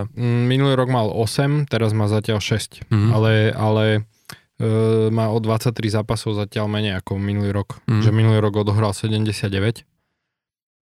minulý 0.48 0.72
rok 0.80 0.88
mal 0.88 1.12
8, 1.12 1.68
teraz 1.68 1.92
má 1.92 2.09
zatiaľ 2.09 2.40
6. 2.40 2.88
Mhm. 2.88 3.09
Ale, 3.12 3.32
ale 3.53 3.84
e, 4.57 5.12
má 5.12 5.28
o 5.28 5.36
23 5.36 6.00
zápasov 6.00 6.40
zatiaľ 6.40 6.72
menej 6.72 6.96
ako 7.05 7.20
minulý 7.20 7.53
rok. 7.53 7.84
Mhm. 7.84 8.00
Že 8.00 8.11
minulý 8.16 8.38
rok 8.40 8.64
odohral 8.64 8.96
79 8.96 9.84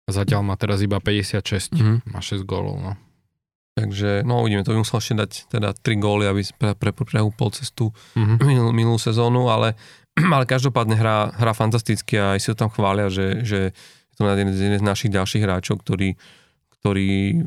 a 0.06 0.10
zatiaľ 0.14 0.46
má 0.46 0.54
teraz 0.54 0.78
iba 0.86 1.02
56. 1.02 1.74
Mhm. 1.74 2.06
Má 2.06 2.22
6 2.22 2.46
gólov, 2.46 2.78
no. 2.78 2.94
Takže, 3.80 4.22
no 4.28 4.44
uvidíme, 4.44 4.60
to 4.62 4.76
by 4.76 4.84
musel 4.84 5.00
ešte 5.00 5.14
dať 5.16 5.30
teda 5.48 5.68
3 5.72 5.96
góly, 5.96 6.28
aby 6.28 6.44
pre, 6.56 6.76
pre, 6.76 6.90
prehúpol 6.92 7.48
cestu 7.56 7.90
Mhm. 8.14 8.36
minulú, 8.50 8.70
minulú 8.76 8.98
sezónu, 9.00 9.48
ale, 9.48 9.74
ale 10.36 10.44
každopádne 10.44 10.94
hrá, 11.00 11.32
hrá 11.32 11.52
fantasticky 11.56 12.20
a 12.20 12.36
aj 12.36 12.40
si 12.44 12.48
ho 12.52 12.56
tam 12.56 12.68
chvália, 12.68 13.08
že, 13.08 13.40
že 13.42 13.58
je 13.72 14.14
to 14.20 14.28
jeden 14.28 14.52
jeden 14.52 14.80
z 14.80 14.84
našich 14.84 15.08
ďalších 15.08 15.42
hráčov, 15.42 15.80
ktorý, 15.80 16.12
ktorý 16.80 17.40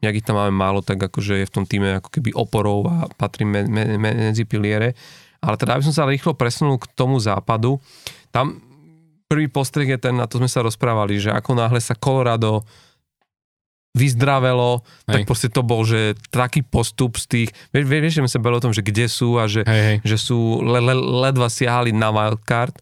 jak 0.00 0.16
ich 0.16 0.24
tam 0.24 0.40
máme 0.40 0.52
málo, 0.52 0.80
tak 0.80 0.96
akože 0.96 1.44
je 1.44 1.48
v 1.48 1.54
tom 1.54 1.64
týme 1.68 2.00
ako 2.00 2.08
keby 2.08 2.32
oporou 2.32 2.88
a 2.88 3.04
patrí 3.20 3.44
me, 3.44 3.68
me, 3.68 4.00
me, 4.00 4.32
medzi 4.32 4.48
piliere. 4.48 4.96
Ale 5.44 5.56
teda, 5.60 5.76
aby 5.76 5.84
som 5.84 5.92
sa 5.96 6.08
rýchlo 6.08 6.36
presunul 6.36 6.80
k 6.80 6.88
tomu 6.96 7.20
západu, 7.20 7.80
tam 8.32 8.60
prvý 9.28 9.48
postreh 9.48 9.88
je 9.88 9.98
ten, 10.00 10.16
na 10.16 10.24
to 10.24 10.40
sme 10.40 10.48
sa 10.48 10.64
rozprávali, 10.64 11.20
že 11.20 11.32
ako 11.32 11.52
náhle 11.56 11.80
sa 11.80 11.96
Colorado 11.96 12.64
vyzdravelo, 13.90 14.86
tak 15.02 15.22
Hej. 15.22 15.26
proste 15.26 15.48
to 15.50 15.66
bol, 15.66 15.82
že 15.82 16.14
taký 16.30 16.62
postup 16.62 17.18
z 17.18 17.24
tých, 17.26 17.48
vieš, 17.74 17.84
vieš, 17.90 18.14
že 18.22 18.30
sa 18.30 18.38
bavili 18.38 18.62
o 18.62 18.64
tom, 18.70 18.74
že 18.74 18.86
kde 18.86 19.10
sú 19.10 19.34
a 19.42 19.50
že, 19.50 19.66
Hej, 19.66 19.82
hej. 19.82 19.96
že 20.06 20.16
sú 20.16 20.62
le, 20.62 20.78
le, 20.78 20.94
ledva 20.94 21.50
siahali 21.50 21.90
na 21.90 22.14
wildcard. 22.14 22.74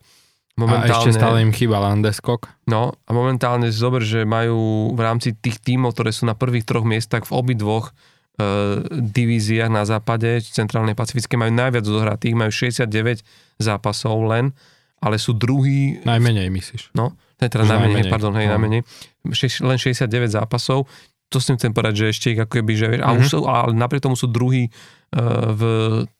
A 0.58 0.90
ešte 0.90 1.14
stále 1.14 1.46
im 1.46 1.54
chýba 1.54 1.78
Landeskog. 1.78 2.50
No 2.66 2.90
a 3.06 3.10
momentálne 3.14 3.70
zober, 3.70 4.02
že 4.02 4.26
majú 4.26 4.90
v 4.90 5.00
rámci 5.00 5.30
tých 5.30 5.62
tímov, 5.62 5.94
ktoré 5.94 6.10
sú 6.10 6.26
na 6.26 6.34
prvých 6.34 6.66
troch 6.66 6.82
miestach 6.82 7.30
v 7.30 7.32
obidvoch 7.38 7.94
e, 7.94 8.82
divíziách 8.90 9.70
na 9.70 9.86
západe, 9.86 10.42
centrálnej 10.42 10.98
pacifické, 10.98 11.38
majú 11.38 11.54
najviac 11.54 11.86
odohratých, 11.86 12.34
majú 12.34 12.50
69 12.50 13.22
zápasov 13.62 14.18
len, 14.26 14.50
ale 14.98 15.16
sú 15.16 15.32
druhý, 15.32 15.98
Najmenej 16.00 16.48
myslíš. 16.48 16.90
no, 16.92 17.10
to 17.34 17.42
je 17.42 17.50
teda 17.50 17.64
najmenej, 17.64 18.04
najmenej. 18.04 18.10
pardon, 18.10 18.34
hej, 18.34 18.46
No. 18.46 18.52
najmenej, 18.54 18.80
Šeš- 19.28 19.60
len 19.60 19.76
69 19.76 20.06
zápasov, 20.28 20.88
to 21.28 21.36
si 21.36 21.52
chcem 21.52 21.70
povedať, 21.70 21.94
že 21.94 22.06
ešte 22.08 22.28
ako 22.34 22.50
keby, 22.50 22.72
že 22.72 22.86
vieš, 22.88 23.02
a 23.02 23.10
Mhm. 23.10 23.16
už 23.16 23.24
sú, 23.26 23.38
ale 23.44 23.70
napriek 23.72 24.00
tomu 24.00 24.14
sú 24.14 24.26
druhý 24.26 24.72
e, 25.08 25.20
v 25.48 25.62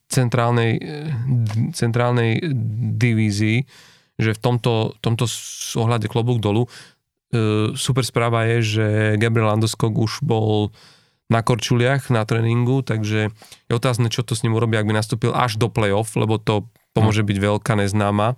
centrálnej, 0.07 0.71
e, 0.73 0.81
d- 1.13 1.69
centrálnej 1.71 2.41
divízii, 2.95 3.61
že 4.15 4.31
v 4.31 4.39
tomto, 4.39 4.73
tomto 4.97 5.25
s- 5.25 5.75
ohľade 5.75 6.05
klobúk 6.05 6.39
dolu. 6.39 6.65
E, 7.29 7.39
super 7.73 8.01
správa 8.01 8.45
je, 8.47 8.57
že 8.61 8.85
Gabriel 9.15 9.45
Landeskog 9.47 9.93
už 9.93 10.21
bol 10.21 10.73
na 11.27 11.39
korčuliach 11.39 12.09
na 12.09 12.25
tréningu, 12.25 12.81
takže 12.81 13.29
je 13.65 13.73
otázne, 13.73 14.09
čo 14.09 14.21
to 14.21 14.33
s 14.33 14.41
ním 14.41 14.53
urobí, 14.53 14.73
ak 14.73 14.85
by 14.85 14.95
nastúpil 14.95 15.29
až 15.31 15.55
do 15.55 15.69
play-off, 15.69 16.17
lebo 16.17 16.37
to 16.37 16.65
pomôže 16.91 17.21
byť 17.21 17.37
veľká 17.37 17.77
neznáma, 17.77 18.33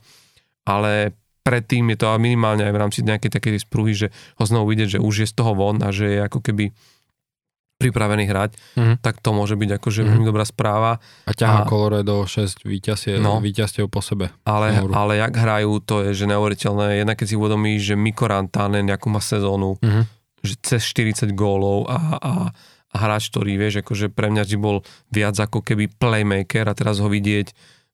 ale 0.64 1.14
predtým 1.42 1.90
je 1.90 1.98
to 1.98 2.14
minimálne 2.18 2.62
aj 2.62 2.74
v 2.74 2.82
rámci 2.82 3.00
nejakej 3.02 3.32
takej 3.34 3.60
sprúhy, 3.60 3.94
že 3.94 4.08
ho 4.38 4.44
znovu 4.44 4.72
vidieť, 4.72 4.98
že 4.98 5.00
už 5.02 5.26
je 5.26 5.28
z 5.28 5.34
toho 5.34 5.52
von 5.52 5.82
a 5.82 5.90
že 5.90 6.06
je 6.08 6.20
ako 6.22 6.40
keby 6.40 6.70
pripravený 7.78 8.30
hrať, 8.30 8.52
Mhm. 8.78 8.94
tak 9.02 9.26
to 9.26 9.34
môže 9.34 9.58
byť 9.58 9.82
akože 9.82 10.02
Mhm. 10.02 10.08
veľmi 10.08 10.26
dobrá 10.28 10.46
správa. 10.46 11.02
A 11.26 11.34
ťahá 11.34 11.66
A- 11.66 11.68
Colorado 11.68 12.30
6 12.30 12.62
víťazstiev, 12.62 13.18
No. 13.18 13.42
víťazstiev 13.42 13.90
po 13.90 14.06
sebe. 14.06 14.30
Ale, 14.46 14.70
ale 14.94 15.18
jak 15.18 15.34
hrajú, 15.34 15.82
to 15.82 16.06
je 16.06 16.14
že 16.14 16.30
neuveriteľné. 16.30 17.02
Jedna 17.02 17.18
keď 17.18 17.26
si 17.26 17.36
uvedomíš, 17.36 17.82
že 17.82 17.96
Mikko 17.98 18.30
Rantanen, 18.30 18.86
nejakú 18.86 19.10
má 19.10 19.18
sezónu, 19.18 19.82
Mhm. 19.82 20.02
že 20.46 20.54
cez 20.62 20.86
40 20.86 21.34
gólov 21.34 21.90
a, 21.90 21.98
a, 22.22 22.32
hráč, 22.94 23.32
ktorý, 23.32 23.58
vieš, 23.58 23.82
akože 23.82 24.12
pre 24.12 24.30
mňa 24.30 24.44
bol 24.60 24.84
viac 25.10 25.34
ako 25.34 25.64
keby 25.64 25.90
playmaker 25.90 26.68
a 26.68 26.76
teraz 26.76 27.00
ho 27.00 27.08
vidieť, 27.08 27.50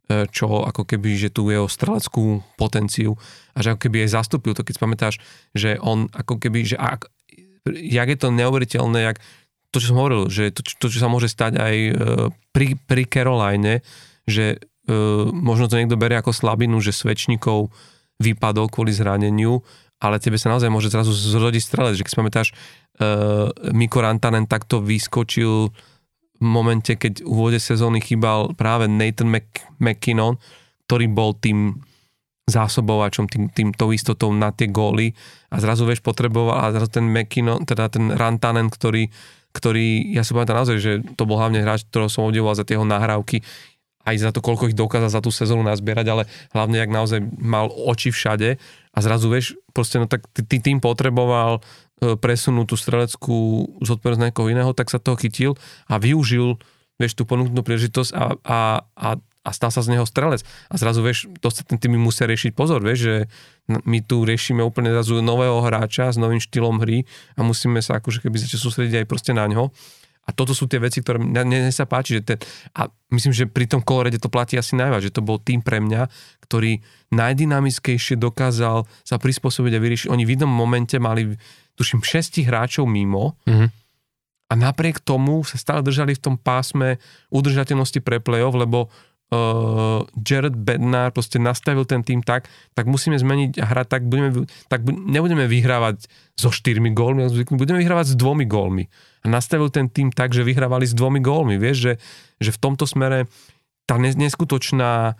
čo 0.08 0.64
ako 0.64 0.88
keby, 0.88 1.20
že 1.20 1.30
tu 1.30 1.51
jeho 1.51 1.68
streleckú 1.68 2.39
potenciu 2.55 3.20
a 3.51 3.60
že 3.60 3.76
ako 3.76 3.88
keby 3.88 4.08
aj 4.08 4.16
zastúpil 4.16 4.55
to, 4.55 4.64
keď 4.64 4.76
pamätáš, 4.80 5.16
že 5.51 5.76
on 5.84 6.08
ako 6.16 6.39
keby, 6.39 6.64
že 6.64 6.78
ak, 6.80 7.12
jak 7.68 8.08
je 8.08 8.18
to 8.18 8.32
neuveriteľné, 8.32 8.99
jak 9.03 9.18
to, 9.76 9.84
čo 9.84 9.91
som 9.91 9.99
hovoril, 9.99 10.32
že 10.32 10.55
to, 10.55 10.64
to 10.64 10.88
čo 10.88 10.99
sa 11.03 11.12
môže 11.12 11.28
stať 11.28 11.60
aj 11.60 11.76
e, 11.76 11.91
pri, 12.55 12.80
pri 12.88 13.03
Caroline, 13.03 13.84
že 14.28 14.60
uh, 14.91 15.32
možno 15.32 15.72
to 15.72 15.80
niekto 15.80 15.95
berie 15.95 16.20
ako 16.20 16.36
slabinu, 16.36 16.84
že 16.84 16.91
Svečníkov 16.91 17.72
vypadol 18.20 18.68
kvôli 18.68 18.91
zraneniu, 18.91 19.64
ale 20.03 20.20
tebe 20.20 20.36
sa 20.36 20.51
naozaj 20.51 20.68
môže 20.68 20.91
zrazu 20.91 21.16
zrodiť 21.16 21.64
strelec, 21.64 21.95
že 21.95 22.03
keď 22.03 22.12
si 22.12 22.20
pamätáš, 22.20 22.47
uh, 22.51 23.47
Miko 23.72 24.03
Rantanen 24.03 24.45
takto 24.45 24.84
vyskočil 24.84 25.72
momente, 26.39 26.95
keď 26.95 27.23
v 27.23 27.27
úvode 27.27 27.59
sezóny 27.61 28.01
chýbal 28.01 28.53
práve 28.53 28.85
Nathan 28.89 29.29
Mc, 29.29 29.47
McKinnon, 29.81 30.38
ktorý 30.88 31.05
bol 31.11 31.35
tým 31.38 31.83
zásobovačom, 32.47 33.27
tým, 33.27 33.51
tým 33.51 33.69
tou 33.75 33.91
istotou 33.91 34.31
na 34.31 34.55
tie 34.55 34.71
góly. 34.71 35.11
A 35.51 35.59
zrazu 35.59 35.83
vieš 35.83 35.99
potreboval 35.99 36.63
a 36.63 36.71
zrazu 36.71 37.03
ten 37.03 37.07
McKinnon, 37.07 37.67
teda 37.67 37.91
ten 37.91 38.07
Rantanen, 38.15 38.71
ktorý, 38.71 39.11
ktorý, 39.51 40.15
ja 40.15 40.23
si 40.23 40.31
pamätám 40.31 40.63
naozaj, 40.63 40.77
že 40.79 40.91
to 41.19 41.27
bol 41.27 41.35
hlavne 41.35 41.59
hráč, 41.59 41.83
ktorého 41.91 42.07
som 42.07 42.23
obdivoval 42.23 42.55
za 42.55 42.63
tie 42.63 42.79
nahrávky, 42.79 43.43
aj 44.07 44.15
za 44.23 44.31
to, 44.31 44.39
koľko 44.39 44.71
ich 44.71 44.79
dokázal 44.79 45.11
za 45.11 45.19
tú 45.19 45.35
sezónu 45.35 45.67
nazbierať, 45.67 46.07
ale 46.07 46.23
hlavne, 46.55 46.79
jak 46.79 46.88
naozaj 46.88 47.19
mal 47.35 47.67
oči 47.67 48.15
všade. 48.15 48.55
A 48.95 48.97
zrazu, 49.03 49.27
vieš, 49.27 49.59
proste, 49.75 49.99
no 49.99 50.07
tak 50.07 50.23
ty 50.31 50.63
tým 50.63 50.79
potreboval 50.79 51.59
e, 52.02 52.16
presunúť 52.18 52.66
tú 52.72 52.76
streleckú 52.76 53.38
zodpovednosť 53.82 54.24
nejakého 54.30 54.48
iného, 54.52 54.72
tak 54.74 54.89
sa 54.89 55.02
toho 55.02 55.18
chytil 55.18 55.56
a 55.89 55.98
využil, 55.98 56.58
vieš, 56.98 57.14
tú 57.18 57.24
ponúknutú 57.30 57.62
príležitosť 57.62 58.12
a, 58.14 58.24
a, 58.41 58.60
a, 58.98 59.10
a 59.22 59.50
stal 59.56 59.72
sa 59.72 59.86
z 59.86 59.95
neho 59.95 60.04
strelec. 60.04 60.43
A 60.68 60.76
zrazu, 60.76 61.00
vieš, 61.06 61.32
to 61.39 61.48
sa 61.48 61.64
ten 61.64 61.80
tým 61.80 61.95
musia 61.95 62.28
riešiť 62.28 62.52
pozor, 62.58 62.84
vieš, 62.84 63.00
že 63.08 63.16
my 63.70 64.00
tu 64.04 64.28
riešime 64.28 64.60
úplne 64.60 64.91
zrazu 64.91 65.24
nového 65.24 65.64
hráča 65.64 66.12
s 66.12 66.18
novým 66.20 66.41
štýlom 66.43 66.84
hry 66.84 67.08
a 67.38 67.45
musíme 67.45 67.80
sa 67.80 68.02
akože 68.02 68.26
keby 68.26 68.36
začať 68.39 68.60
sústrediť 68.60 69.04
aj 69.04 69.06
proste 69.08 69.32
na 69.32 69.48
ňo. 69.48 69.72
A 70.28 70.36
toto 70.36 70.52
sú 70.52 70.68
tie 70.68 70.84
veci, 70.84 71.00
ktoré 71.00 71.24
mne, 71.24 71.48
mne 71.48 71.72
sa 71.72 71.88
páči. 71.88 72.20
Že 72.20 72.22
ten, 72.28 72.38
a 72.76 72.91
myslím, 73.16 73.32
že 73.32 73.48
pri 73.48 73.64
tom 73.64 73.80
kolorede 73.80 74.20
to 74.20 74.28
platí 74.28 74.60
asi 74.60 74.76
najviac, 74.76 75.00
že 75.00 75.16
to 75.16 75.24
bol 75.24 75.39
tým 75.39 75.64
pre 75.64 75.80
mňa, 75.80 76.12
ktorý 76.43 76.84
najdynamickejšie 77.16 78.20
dokázal 78.20 78.84
sa 79.08 79.16
prispôsobiť 79.16 79.72
a 79.72 79.80
vyriešiť. 79.80 80.08
Oni 80.12 80.28
v 80.28 80.36
jednom 80.36 80.52
momente 80.52 81.00
mali, 81.00 81.39
tuším, 81.78 82.01
6 82.01 82.41
hráčov 82.43 82.89
mimo 82.89 83.38
mm-hmm. 83.45 83.69
a 84.49 84.53
napriek 84.57 84.99
tomu 84.99 85.45
sa 85.45 85.61
stále 85.61 85.86
držali 85.86 86.17
v 86.17 86.23
tom 86.23 86.36
pásme 86.36 86.97
udržateľnosti 87.30 88.01
pre 88.01 88.17
play-off, 88.17 88.57
lebo 88.57 88.89
uh, 88.89 90.01
Jared 90.17 90.57
Bednar 90.57 91.13
proste 91.13 91.38
nastavil 91.38 91.86
ten 91.86 92.01
tým 92.01 92.25
tak, 92.25 92.49
tak 92.73 92.89
musíme 92.89 93.15
zmeniť 93.15 93.61
a 93.61 93.65
hrať 93.69 93.88
tak, 93.88 94.01
budeme, 94.09 94.49
tak 94.67 94.84
nebudeme 94.89 95.45
vyhrávať 95.45 96.09
so 96.34 96.49
štyrmi 96.49 96.91
gólmi, 96.97 97.30
budeme 97.53 97.80
vyhrávať 97.80 98.13
s 98.13 98.15
dvomi 98.17 98.49
gólmi 98.49 98.89
a 99.21 99.25
nastavil 99.30 99.69
ten 99.69 99.91
tým 99.91 100.09
tak, 100.09 100.34
že 100.34 100.47
vyhrávali 100.47 100.88
s 100.88 100.95
dvomi 100.95 101.19
gólmi. 101.19 101.59
Vieš, 101.59 101.78
že, 101.78 101.93
že 102.41 102.49
v 102.55 102.61
tomto 102.61 102.88
smere 102.88 103.30
tá 103.88 103.99
neskutočná 103.99 105.15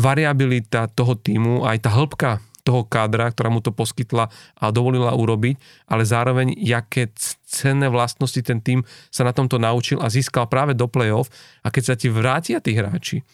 variabilita 0.00 0.88
toho 0.88 1.12
týmu, 1.12 1.68
aj 1.68 1.78
tá 1.84 1.90
hĺbka 1.92 2.40
toho 2.62 2.84
kádra, 2.86 3.32
ktorá 3.32 3.48
mu 3.48 3.64
to 3.64 3.72
poskytla 3.72 4.28
a 4.56 4.64
dovolila 4.70 5.16
urobiť, 5.16 5.86
ale 5.88 6.02
zároveň, 6.04 6.52
jaké 6.56 7.10
cenné 7.48 7.88
vlastnosti 7.88 8.38
ten 8.40 8.60
tým 8.60 8.84
sa 9.08 9.24
na 9.24 9.32
tomto 9.34 9.56
naučil 9.58 9.98
a 9.98 10.12
získal 10.12 10.46
práve 10.46 10.76
do 10.76 10.86
play-off 10.86 11.32
a 11.64 11.72
keď 11.72 11.82
sa 11.82 11.94
ti 11.96 12.12
vrátia 12.12 12.60
tí 12.62 12.76
hráči, 12.76 13.24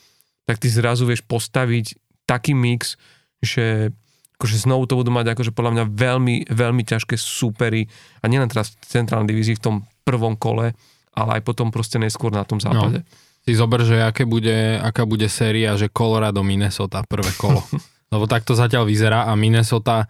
tak 0.46 0.62
ty 0.62 0.70
zrazu 0.70 1.04
vieš 1.04 1.26
postaviť 1.26 1.98
taký 2.26 2.54
mix, 2.54 2.94
že 3.42 3.90
akože 4.36 4.56
znovu 4.68 4.84
to 4.84 5.00
budú 5.00 5.10
mať 5.10 5.32
akože 5.32 5.52
podľa 5.56 5.72
mňa 5.72 5.84
veľmi, 5.96 6.36
veľmi 6.52 6.82
ťažké 6.84 7.16
súpery 7.16 7.88
a 8.20 8.28
nielen 8.28 8.52
teraz 8.52 8.76
v 8.76 8.84
centrálnej 8.84 9.32
divízii 9.32 9.56
v 9.56 9.64
tom 9.64 9.76
prvom 10.04 10.36
kole, 10.36 10.76
ale 11.16 11.30
aj 11.40 11.42
potom 11.42 11.72
proste 11.72 11.96
neskôr 11.96 12.28
na 12.28 12.44
tom 12.44 12.60
západe. 12.60 13.00
No. 13.02 13.08
Si 13.46 13.54
zober, 13.56 13.80
že 13.86 14.02
aké 14.02 14.28
bude, 14.28 14.76
aká 14.82 15.06
bude 15.08 15.30
séria, 15.30 15.78
že 15.78 15.88
Colorado, 15.88 16.44
Minnesota, 16.44 17.00
prvé 17.06 17.32
kolo. 17.40 17.64
Lebo 18.10 18.24
takto 18.30 18.54
zatiaľ 18.54 18.86
vyzerá 18.86 19.26
a 19.26 19.32
Minnesota 19.34 20.04
e, 20.04 20.06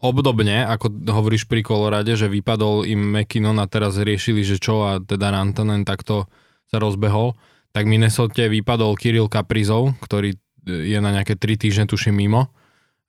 obdobne, 0.00 0.64
ako 0.66 1.06
hovoríš 1.06 1.46
pri 1.46 1.62
Colorade, 1.62 2.16
že 2.16 2.26
vypadol 2.26 2.88
im 2.88 3.14
McKinnon 3.14 3.60
a 3.62 3.70
teraz 3.70 4.00
riešili, 4.00 4.42
že 4.42 4.56
čo 4.58 4.86
a 4.88 4.98
teda 4.98 5.30
Rantanen 5.30 5.86
takto 5.86 6.26
sa 6.66 6.82
rozbehol, 6.82 7.36
tak 7.70 7.86
Minnesota 7.86 8.50
vypadol 8.50 8.98
Kirill 8.98 9.30
Kaprizov, 9.30 9.94
ktorý 10.02 10.34
je 10.66 10.98
na 10.98 11.14
nejaké 11.14 11.38
3 11.38 11.56
týždne 11.56 11.84
tuším 11.86 12.16
mimo 12.16 12.50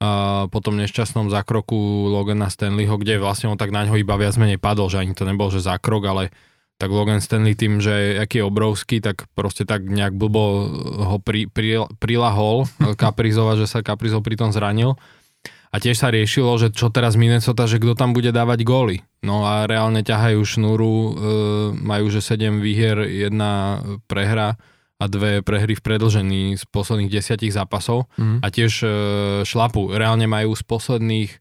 a 0.01 0.49
po 0.49 0.59
tom 0.65 0.81
nešťastnom 0.81 1.29
zákroku 1.29 2.09
Logana 2.09 2.49
Stanleyho, 2.49 2.97
kde 2.97 3.21
vlastne 3.21 3.53
on 3.53 3.57
tak 3.61 3.69
na 3.69 3.85
ňo 3.85 4.01
iba 4.01 4.17
viac 4.17 4.33
menej 4.33 4.57
padol, 4.57 4.89
že 4.89 4.97
ani 4.97 5.13
to 5.13 5.29
nebol, 5.29 5.53
že 5.53 5.61
zákrok, 5.61 6.09
ale 6.09 6.23
tak 6.81 6.89
Logan 6.89 7.21
Stanley 7.21 7.53
tým, 7.53 7.77
že 7.77 8.17
aký 8.17 8.41
je 8.41 8.49
obrovský, 8.49 8.97
tak 9.05 9.29
proste 9.37 9.69
tak 9.69 9.85
nejak 9.85 10.17
blbo 10.17 10.65
ho 11.05 11.21
pri, 11.21 11.45
pri, 11.45 11.85
prilahol 12.01 12.65
Kaprizova, 13.01 13.53
že 13.53 13.69
sa 13.69 13.85
Kaprizov 13.85 14.25
pri 14.25 14.41
tom 14.41 14.49
zranil. 14.49 14.97
A 15.71 15.79
tiež 15.79 16.03
sa 16.03 16.11
riešilo, 16.11 16.51
že 16.59 16.73
čo 16.73 16.91
teraz 16.91 17.15
Minnesota, 17.15 17.63
že 17.63 17.79
kto 17.79 17.95
tam 17.95 18.11
bude 18.11 18.33
dávať 18.35 18.67
góly. 18.67 18.97
No 19.23 19.47
a 19.47 19.63
reálne 19.69 20.03
ťahajú 20.03 20.43
šnúru, 20.43 20.91
e, 20.91 21.11
majú 21.79 22.11
že 22.11 22.19
7 22.19 22.59
výhier, 22.59 23.07
jedna 23.07 23.79
prehra 24.09 24.59
a 24.99 25.05
dve 25.07 25.39
prehry 25.39 25.79
v 25.79 25.85
predlžení 25.85 26.59
z 26.59 26.63
posledných 26.67 27.07
desiatich 27.07 27.55
zápasov 27.55 28.11
mm. 28.19 28.43
a 28.43 28.47
tiež 28.51 28.73
e, 28.83 28.87
šlapu. 29.47 29.95
Reálne 29.95 30.27
majú 30.27 30.59
z 30.59 30.63
posledných, 30.67 31.31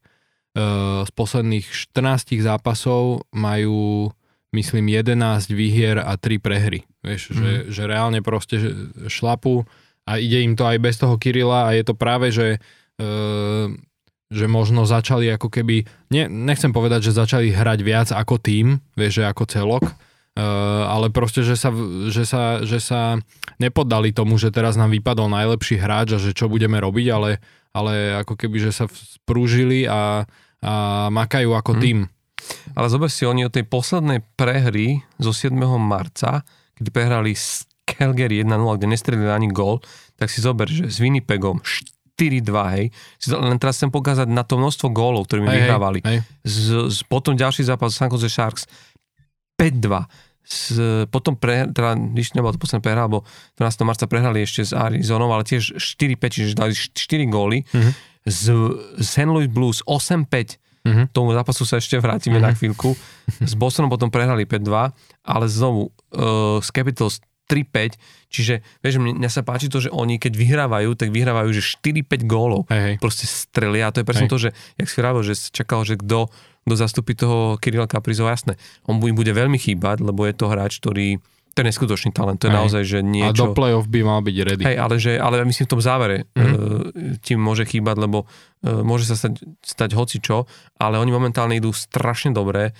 e, 0.55 0.63
z 1.03 1.11
posledných 1.11 1.67
14 1.67 2.39
zápasov 2.39 3.27
majú 3.35 4.15
myslím 4.51 4.91
11 4.91 5.51
výhier 5.51 5.97
a 5.99 6.15
3 6.19 6.39
prehry. 6.43 6.83
Vieš, 7.01 7.31
mm. 7.31 7.35
že, 7.35 7.51
že 7.71 7.83
reálne 7.87 8.19
proste 8.23 8.59
šlapu 9.07 9.63
a 10.07 10.19
ide 10.19 10.43
im 10.43 10.55
to 10.55 10.67
aj 10.67 10.77
bez 10.79 10.99
toho 10.99 11.15
Kirila 11.15 11.71
a 11.71 11.75
je 11.75 11.83
to 11.87 11.95
práve, 11.95 12.29
že 12.31 12.59
e, 12.99 13.07
že 14.31 14.47
možno 14.47 14.87
začali 14.87 15.27
ako 15.27 15.51
keby, 15.51 15.83
ne, 16.07 16.23
nechcem 16.31 16.71
povedať, 16.71 17.11
že 17.11 17.19
začali 17.19 17.51
hrať 17.51 17.79
viac 17.83 18.09
ako 18.15 18.39
tým, 18.39 18.79
vieš, 18.95 19.19
že 19.21 19.23
ako 19.27 19.43
celok, 19.43 19.85
Uh, 20.31 20.87
ale 20.87 21.11
proste, 21.11 21.43
že 21.43 21.59
sa, 21.59 21.75
že, 22.07 22.23
sa, 22.23 22.63
že 22.63 22.79
sa 22.79 23.19
nepoddali 23.59 24.15
tomu, 24.15 24.39
že 24.39 24.47
teraz 24.47 24.79
nám 24.79 24.95
vypadol 24.95 25.27
najlepší 25.27 25.75
hráč 25.75 26.15
a 26.15 26.23
že 26.23 26.31
čo 26.31 26.47
budeme 26.47 26.79
robiť, 26.79 27.07
ale, 27.11 27.43
ale 27.75 28.15
ako 28.23 28.39
keby, 28.39 28.63
že 28.63 28.71
sa 28.71 28.87
sprúžili 28.87 29.83
a, 29.91 30.23
a 30.63 30.73
makajú 31.11 31.51
ako 31.51 31.75
hmm. 31.75 31.81
tým. 31.83 31.97
Ale 32.75 32.87
zober 32.87 33.09
si, 33.11 33.27
oni 33.27 33.45
od 33.47 33.53
tej 33.53 33.67
poslednej 33.67 34.23
prehry 34.35 35.03
zo 35.19 35.35
7. 35.35 35.55
marca, 35.79 36.45
kedy 36.77 36.89
prehrali 36.89 37.35
s 37.35 37.67
Calgary 37.85 38.41
1-0, 38.41 38.77
kde 38.77 38.87
nestrelili 38.87 39.29
ani 39.29 39.51
gól, 39.51 39.83
tak 40.15 40.31
si 40.31 40.39
zober, 40.39 40.69
že 40.69 40.87
s 40.87 41.01
Winnipegom 41.01 41.59
4-2, 42.15 42.75
hej. 42.77 42.85
Len 43.33 43.57
teraz 43.57 43.81
chcem 43.81 43.89
pokázať 43.89 44.29
na 44.29 44.45
to 44.45 44.61
množstvo 44.61 44.93
gólov, 44.93 45.27
ktorými 45.27 45.49
hej, 45.49 45.57
vyhrávali. 45.65 45.99
Hej. 46.05 46.17
Z, 46.45 46.93
z, 46.93 46.99
potom 47.09 47.33
ďalší 47.33 47.65
zápas 47.65 47.97
San 47.97 48.13
Jose 48.13 48.29
Sharks 48.29 48.69
5-2. 49.57 50.05
S, 50.41 50.73
potom 51.13 51.37
pre, 51.37 51.69
teda, 51.69 51.93
když 51.93 52.33
nebol 52.33 52.53
to 52.53 52.61
posledné 52.61 52.81
prehra, 52.81 53.05
lebo 53.05 53.25
12. 53.57 53.85
marca 53.85 54.05
prehrali 54.05 54.45
ešte 54.45 54.61
s 54.65 54.73
Arizonou, 54.73 55.29
ale 55.29 55.45
tiež 55.45 55.77
4-5, 55.77 56.33
čiže 56.33 56.57
dali 56.57 56.73
4 56.73 56.97
góly. 57.29 57.65
Mm-hmm. 57.65 57.93
Z, 58.25 58.43
z 59.01 59.05
St. 59.05 59.29
Louis 59.29 59.49
Blues 59.49 59.81
8-5. 59.85 60.61
Mm-hmm. 60.81 61.05
Tomu 61.13 61.37
zápasu 61.37 61.63
sa 61.63 61.77
ešte 61.77 61.97
vrátime 62.01 62.41
mm-hmm. 62.41 62.47
na 62.47 62.57
chvíľku. 62.57 62.97
S 63.41 63.53
Bostonom 63.53 63.91
potom 63.91 64.09
prehrali 64.09 64.49
5-2, 64.49 64.93
ale 65.25 65.45
znovu 65.45 65.89
uh, 65.89 66.57
z 66.57 66.69
Capitals 66.73 67.21
3-5, 67.51 67.99
čiže 68.31 68.63
vieš, 68.79 69.03
mne, 69.03 69.19
mne 69.19 69.27
sa 69.27 69.43
páči 69.43 69.67
to, 69.67 69.83
že 69.83 69.91
oni 69.91 70.15
keď 70.15 70.39
vyhrávajú, 70.39 70.95
tak 70.95 71.11
vyhrávajú, 71.11 71.51
že 71.51 71.75
4-5 71.83 72.23
gólov 72.23 72.63
hey, 72.71 72.79
hey. 72.79 72.95
proste 72.95 73.27
strelia 73.27 73.91
a 73.91 73.93
to 73.93 73.99
je 73.99 74.07
presne 74.07 74.31
hey. 74.31 74.31
to, 74.31 74.37
že 74.39 74.49
jak 74.79 74.87
si 74.87 74.97
vravil, 75.03 75.21
že 75.27 75.35
čakal, 75.51 75.83
že 75.83 75.99
kto 75.99 76.31
kto 76.61 76.75
zastupí 76.77 77.17
toho 77.17 77.57
Kirila 77.57 77.89
Kaprizova, 77.89 78.37
jasné. 78.37 78.53
On 78.85 79.01
im 79.01 79.17
bude 79.17 79.33
veľmi 79.33 79.57
chýbať, 79.57 80.05
lebo 80.05 80.29
je 80.29 80.33
to 80.37 80.45
hráč, 80.45 80.77
ktorý 80.77 81.17
to 81.51 81.57
je 81.59 81.67
neskutočný 81.67 82.15
talent, 82.15 82.39
to 82.39 82.47
je 82.47 82.53
Aj. 82.55 82.63
naozaj, 82.63 82.83
že 82.87 82.99
niečo... 83.03 83.43
A 83.43 83.51
do 83.51 83.55
play-off 83.55 83.91
by 83.91 83.99
mal 84.07 84.23
byť 84.23 84.35
ready. 84.47 84.63
Hej, 84.63 84.77
ale, 84.79 84.95
že, 84.95 85.11
ale 85.19 85.43
myslím 85.43 85.67
v 85.67 85.71
tom 85.75 85.83
závere 85.83 86.17
mm-hmm. 86.31 86.55
uh, 86.55 87.19
tým 87.19 87.39
môže 87.43 87.67
chýbať, 87.67 87.95
lebo 87.99 88.23
uh, 88.23 88.81
môže 88.81 89.11
sa 89.11 89.19
stať, 89.19 89.43
stať 89.59 89.91
hoci 89.99 90.23
čo, 90.23 90.47
ale 90.79 90.95
oni 90.95 91.11
momentálne 91.11 91.59
idú 91.59 91.75
strašne 91.75 92.31
dobre. 92.31 92.71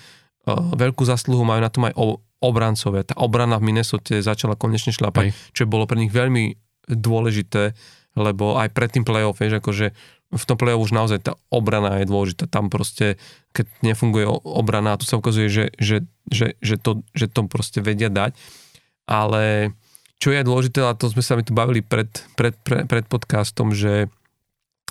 Uh, 0.48 0.72
veľkú 0.72 1.04
zasluhu 1.04 1.44
majú 1.44 1.60
na 1.60 1.68
tom 1.68 1.84
aj 1.92 1.94
o, 2.00 2.24
obrancové. 2.40 3.04
Tá 3.04 3.14
obrana 3.20 3.60
v 3.60 3.68
Minnesota 3.68 4.24
začala 4.24 4.56
konečne 4.56 4.90
šľapať, 4.90 5.24
Hej. 5.28 5.36
čo 5.52 5.68
bolo 5.68 5.84
pre 5.84 6.00
nich 6.00 6.10
veľmi 6.10 6.56
dôležité, 6.88 7.76
lebo 8.16 8.56
aj 8.56 8.72
pred 8.72 8.88
tým 8.88 9.04
play-off, 9.04 9.38
vieš, 9.38 9.60
akože 9.60 9.92
v 10.32 10.44
tom 10.48 10.56
play 10.56 10.72
už 10.72 10.96
naozaj 10.96 11.28
tá 11.28 11.32
obrana 11.52 12.00
je 12.00 12.08
dôležitá. 12.08 12.48
Tam 12.48 12.72
proste, 12.72 13.20
keď 13.52 13.68
nefunguje 13.84 14.24
obrana, 14.24 14.96
tu 14.96 15.04
sa 15.04 15.20
ukazuje, 15.20 15.52
že, 15.52 15.64
že, 15.76 16.08
že, 16.32 16.56
že, 16.64 16.80
to, 16.80 17.04
že 17.12 17.28
to 17.28 17.44
proste 17.44 17.84
vedia 17.84 18.08
dať. 18.08 18.32
Ale 19.06 19.74
čo 20.22 20.30
je 20.30 20.46
dôležité, 20.46 20.78
a 20.86 20.94
to 20.94 21.10
sme 21.10 21.22
sa 21.22 21.34
mi 21.34 21.42
tu 21.42 21.50
bavili 21.50 21.82
pred, 21.82 22.06
pred, 22.38 22.54
pred, 22.62 22.86
pred 22.86 23.04
podcastom, 23.10 23.74
že 23.74 24.06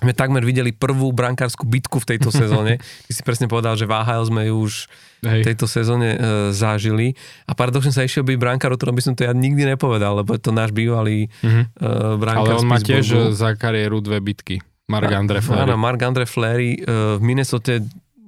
sme 0.02 0.12
takmer 0.12 0.42
videli 0.42 0.74
prvú 0.74 1.14
brankárskú 1.14 1.62
bitku 1.64 2.02
v 2.02 2.06
tejto 2.14 2.34
sezóne. 2.42 2.82
Ty 2.82 3.12
si 3.14 3.22
presne 3.22 3.46
povedal, 3.46 3.78
že 3.78 3.86
VHL 3.86 4.28
sme 4.28 4.50
ju 4.50 4.66
už 4.66 4.90
Hej. 5.22 5.40
v 5.40 5.46
tejto 5.46 5.66
sezóne 5.70 6.08
e, 6.12 6.18
zažili. 6.50 7.14
A 7.46 7.54
paradoxne 7.54 7.94
sa 7.94 8.02
išiel 8.02 8.26
byť 8.26 8.36
brankár, 8.36 8.74
o 8.74 8.76
ktorom 8.76 8.98
by 8.98 9.02
som 9.06 9.14
to 9.14 9.22
ja 9.22 9.32
nikdy 9.32 9.62
nepovedal, 9.62 10.20
lebo 10.20 10.34
je 10.34 10.42
to 10.42 10.50
náš 10.50 10.74
bývalý 10.74 11.30
mm-hmm. 11.40 11.64
e, 11.78 12.18
brankár 12.18 12.58
Ale 12.58 12.60
on 12.60 12.68
má 12.68 12.82
tiež 12.82 13.32
za 13.32 13.54
kariéru 13.54 14.02
dve 14.02 14.18
bitky. 14.18 14.58
Mark 14.90 15.08
Andre 15.08 15.40
Flery. 15.40 15.62
Áno, 15.64 15.78
Mark 15.78 16.00
Andre 16.02 16.26
Flery 16.26 16.76
e, 16.76 16.78
v 17.16 17.20
Minnesota 17.22 17.78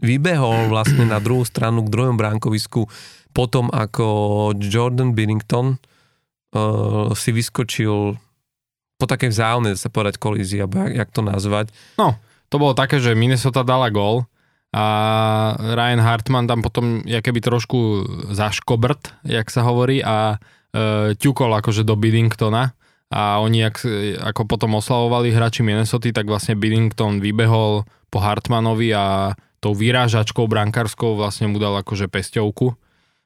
vybehol 0.05 0.71
vlastne 0.71 1.05
na 1.09 1.19
druhú 1.19 1.43
stranu 1.43 1.85
k 1.85 1.93
druhom 1.93 2.15
bránkovisku 2.15 2.87
potom 3.35 3.69
ako 3.75 4.07
Jordan 4.57 5.13
Binnington 5.13 5.77
uh, 5.77 7.11
si 7.13 7.35
vyskočil 7.35 8.15
po 8.95 9.05
takej 9.11 9.35
vzájomnej, 9.35 9.75
sa 9.75 9.91
povedať, 9.91 10.23
kolízii, 10.23 10.63
alebo 10.63 10.87
jak, 10.87 11.05
jak 11.05 11.11
to 11.11 11.21
nazvať. 11.27 11.75
No, 11.99 12.15
to 12.49 12.63
bolo 12.63 12.79
také, 12.79 13.03
že 13.03 13.19
Minnesota 13.19 13.67
dala 13.67 13.91
gól 13.91 14.31
a 14.71 14.85
Ryan 15.59 16.03
Hartman 16.03 16.47
tam 16.47 16.63
potom 16.63 17.03
keby 17.03 17.43
trošku 17.43 18.07
zaškobrt, 18.31 19.27
jak 19.27 19.47
sa 19.51 19.67
hovorí, 19.67 20.03
a 20.03 20.39
e, 20.75 21.15
ťukol 21.15 21.51
akože 21.63 21.87
do 21.87 21.95
Biddingtona 21.95 22.75
a 23.11 23.39
oni, 23.39 23.63
jak, 23.63 23.87
ako 24.19 24.51
potom 24.51 24.75
oslavovali 24.79 25.31
hráči 25.31 25.63
Minnesota, 25.63 26.11
tak 26.11 26.27
vlastne 26.27 26.59
Biddington 26.59 27.23
vybehol 27.23 27.87
po 28.11 28.19
Hartmanovi 28.19 28.91
a 28.95 29.35
tou 29.63 29.75
vyrážačkou 29.75 30.51
brankárskou 30.51 31.15
vlastne 31.15 31.47
mu 31.47 31.63
dal 31.63 31.79
akože 31.79 32.11
pesťovku. 32.11 32.75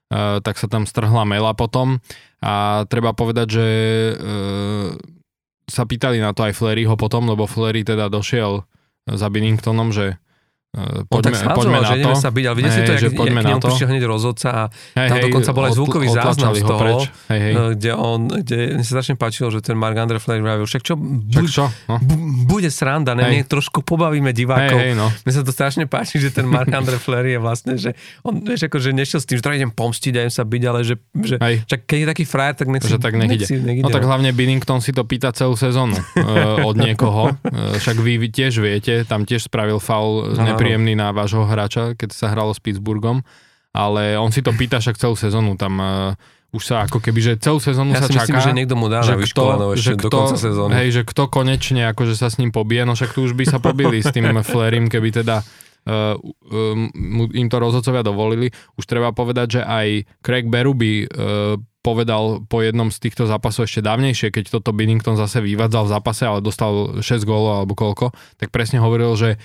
Uh, 0.09 0.41
tak 0.41 0.57
sa 0.57 0.73
tam 0.73 0.89
strhla 0.89 1.29
mela 1.29 1.53
potom. 1.53 2.01
A 2.41 2.85
treba 2.89 3.13
povedať, 3.13 3.47
že 3.61 3.67
uh, 4.17 4.97
sa 5.69 5.85
pýtali 5.85 6.17
na 6.17 6.33
to 6.33 6.49
aj 6.49 6.57
Fleryho 6.57 6.97
potom, 6.97 7.29
lebo 7.29 7.45
Flery 7.45 7.85
teda 7.85 8.09
došiel 8.09 8.65
za 9.05 9.29
Binningtonom, 9.29 9.93
že 9.93 10.17
poďme, 11.09 11.33
On 11.33 11.49
tak 11.49 11.57
poďme 11.57 11.79
na 11.81 11.97
to. 11.97 12.11
sa 12.13 12.29
byť, 12.29 12.45
ale 12.45 12.55
vidíte 12.61 12.75
si 12.77 12.83
to, 12.85 12.93
že 13.01 13.09
poďme 13.17 13.41
k 13.41 13.57
nemu 13.57 13.61
prišiel 13.65 13.89
hneď 13.89 14.05
rozhodca 14.05 14.49
a 14.53 14.63
hey, 15.01 15.09
tam 15.09 15.17
hej, 15.17 15.25
dokonca 15.25 15.51
bol 15.57 15.65
aj 15.65 15.73
zvukový 15.81 16.07
záznam 16.13 16.53
z 16.53 16.61
toho, 16.61 16.85
hej, 17.33 17.41
hej. 17.41 17.53
Eh, 17.57 17.71
kde 17.73 17.91
on, 17.97 18.21
kde 18.29 18.59
mi 18.77 18.85
sa 18.85 19.01
začne 19.01 19.17
páčilo, 19.17 19.49
že 19.49 19.65
ten 19.65 19.81
Mark 19.81 19.97
Andre 19.97 20.21
Flair 20.21 20.45
vravil, 20.45 20.69
však 20.69 20.85
čo, 20.85 21.01
však 21.01 21.47
čo? 21.49 21.73
No? 21.89 21.97
B- 22.05 22.45
bude 22.45 22.69
sranda, 22.69 23.17
ne, 23.17 23.25
nech 23.33 23.49
trošku 23.49 23.81
pobavíme 23.81 24.29
divákov. 24.37 24.77
Hej, 24.77 24.93
hej, 24.93 25.01
no. 25.01 25.09
Mne 25.09 25.33
sa 25.33 25.41
to 25.41 25.57
strašne 25.57 25.89
páči, 25.89 26.21
že 26.21 26.29
ten 26.29 26.45
Mark 26.45 26.69
Andre 26.69 27.01
Flair 27.01 27.25
je 27.25 27.41
vlastne, 27.41 27.81
že 27.81 27.97
on, 28.21 28.45
vieš, 28.45 28.69
ako, 28.69 28.77
že 28.77 28.93
nešiel 28.93 29.25
s 29.25 29.27
tým, 29.27 29.41
že 29.41 29.43
to 29.49 29.57
idem 29.57 29.73
pomstiť 29.73 30.13
a 30.17 30.29
idem 30.29 30.35
sa 30.37 30.45
byť, 30.45 30.63
ale 30.69 30.81
že, 30.85 31.01
že 31.17 31.41
čak, 31.65 31.89
keď 31.89 31.97
je 31.97 32.07
taký 32.13 32.25
frajer, 32.29 32.55
tak 32.61 32.69
nech 32.69 32.85
si, 32.85 32.93
tak 33.01 33.17
nech, 33.17 33.31
si 33.41 33.57
nech 33.57 33.81
ide. 33.81 33.85
No 33.85 33.89
tak 33.89 34.05
hlavne 34.05 34.37
Binnington 34.37 34.85
si 34.85 34.93
to 34.93 35.09
pýta 35.09 35.33
celú 35.33 35.57
sezónu 35.57 35.97
uh, 35.97 36.61
od 36.69 36.77
niekoho. 36.77 37.33
Uh, 37.41 37.81
však 37.81 37.97
vy 38.05 38.29
tiež 38.29 38.61
viete, 38.61 39.09
tam 39.09 39.25
tiež 39.25 39.49
spravil 39.49 39.81
faul 39.81 40.37
nepríjemný 40.59 40.99
na 40.99 41.15
vášho 41.15 41.47
hráča, 41.47 41.95
keď 41.95 42.11
sa 42.11 42.35
hralo 42.35 42.51
s 42.51 42.59
Pittsburghom, 42.59 43.23
ale 43.71 44.19
on 44.19 44.35
si 44.35 44.43
to 44.43 44.51
pýta 44.51 44.83
však 44.83 44.99
celú 44.99 45.15
sezónu, 45.15 45.55
tam 45.55 45.79
uh, 45.79 45.87
už 46.49 46.63
sa 46.65 46.89
ako 46.89 47.05
keby, 47.05 47.21
že 47.21 47.33
celú 47.37 47.61
sezónu 47.61 47.93
ja 47.93 48.01
sa 48.01 48.09
čaká. 48.09 48.25
myslím, 48.25 48.41
že 48.41 48.53
niekto 48.57 48.75
mu 48.75 48.89
dá 48.89 49.05
že 49.05 49.21
kto, 49.21 49.77
ešte 49.77 49.85
že 49.85 49.93
kto, 50.01 50.09
do 50.09 50.11
konca 50.11 50.37
sezóny. 50.41 50.73
Hej, 50.81 50.89
že 50.91 51.03
kto 51.05 51.23
konečne 51.29 51.83
akože 51.93 52.15
sa 52.17 52.33
s 52.33 52.41
ním 52.41 52.51
pobije, 52.51 52.89
no 52.89 52.97
však 52.97 53.13
tu 53.13 53.29
už 53.29 53.37
by 53.37 53.45
sa 53.45 53.61
pobili 53.61 54.01
s 54.01 54.09
tým 54.09 54.25
Flerim, 54.49 54.89
keby 54.89 55.09
teda 55.13 55.45
uh, 55.45 56.17
um, 56.17 57.29
im 57.37 57.49
to 57.53 57.57
rozhodcovia 57.61 58.01
dovolili. 58.01 58.49
Už 58.81 58.89
treba 58.89 59.13
povedať, 59.13 59.61
že 59.61 59.63
aj 59.63 60.09
Craig 60.25 60.49
Berube 60.49 61.05
uh, 61.05 61.61
povedal 61.85 62.45
po 62.49 62.65
jednom 62.65 62.89
z 62.89 62.97
týchto 62.97 63.29
zápasov 63.29 63.69
ešte 63.69 63.85
dávnejšie, 63.85 64.33
keď 64.33 64.61
toto 64.61 64.73
Binnington 64.73 65.21
zase 65.21 65.45
vyvádzal 65.45 65.85
v 65.85 65.93
zápase, 65.93 66.25
ale 66.25 66.41
dostal 66.41 67.01
6 67.01 67.29
gólov 67.29 67.65
alebo 67.65 67.77
koľko, 67.77 68.17
tak 68.41 68.49
presne 68.49 68.81
hovoril, 68.81 69.13
že 69.21 69.37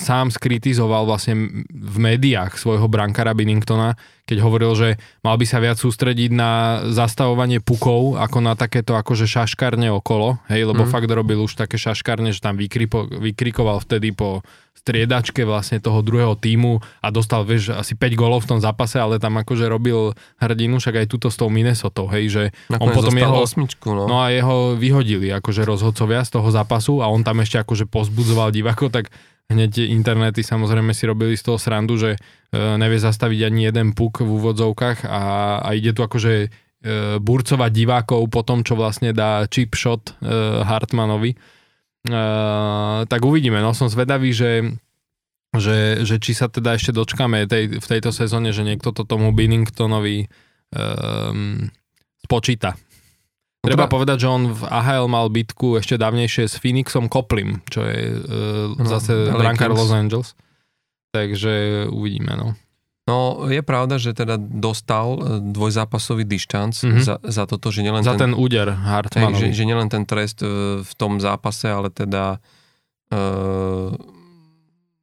sám 0.00 0.32
skritizoval 0.32 1.04
vlastne 1.04 1.64
v 1.68 1.96
médiách 2.00 2.56
svojho 2.56 2.88
brankára 2.88 3.36
Binningtona, 3.36 3.92
keď 4.28 4.44
hovoril, 4.44 4.76
že 4.76 4.88
mal 5.24 5.40
by 5.40 5.46
sa 5.48 5.56
viac 5.64 5.80
sústrediť 5.80 6.30
na 6.36 6.84
zastavovanie 6.92 7.64
pukov, 7.64 8.20
ako 8.20 8.44
na 8.44 8.52
takéto 8.52 8.92
akože 8.92 9.24
šaškarne 9.24 9.88
okolo, 9.96 10.36
hej, 10.52 10.68
lebo 10.68 10.84
mm. 10.84 10.92
fakt 10.92 11.08
robil 11.08 11.40
už 11.40 11.56
také 11.56 11.80
šaškarne, 11.80 12.36
že 12.36 12.44
tam 12.44 12.60
vykripo, 12.60 13.08
vykrikoval 13.08 13.80
vtedy 13.80 14.12
po 14.12 14.44
striedačke 14.78 15.42
vlastne 15.42 15.82
toho 15.82 16.00
druhého 16.00 16.32
týmu 16.38 16.80
a 17.04 17.12
dostal, 17.12 17.44
vieš, 17.44 17.76
asi 17.76 17.92
5 17.92 18.14
golov 18.16 18.48
v 18.48 18.56
tom 18.56 18.60
zápase, 18.62 18.96
ale 18.96 19.20
tam 19.20 19.36
akože 19.36 19.68
robil 19.68 20.16
hrdinu, 20.40 20.80
však 20.80 21.04
aj 21.04 21.06
túto 21.12 21.28
s 21.28 21.36
tou 21.36 21.52
Minnesota, 21.52 22.08
hej, 22.14 22.24
že 22.30 22.42
Nakoniec 22.72 22.80
on 22.80 22.96
potom 22.96 23.14
jeho, 23.16 23.34
osmičku, 23.42 23.88
no. 23.92 24.08
no 24.08 24.16
a 24.22 24.32
jeho 24.32 24.78
vyhodili 24.78 25.28
akože 25.34 25.66
rozhodcovia 25.66 26.22
z 26.22 26.30
toho 26.40 26.48
zápasu 26.48 27.04
a 27.04 27.10
on 27.10 27.20
tam 27.20 27.44
ešte 27.44 27.60
akože 27.60 27.84
pozbudzoval 27.84 28.48
divákov, 28.48 28.94
tak 28.94 29.12
hneď 29.48 29.88
internety 29.88 30.44
samozrejme 30.44 30.92
si 30.92 31.08
robili 31.08 31.34
z 31.36 31.48
toho 31.48 31.58
srandu, 31.60 31.96
že 31.96 32.14
e, 32.14 32.18
nevie 32.54 33.00
zastaviť 33.00 33.40
ani 33.48 33.60
jeden 33.68 33.96
puk 33.96 34.20
v 34.20 34.28
úvodzovkách 34.28 35.08
a, 35.08 35.22
a 35.64 35.68
ide 35.72 35.96
tu 35.96 36.04
akože 36.04 36.32
e, 36.44 36.48
burcovať 37.20 37.70
divákov 37.72 38.28
po 38.28 38.44
tom, 38.44 38.60
čo 38.60 38.76
vlastne 38.76 39.16
dá 39.16 39.48
chip 39.48 39.72
shot 39.72 40.12
e, 40.20 40.64
Hartmanovi 40.64 41.58
tak 43.08 43.20
uvidíme, 43.24 43.60
no 43.60 43.74
som 43.76 43.90
zvedavý, 43.90 44.32
že, 44.32 44.64
že, 45.52 46.04
že 46.04 46.16
či 46.22 46.32
sa 46.32 46.48
teda 46.48 46.78
ešte 46.78 46.94
dočkame 46.94 47.44
tej, 47.44 47.80
v 47.80 47.86
tejto 47.86 48.14
sezóne, 48.14 48.54
že 48.54 48.64
niekto 48.64 48.94
to 48.94 49.04
tomu 49.04 49.34
Binningtonovi 49.34 50.28
um, 50.72 51.68
spočíta. 52.24 52.78
Treba 53.68 53.86
povedať, 53.90 54.24
že 54.24 54.28
on 54.28 54.42
v 54.56 54.62
AHL 54.64 55.06
mal 55.06 55.28
bitku 55.28 55.76
ešte 55.76 56.00
dávnejšie 56.00 56.48
s 56.48 56.56
Phoenixom 56.56 57.12
Koplim, 57.12 57.60
čo 57.68 57.84
je 57.84 58.16
uh, 58.16 58.74
no, 58.74 58.88
zase 58.88 59.28
brankár 59.28 59.76
Los 59.76 59.92
Angeles. 59.92 60.32
Takže 61.12 61.86
uvidíme, 61.92 62.36
no. 62.36 62.56
No, 63.08 63.48
je 63.48 63.64
pravda, 63.64 63.96
že 63.96 64.12
teda 64.12 64.36
dostal 64.36 65.16
e, 65.16 65.40
dvojzápasový 65.40 66.28
dištanc 66.28 66.76
mm-hmm. 66.76 67.00
za, 67.00 67.16
za 67.24 67.48
toto, 67.48 67.72
že 67.72 67.80
nielen 67.80 68.04
za 68.04 68.12
ten, 68.12 68.28
ten 68.28 68.32
úder 68.36 68.68
Hartmanovi. 68.68 69.48
Že, 69.48 69.56
že 69.56 69.64
nielen 69.64 69.88
ten 69.88 70.04
trest 70.04 70.44
e, 70.44 70.84
v 70.84 70.92
tom 71.00 71.16
zápase, 71.16 71.72
ale 71.72 71.88
teda 71.88 72.36
uh, 73.08 73.96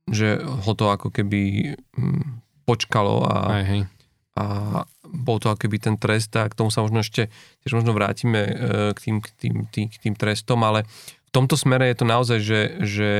že 0.05 0.37
ho 0.37 0.71
to 0.77 0.85
ako 0.93 1.09
keby 1.09 1.73
hm, 1.97 2.45
počkalo 2.69 3.25
a, 3.25 3.37
Aj, 3.57 3.63
hej. 3.65 3.81
a 4.37 4.45
bol 5.09 5.37
to 5.37 5.53
ako 5.53 5.65
keby 5.67 5.77
ten 5.77 5.95
trest 5.97 6.33
a 6.37 6.49
k 6.49 6.57
tomu 6.57 6.73
sa 6.73 6.81
možno 6.81 7.05
ešte 7.05 7.29
tiež 7.65 7.77
možno 7.77 7.93
vrátime 7.93 8.41
uh, 8.41 8.53
k, 8.93 8.99
tým, 8.99 9.17
k, 9.21 9.27
tým, 9.37 9.55
tým, 9.69 9.85
k 9.89 9.97
tým 10.01 10.15
trestom, 10.17 10.61
ale 10.65 10.85
v 11.27 11.29
tomto 11.33 11.59
smere 11.59 11.89
je 11.91 11.97
to 11.97 12.05
naozaj, 12.05 12.39
že, 12.39 12.61
že 12.81 13.11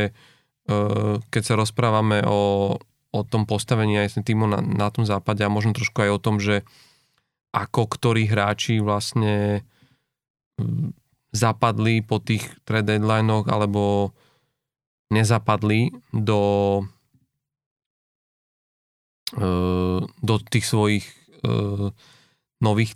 uh, 0.72 1.20
keď 1.30 1.41
sa 1.44 1.53
rozprávame 1.60 2.24
o 2.26 2.76
o 3.16 3.24
tom 3.24 3.48
postavení 3.48 3.95
aj 3.95 4.20
týmu 4.20 4.44
na, 4.44 4.60
na 4.60 4.91
tom 4.91 5.07
západe 5.07 5.40
a 5.40 5.48
možno 5.48 5.72
trošku 5.72 6.03
aj 6.03 6.12
o 6.12 6.20
tom, 6.20 6.36
že 6.44 6.68
ako 7.56 7.88
ktorí 7.88 8.28
hráči 8.28 8.84
vlastne 8.84 9.64
mm, 10.60 10.91
zapadli 11.32 12.03
po 12.03 12.20
tých 12.20 12.44
trade 12.68 12.99
deadlinech 12.99 13.48
alebo 13.48 14.12
nezapadli 15.07 15.95
do 16.12 16.84
e, 19.32 19.44
do 20.03 20.36
tých 20.52 20.68
svojich 20.68 21.07
e, 21.07 21.16
nových 22.62 22.94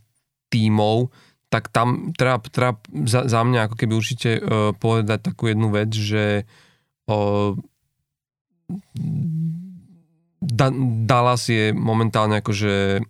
tímov, 0.50 1.14
tak 1.50 1.74
tam 1.74 2.14
treba, 2.14 2.38
treba 2.46 2.78
za, 3.10 3.26
za 3.26 3.42
mňa 3.42 3.70
ako 3.70 3.76
keby 3.78 3.94
určite 3.98 4.30
e, 4.38 4.42
povedať 4.78 5.34
takú 5.34 5.50
jednu 5.50 5.74
vec, 5.74 5.90
že 5.90 6.46
da- 10.42 10.78
Dallas 11.10 11.50
je 11.50 11.74
momentálne 11.74 12.38
akože 12.38 13.02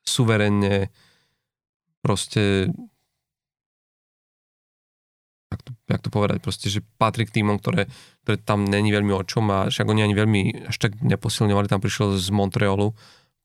suverenne 0.00 0.88
proste 2.00 2.72
jak 5.50 5.60
to, 5.62 5.70
jak 5.88 6.02
to 6.02 6.10
povedať, 6.10 6.38
proste, 6.42 6.66
že 6.72 6.80
patrí 6.98 7.26
k 7.26 7.40
týmom, 7.40 7.58
ktoré, 7.62 7.86
ktoré 8.24 8.36
tam 8.42 8.66
není 8.66 8.90
veľmi 8.90 9.12
o 9.14 9.22
čom 9.22 9.46
a 9.52 9.70
však 9.70 9.86
oni 9.86 10.02
ani 10.02 10.14
veľmi 10.14 10.40
až 10.70 10.76
tak 10.76 10.98
neposilňovali, 11.00 11.70
tam 11.70 11.82
prišiel 11.82 12.18
z 12.18 12.28
Montrealu 12.34 12.96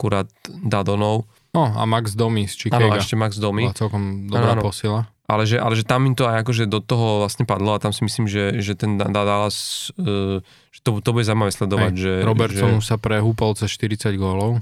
kurát 0.02 0.26
Dadonov. 0.50 1.30
No 1.54 1.70
a 1.70 1.86
Max 1.86 2.18
Domi 2.18 2.50
z 2.50 2.58
Chicago. 2.58 2.90
Áno, 2.90 2.98
ešte 2.98 3.14
Max 3.14 3.38
Domi. 3.38 3.70
Bola 3.70 3.78
celkom 3.78 4.04
dobrá 4.26 4.58
ano, 4.58 4.66
posila. 4.66 5.06
Ale 5.30 5.46
že, 5.46 5.62
ale 5.62 5.78
že 5.78 5.86
tam 5.86 6.10
im 6.10 6.18
to 6.18 6.26
aj 6.26 6.42
akože 6.42 6.66
do 6.66 6.82
toho 6.82 7.24
vlastne 7.24 7.46
padlo 7.46 7.78
a 7.78 7.80
tam 7.80 7.94
si 7.94 8.04
myslím, 8.04 8.26
že, 8.26 8.58
že 8.60 8.74
ten 8.74 8.98
Dallas, 8.98 9.88
uh, 9.96 10.42
že 10.74 10.80
to, 10.84 11.00
to 11.00 11.10
bude 11.14 11.24
zaujímavé 11.24 11.54
sledovať. 11.54 11.94
Aj, 11.94 12.02
že, 12.02 12.14
Robertson 12.26 12.72
že, 12.76 12.78
už 12.82 12.86
sa 12.90 12.98
prehúpal 12.98 13.54
cez 13.56 13.70
40 13.72 14.18
gólov. 14.18 14.60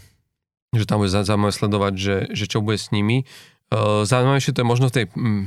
Že 0.76 0.86
tam 0.86 1.02
bude 1.02 1.10
zaujímavé 1.10 1.54
sledovať, 1.56 1.94
že, 1.96 2.16
že 2.36 2.46
čo 2.46 2.62
bude 2.62 2.78
s 2.78 2.94
nimi. 2.94 3.26
Uh, 3.74 4.06
zaujímavejšie 4.06 4.54
to 4.54 4.62
je 4.62 4.68
možno 4.68 4.86
v 4.90 4.94
tej 4.94 5.06
mm, 5.10 5.44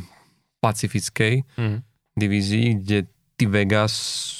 pacifickej 0.62 1.43
mm. 1.59 1.78
divízii, 2.19 2.66
kde 2.82 2.98
tí 3.43 3.51
Vegas 3.51 3.90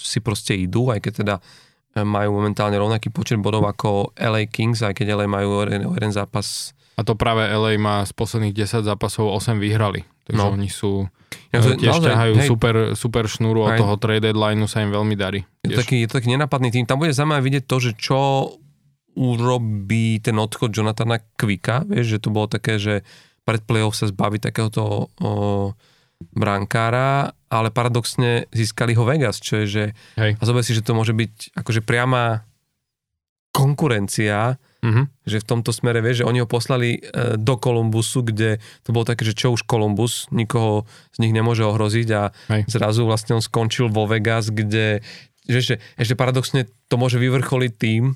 si 0.07 0.23
proste 0.23 0.55
idú, 0.55 0.95
aj 0.95 1.03
keď 1.03 1.13
teda 1.27 1.35
e, 1.39 1.43
majú 2.01 2.41
momentálne 2.41 2.77
rovnaký 2.81 3.13
počet 3.13 3.37
bodov 3.37 3.69
ako 3.69 4.17
LA 4.17 4.49
Kings, 4.49 4.81
aj 4.81 4.97
keď 4.97 5.21
LA 5.21 5.27
majú 5.29 5.61
jeden, 5.69 5.85
jeden 5.93 6.13
zápas. 6.13 6.73
A 6.97 7.05
to 7.05 7.13
práve 7.17 7.45
LA 7.45 7.77
má 7.77 8.01
z 8.05 8.13
posledných 8.17 8.57
10 8.57 8.89
zápasov 8.89 9.29
8 9.29 9.61
vyhrali. 9.61 10.09
Takže 10.25 10.39
no. 10.41 10.57
oni 10.57 10.71
sú 10.73 11.05
ja, 11.53 11.61
to, 11.61 11.77
tiež 11.77 12.01
naozaj, 12.01 12.11
ťahajú 12.13 12.35
hej, 12.39 12.49
super, 12.49 12.75
super 12.97 13.25
šnúru 13.29 13.69
od 13.69 13.77
toho 13.77 13.95
trade 14.01 14.25
deadlineu 14.25 14.69
sa 14.69 14.81
im 14.81 14.93
veľmi 14.93 15.17
darí. 15.17 15.45
Je 15.65 15.77
to, 15.77 15.85
taký, 15.85 16.05
je 16.05 16.09
to 16.09 16.17
taký 16.21 16.29
nenapadný 16.33 16.73
tým. 16.73 16.89
Tam 16.89 17.01
bude 17.01 17.13
zaujímavé 17.13 17.43
vidieť 17.45 17.65
to, 17.69 17.77
že 17.81 17.93
čo 17.99 18.21
urobí 19.13 20.25
ten 20.25 20.37
odchod 20.41 20.73
Jonathana 20.73 21.21
Quicka, 21.37 21.85
vieš, 21.85 22.17
že 22.17 22.23
to 22.25 22.29
bolo 22.33 22.49
také, 22.49 22.81
že 22.81 23.05
pred 23.45 23.61
playoff 23.69 23.99
sa 23.99 24.09
zbaví 24.09 24.41
takéhoto 24.41 25.13
o, 25.21 25.75
brankára, 26.33 27.37
ale 27.53 27.69
paradoxne 27.69 28.49
získali 28.49 28.97
ho 28.97 29.05
Vegas, 29.05 29.37
čo 29.37 29.61
je, 29.63 29.67
že 29.69 29.85
Hej. 30.17 30.41
a 30.41 30.43
zober 30.49 30.65
si, 30.65 30.73
že 30.73 30.81
to 30.81 30.97
môže 30.97 31.13
byť 31.13 31.53
akože 31.53 31.85
priama 31.85 32.49
konkurencia, 33.53 34.57
mm-hmm. 34.81 35.29
že 35.29 35.45
v 35.45 35.49
tomto 35.49 35.77
smere, 35.77 36.01
vieš, 36.01 36.25
že 36.25 36.29
oni 36.33 36.41
ho 36.41 36.49
poslali 36.49 36.97
e, 36.97 37.01
do 37.37 37.61
Kolumbusu, 37.61 38.25
kde 38.25 38.65
to 38.81 38.97
bolo 38.97 39.05
také, 39.05 39.29
že 39.29 39.37
čo 39.37 39.53
už 39.53 39.69
Kolumbus, 39.69 40.33
nikoho 40.33 40.89
z 41.13 41.21
nich 41.21 41.37
nemôže 41.37 41.61
ohroziť 41.69 42.09
a 42.17 42.33
Hej. 42.49 42.73
zrazu 42.73 43.05
vlastne 43.05 43.37
on 43.37 43.45
skončil 43.45 43.93
vo 43.93 44.09
Vegas, 44.09 44.49
kde 44.49 45.05
že 45.43 45.59
ešte, 45.59 45.75
ešte 45.99 46.15
paradoxne 46.15 46.71
to 46.87 46.95
môže 46.95 47.19
vyvrcholiť 47.19 47.73
tým, 47.75 48.15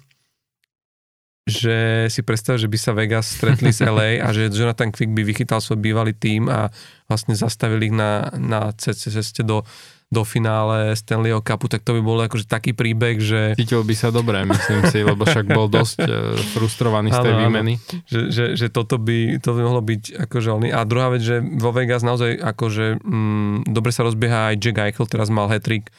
že 1.47 2.10
si 2.10 2.27
predstav, 2.27 2.59
že 2.59 2.66
by 2.66 2.74
sa 2.74 2.90
Vegas 2.90 3.31
stretli 3.39 3.70
s 3.70 3.78
LA 3.78 4.18
a 4.18 4.35
že 4.35 4.51
Jonathan 4.51 4.90
Quick 4.90 5.14
by 5.14 5.23
vychytal 5.23 5.62
svoj 5.62 5.78
bývalý 5.78 6.10
tým 6.10 6.51
a 6.51 6.74
vlastne 7.06 7.39
zastavili 7.39 7.89
ich 7.89 7.94
na, 7.94 8.35
na 8.35 8.74
ceste 8.74 9.47
do, 9.47 9.62
do 10.06 10.23
finále 10.23 10.94
Stanleyho 10.98 11.43
Cupu, 11.43 11.66
tak 11.66 11.86
to 11.86 11.94
by 11.94 12.02
bol 12.02 12.18
akože 12.18 12.47
taký 12.51 12.74
príbeh, 12.74 13.23
že... 13.23 13.55
Cítil 13.59 13.82
by 13.82 13.94
sa 13.94 14.14
dobre, 14.14 14.43
myslím 14.43 14.90
si, 14.90 15.02
lebo 15.02 15.23
však 15.27 15.47
bol 15.51 15.66
dosť 15.66 15.98
uh, 16.02 16.35
frustrovaný 16.55 17.10
z 17.10 17.18
tej 17.23 17.35
áno, 17.35 17.40
výmeny. 17.47 17.74
Že, 18.06 18.20
že, 18.31 18.44
že 18.55 18.66
toto 18.70 19.02
by, 19.02 19.43
to 19.43 19.51
by 19.55 19.60
mohlo 19.66 19.82
byť 19.82 20.27
akože 20.27 20.48
oný. 20.51 20.68
A 20.70 20.82
druhá 20.82 21.10
vec, 21.10 21.27
že 21.27 21.43
vo 21.43 21.74
Vegas 21.74 22.06
naozaj 22.06 22.39
akože 22.39 23.02
mm, 23.02 23.70
dobre 23.70 23.90
sa 23.90 24.06
rozbieha 24.06 24.55
aj 24.55 24.62
Jack 24.62 24.78
Eichel, 24.78 25.10
teraz 25.10 25.27
mal 25.27 25.51
hat-trick. 25.51 25.90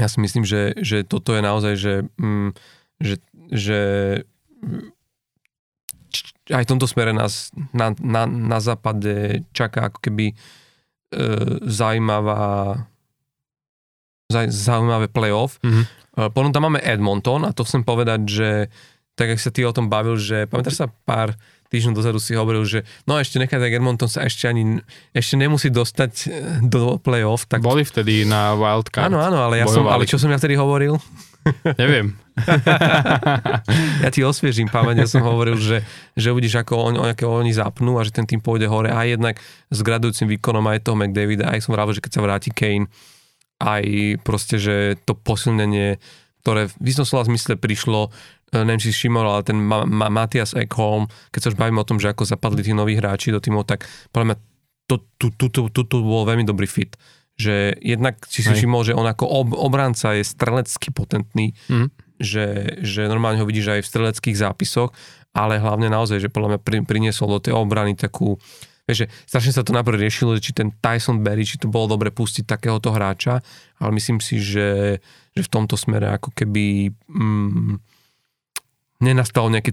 Ja 0.00 0.08
si 0.08 0.20
myslím, 0.24 0.48
že, 0.48 0.72
že 0.80 1.04
toto 1.04 1.36
je 1.36 1.40
naozaj, 1.44 1.74
že, 1.76 1.94
mm, 2.16 2.56
že 3.00 3.20
že 3.50 3.80
aj 6.50 6.64
v 6.66 6.70
tomto 6.70 6.86
smere 6.90 7.14
nás 7.14 7.54
na, 7.70 7.94
na, 8.02 8.26
na 8.26 8.58
západe 8.58 9.46
čaká 9.54 9.90
ako 9.90 9.98
keby 10.02 10.26
e, 10.32 10.34
zaujímavá 11.70 12.74
zaujímavé 14.30 15.10
playoff. 15.10 15.58
Mm-hmm. 15.62 15.84
E, 15.86 16.22
potom 16.30 16.50
tam 16.50 16.70
máme 16.70 16.82
Edmonton 16.82 17.46
a 17.46 17.54
to 17.54 17.62
chcem 17.62 17.86
povedať, 17.86 18.20
že 18.26 18.50
tak 19.14 19.36
ak 19.36 19.40
sa 19.42 19.50
ty 19.52 19.66
o 19.66 19.74
tom 19.74 19.92
bavil, 19.92 20.16
že 20.16 20.48
pamätáš 20.48 20.80
sa 20.80 20.86
pár 20.88 21.36
týždňov 21.70 21.94
dozadu 21.94 22.18
si 22.18 22.34
hovoril, 22.34 22.66
že 22.66 22.82
no 23.06 23.14
ešte 23.20 23.38
nechaj 23.38 23.62
tak 23.62 23.70
Edmonton 23.70 24.10
sa 24.10 24.26
ešte 24.26 24.50
ani 24.50 24.82
ešte 25.14 25.38
nemusí 25.38 25.70
dostať 25.70 26.12
e, 26.26 26.28
do 26.66 26.98
play-off. 26.98 27.46
Tak... 27.46 27.62
Boli 27.62 27.86
vtedy 27.86 28.26
na 28.26 28.58
wildcard. 28.58 29.06
Áno, 29.06 29.22
áno, 29.22 29.38
ale, 29.46 29.62
ja 29.62 29.70
som, 29.70 29.86
ale 29.86 30.02
čo 30.06 30.18
som 30.18 30.26
ja 30.30 30.38
vtedy 30.38 30.58
hovoril? 30.58 30.98
Neviem. 31.80 32.16
ja 34.04 34.08
ti 34.12 34.24
osviežím 34.24 34.68
pamäť, 34.68 35.04
ja 35.04 35.08
som 35.08 35.24
hovoril, 35.24 35.56
že, 35.60 35.84
že 36.16 36.32
uvidíš, 36.32 36.64
ako, 36.64 36.74
on, 36.76 36.94
ako 37.04 37.44
oni 37.44 37.52
zapnú 37.52 38.00
a 38.00 38.04
že 38.04 38.12
ten 38.16 38.24
tým 38.24 38.40
pôjde 38.40 38.68
hore 38.68 38.88
a 38.88 39.04
jednak 39.04 39.36
s 39.68 39.80
gradujúcim 39.80 40.28
výkonom 40.28 40.64
aj 40.68 40.88
toho 40.88 40.96
McDavida, 40.96 41.52
aj 41.52 41.64
som 41.64 41.76
vravil, 41.76 41.96
že 41.96 42.04
keď 42.04 42.12
sa 42.12 42.24
vráti 42.24 42.50
Kane, 42.52 42.88
aj 43.60 43.84
proste, 44.24 44.56
že 44.56 44.96
to 45.04 45.12
posilnenie, 45.12 46.00
ktoré 46.40 46.72
v 46.72 46.86
istom 46.88 47.04
slova 47.04 47.28
zmysle 47.28 47.60
prišlo, 47.60 48.08
e, 48.08 48.64
neviem, 48.64 48.80
či 48.80 48.88
si 48.88 49.04
všimol, 49.04 49.26
ale 49.28 49.44
ten 49.44 49.60
Ma- 49.60 49.84
Ma- 49.84 50.08
Matias 50.08 50.56
Ekholm, 50.56 51.12
keď 51.28 51.40
sa 51.44 51.50
už 51.52 51.60
bavíme 51.60 51.76
o 51.76 51.88
tom, 51.88 52.00
že 52.00 52.08
ako 52.08 52.24
zapadli 52.24 52.64
tí 52.64 52.72
noví 52.72 52.96
hráči 52.96 53.28
do 53.28 53.40
týmov, 53.40 53.68
tak 53.68 53.84
podľa 54.16 54.32
mňa 54.32 54.36
to, 54.88 54.96
tu, 55.20 55.28
tu, 55.36 55.46
tu, 55.52 55.62
tu, 55.68 55.82
tu 55.84 55.96
bol 56.00 56.24
veľmi 56.24 56.48
dobrý 56.48 56.64
fit 56.64 56.96
že 57.40 57.72
jednak 57.80 58.20
si 58.28 58.44
si 58.44 58.52
všimol, 58.52 58.84
že 58.84 58.92
on 58.92 59.08
ako 59.08 59.24
ob, 59.24 59.48
obranca 59.56 60.12
je 60.12 60.20
strelecky 60.20 60.92
potentný, 60.92 61.56
mm. 61.72 61.88
že, 62.20 62.76
že 62.84 63.08
normálne 63.08 63.40
ho 63.40 63.48
vidíš 63.48 63.80
aj 63.80 63.80
v 63.80 63.90
streleckých 63.90 64.36
zápisoch, 64.36 64.92
ale 65.32 65.56
hlavne 65.56 65.88
naozaj, 65.88 66.20
že 66.20 66.28
podľa 66.28 66.56
mňa 66.56 66.60
pri, 66.60 66.76
priniesol 66.84 67.32
do 67.32 67.40
tej 67.40 67.56
obrany 67.56 67.96
takú, 67.96 68.36
vieš, 68.84 69.06
že 69.06 69.06
strašne 69.24 69.52
sa 69.56 69.64
to 69.64 69.72
najprv 69.72 69.96
riešilo, 69.96 70.36
či 70.36 70.52
ten 70.52 70.68
Tyson 70.84 71.24
Berry, 71.24 71.48
či 71.48 71.56
to 71.56 71.72
bolo 71.72 71.96
dobre 71.96 72.12
pustiť 72.12 72.44
takéhoto 72.44 72.92
hráča, 72.92 73.40
ale 73.80 73.90
myslím 73.96 74.20
si, 74.20 74.36
že, 74.36 75.00
že 75.32 75.42
v 75.46 75.52
tomto 75.52 75.80
smere 75.80 76.12
ako 76.12 76.36
keby 76.36 76.92
mm, 77.08 77.80
nenastalo 79.00 79.48
nejaké 79.48 79.72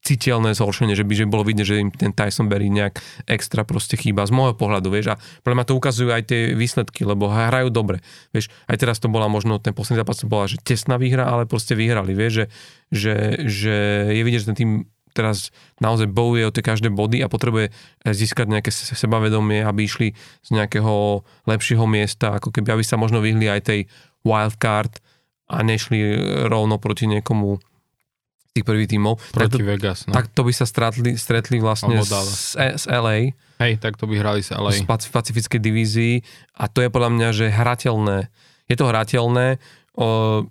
citeľné 0.00 0.56
zhoršenie, 0.56 0.96
že 0.96 1.04
by 1.04 1.12
že 1.12 1.28
bolo 1.28 1.44
vidieť, 1.44 1.66
že 1.66 1.80
im 1.80 1.90
ten 1.92 2.16
Tyson 2.16 2.48
Berry 2.48 2.72
nejak 2.72 2.98
extra 3.28 3.68
proste 3.68 4.00
chýba 4.00 4.24
z 4.24 4.32
môjho 4.32 4.56
pohľadu, 4.56 4.88
vieš, 4.88 5.12
a 5.12 5.20
podľa 5.44 5.56
mňa 5.60 5.68
to 5.68 5.76
ukazujú 5.76 6.08
aj 6.08 6.22
tie 6.24 6.40
výsledky, 6.56 7.04
lebo 7.04 7.28
hrajú 7.28 7.68
dobre, 7.68 8.00
vieš, 8.32 8.48
aj 8.64 8.80
teraz 8.80 8.96
to 8.96 9.12
bola 9.12 9.28
možno, 9.28 9.60
ten 9.60 9.76
posledný 9.76 10.00
zápas 10.00 10.24
to 10.24 10.26
bola, 10.26 10.48
že 10.48 10.56
tesná 10.64 10.96
výhra, 10.96 11.28
ale 11.28 11.44
proste 11.44 11.76
vyhrali, 11.76 12.16
vieš, 12.16 12.32
že, 12.32 12.44
že, 12.88 13.14
že 13.44 13.76
je 14.16 14.22
vidieť, 14.24 14.40
že 14.40 14.50
ten 14.52 14.58
tým 14.58 14.72
teraz 15.12 15.50
naozaj 15.82 16.06
bojuje 16.06 16.46
o 16.46 16.54
tie 16.54 16.62
každé 16.62 16.88
body 16.88 17.18
a 17.20 17.28
potrebuje 17.28 17.74
získať 18.06 18.46
nejaké 18.46 18.70
sebavedomie, 18.70 19.66
aby 19.66 19.84
išli 19.84 20.14
z 20.46 20.48
nejakého 20.54 21.26
lepšieho 21.50 21.84
miesta, 21.90 22.38
ako 22.38 22.54
keby 22.54 22.78
aby 22.78 22.84
sa 22.86 22.94
možno 22.94 23.18
vyhli 23.18 23.50
aj 23.50 23.74
tej 23.74 23.80
wildcard 24.22 25.02
a 25.50 25.66
nešli 25.66 25.98
rovno 26.46 26.78
proti 26.78 27.10
niekomu 27.10 27.58
tých 28.50 28.66
prvých 28.66 28.90
tímov. 28.90 29.22
Proti 29.30 29.46
tak 29.46 29.62
to, 29.62 29.66
Vegas, 29.66 29.98
no. 30.10 30.12
Tak 30.14 30.26
to 30.34 30.42
by 30.42 30.52
sa 30.52 30.66
stretli, 30.66 31.14
stretli 31.14 31.62
vlastne 31.62 32.02
z, 32.02 32.12
z 32.58 32.84
LA. 32.90 33.38
Hej, 33.62 33.78
tak 33.78 33.94
to 33.94 34.10
by 34.10 34.18
hrali 34.18 34.42
z 34.42 34.58
LA. 34.58 34.82
Z 34.82 34.86
pacifickej 34.90 35.60
divízii 35.62 36.14
a 36.58 36.66
to 36.66 36.82
je 36.82 36.90
podľa 36.90 37.10
mňa, 37.14 37.28
že 37.30 37.46
hrateľné. 37.46 38.26
Je 38.66 38.74
to 38.74 38.90
hrateľné. 38.90 39.62
O, 39.94 40.42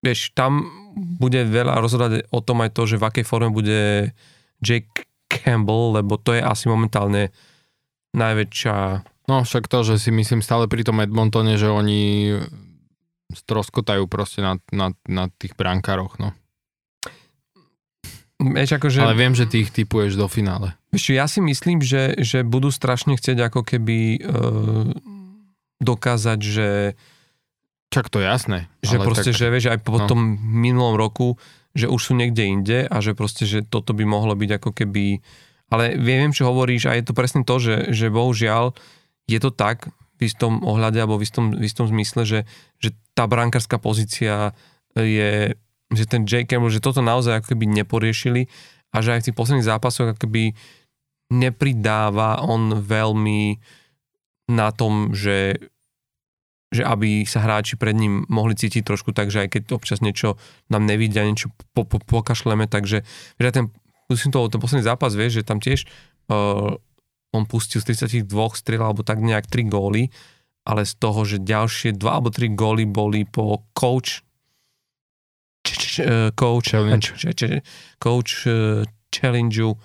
vieš, 0.00 0.32
tam 0.32 0.72
bude 0.96 1.44
veľa 1.44 1.84
rozhodať 1.84 2.24
o 2.32 2.40
tom 2.40 2.64
aj 2.64 2.72
to, 2.72 2.88
že 2.88 2.96
v 2.96 3.06
akej 3.12 3.24
forme 3.28 3.52
bude 3.52 4.12
Jake 4.64 5.04
Campbell, 5.28 6.00
lebo 6.00 6.16
to 6.16 6.32
je 6.32 6.40
asi 6.40 6.66
momentálne 6.66 7.28
najväčšia... 8.16 9.04
No 9.28 9.46
však 9.46 9.70
to, 9.70 9.86
že 9.86 10.00
si 10.02 10.10
myslím 10.10 10.42
stále 10.42 10.66
pri 10.66 10.82
tom 10.82 10.98
Edmontone, 10.98 11.54
že 11.54 11.70
oni 11.70 12.34
stroskotajú 13.30 14.10
proste 14.10 14.42
na, 14.42 14.58
na, 14.74 14.90
na 15.06 15.30
tých 15.30 15.54
brankároch, 15.54 16.18
no. 16.18 16.34
Vieš, 18.40 18.80
akože, 18.80 19.04
Ale 19.04 19.20
viem, 19.20 19.36
že 19.36 19.44
ty 19.44 19.68
ich 19.68 19.70
typuješ 19.70 20.16
do 20.16 20.24
finále. 20.24 20.72
Vieš, 20.96 21.12
ja 21.12 21.28
si 21.28 21.44
myslím, 21.44 21.84
že, 21.84 22.16
že 22.16 22.40
budú 22.40 22.72
strašne 22.72 23.12
chcieť 23.20 23.52
ako 23.52 23.60
keby 23.60 23.98
e, 24.16 24.20
dokázať, 25.84 26.38
že 26.40 26.68
Čak 27.90 28.06
to 28.06 28.22
jasné. 28.22 28.70
Že 28.86 29.02
proste, 29.02 29.34
tak, 29.34 29.38
že 29.42 29.50
vieš, 29.50 29.66
aj 29.74 29.82
po 29.82 29.98
no. 29.98 30.06
tom 30.06 30.38
minulom 30.38 30.94
roku, 30.94 31.34
že 31.74 31.90
už 31.90 31.98
sú 31.98 32.12
niekde 32.14 32.46
inde 32.46 32.78
a 32.86 32.96
že 33.02 33.18
proste, 33.18 33.50
že 33.50 33.66
toto 33.66 33.90
by 33.92 34.06
mohlo 34.06 34.38
byť 34.38 34.50
ako 34.62 34.70
keby... 34.70 35.18
Ale 35.74 35.98
viem, 35.98 36.30
čo 36.30 36.46
hovoríš 36.46 36.86
a 36.86 36.94
je 36.94 37.02
to 37.02 37.18
presne 37.18 37.42
to, 37.42 37.58
že, 37.58 37.90
že 37.90 38.06
bohužiaľ 38.10 38.78
je 39.26 39.38
to 39.42 39.50
tak 39.50 39.90
v 40.18 40.30
istom 40.30 40.62
ohľade 40.62 41.02
alebo 41.02 41.18
v 41.18 41.26
istom, 41.26 41.50
v 41.50 41.66
istom 41.66 41.90
zmysle, 41.90 42.22
že, 42.22 42.40
že 42.78 42.94
tá 43.14 43.26
brankárska 43.26 43.82
pozícia 43.82 44.54
je 44.94 45.58
že 45.90 46.06
ten 46.06 46.22
Jake 46.22 46.46
Campbell, 46.46 46.70
že 46.70 46.82
toto 46.82 47.02
naozaj 47.02 47.42
ako 47.42 47.54
keby 47.54 47.66
neporiešili 47.66 48.46
a 48.94 48.96
že 49.02 49.18
aj 49.18 49.20
v 49.22 49.26
tých 49.30 49.38
posledných 49.38 49.66
zápasoch 49.66 50.14
ako 50.14 50.20
keby 50.26 50.54
nepridáva 51.30 52.42
on 52.42 52.78
veľmi 52.78 53.58
na 54.50 54.74
tom, 54.74 55.14
že, 55.14 55.62
že 56.74 56.82
aby 56.82 57.22
sa 57.22 57.42
hráči 57.42 57.78
pred 57.78 57.94
ním 57.94 58.26
mohli 58.26 58.58
cítiť 58.58 58.82
trošku 58.82 59.14
tak, 59.14 59.30
že 59.30 59.46
aj 59.46 59.48
keď 59.54 59.62
občas 59.78 60.02
niečo 60.02 60.34
nám 60.66 60.86
nevidia, 60.86 61.22
niečo 61.22 61.54
po, 61.70 61.86
po, 61.86 62.02
pokašleme, 62.02 62.66
takže 62.66 63.06
že 63.38 63.50
ten, 63.54 63.70
musím 64.10 64.34
to, 64.34 64.50
ten 64.50 64.58
posledný 64.58 64.82
zápas, 64.82 65.14
vieš, 65.14 65.42
že 65.42 65.46
tam 65.46 65.62
tiež 65.62 65.86
uh, 66.34 66.74
on 67.30 67.46
pustil 67.46 67.78
z 67.78 67.94
32 67.94 68.26
strel 68.58 68.82
alebo 68.82 69.06
tak 69.06 69.22
nejak 69.22 69.46
3 69.46 69.70
góly, 69.70 70.10
ale 70.66 70.82
z 70.82 70.98
toho, 70.98 71.22
že 71.22 71.38
ďalšie 71.38 71.94
2 71.94 72.02
alebo 72.10 72.34
3 72.34 72.58
góly 72.58 72.90
boli 72.90 73.22
po 73.22 73.62
coach 73.70 74.26
coach, 76.34 76.72
challenge. 76.72 77.12
coach 77.98 78.46
eh, 78.46 78.84
challengeu 79.12 79.76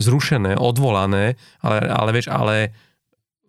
zrušené, 0.00 0.56
odvolané, 0.56 1.36
ale, 1.60 1.78
ale 1.84 2.10
vieš, 2.16 2.32
ale 2.32 2.72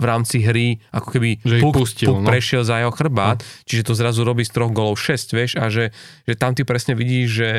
v 0.01 0.05
rámci 0.09 0.41
hry 0.41 0.81
ako 0.91 1.07
keby 1.13 1.29
že 1.45 1.55
puk, 1.61 1.77
pustil, 1.77 2.09
puk 2.11 2.25
no. 2.25 2.27
prešiel 2.27 2.65
za 2.65 2.81
jeho 2.81 2.91
chrbát, 2.91 3.39
no. 3.39 3.47
čiže 3.69 3.87
to 3.87 3.93
zrazu 3.95 4.25
robí 4.25 4.43
z 4.43 4.51
troch 4.51 4.73
golov 4.73 4.97
6, 4.97 5.37
vieš, 5.37 5.51
a 5.61 5.69
že, 5.69 5.93
že 6.25 6.33
tam 6.35 6.57
ty 6.57 6.65
presne 6.67 6.97
vidíš, 6.97 7.27
že 7.29 7.49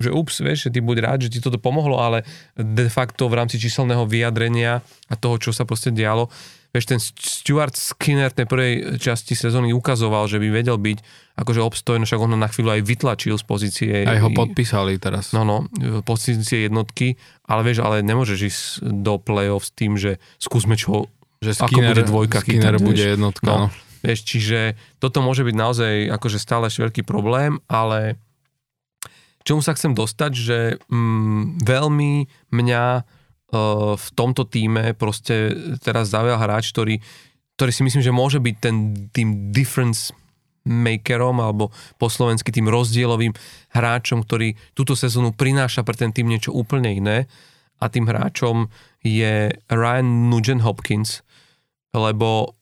že 0.00 0.08
ups, 0.08 0.40
vieš, 0.40 0.66
že 0.66 0.70
ty 0.72 0.80
buď 0.80 0.96
rád, 1.04 1.18
že 1.28 1.36
ti 1.36 1.44
toto 1.44 1.60
pomohlo, 1.60 2.00
ale 2.00 2.24
de 2.56 2.88
facto 2.88 3.28
v 3.28 3.36
rámci 3.36 3.60
číselného 3.60 4.08
vyjadrenia 4.08 4.80
a 5.12 5.14
toho, 5.14 5.36
čo 5.36 5.52
sa 5.52 5.68
proste 5.68 5.92
dialo, 5.92 6.32
vieš, 6.70 6.84
ten 6.86 7.00
Stuart 7.02 7.74
Skinner 7.74 8.30
tej 8.30 8.46
prvej 8.46 8.98
časti 9.02 9.34
sezóny 9.34 9.74
ukazoval, 9.74 10.30
že 10.30 10.38
by 10.38 10.48
vedel 10.50 10.78
byť 10.78 10.98
akože 11.34 11.60
obstojný, 11.60 12.06
však 12.06 12.20
on 12.22 12.34
ho 12.34 12.38
na 12.38 12.46
chvíľu 12.46 12.78
aj 12.78 12.82
vytlačil 12.86 13.34
z 13.34 13.44
pozície. 13.44 13.92
Aj 14.06 14.20
ho 14.22 14.30
podpísali 14.30 15.00
teraz. 15.02 15.34
No, 15.34 15.42
no, 15.42 15.66
pozície 16.06 16.70
jednotky, 16.70 17.18
ale 17.48 17.66
vieš, 17.66 17.82
ale 17.82 18.06
nemôžeš 18.06 18.38
ísť 18.38 18.62
do 18.86 19.18
play-off 19.18 19.66
s 19.66 19.72
tým, 19.74 19.98
že 19.98 20.22
skúsme 20.38 20.78
čo, 20.78 21.10
že 21.42 21.56
Skinner, 21.56 21.90
ako 21.90 21.90
bude 21.90 22.02
dvojka 22.06 22.38
Skinner 22.44 22.76
chytať, 22.76 22.86
bude 22.86 23.04
jednotka, 23.18 23.50
no. 23.50 23.58
no. 23.66 23.68
Vieš, 24.00 24.20
čiže 24.24 24.60
toto 24.96 25.20
môže 25.20 25.44
byť 25.44 25.56
naozaj 25.56 25.92
akože 26.08 26.40
stále 26.40 26.72
veľký 26.72 27.04
problém, 27.04 27.60
ale 27.68 28.16
čomu 29.44 29.60
sa 29.60 29.76
chcem 29.76 29.92
dostať, 29.92 30.32
že 30.32 30.58
mm, 30.88 31.60
veľmi 31.60 32.12
mňa 32.48 32.84
v 33.96 34.08
tomto 34.14 34.46
týme 34.46 34.94
proste 34.94 35.50
teraz 35.82 36.14
zaujal 36.14 36.38
hráč, 36.38 36.70
ktorý, 36.70 37.02
ktorý 37.58 37.70
si 37.74 37.82
myslím, 37.82 38.02
že 38.02 38.14
môže 38.14 38.38
byť 38.38 38.56
ten 38.62 38.76
tým 39.10 39.50
difference 39.50 40.14
makerom 40.62 41.40
alebo 41.40 41.74
po 41.96 42.06
slovensky 42.06 42.52
tým 42.54 42.70
rozdielovým 42.70 43.34
hráčom, 43.74 44.22
ktorý 44.22 44.54
túto 44.76 44.94
sezónu 44.94 45.34
prináša 45.34 45.82
pre 45.82 45.96
ten 45.96 46.14
tým 46.14 46.30
niečo 46.30 46.54
úplne 46.54 46.94
iné. 46.94 47.18
A 47.80 47.88
tým 47.88 48.04
hráčom 48.04 48.68
je 49.00 49.56
Ryan 49.72 50.28
Nugent 50.28 50.60
Hopkins, 50.60 51.24
lebo 51.96 52.60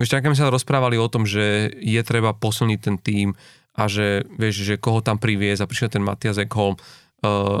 ešte 0.00 0.18
ak 0.18 0.32
sa 0.32 0.48
rozprávali 0.48 0.96
o 0.96 1.06
tom, 1.06 1.28
že 1.28 1.68
je 1.78 2.00
treba 2.00 2.32
posilniť 2.32 2.80
ten 2.80 2.96
tým 2.96 3.28
a 3.76 3.82
že 3.86 4.24
vieš, 4.40 4.64
že 4.64 4.80
koho 4.80 5.04
tam 5.04 5.20
priviez 5.20 5.60
a 5.60 5.68
prišiel 5.68 5.92
ten 5.92 6.02
Matias 6.02 6.40
Ekholm, 6.40 6.80
uh, 6.80 7.60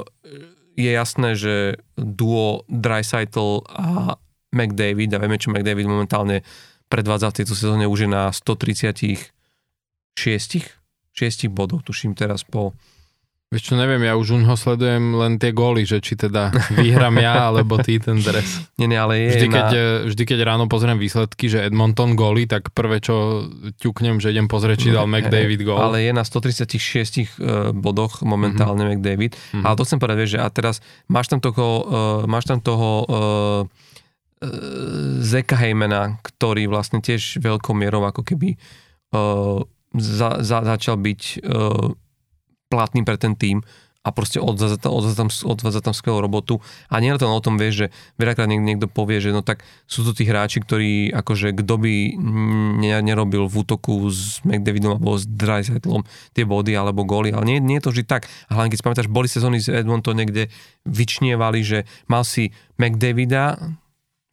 je 0.74 0.90
jasné, 0.90 1.38
že 1.38 1.78
duo 1.94 2.66
Dreisaitl 2.66 3.62
a 3.70 4.18
McDavid, 4.54 5.14
a 5.14 5.22
vieme, 5.22 5.38
čo 5.38 5.50
McDavid 5.50 5.86
momentálne 5.86 6.42
predvádza 6.90 7.30
v 7.30 7.36
tejto 7.42 7.54
sezóne 7.58 7.90
už 7.90 8.06
je 8.06 8.10
na 8.10 8.30
136 8.30 9.32
6 11.14 11.46
bodov, 11.50 11.86
tuším 11.86 12.18
teraz 12.18 12.42
po 12.42 12.74
Vieš 13.54 13.70
čo, 13.70 13.78
neviem, 13.78 14.02
ja 14.02 14.18
už 14.18 14.34
ho 14.34 14.56
sledujem 14.58 15.14
len 15.14 15.38
tie 15.38 15.54
góly, 15.54 15.86
že 15.86 16.02
či 16.02 16.18
teda 16.18 16.50
vyhrám 16.74 17.14
ja, 17.22 17.54
alebo 17.54 17.78
ty 17.78 18.02
ten 18.02 18.18
dres. 18.18 18.58
Nie, 18.82 18.90
nie, 18.90 18.98
ale 18.98 19.14
je 19.22 19.38
vždy, 19.38 19.46
na... 19.46 19.54
keď, 19.54 19.70
vždy, 20.10 20.22
keď 20.26 20.38
ráno 20.42 20.66
pozriem 20.66 20.98
výsledky, 20.98 21.46
že 21.46 21.62
Edmonton 21.62 22.18
góly, 22.18 22.50
tak 22.50 22.74
prvé, 22.74 22.98
čo 22.98 23.46
ťuknem, 23.78 24.18
že 24.18 24.34
idem 24.34 24.50
pozrieť, 24.50 24.82
či 24.82 24.88
dal 24.90 25.06
McDavid 25.14 25.62
gól. 25.62 25.78
Ale 25.78 26.02
je 26.02 26.10
na 26.10 26.26
136 26.26 26.66
uh, 26.66 27.70
bodoch 27.70 28.26
momentálne 28.26 28.82
mm-hmm. 28.82 28.98
McDavid. 28.98 29.32
Mm-hmm. 29.38 29.62
Ale 29.62 29.74
to 29.78 29.86
chcem 29.86 30.02
povedať, 30.02 30.18
vieš, 30.18 30.32
že 30.34 30.40
a 30.42 30.48
teraz 30.50 30.82
máš 31.06 31.30
tam 31.30 31.38
toho, 31.38 31.66
uh, 31.86 31.86
máš 32.26 32.50
tam 32.50 32.58
toho 32.58 33.06
uh, 33.06 33.62
Zeka 35.22 35.54
Heymana, 35.54 36.18
ktorý 36.26 36.66
vlastne 36.66 36.98
tiež 36.98 37.38
veľkou 37.38 37.70
mierou 37.78 38.02
ako 38.02 38.26
keby 38.26 38.58
uh, 39.14 39.62
za, 39.94 40.42
za, 40.42 40.58
začal 40.66 40.98
byť 40.98 41.22
uh, 41.46 41.94
platný 42.74 43.06
pre 43.06 43.14
ten 43.14 43.38
tým 43.38 43.62
a 44.04 44.12
proste 44.12 44.36
odvádza 44.36 44.76
tam, 44.76 44.92
odvádza 44.92 45.16
tam, 45.16 45.28
odvádza 45.32 45.80
tam 45.80 45.94
skvelú 45.96 46.20
robotu. 46.20 46.60
A 46.92 47.00
nie 47.00 47.08
to 47.16 47.24
o 47.24 47.40
tom 47.40 47.56
vieš, 47.56 47.74
že 47.74 47.86
veľakrát 48.20 48.44
niekto, 48.44 48.66
niekto 48.68 48.86
povie, 48.92 49.16
že 49.16 49.32
no 49.32 49.40
tak 49.40 49.64
sú 49.88 50.04
to 50.04 50.12
tí 50.12 50.28
hráči, 50.28 50.60
ktorí 50.60 51.08
akože 51.16 51.56
kto 51.56 51.74
by 51.80 51.94
nerobil 53.00 53.48
v 53.48 53.54
útoku 53.64 54.04
s 54.12 54.44
McDavidom 54.44 55.00
alebo 55.00 55.16
s 55.16 55.24
Dreisaitlom 55.24 56.04
tie 56.36 56.44
body 56.44 56.76
alebo 56.76 57.08
góly, 57.08 57.32
ale 57.32 57.48
nie, 57.48 57.58
nie 57.64 57.80
je 57.80 57.88
to 57.88 57.92
vždy 57.96 58.04
tak. 58.04 58.28
A 58.52 58.60
hlavne 58.60 58.76
keď 58.76 58.78
si 58.78 58.84
pamätáš, 58.84 59.08
boli 59.08 59.24
sezóny 59.24 59.56
z 59.64 59.72
Edmonton 59.72 60.20
niekde 60.20 60.52
vyčnievali, 60.84 61.64
že 61.64 61.88
mal 62.04 62.28
si 62.28 62.52
McDavida, 62.76 63.56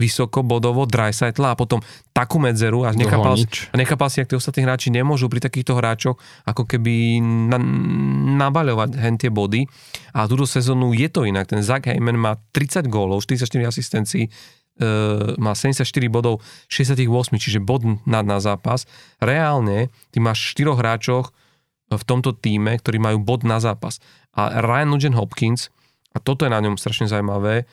vysoko 0.02 0.42
bodovo 0.42 0.90
Dreisaitla 0.90 1.54
a 1.54 1.56
potom 1.56 1.78
takú 2.10 2.42
medzeru 2.42 2.82
a 2.82 2.98
nechápal, 2.98 3.38
a 3.46 3.76
nechápal 3.78 4.10
si, 4.10 4.26
ak 4.26 4.34
tí 4.34 4.36
ostatní 4.36 4.66
hráči 4.66 4.90
nemôžu 4.90 5.30
pri 5.30 5.46
takýchto 5.46 5.78
hráčoch 5.78 6.18
ako 6.50 6.66
keby 6.66 7.22
na, 7.22 7.62
nabaľovať 8.42 8.90
hen 8.98 9.16
tie 9.22 9.30
body. 9.30 9.70
A 10.18 10.26
túto 10.26 10.50
sezónu 10.50 10.98
je 10.98 11.06
to 11.08 11.30
inak. 11.30 11.46
Ten 11.46 11.62
Zach 11.62 11.86
Heyman 11.86 12.18
má 12.18 12.42
30 12.58 12.90
gólov, 12.90 13.22
44 13.22 13.70
asistencií, 13.70 14.26
e, 14.26 14.30
má 15.38 15.54
74 15.54 15.86
bodov, 16.10 16.42
68, 16.68 17.38
čiže 17.38 17.62
bod 17.62 17.86
na, 18.10 18.26
na 18.26 18.42
zápas. 18.42 18.90
Reálne 19.22 19.94
ty 20.10 20.18
máš 20.18 20.58
4 20.58 20.74
hráčoch 20.74 21.30
v 21.92 22.04
tomto 22.08 22.32
týme, 22.32 22.80
ktorí 22.80 22.98
majú 22.98 23.20
bod 23.20 23.44
na 23.44 23.60
zápas. 23.60 24.00
A 24.32 24.64
Ryan 24.64 24.96
Nugent 24.96 25.16
Hopkins, 25.20 25.68
a 26.12 26.20
toto 26.20 26.48
je 26.48 26.52
na 26.52 26.60
ňom 26.64 26.80
strašne 26.80 27.08
zaujímavé, 27.08 27.68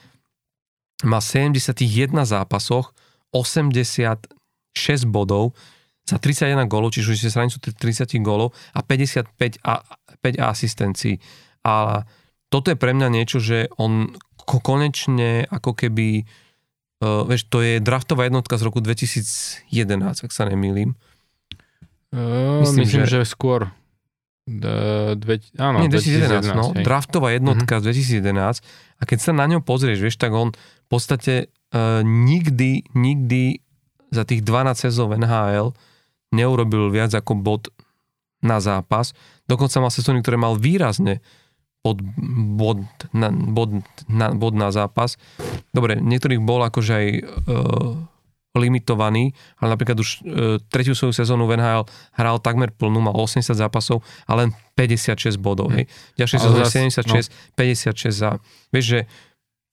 má 1.07 1.23
71 1.23 1.79
zápasoch 2.25 2.95
86 3.31 4.27
bodov 5.07 5.55
za 6.09 6.17
31 6.17 6.65
gólov, 6.67 6.97
čiže 6.97 7.13
už 7.13 7.19
ste 7.21 7.31
stranicu 7.31 7.61
30 7.61 8.09
gólov 8.25 8.57
a 8.73 8.81
55 8.81 9.61
a, 9.61 9.85
5 10.25 10.41
asistencií. 10.41 11.21
A 11.69 12.03
toto 12.49 12.73
je 12.73 12.81
pre 12.81 12.97
mňa 12.97 13.09
niečo, 13.13 13.39
že 13.45 13.69
on 13.77 14.17
konečne 14.49 15.45
ako 15.53 15.77
keby, 15.77 16.25
uh, 17.05 17.29
vieš, 17.29 17.53
to 17.53 17.61
je 17.61 17.85
draftová 17.85 18.25
jednotka 18.25 18.57
z 18.57 18.65
roku 18.65 18.81
2011, 18.81 19.69
ak 20.25 20.33
sa 20.33 20.49
nemýlim. 20.49 20.97
Uh, 22.09 22.65
myslím, 22.65 22.89
myslím 22.89 23.05
že... 23.05 23.21
že 23.21 23.29
skôr. 23.29 23.69
Dve, 24.49 25.45
áno, 25.61 25.85
Nie, 25.85 25.93
2011, 25.93 26.49
2011 26.49 26.57
no, 26.57 26.65
draftová 26.81 27.37
jednotka 27.37 27.85
uh-huh. 27.85 27.93
z 27.93 28.25
2011 28.25 28.65
a 28.99 29.03
keď 29.05 29.19
sa 29.21 29.33
na 29.37 29.45
ňom 29.45 29.61
pozrieš, 29.61 30.01
vieš, 30.01 30.17
tak 30.17 30.33
on 30.33 30.57
v 30.57 30.89
podstate 30.89 31.53
uh, 31.77 32.01
nikdy, 32.01 32.89
nikdy 32.97 33.61
za 34.09 34.25
tých 34.25 34.41
12 34.41 34.89
sezónov 34.89 35.21
NHL 35.21 35.69
neurobil 36.33 36.89
viac 36.89 37.13
ako 37.13 37.37
bod 37.37 37.63
na 38.41 38.59
zápas. 38.59 39.13
Dokonca 39.45 39.85
mal 39.85 39.93
sezóny, 39.93 40.25
ktoré 40.25 40.41
mal 40.41 40.57
výrazne 40.57 41.21
pod 41.83 42.03
bod 42.59 42.83
na, 43.15 43.31
bod, 43.31 43.85
na, 44.11 44.35
bod 44.35 44.55
na 44.57 44.75
zápas. 44.75 45.15
Dobre, 45.71 46.01
niektorých 46.01 46.43
bol 46.43 46.65
akože 46.67 46.93
aj 46.93 47.07
uh, 47.23 47.95
limitovaný, 48.59 49.33
ale 49.63 49.69
napríklad 49.79 49.99
už 49.99 50.09
uh, 50.11 50.21
tretiu 50.69 50.93
svoju 50.93 51.15
sezónu 51.15 51.47
v 51.47 51.57
NHL 51.57 51.87
hral 52.19 52.37
takmer 52.43 52.75
plnú, 52.75 52.99
mal 52.99 53.15
80 53.15 53.55
zápasov 53.55 54.03
a 54.27 54.35
len 54.35 54.51
56 54.75 55.39
bodov. 55.39 55.71
Hej. 55.73 55.87
Ďalšie 56.19 56.39
sezóny 56.39 56.65
76, 56.67 57.07
no. 57.07 57.15
56 57.55 58.11
za... 58.11 58.31
Vieš, 58.75 58.87
že 58.87 59.01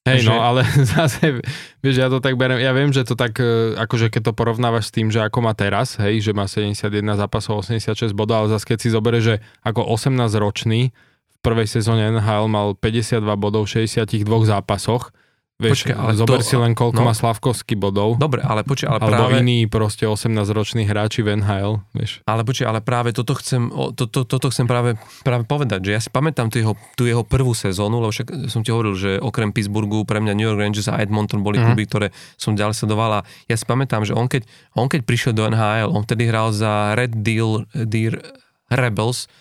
Hej, 0.06 0.22
že... 0.22 0.30
no, 0.30 0.38
ale 0.38 0.62
zase, 0.94 1.42
vieš, 1.82 1.96
ja 1.98 2.14
to 2.14 2.22
tak 2.22 2.38
berem, 2.38 2.62
ja 2.62 2.70
viem, 2.78 2.94
že 2.94 3.02
to 3.02 3.18
tak, 3.18 3.42
e, 3.42 3.74
akože 3.74 4.14
keď 4.14 4.30
to 4.30 4.34
porovnávaš 4.38 4.94
s 4.94 4.94
tým, 4.94 5.10
že 5.10 5.18
ako 5.18 5.42
má 5.42 5.58
teraz, 5.58 5.98
hej, 5.98 6.22
že 6.22 6.30
má 6.30 6.46
71 6.46 6.86
zápasov, 7.18 7.66
86 7.66 8.14
bodov, 8.14 8.46
ale 8.46 8.48
zase 8.54 8.70
keď 8.70 8.78
si 8.86 8.90
zoberie, 8.94 9.22
že 9.26 9.36
ako 9.66 9.82
18 9.82 10.30
ročný 10.38 10.94
v 11.34 11.38
prvej 11.42 11.66
sezóne 11.66 12.14
NHL 12.14 12.46
mal 12.46 12.78
52 12.78 13.18
bodov 13.34 13.66
v 13.66 13.90
62 13.90 14.22
zápasosoch, 14.46 15.10
Vieš, 15.56 15.88
počkej, 15.88 15.96
ale 15.96 16.12
zober 16.20 16.44
to, 16.44 16.52
si 16.52 16.56
len 16.60 16.76
koľko 16.76 17.00
no, 17.00 17.08
má 17.08 17.14
Slavkovský 17.16 17.80
bodov. 17.80 18.20
Dobre, 18.20 18.44
ale 18.44 18.68
počkaj, 18.68 18.92
ale 18.92 19.00
alebo 19.00 19.32
práve... 19.32 19.40
iní 19.40 19.72
proste 19.72 20.04
18-roční 20.04 20.84
hráči 20.84 21.24
v 21.24 21.40
NHL, 21.40 21.80
vieš. 21.96 22.20
Ale 22.28 22.44
počkaj, 22.44 22.68
ale 22.68 22.84
práve 22.84 23.16
toto 23.16 23.40
chcem, 23.40 23.72
to, 23.72 24.04
to, 24.04 24.28
toto 24.28 24.52
chcem 24.52 24.68
práve, 24.68 25.00
práve 25.24 25.48
povedať, 25.48 25.88
že 25.88 25.92
ja 25.96 26.02
si 26.04 26.12
pamätám 26.12 26.52
tú 26.52 26.60
jeho, 26.60 26.76
tú 27.00 27.08
jeho 27.08 27.24
prvú 27.24 27.56
sezónu, 27.56 28.04
lebo 28.04 28.12
však 28.12 28.52
som 28.52 28.68
ti 28.68 28.76
hovoril, 28.76 29.00
že 29.00 29.12
okrem 29.16 29.56
Pittsburghu 29.56 30.04
pre 30.04 30.20
mňa 30.20 30.36
New 30.36 30.44
York 30.44 30.60
Rangers 30.60 30.92
a 30.92 31.00
Edmonton 31.00 31.40
boli 31.40 31.56
mm. 31.56 31.72
kluby, 31.72 31.88
ktoré 31.88 32.08
som 32.36 32.52
ďalej 32.52 32.76
sledoval 32.76 33.24
a 33.24 33.26
ja 33.48 33.56
si 33.56 33.64
pamätám, 33.64 34.04
že 34.04 34.12
on 34.12 34.28
keď, 34.28 34.44
on 34.76 34.92
keď 34.92 35.08
prišiel 35.08 35.32
do 35.32 35.48
NHL, 35.48 35.88
on 35.88 36.04
vtedy 36.04 36.28
hral 36.28 36.52
za 36.52 37.00
Red 37.00 37.24
Deal, 37.24 37.64
Deer 37.72 38.20
Rebels 38.68 39.32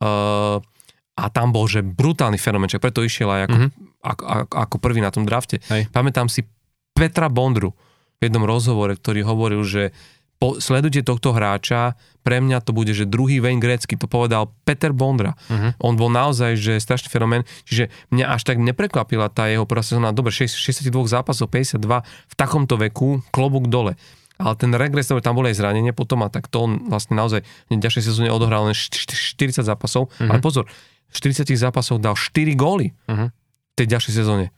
uh, 0.00 0.64
a 1.12 1.24
tam 1.28 1.52
bol, 1.52 1.68
že 1.68 1.84
brutálny 1.84 2.40
fenomén, 2.40 2.72
preto 2.80 3.04
išiel 3.04 3.28
aj 3.28 3.52
ako, 3.52 3.56
mm-hmm 3.60 3.87
ako, 4.02 4.46
ako 4.50 4.76
prvý 4.78 5.02
na 5.02 5.10
tom 5.10 5.26
drafte. 5.26 5.58
Hej. 5.70 5.90
Pamätám 5.90 6.30
si 6.30 6.46
Petra 6.94 7.30
Bondru 7.30 7.74
v 8.18 8.26
jednom 8.26 8.42
rozhovore, 8.42 8.94
ktorý 8.94 9.22
hovoril, 9.22 9.62
že 9.62 9.94
po, 10.38 10.62
sledujte 10.62 11.02
tohto 11.02 11.34
hráča, 11.34 11.98
pre 12.22 12.38
mňa 12.38 12.62
to 12.62 12.70
bude, 12.70 12.94
že 12.94 13.10
druhý 13.10 13.42
Wayne 13.42 13.58
Gretzky, 13.58 13.98
to 13.98 14.06
povedal 14.06 14.54
Peter 14.62 14.94
Bondra. 14.94 15.34
Uh-huh. 15.50 15.74
On 15.82 15.98
bol 15.98 16.14
naozaj, 16.14 16.54
že 16.54 16.78
strašný 16.78 17.10
fenomén, 17.10 17.42
čiže 17.66 17.90
mňa 18.14 18.38
až 18.38 18.46
tak 18.46 18.62
neprekvapila 18.62 19.34
tá 19.34 19.50
jeho 19.50 19.66
prvá 19.66 19.82
sezóna, 19.82 20.14
dobre, 20.14 20.30
62 20.30 20.94
zápasov, 21.10 21.50
52 21.50 21.82
v 22.06 22.34
takomto 22.38 22.78
veku, 22.78 23.18
klobúk 23.34 23.66
dole. 23.66 23.98
Ale 24.38 24.54
ten 24.54 24.70
regres, 24.70 25.10
tam 25.10 25.34
bolo 25.34 25.50
aj 25.50 25.58
zranenie 25.58 25.90
potom 25.90 26.22
a 26.22 26.30
tak 26.30 26.46
to 26.46 26.70
on 26.70 26.86
vlastne 26.86 27.18
naozaj 27.18 27.42
v 27.42 27.82
ďalšej 27.82 28.06
sezóne 28.06 28.30
odohral 28.30 28.70
len 28.70 28.78
40 28.78 29.34
zápasov, 29.66 30.06
uh-huh. 30.06 30.30
ale 30.30 30.38
pozor, 30.38 30.70
v 31.10 31.14
40 31.18 31.50
zápasoch 31.58 31.98
dal 31.98 32.14
4 32.14 32.54
góly. 32.54 32.94
Uh-huh 33.10 33.34
tej 33.78 33.86
ďalšej 33.94 34.14
sezóne. 34.14 34.50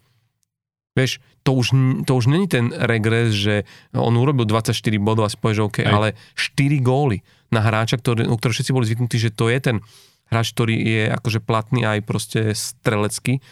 Vieš, 0.99 1.23
to 1.47 1.55
už, 1.55 1.73
to 2.05 2.13
už 2.19 2.27
není 2.27 2.51
ten 2.51 2.75
regres, 2.75 3.33
že 3.33 3.63
on 3.95 4.13
urobil 4.19 4.45
24 4.45 4.75
bodov 4.99 5.29
a 5.29 5.33
si 5.33 5.39
povie, 5.39 5.61
že 5.61 5.67
OK, 5.67 5.79
Aj. 5.87 5.93
ale 5.93 6.09
4 6.35 6.83
góly 6.83 7.23
na 7.55 7.63
hráča, 7.63 7.97
ktorý, 8.01 8.27
o 8.27 8.37
ktoré 8.37 8.53
všetci 8.53 8.75
boli 8.75 8.89
zvyknutí, 8.91 9.17
že 9.17 9.31
to 9.31 9.49
je 9.49 9.59
ten 9.61 9.77
hráč, 10.31 10.55
ktorý 10.55 10.75
je 10.75 11.03
akože 11.11 11.41
platný 11.43 11.87
aj 11.87 11.99
proste 12.07 12.41
strelecký. 12.55 13.43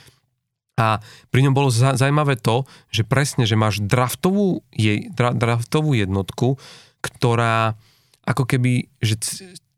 A 0.78 1.02
pri 1.34 1.40
ňom 1.42 1.54
bolo 1.58 1.74
zaujímavé 1.74 2.38
to, 2.38 2.62
že 2.94 3.02
presne, 3.02 3.42
že 3.50 3.58
máš 3.58 3.82
draftovú, 3.82 4.62
jej, 4.70 5.10
dra, 5.10 5.34
draftovú 5.34 5.98
jednotku, 5.98 6.54
ktorá 7.02 7.74
ako 8.22 8.46
keby, 8.46 8.86
že 9.02 9.18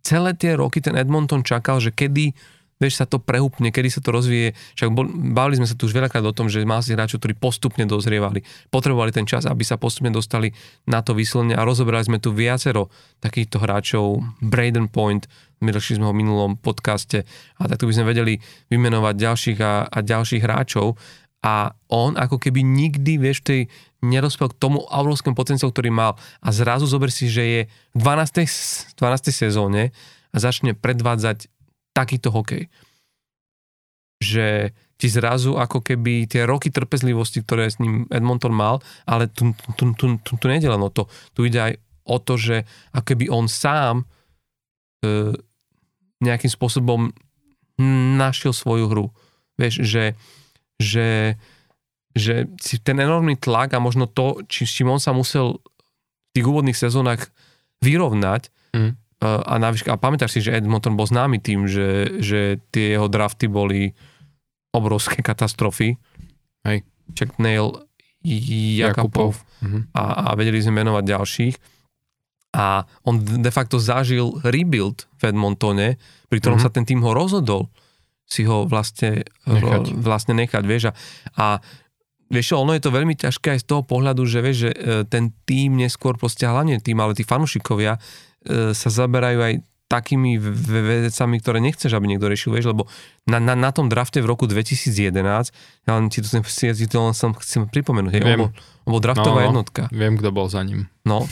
celé 0.05 0.37
tie 0.37 0.61
roky 0.61 0.85
ten 0.85 0.93
Edmonton 0.99 1.41
čakal, 1.41 1.81
že 1.81 1.89
kedy 1.89 2.37
vieš, 2.81 2.99
sa 2.99 3.07
to 3.07 3.21
prehúpne, 3.21 3.69
kedy 3.69 3.93
sa 3.93 4.01
to 4.01 4.11
rozvíje. 4.11 4.57
Však 4.75 4.89
bol, 4.91 5.07
sme 5.53 5.69
sa 5.69 5.77
tu 5.77 5.85
už 5.87 5.95
veľakrát 5.95 6.25
o 6.25 6.33
tom, 6.33 6.49
že 6.49 6.65
mal 6.65 6.81
si 6.81 6.97
hráčov, 6.97 7.21
ktorí 7.21 7.37
postupne 7.37 7.85
dozrievali. 7.85 8.43
Potrebovali 8.73 9.13
ten 9.13 9.29
čas, 9.29 9.45
aby 9.45 9.63
sa 9.63 9.77
postupne 9.77 10.09
dostali 10.11 10.57
na 10.89 11.05
to 11.05 11.13
výsledne 11.13 11.53
a 11.55 11.63
rozobrali 11.63 12.03
sme 12.03 12.19
tu 12.19 12.33
viacero 12.33 12.89
takýchto 13.21 13.61
hráčov. 13.61 14.25
Braden 14.41 14.89
Point, 14.89 15.29
Milši 15.61 16.01
sme 16.01 16.09
ho 16.09 16.17
v 16.17 16.25
minulom 16.25 16.57
podcaste 16.57 17.29
a 17.61 17.69
takto 17.69 17.85
by 17.85 17.93
sme 17.93 18.17
vedeli 18.17 18.41
vymenovať 18.73 19.15
ďalších 19.15 19.59
a, 19.61 19.85
a 19.93 19.99
ďalších 20.01 20.41
hráčov 20.41 20.97
a 21.41 21.73
on 21.89 22.21
ako 22.21 22.37
keby 22.37 22.61
nikdy, 22.61 23.17
vieš, 23.17 23.45
tej 23.45 23.61
nedospel 24.01 24.53
k 24.53 24.61
tomu 24.61 24.81
obrovskému 24.89 25.37
potenciálu, 25.37 25.73
ktorý 25.73 25.93
mal 25.93 26.13
a 26.41 26.49
zrazu 26.53 26.89
zober 26.89 27.13
si, 27.13 27.29
že 27.29 27.45
je 27.45 27.61
v 27.97 28.01
12. 28.01 28.97
12. 28.97 29.33
sezóne 29.33 29.93
a 30.33 30.37
začne 30.37 30.73
predvádzať 30.73 31.49
takýto 32.01 32.33
hokej. 32.33 32.73
Že 34.25 34.73
ti 35.01 35.09
zrazu 35.09 35.57
ako 35.57 35.81
keby 35.81 36.29
tie 36.29 36.45
roky 36.45 36.69
trpezlivosti, 36.69 37.41
ktoré 37.41 37.73
s 37.73 37.81
ním 37.81 38.05
Edmonton 38.13 38.53
mal, 38.53 38.85
ale 39.09 39.33
tu, 39.33 39.57
tu, 39.77 39.97
tu, 39.97 40.21
tu, 40.21 40.31
tu 40.37 40.45
nejde 40.45 40.69
len 40.69 40.81
o 40.81 40.93
to. 40.93 41.09
Tu 41.33 41.49
ide 41.49 41.73
aj 41.73 41.73
o 42.05 42.17
to, 42.21 42.37
že 42.37 42.69
ako 42.93 43.05
keby 43.09 43.33
on 43.33 43.49
sám 43.49 44.05
e, 45.01 45.33
nejakým 46.21 46.53
spôsobom 46.53 47.17
našiel 48.21 48.53
svoju 48.53 48.93
hru. 48.93 49.07
Vieš, 49.57 49.89
že, 49.89 50.05
že, 50.77 51.41
že 52.13 52.45
ten 52.85 53.01
enormný 53.01 53.41
tlak 53.41 53.73
a 53.73 53.81
možno 53.81 54.05
to, 54.05 54.45
či, 54.45 54.69
s 54.69 54.77
čím 54.77 54.93
on 54.93 55.01
sa 55.01 55.17
musel 55.17 55.65
v 55.65 56.31
tých 56.37 56.45
úvodných 56.45 56.77
sezónach 56.77 57.33
vyrovnať, 57.81 58.53
mm 58.77 59.10
a, 59.21 59.55
navyš, 59.61 59.85
a 59.87 60.01
pamätáš 60.01 60.37
si, 60.37 60.41
že 60.41 60.57
Edmonton 60.57 60.97
bol 60.97 61.05
známy 61.05 61.45
tým, 61.45 61.69
že, 61.69 62.21
že 62.25 62.57
tie 62.73 62.97
jeho 62.97 63.07
drafty 63.07 63.53
boli 63.53 63.93
obrovské 64.73 65.21
katastrofy. 65.29 66.01
Hej. 66.65 66.85
Chuck 67.13 67.37
Nail, 67.37 67.85
Jakubov 68.25 69.41
mhm. 69.65 69.93
a, 69.97 70.33
a 70.33 70.37
vedeli 70.37 70.61
sme 70.61 70.85
menovať 70.85 71.05
ďalších. 71.05 71.57
A 72.51 72.83
on 73.07 73.23
de 73.23 73.53
facto 73.55 73.79
zažil 73.79 74.35
rebuild 74.43 75.07
v 75.23 75.31
Edmontone, 75.31 76.03
pri 76.27 76.39
ktorom 76.43 76.59
mm-hmm. 76.59 76.67
sa 76.67 76.75
ten 76.75 76.83
tým 76.83 76.99
ho 77.07 77.15
rozhodol 77.15 77.71
si 78.31 78.47
ho 78.47 78.63
vlastne 78.63 79.27
nechať, 79.45 79.99
vlastne 79.99 80.39
nechať 80.39 80.63
vieš. 80.63 80.83
A, 80.91 80.93
a 81.35 81.47
vieš 82.31 82.55
ono 82.55 82.73
je 82.73 82.83
to 82.83 82.95
veľmi 82.95 83.19
ťažké 83.19 83.59
aj 83.59 83.61
z 83.63 83.69
toho 83.69 83.83
pohľadu, 83.83 84.23
že 84.25 84.39
vieš, 84.41 84.57
že 84.65 84.71
e, 84.71 84.79
ten 85.05 85.35
tým 85.45 85.77
neskôr 85.77 86.15
proste, 86.15 86.47
hlavne 86.47 86.79
tým, 86.79 86.97
ale 87.03 87.19
tí 87.19 87.27
fanúšikovia 87.27 87.99
E, 88.41 88.73
sa 88.73 88.89
zaberajú 88.89 89.37
aj 89.37 89.55
takými 89.91 90.39
vecami, 90.39 91.43
ktoré 91.43 91.59
nechceš, 91.59 91.91
aby 91.93 92.15
niekto 92.15 92.31
riešil, 92.31 92.55
vieš, 92.55 92.71
lebo 92.71 92.87
na, 93.27 93.43
na, 93.43 93.59
na 93.59 93.75
tom 93.75 93.91
drafte 93.91 94.23
v 94.23 94.31
roku 94.31 94.47
2011, 94.47 95.51
ja 95.51 95.91
len 95.99 96.07
ti 96.09 96.23
to, 96.23 96.99
len 97.03 97.13
som 97.13 97.35
chcem 97.35 97.67
pripomenúť, 97.67 98.13
hej, 98.15 98.23
on, 98.23 98.39
bol, 98.39 98.51
on 98.87 98.91
bol 98.95 99.03
draftová 99.03 99.43
no, 99.43 99.43
no, 99.43 99.49
jednotka. 99.51 99.83
Viem, 99.91 100.15
kto 100.15 100.31
bol 100.31 100.47
za 100.47 100.63
ním. 100.63 100.87
No, 101.03 101.27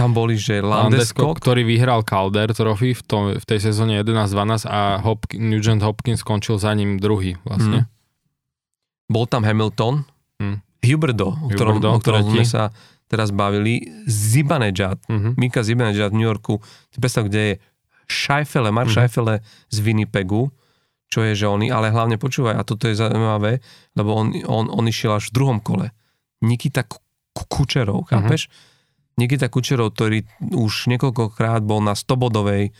tam 0.00 0.16
boli, 0.16 0.40
že 0.40 0.64
Landeskog, 0.64 1.36
ktorý 1.36 1.68
vyhral 1.68 2.00
Calder 2.00 2.48
Trophy 2.56 2.96
v, 2.96 3.02
tom, 3.04 3.22
v 3.36 3.44
tej 3.44 3.60
sezóne 3.70 4.00
11-12 4.00 4.64
a 4.66 5.04
Hop, 5.04 5.28
Nugent 5.36 5.84
Hopkins 5.84 6.24
skončil 6.24 6.56
za 6.56 6.72
ním 6.72 6.96
druhý 6.96 7.36
vlastne. 7.44 7.86
Hmm. 7.86 9.12
Bol 9.12 9.28
tam 9.28 9.44
Hamilton, 9.44 10.08
hmm. 10.38 10.58
Huberdo, 10.82 11.34
o 11.34 11.48
ktorom, 11.50 11.82
Huberdo, 11.82 11.88
o 11.94 12.00
ktorom 12.00 12.22
sme 12.32 12.44
sa 12.46 12.70
teraz 13.08 13.32
bavili, 13.32 13.88
Zibanejad, 14.04 15.00
uh-huh. 15.08 15.32
Mika 15.40 15.64
Zibanejad 15.64 16.12
v 16.12 16.16
New 16.20 16.28
Yorku, 16.28 16.60
ty 16.92 16.96
predstav, 17.00 17.26
kde 17.26 17.40
je 17.40 17.54
Scheifele, 18.04 18.68
Mark 18.68 18.92
uh-huh. 18.92 19.08
Scheifele 19.08 19.40
z 19.72 19.76
Winnipegu, 19.80 20.52
čo 21.08 21.24
je, 21.24 21.32
že 21.32 21.48
oni, 21.48 21.72
ale 21.72 21.88
hlavne 21.88 22.20
počúvaj, 22.20 22.60
a 22.60 22.62
toto 22.68 22.84
je 22.84 23.00
zaujímavé, 23.00 23.64
lebo 23.96 24.12
on, 24.12 24.36
on, 24.44 24.68
on 24.68 24.84
išiel 24.84 25.16
až 25.16 25.32
v 25.32 25.40
druhom 25.40 25.58
kole. 25.64 25.96
Nikita 26.44 26.84
Kučerov, 27.32 28.04
mhm. 28.04 28.08
chápeš? 28.12 28.52
Uh-huh. 28.52 29.24
Nikita 29.24 29.48
Kučerov, 29.50 29.96
ktorý 29.96 30.22
už 30.54 30.92
niekoľkokrát 30.94 31.64
bol 31.66 31.82
na 31.82 31.98
100-bodovej 31.98 32.70
e, 32.70 32.72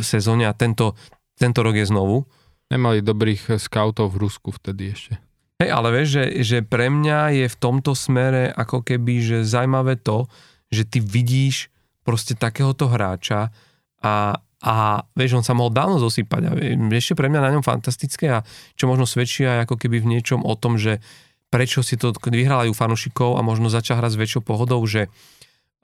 sezóne 0.00 0.48
a 0.48 0.56
tento, 0.56 0.96
tento 1.36 1.60
rok 1.60 1.76
je 1.76 1.84
znovu. 1.84 2.24
Nemali 2.72 3.04
dobrých 3.04 3.60
scoutov 3.60 4.16
v 4.16 4.24
Rusku 4.24 4.48
vtedy 4.48 4.96
ešte. 4.96 5.20
Hej, 5.62 5.70
ale 5.70 5.94
vieš, 5.94 6.08
že, 6.18 6.24
že 6.42 6.58
pre 6.66 6.90
mňa 6.90 7.38
je 7.38 7.46
v 7.46 7.56
tomto 7.62 7.94
smere 7.94 8.50
ako 8.50 8.82
keby, 8.82 9.22
že 9.22 9.46
zaujímavé 9.46 9.94
to, 9.94 10.26
že 10.74 10.82
ty 10.82 10.98
vidíš 10.98 11.70
proste 12.02 12.34
takéhoto 12.34 12.90
hráča 12.90 13.54
a, 14.02 14.42
a 14.58 14.74
vieš, 15.14 15.38
on 15.38 15.46
sa 15.46 15.54
mohol 15.54 15.70
dávno 15.70 16.02
zosypať 16.02 16.42
a 16.42 16.50
ešte 16.98 17.14
pre 17.14 17.30
mňa 17.30 17.40
na 17.46 17.52
ňom 17.54 17.62
fantastické 17.62 18.42
a 18.42 18.42
čo 18.74 18.90
možno 18.90 19.06
svedčí 19.06 19.46
aj 19.46 19.70
ako 19.70 19.78
keby 19.86 20.02
v 20.02 20.18
niečom 20.18 20.42
o 20.42 20.50
tom, 20.58 20.82
že 20.82 20.98
prečo 21.46 21.86
si 21.86 21.94
to 21.94 22.10
vyhrávajú 22.10 22.74
fanúšikov 22.74 23.38
a 23.38 23.46
možno 23.46 23.70
začal 23.70 24.02
hrať 24.02 24.18
s 24.18 24.20
väčšou 24.26 24.42
pohodou, 24.42 24.82
že 24.82 25.06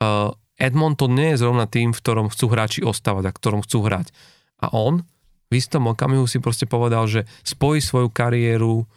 uh, 0.02 0.34
Edmonton 0.58 1.14
nie 1.14 1.38
je 1.38 1.46
zrovna 1.46 1.70
tým, 1.70 1.94
v 1.94 2.02
ktorom 2.02 2.34
chcú 2.34 2.50
hráči 2.50 2.82
ostávať 2.82 3.30
a 3.30 3.32
v 3.36 3.38
ktorom 3.38 3.62
chcú 3.62 3.86
hrať. 3.86 4.10
A 4.58 4.74
on 4.74 5.06
v 5.46 5.52
istom 5.54 5.86
okamihu 5.86 6.26
si 6.26 6.42
proste 6.42 6.66
povedal, 6.66 7.06
že 7.06 7.30
spojí 7.46 7.78
svoju 7.78 8.10
kariéru 8.10 8.90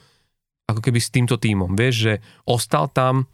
ako 0.72 0.82
keby 0.82 1.00
s 1.00 1.14
týmto 1.14 1.36
týmom. 1.36 1.76
Vieš, 1.76 1.96
že 1.96 2.14
ostal 2.48 2.88
tam, 2.88 3.28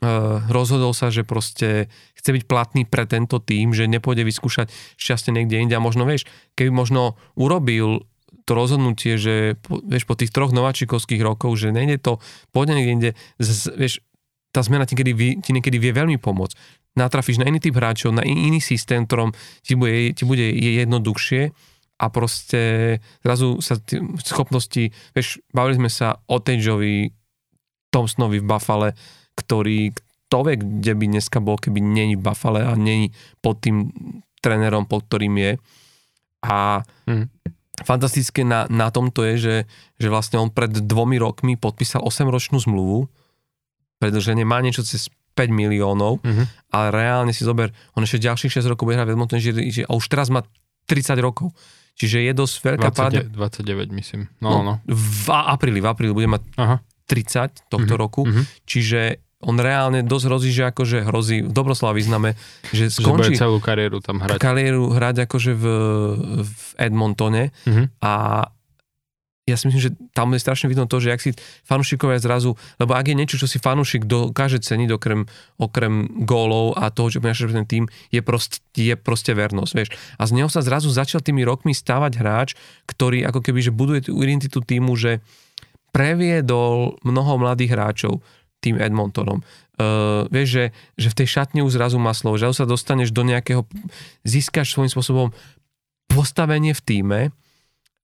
e, 0.00 0.08
rozhodol 0.48 0.94
sa, 0.96 1.10
že 1.10 1.26
proste 1.26 1.92
chce 2.14 2.30
byť 2.40 2.44
platný 2.48 2.82
pre 2.86 3.04
tento 3.04 3.42
tým, 3.42 3.74
že 3.74 3.90
nepôjde 3.90 4.24
vyskúšať 4.24 4.70
šťastie 4.96 5.34
niekde 5.34 5.60
inde 5.60 5.74
a 5.74 5.82
možno, 5.82 6.06
vieš, 6.06 6.24
keby 6.54 6.70
možno 6.70 7.18
urobil 7.34 8.06
to 8.44 8.52
rozhodnutie, 8.52 9.16
že 9.16 9.56
po, 9.64 9.80
vieš, 9.80 10.04
po 10.04 10.14
tých 10.14 10.30
troch 10.30 10.52
nováčikovských 10.52 11.20
rokov, 11.24 11.56
že 11.56 11.72
nejde 11.72 12.00
to, 12.00 12.20
pôjde 12.52 12.76
niekde 12.76 12.92
inde, 12.92 13.10
vieš, 13.76 14.04
tá 14.54 14.62
zmena 14.62 14.86
ti, 14.86 14.94
kedy, 14.94 15.42
ti 15.42 15.50
niekedy 15.50 15.82
vie 15.82 15.90
veľmi 15.90 16.20
pomôcť. 16.22 16.54
Natrafíš 16.94 17.42
na 17.42 17.50
iný 17.50 17.58
typ 17.58 17.74
hráčov, 17.74 18.14
na 18.14 18.22
iný 18.22 18.62
systém, 18.62 19.02
ktorom 19.02 19.34
ti 19.66 19.74
bude, 19.74 20.14
ti 20.14 20.22
bude 20.22 20.46
jednoduchšie 20.54 21.50
a 21.94 22.10
proste 22.10 22.98
zrazu 23.22 23.62
sa 23.62 23.78
t- 23.78 24.02
schopnosti, 24.22 24.90
vieš, 25.14 25.38
bavili 25.54 25.78
sme 25.78 25.90
sa 25.90 26.18
o 26.26 26.42
Tageovi, 26.42 27.14
Thompsonovi 27.94 28.42
v 28.42 28.48
Buffale, 28.50 28.88
ktorý, 29.38 29.94
kto 29.94 30.38
vie, 30.50 30.54
kde 30.58 30.92
by 30.98 31.04
dneska 31.14 31.38
bol, 31.38 31.54
keby 31.54 31.78
není 31.78 32.18
v 32.18 32.24
Buffale 32.26 32.66
a 32.66 32.74
není 32.74 33.14
pod 33.38 33.62
tým 33.62 33.94
trénerom, 34.42 34.90
pod 34.90 35.06
ktorým 35.06 35.34
je. 35.38 35.52
A 36.44 36.82
mm. 37.06 37.24
fantastické 37.86 38.42
na, 38.42 38.66
na 38.66 38.90
tomto 38.90 39.22
je, 39.22 39.34
že, 39.38 39.56
že 39.96 40.08
vlastne 40.10 40.42
on 40.42 40.50
pred 40.50 40.74
dvomi 40.74 41.16
rokmi 41.16 41.54
podpísal 41.54 42.02
8-ročnú 42.02 42.58
zmluvu, 42.58 43.06
pretože 44.02 44.34
nemá 44.34 44.58
niečo 44.60 44.82
cez 44.82 45.08
5 45.34 45.50
miliónov, 45.50 46.22
mm-hmm. 46.22 46.70
ale 46.70 46.86
reálne 46.94 47.32
si 47.34 47.42
zober, 47.42 47.74
on 47.98 48.06
ešte 48.06 48.22
ďalších 48.22 48.62
6 48.62 48.70
rokov 48.70 48.86
bude 48.86 48.98
hrať 48.98 49.08
v 49.10 49.14
Edmonton, 49.18 49.42
že, 49.42 49.50
že, 49.70 49.82
už 49.86 50.06
teraz 50.06 50.30
má 50.30 50.46
30 50.86 51.18
rokov. 51.18 51.50
Čiže 51.94 52.26
je 52.26 52.32
dosť 52.34 52.54
veľká 52.58 52.90
20, 52.90 52.98
páda. 52.98 53.20
29 53.22 53.98
myslím. 54.02 54.26
No, 54.42 54.50
no, 54.50 54.60
no. 54.62 54.74
V 54.90 55.26
apríli, 55.30 55.78
v 55.78 55.86
apríli 55.86 56.12
bude 56.12 56.26
mať 56.26 56.42
Aha. 56.58 56.76
30 57.06 57.70
tohto 57.70 57.78
mm-hmm. 57.78 57.94
roku. 57.94 58.22
Mm-hmm. 58.26 58.44
Čiže 58.66 59.00
on 59.44 59.60
reálne 59.60 60.00
dosť 60.02 60.24
hrozí, 60.26 60.50
že 60.50 60.72
akože 60.72 61.04
hrozí 61.04 61.44
v 61.44 61.52
dobroslova 61.52 61.92
význame, 61.92 62.32
že 62.72 62.88
skončí 62.88 63.36
že 63.36 63.44
celú 63.44 63.60
kariéru 63.60 64.00
tam 64.00 64.18
hrať. 64.24 64.40
Kariéru 64.40 64.90
hrať 64.96 65.28
akože 65.28 65.52
v, 65.52 65.64
v 66.42 66.64
Edmontone 66.80 67.52
mm-hmm. 67.68 67.86
a 68.00 68.14
ja 69.44 69.60
si 69.60 69.68
myslím, 69.68 69.82
že 69.84 69.92
tam 70.16 70.32
je 70.32 70.40
strašne 70.40 70.72
vidno 70.72 70.88
to, 70.88 71.04
že 71.04 71.12
ak 71.12 71.20
si 71.20 71.36
fanúšikovia 71.68 72.16
zrazu, 72.16 72.56
lebo 72.80 72.96
ak 72.96 73.12
je 73.12 73.16
niečo, 73.16 73.36
čo 73.36 73.44
si 73.44 73.60
fanúšik 73.60 74.08
dokáže 74.08 74.56
ceniť 74.64 74.96
okrem, 74.96 75.28
okrem 75.60 76.24
gólov 76.24 76.80
a 76.80 76.88
toho, 76.88 77.12
čo 77.12 77.20
prináša 77.20 77.52
ten 77.52 77.68
tým, 77.68 77.84
je 78.08 78.24
proste, 78.24 78.64
je 78.72 78.96
proste 78.96 79.36
vernosť, 79.36 79.72
vieš. 79.76 79.92
A 80.16 80.24
z 80.24 80.40
neho 80.40 80.48
sa 80.48 80.64
zrazu 80.64 80.88
začal 80.88 81.20
tými 81.20 81.44
rokmi 81.44 81.76
stávať 81.76 82.12
hráč, 82.16 82.48
ktorý 82.88 83.28
ako 83.28 83.44
keby, 83.44 83.60
že 83.60 83.76
buduje 83.76 84.08
tú 84.08 84.16
identitu 84.16 84.64
týmu, 84.64 84.96
že 84.96 85.20
previedol 85.92 86.96
mnoho 87.04 87.36
mladých 87.36 87.76
hráčov 87.76 88.24
tým 88.64 88.80
Edmontonom. 88.80 89.44
Uh, 89.74 90.24
vieš, 90.32 90.48
že, 90.48 90.64
že 90.96 91.08
v 91.12 91.18
tej 91.20 91.28
šatni 91.36 91.60
už 91.60 91.76
zrazu 91.76 92.00
má 92.00 92.16
slovo, 92.16 92.40
že 92.40 92.48
sa 92.56 92.64
dostaneš 92.64 93.12
do 93.12 93.28
nejakého, 93.28 93.68
získaš 94.24 94.72
svojím 94.72 94.88
spôsobom 94.88 95.28
postavenie 96.08 96.72
v 96.72 96.80
týme, 96.80 97.20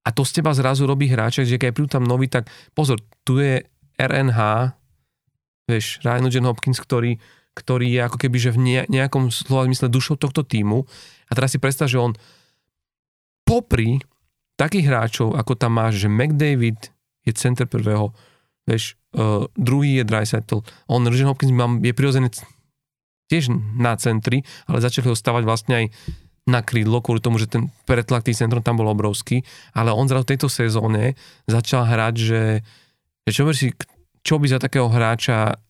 a 0.01 0.09
to 0.11 0.25
z 0.25 0.41
teba 0.41 0.57
zrazu 0.57 0.89
robí 0.89 1.09
hráček, 1.11 1.45
že 1.45 1.61
keď 1.61 1.71
prídu 1.77 1.91
tam 1.93 2.09
nový, 2.09 2.27
tak 2.27 2.49
pozor, 2.73 3.01
tu 3.25 3.37
je 3.41 3.65
RNH, 4.01 4.73
vieš, 5.69 6.01
Ryan 6.01 6.25
Nugent 6.25 6.49
Hopkins, 6.49 6.81
ktorý, 6.81 7.21
ktorý 7.53 7.87
je 7.93 8.01
ako 8.01 8.17
keby, 8.17 8.37
že 8.41 8.51
v 8.57 8.89
nejakom 8.89 9.29
slova 9.29 9.69
zmysle 9.69 9.93
dušou 9.93 10.17
tohto 10.17 10.41
týmu. 10.41 10.89
A 11.29 11.31
teraz 11.37 11.53
si 11.53 11.61
predstav, 11.61 11.93
že 11.93 12.01
on 12.01 12.17
popri 13.45 14.01
takých 14.57 14.89
hráčov, 14.89 15.37
ako 15.37 15.53
tam 15.57 15.77
máš, 15.77 16.01
že 16.01 16.09
McDavid 16.09 16.93
je 17.29 17.33
center 17.37 17.69
prvého, 17.69 18.13
Vieš, 18.69 18.95
uh, 19.19 19.51
druhý 19.59 19.99
je 19.99 20.05
Dreisaitl. 20.07 20.63
On, 20.87 21.03
Nugent 21.03 21.27
Hopkins 21.27 21.51
mám, 21.51 21.83
je 21.83 21.91
prirodzený 21.91 22.31
tiež 23.27 23.51
na 23.79 23.99
centri, 23.99 24.47
ale 24.71 24.79
začali 24.79 25.11
ho 25.11 25.17
stavať 25.19 25.43
vlastne 25.43 25.75
aj 25.75 25.85
na 26.49 26.65
krídlo, 26.65 27.05
kvôli 27.05 27.21
tomu, 27.21 27.37
že 27.37 27.51
ten 27.51 27.69
pretlak 27.85 28.25
tých 28.25 28.41
centrom 28.41 28.65
tam 28.65 28.81
bol 28.81 28.89
obrovský, 28.89 29.45
ale 29.77 29.93
on 29.93 30.09
zrazu 30.09 30.25
v 30.25 30.31
tejto 30.35 30.49
sezóne 30.49 31.15
začal 31.45 31.85
hrať, 31.85 32.15
že, 32.17 32.43
že 33.29 33.33
čo, 33.33 33.45
si, 33.53 33.77
čo 34.25 34.41
by 34.41 34.47
za 34.49 34.59
takého 34.59 34.89
hráča 34.89 35.61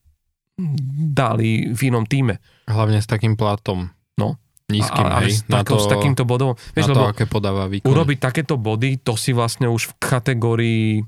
dali 1.10 1.72
v 1.72 1.80
inom 1.90 2.04
týme. 2.04 2.38
Hlavne 2.68 3.00
s 3.00 3.08
takým 3.08 3.34
platom. 3.34 3.90
No. 4.20 4.36
Nízkym, 4.70 5.02
a, 5.02 5.18
a 5.18 5.26
hej, 5.26 5.42
s, 5.42 5.50
na 5.50 5.66
to, 5.66 5.82
s 5.82 5.90
takýmto 5.90 6.22
bodom. 6.22 6.54
Vieš, 6.78 6.92
na 6.92 6.94
to, 6.94 7.10
aké 7.10 7.26
podáva 7.26 7.66
výkon. 7.66 7.90
Urobiť 7.90 8.18
takéto 8.22 8.54
body, 8.54 9.02
to 9.02 9.18
si 9.18 9.34
vlastne 9.34 9.66
už 9.66 9.90
v 9.90 9.94
kategórii 9.98 11.02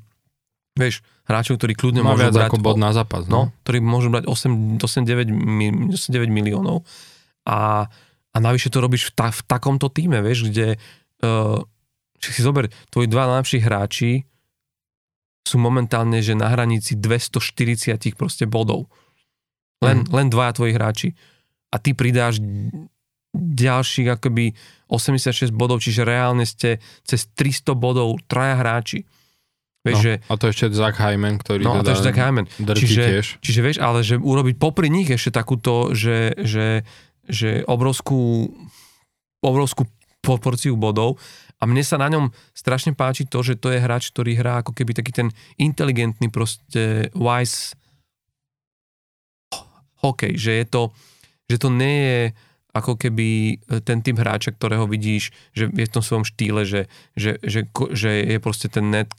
vieš, 0.74 1.06
hráčov, 1.28 1.60
ktorí 1.60 1.76
kľudne 1.76 2.00
Má 2.02 2.16
môžu 2.16 2.32
brať 2.32 2.48
ako 2.48 2.58
bod 2.58 2.80
na 2.80 2.96
zápas. 2.96 3.28
No, 3.28 3.52
no 3.52 3.54
ktorí 3.62 3.78
môžu 3.84 4.08
brať 4.10 4.26
8-9 4.26 5.30
miliónov. 6.32 6.82
A 7.46 7.86
a 8.32 8.36
navyše 8.40 8.72
to 8.72 8.80
robíš 8.80 9.12
v, 9.12 9.12
ta, 9.12 9.28
v 9.28 9.42
takomto 9.44 9.92
týme, 9.92 10.24
vieš, 10.24 10.48
kde 10.48 10.80
uh, 11.24 11.60
si 12.18 12.40
zober, 12.40 12.72
tvoji 12.88 13.08
dva 13.08 13.28
najlepší 13.28 13.58
hráči 13.60 14.10
sú 15.42 15.58
momentálne, 15.58 16.22
že 16.22 16.38
na 16.38 16.48
hranici 16.48 16.94
240 16.94 17.98
proste 18.14 18.46
bodov. 18.46 18.86
Len, 19.82 20.06
mm. 20.06 20.14
len 20.14 20.26
dvaja 20.30 20.52
tvoji 20.54 20.72
hráči. 20.78 21.08
A 21.74 21.82
ty 21.82 21.98
pridáš 21.98 22.38
ďalších 23.34 24.08
akoby 24.12 24.54
86 24.86 25.50
bodov, 25.50 25.82
čiže 25.82 26.06
reálne 26.06 26.46
ste 26.46 26.78
cez 27.02 27.26
300 27.34 27.74
bodov 27.74 28.22
traja 28.30 28.60
hráči. 28.60 29.02
Vieš, 29.82 29.98
no, 29.98 30.04
že, 30.04 30.12
a 30.30 30.34
to 30.38 30.44
ešte 30.46 30.70
Zach 30.78 30.94
Hyman, 30.94 31.42
ktorý 31.42 31.66
no, 31.66 31.74
teda 31.74 31.82
a 31.82 31.82
to 31.82 31.90
ešte 31.98 32.06
Zach 32.14 32.20
Hyman. 32.22 32.46
čiže, 32.54 33.02
tiež. 33.02 33.26
čiže 33.42 33.60
vieš, 33.66 33.78
ale 33.82 34.06
že 34.06 34.14
urobiť 34.14 34.54
popri 34.54 34.86
nich 34.86 35.10
ešte 35.10 35.34
takúto, 35.34 35.90
že, 35.90 36.38
že 36.38 36.86
že 37.26 37.62
obrovskú, 37.66 38.50
obrovskú 39.42 39.86
proporciu 40.22 40.78
bodov 40.78 41.18
a 41.58 41.66
mne 41.66 41.82
sa 41.86 41.98
na 41.98 42.10
ňom 42.10 42.30
strašne 42.54 42.94
páči 42.94 43.26
to, 43.26 43.42
že 43.42 43.58
to 43.58 43.70
je 43.74 43.82
hráč, 43.82 44.10
ktorý 44.14 44.38
hrá 44.38 44.62
ako 44.62 44.74
keby 44.74 44.94
taký 44.94 45.12
ten 45.14 45.28
inteligentný 45.58 46.30
proste 46.30 47.10
wise 47.14 47.74
hokej, 50.02 50.34
že 50.34 50.52
je 50.62 50.66
to, 50.66 50.82
že 51.46 51.56
to 51.62 51.68
nie 51.70 51.96
je 52.02 52.20
ako 52.72 52.96
keby 52.96 53.60
ten 53.84 54.00
typ 54.00 54.16
hráča, 54.16 54.56
ktorého 54.56 54.88
vidíš, 54.88 55.30
že 55.52 55.68
je 55.68 55.86
v 55.86 55.92
tom 55.92 56.00
svojom 56.00 56.24
štýle, 56.24 56.64
že, 56.64 56.88
že, 57.14 57.36
že, 57.44 57.68
že 57.92 58.10
je 58.24 58.38
proste 58.40 58.72
ten 58.72 58.88
net 58.88 59.12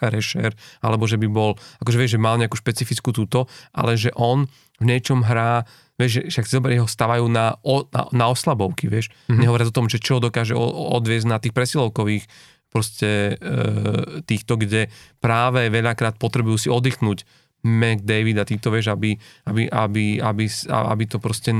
rešer, 0.00 0.56
alebo 0.80 1.04
že 1.04 1.20
by 1.20 1.28
bol, 1.28 1.60
akože 1.84 2.00
vieš, 2.00 2.16
že 2.16 2.24
mal 2.24 2.40
nejakú 2.40 2.56
špecifickú 2.56 3.12
túto, 3.12 3.44
ale 3.76 4.00
že 4.00 4.08
on 4.16 4.48
v 4.80 4.84
niečom 4.88 5.20
hrá 5.26 5.68
Vieš, 6.00 6.12
že 6.16 6.22
však 6.32 6.46
zober, 6.48 6.72
ho 6.80 6.88
stavajú 6.88 7.28
na, 7.28 7.60
na, 7.92 8.02
na 8.08 8.24
oslabovky, 8.32 8.88
vieš. 8.88 9.12
Mm-hmm. 9.28 9.36
Nehovoria 9.36 9.68
o 9.68 9.76
tom, 9.76 9.92
že 9.92 10.00
čo 10.00 10.16
dokáže 10.16 10.56
odviezť 10.56 11.26
na 11.28 11.36
tých 11.36 11.52
presilovkových 11.52 12.24
proste 12.72 13.36
e, 13.36 14.22
týchto, 14.24 14.56
kde 14.56 14.88
práve 15.20 15.68
veľakrát 15.68 16.16
potrebujú 16.16 16.56
si 16.56 16.68
oddychnúť 16.72 17.28
McDavid 17.60 18.40
a 18.40 18.48
týchto, 18.48 18.72
vieš, 18.72 18.96
aby, 18.96 19.20
aby, 19.44 19.68
aby, 19.68 20.24
aby, 20.24 20.44
aby 20.72 21.04
to 21.04 21.20
proste 21.20 21.52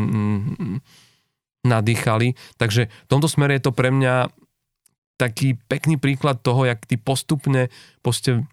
nadýchali. 1.60 2.32
Takže 2.56 2.88
v 2.88 3.08
tomto 3.10 3.28
smere 3.28 3.60
je 3.60 3.68
to 3.68 3.76
pre 3.76 3.92
mňa 3.92 4.32
taký 5.20 5.60
pekný 5.68 6.00
príklad 6.00 6.40
toho, 6.40 6.64
jak 6.64 6.88
ty 6.88 6.96
postupne 6.96 7.68
proste 8.00 8.48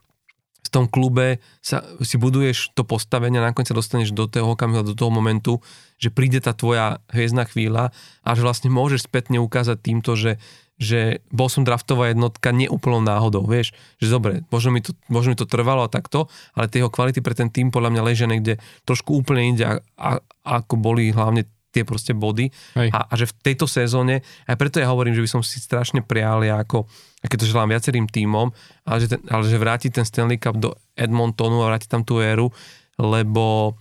v 0.68 0.70
tom 0.70 0.86
klube 0.92 1.40
sa, 1.64 1.80
si 2.04 2.20
buduješ 2.20 2.76
to 2.76 2.84
postavenie 2.84 3.40
a 3.40 3.48
nakoniec 3.48 3.72
sa 3.72 3.80
dostaneš 3.80 4.12
do 4.12 4.28
toho 4.28 4.52
okamihu, 4.52 4.84
do 4.84 5.00
toho 5.00 5.08
momentu, 5.08 5.64
že 5.96 6.12
príde 6.12 6.44
tá 6.44 6.52
tvoja 6.52 7.00
hviezdna 7.16 7.48
chvíľa 7.48 7.96
a 8.28 8.30
že 8.36 8.44
vlastne 8.44 8.68
môžeš 8.68 9.08
spätne 9.08 9.40
ukázať 9.40 9.80
týmto, 9.80 10.20
že, 10.20 10.36
že 10.76 11.24
bol 11.32 11.48
som 11.48 11.64
draftová 11.64 12.12
jednotka 12.12 12.52
neúplnou 12.52 13.00
náhodou, 13.00 13.48
vieš, 13.48 13.72
že 14.04 14.12
dobre, 14.12 14.44
možno 14.52 14.76
mi 14.76 14.84
to, 14.84 14.92
možno 15.08 15.32
mi 15.32 15.40
to 15.40 15.48
trvalo 15.48 15.88
a 15.88 15.94
takto, 15.94 16.28
ale 16.52 16.68
tie 16.68 16.84
jeho 16.84 16.92
kvality 16.92 17.24
pre 17.24 17.32
ten 17.32 17.48
tým 17.48 17.72
podľa 17.72 17.96
mňa 17.96 18.02
ležia 18.04 18.28
niekde 18.28 18.60
trošku 18.84 19.16
úplne 19.16 19.56
inde, 19.56 19.64
a, 19.64 19.80
a, 19.96 20.20
ako 20.44 20.76
boli 20.76 21.16
hlavne 21.16 21.48
tie 21.72 21.84
proste 21.84 22.16
body. 22.16 22.50
A, 22.90 23.00
a 23.12 23.14
že 23.14 23.28
v 23.30 23.36
tejto 23.44 23.68
sezóne, 23.68 24.24
aj 24.48 24.56
preto 24.56 24.80
ja 24.80 24.90
hovorím, 24.90 25.14
že 25.14 25.24
by 25.24 25.30
som 25.30 25.42
si 25.44 25.60
strašne 25.60 26.02
prial 26.02 26.42
ja 26.42 26.64
ako, 26.64 26.88
a 27.22 27.26
keď 27.28 27.38
to 27.44 27.50
želám 27.52 27.74
viacerým 27.74 28.08
tímom, 28.08 28.50
ale 28.88 28.98
že, 29.04 29.08
ten, 29.16 29.22
ale 29.28 29.44
že 29.46 29.58
vráti 29.60 29.88
ten 29.92 30.08
Stanley 30.08 30.40
Cup 30.40 30.58
do 30.58 30.74
Edmontonu 30.96 31.62
a 31.66 31.70
vráti 31.74 31.90
tam 31.90 32.02
tú 32.08 32.24
éru, 32.24 32.50
lebo 32.98 33.76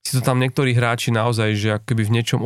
si 0.00 0.16
to 0.16 0.22
tam 0.24 0.40
niektorí 0.40 0.72
hráči 0.72 1.12
naozaj, 1.12 1.48
že 1.56 1.68
akoby 1.76 2.08
v 2.08 2.14
niečom 2.20 2.40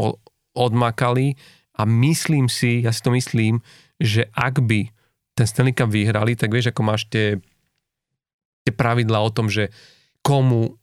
odmakali. 0.54 1.38
A 1.74 1.82
myslím 1.86 2.46
si, 2.46 2.86
ja 2.86 2.94
si 2.94 3.02
to 3.02 3.10
myslím, 3.10 3.58
že 3.98 4.30
ak 4.30 4.62
by 4.62 4.90
ten 5.34 5.46
Stanley 5.46 5.74
Cup 5.74 5.90
vyhrali, 5.90 6.38
tak 6.38 6.54
vieš, 6.54 6.70
ako 6.70 6.82
máš 6.86 7.10
tie, 7.10 7.42
tie 8.62 8.72
pravidla 8.74 9.18
o 9.18 9.30
tom, 9.34 9.50
že 9.50 9.74
komu 10.22 10.78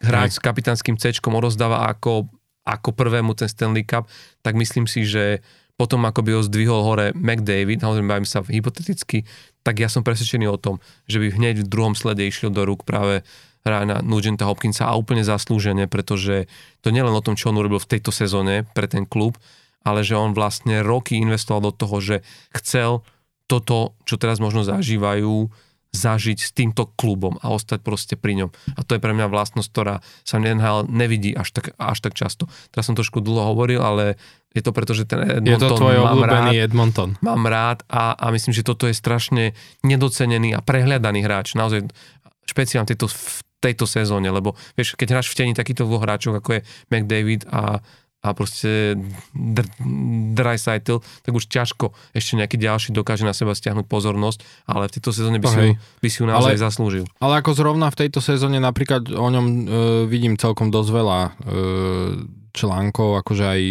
hráč 0.00 0.40
s 0.40 0.40
kapitánskym 0.40 0.96
C 0.96 1.12
odozdáva 1.20 1.84
ako 1.92 2.32
ako 2.70 2.94
prvému 2.94 3.34
ten 3.34 3.50
Stanley 3.50 3.82
Cup, 3.82 4.06
tak 4.46 4.54
myslím 4.54 4.86
si, 4.86 5.02
že 5.02 5.42
potom 5.80 6.04
ako 6.04 6.20
by 6.20 6.30
ho 6.36 6.42
zdvihol 6.44 6.84
hore 6.84 7.16
McDavid, 7.16 7.80
naozaj 7.80 8.04
bavím 8.04 8.28
sa 8.28 8.44
hypoteticky, 8.44 9.24
tak 9.64 9.80
ja 9.80 9.88
som 9.88 10.04
presvedčený 10.04 10.44
o 10.52 10.60
tom, 10.60 10.76
že 11.08 11.16
by 11.16 11.32
hneď 11.40 11.64
v 11.64 11.70
druhom 11.72 11.96
slede 11.96 12.28
išiel 12.28 12.52
do 12.52 12.68
rúk 12.68 12.84
práve 12.84 13.24
Ryana 13.64 14.04
Nugenta 14.04 14.44
Hopkinsa 14.48 14.88
a 14.88 14.96
úplne 14.96 15.24
zaslúžene, 15.24 15.88
pretože 15.88 16.48
to 16.84 16.92
nielen 16.92 17.12
o 17.12 17.24
tom, 17.24 17.36
čo 17.36 17.52
on 17.52 17.60
urobil 17.60 17.80
v 17.80 17.96
tejto 17.96 18.12
sezóne 18.12 18.64
pre 18.76 18.88
ten 18.88 19.04
klub, 19.08 19.36
ale 19.84 20.04
že 20.04 20.16
on 20.16 20.36
vlastne 20.36 20.84
roky 20.84 21.16
investoval 21.16 21.68
do 21.68 21.72
toho, 21.72 21.96
že 22.00 22.16
chcel 22.56 23.00
toto, 23.48 23.96
čo 24.04 24.20
teraz 24.20 24.36
možno 24.40 24.64
zažívajú, 24.64 25.48
zažiť 25.90 26.38
s 26.38 26.50
týmto 26.54 26.86
klubom 26.94 27.42
a 27.42 27.50
ostať 27.50 27.82
proste 27.82 28.14
pri 28.14 28.38
ňom. 28.38 28.50
A 28.78 28.80
to 28.86 28.94
je 28.94 29.02
pre 29.02 29.10
mňa 29.10 29.26
vlastnosť, 29.26 29.68
ktorá 29.74 29.98
sa 30.22 30.38
v 30.38 30.54
NHL 30.54 30.86
nevidí 30.86 31.34
až 31.34 31.50
tak, 31.50 31.74
až 31.74 31.98
tak 31.98 32.14
často. 32.14 32.46
Teraz 32.70 32.86
som 32.86 32.94
trošku 32.94 33.18
dlho 33.18 33.50
hovoril, 33.54 33.82
ale 33.82 34.14
je 34.54 34.62
to 34.62 34.70
preto, 34.70 34.94
že 34.94 35.06
ten 35.06 35.42
Edmonton 35.42 35.50
je 35.50 35.56
to 35.58 35.78
tvoj 35.78 35.94
mám 36.02 36.22
rád, 36.26 36.54
Edmonton. 36.54 37.10
Mám 37.22 37.42
rád 37.46 37.78
a, 37.90 38.14
a 38.14 38.26
myslím, 38.30 38.54
že 38.54 38.66
toto 38.66 38.86
je 38.86 38.94
strašne 38.94 39.54
nedocenený 39.82 40.54
a 40.54 40.62
prehľadaný 40.62 41.26
hráč. 41.26 41.58
Naozaj 41.58 41.90
špeciálne 42.46 42.86
tejto, 42.86 43.10
v 43.10 43.38
tejto 43.60 43.84
sezóne, 43.84 44.32
lebo 44.32 44.58
vieš, 44.74 44.96
keď 44.96 45.20
hráš 45.20 45.30
v 45.30 45.38
tení 45.42 45.52
takýchto 45.54 45.86
dvoch 45.86 46.02
hráčov, 46.02 46.38
ako 46.38 46.58
je 46.58 46.60
McDavid 46.90 47.46
a 47.50 47.84
a 48.20 48.36
proste 48.36 49.00
Dreisaitl, 50.36 51.00
tak 51.00 51.32
už 51.32 51.48
ťažko 51.48 51.96
ešte 52.12 52.36
nejaký 52.36 52.60
ďalší 52.60 52.92
dokáže 52.92 53.24
na 53.24 53.32
seba 53.32 53.56
stiahnuť 53.56 53.88
pozornosť, 53.88 54.68
ale 54.68 54.92
v 54.92 55.00
tejto 55.00 55.10
sezóne 55.16 55.40
by 55.40 55.48
si, 55.48 55.56
ju, 55.56 55.72
by 56.04 56.08
si 56.12 56.16
ju 56.20 56.26
naozaj 56.28 56.54
ale, 56.56 56.60
zaslúžil. 56.60 57.04
Ale 57.24 57.40
ako 57.40 57.56
zrovna 57.56 57.88
v 57.88 57.98
tejto 58.04 58.20
sezóne 58.20 58.60
napríklad 58.60 59.08
o 59.08 59.28
ňom 59.32 59.46
e, 59.48 59.62
vidím 60.04 60.36
celkom 60.36 60.68
dosť 60.68 60.90
veľa 60.92 61.20
e, 61.20 61.30
článkov, 62.52 63.24
akože 63.24 63.44
aj, 63.48 63.62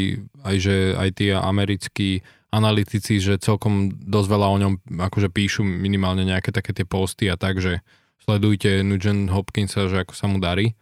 aj, 0.41 0.55
že 0.57 0.75
aj 0.97 1.09
tí 1.13 1.25
americkí 1.29 2.09
analytici, 2.49 3.21
že 3.21 3.37
celkom 3.37 3.93
dosť 3.93 4.27
veľa 4.33 4.47
o 4.49 4.57
ňom 4.57 4.73
akože 4.97 5.29
píšu 5.29 5.61
minimálne 5.61 6.25
nejaké 6.25 6.49
také 6.49 6.73
tie 6.73 6.89
posty 6.89 7.29
a 7.29 7.37
tak, 7.37 7.61
že 7.61 7.85
sledujte 8.25 8.81
Nugent 8.81 9.29
Hopkinsa, 9.29 9.85
že 9.85 10.01
ako 10.01 10.13
sa 10.17 10.25
mu 10.25 10.41
darí. 10.41 10.73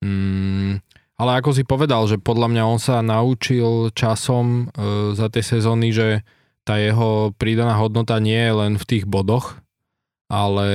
Mm, 0.00 0.80
ale 1.14 1.30
ako 1.38 1.50
si 1.54 1.62
povedal, 1.62 2.02
že 2.10 2.18
podľa 2.18 2.50
mňa 2.50 2.62
on 2.66 2.80
sa 2.82 2.98
naučil 2.98 3.94
časom 3.94 4.70
e, 4.74 5.14
za 5.14 5.30
tie 5.30 5.46
sezóny, 5.46 5.94
že 5.94 6.26
tá 6.66 6.80
jeho 6.80 7.30
pridaná 7.38 7.76
hodnota 7.78 8.18
nie 8.18 8.40
je 8.40 8.54
len 8.56 8.72
v 8.74 8.84
tých 8.88 9.04
bodoch, 9.06 9.60
ale, 10.26 10.72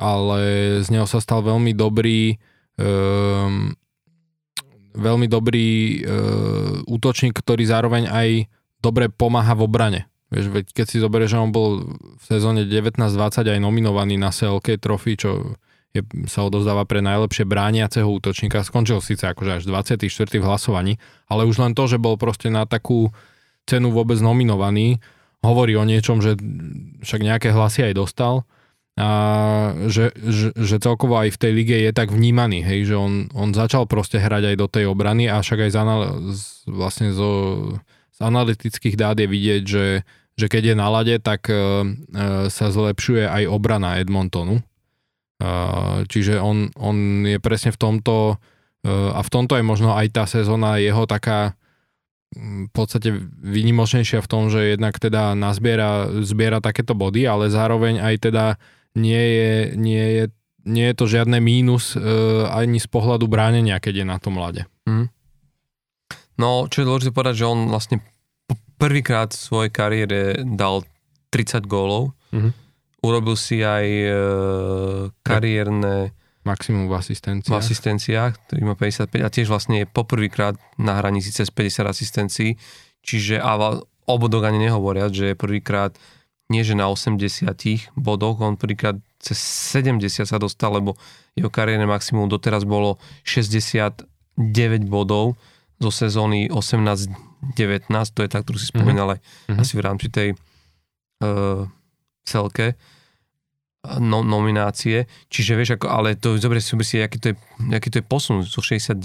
ale 0.00 0.40
z 0.82 0.88
neho 0.90 1.06
sa 1.06 1.22
stal 1.22 1.44
veľmi 1.44 1.76
dobrý 1.76 2.34
e, 2.80 2.86
veľmi 4.96 5.26
dobrý 5.28 5.68
e, 5.68 5.96
útočník, 6.88 7.36
ktorý 7.36 7.68
zároveň 7.68 8.08
aj 8.08 8.28
dobre 8.80 9.12
pomáha 9.12 9.52
v 9.52 9.64
obrane. 9.68 10.00
Vieš, 10.32 10.50
keď 10.74 10.86
si 10.90 10.98
zoberieš, 10.98 11.38
že 11.38 11.42
on 11.42 11.54
bol 11.54 11.94
v 12.18 12.24
sezóne 12.24 12.66
19-20 12.66 13.46
aj 13.46 13.60
nominovaný 13.62 14.18
na 14.18 14.34
CLK 14.34 14.82
trofy, 14.82 15.14
čo 15.14 15.54
je, 16.00 16.02
sa 16.28 16.44
odozdáva 16.44 16.84
pre 16.84 17.00
najlepšie 17.00 17.48
brániaceho 17.48 18.06
útočníka. 18.06 18.66
Skončil 18.66 19.00
síce 19.00 19.26
akože 19.26 19.60
až 19.60 19.62
24. 19.64 20.08
v 20.38 20.44
hlasovaní, 20.44 20.92
ale 21.26 21.48
už 21.48 21.62
len 21.62 21.72
to, 21.72 21.88
že 21.88 21.96
bol 21.96 22.20
proste 22.20 22.52
na 22.52 22.68
takú 22.68 23.10
cenu 23.66 23.90
vôbec 23.90 24.20
nominovaný, 24.22 25.02
hovorí 25.42 25.74
o 25.74 25.84
niečom, 25.84 26.22
že 26.22 26.38
však 27.02 27.20
nejaké 27.20 27.48
hlasy 27.50 27.90
aj 27.90 27.94
dostal 27.94 28.34
a 28.96 29.10
že, 29.92 30.08
že, 30.16 30.56
že 30.56 30.76
celkovo 30.80 31.20
aj 31.20 31.36
v 31.36 31.40
tej 31.40 31.52
lige 31.52 31.76
je 31.76 31.92
tak 31.92 32.08
vnímaný, 32.08 32.64
hej, 32.64 32.88
že 32.88 32.96
on, 32.96 33.28
on 33.36 33.52
začal 33.52 33.84
proste 33.84 34.16
hrať 34.16 34.52
aj 34.52 34.56
do 34.56 34.66
tej 34.72 34.84
obrany 34.88 35.28
a 35.28 35.44
však 35.44 35.68
aj 35.68 35.70
z, 35.70 35.76
anal, 35.76 36.00
z, 36.32 36.64
vlastne 36.64 37.12
zo, 37.12 37.30
z 38.16 38.18
analytických 38.24 38.96
dát 38.96 39.20
je 39.20 39.28
vidieť, 39.28 39.62
že, 39.68 39.86
že 40.40 40.46
keď 40.48 40.72
je 40.72 40.74
na 40.80 40.88
lade, 40.88 41.16
tak 41.20 41.44
e, 41.52 41.52
e 41.52 41.60
sa 42.48 42.72
zlepšuje 42.72 43.28
aj 43.28 43.52
obrana 43.52 44.00
Edmontonu 44.00 44.64
čiže 46.08 46.40
on, 46.40 46.72
on 46.80 47.28
je 47.28 47.38
presne 47.42 47.68
v 47.72 47.80
tomto 47.80 48.40
a 48.86 49.20
v 49.20 49.32
tomto 49.32 49.58
je 49.58 49.64
možno 49.66 49.92
aj 49.92 50.06
tá 50.14 50.24
sezóna 50.24 50.78
jeho 50.78 51.04
taká 51.04 51.58
v 52.36 52.70
podstate 52.74 53.14
výnimočnejšia 53.42 54.20
v 54.20 54.30
tom, 54.30 54.50
že 54.50 54.76
jednak 54.76 54.98
teda 54.98 55.38
nazbiera 55.38 56.10
zbiera 56.22 56.58
takéto 56.58 56.92
body, 56.92 57.24
ale 57.24 57.48
zároveň 57.48 58.02
aj 58.02 58.14
teda 58.30 58.44
nie 58.98 59.24
je, 59.24 59.52
nie 59.76 60.06
je, 60.20 60.24
nie 60.66 60.86
je 60.90 60.94
to 60.96 61.06
žiadne 61.06 61.38
mínus 61.38 61.94
e, 61.94 62.00
ani 62.50 62.82
z 62.82 62.88
pohľadu 62.90 63.30
bránenia, 63.30 63.78
keď 63.78 64.02
je 64.02 64.06
na 64.08 64.16
tom 64.18 64.40
mlade. 64.40 64.66
Mm. 64.88 65.08
No, 66.36 66.68
čo 66.68 66.82
je 66.82 66.88
dôležité 66.88 67.10
povedať, 67.16 67.44
že 67.44 67.48
on 67.48 67.72
vlastne 67.72 68.04
prvýkrát 68.76 69.32
v 69.32 69.40
svojej 69.40 69.70
kariére 69.72 70.20
dal 70.44 70.84
30 71.32 71.64
gólov. 71.64 72.12
Mm-hmm. 72.32 72.52
Urobil 73.06 73.38
si 73.38 73.62
aj 73.62 73.86
e, 73.86 74.10
kariérne 75.22 76.10
Maximum 76.46 76.86
v 76.86 76.94
asistenciách. 76.94 77.50
V 77.50 77.58
asistenciách, 77.58 78.32
ktorý 78.46 78.60
má 78.62 78.74
55 78.78 79.18
a 79.18 79.28
tiež 79.28 79.46
vlastne 79.50 79.82
je 79.82 79.86
poprvýkrát 79.90 80.54
na 80.78 80.94
hranici 81.02 81.34
cez 81.34 81.50
50 81.50 81.90
asistencií, 81.90 82.54
čiže 83.02 83.42
a 83.42 83.82
obodok 84.06 84.46
ani 84.46 84.70
nehovoria, 84.70 85.10
že 85.10 85.34
je 85.34 85.36
prvýkrát 85.36 85.98
nie 86.46 86.62
že 86.62 86.78
na 86.78 86.86
80 86.86 87.50
bodoch, 87.98 88.38
on 88.38 88.54
prvýkrát 88.54 88.94
cez 89.18 89.34
70 89.74 90.22
sa 90.22 90.38
dostal, 90.38 90.78
lebo 90.78 90.94
jeho 91.34 91.50
kariérne 91.50 91.90
maximum 91.90 92.30
doteraz 92.30 92.62
bolo 92.62 93.02
69 93.26 94.06
bodov 94.86 95.34
zo 95.82 95.90
sezóny 95.90 96.46
18-19, 96.46 97.90
to 98.14 98.22
je 98.22 98.28
tá, 98.30 98.38
ktorú 98.46 98.56
si 98.62 98.70
spomínal 98.70 99.18
mm-hmm. 99.18 99.58
aj 99.58 99.62
asi 99.66 99.74
v 99.74 99.82
rámci 99.82 100.06
tej 100.14 100.28
uh, 101.26 101.66
celke 102.22 102.78
no, 104.02 104.26
nominácie, 104.26 105.06
čiže 105.30 105.52
vieš, 105.54 105.70
ako, 105.78 105.86
ale 105.86 106.18
to 106.18 106.36
zober 106.36 106.58
si, 106.58 106.74
si 106.82 106.96
aký 106.98 107.18
to 107.18 107.26
je, 107.32 107.34
aký 107.72 107.88
to 107.88 108.02
je 108.02 108.06
posun 108.06 108.42
zo 108.42 108.60
69 108.60 108.98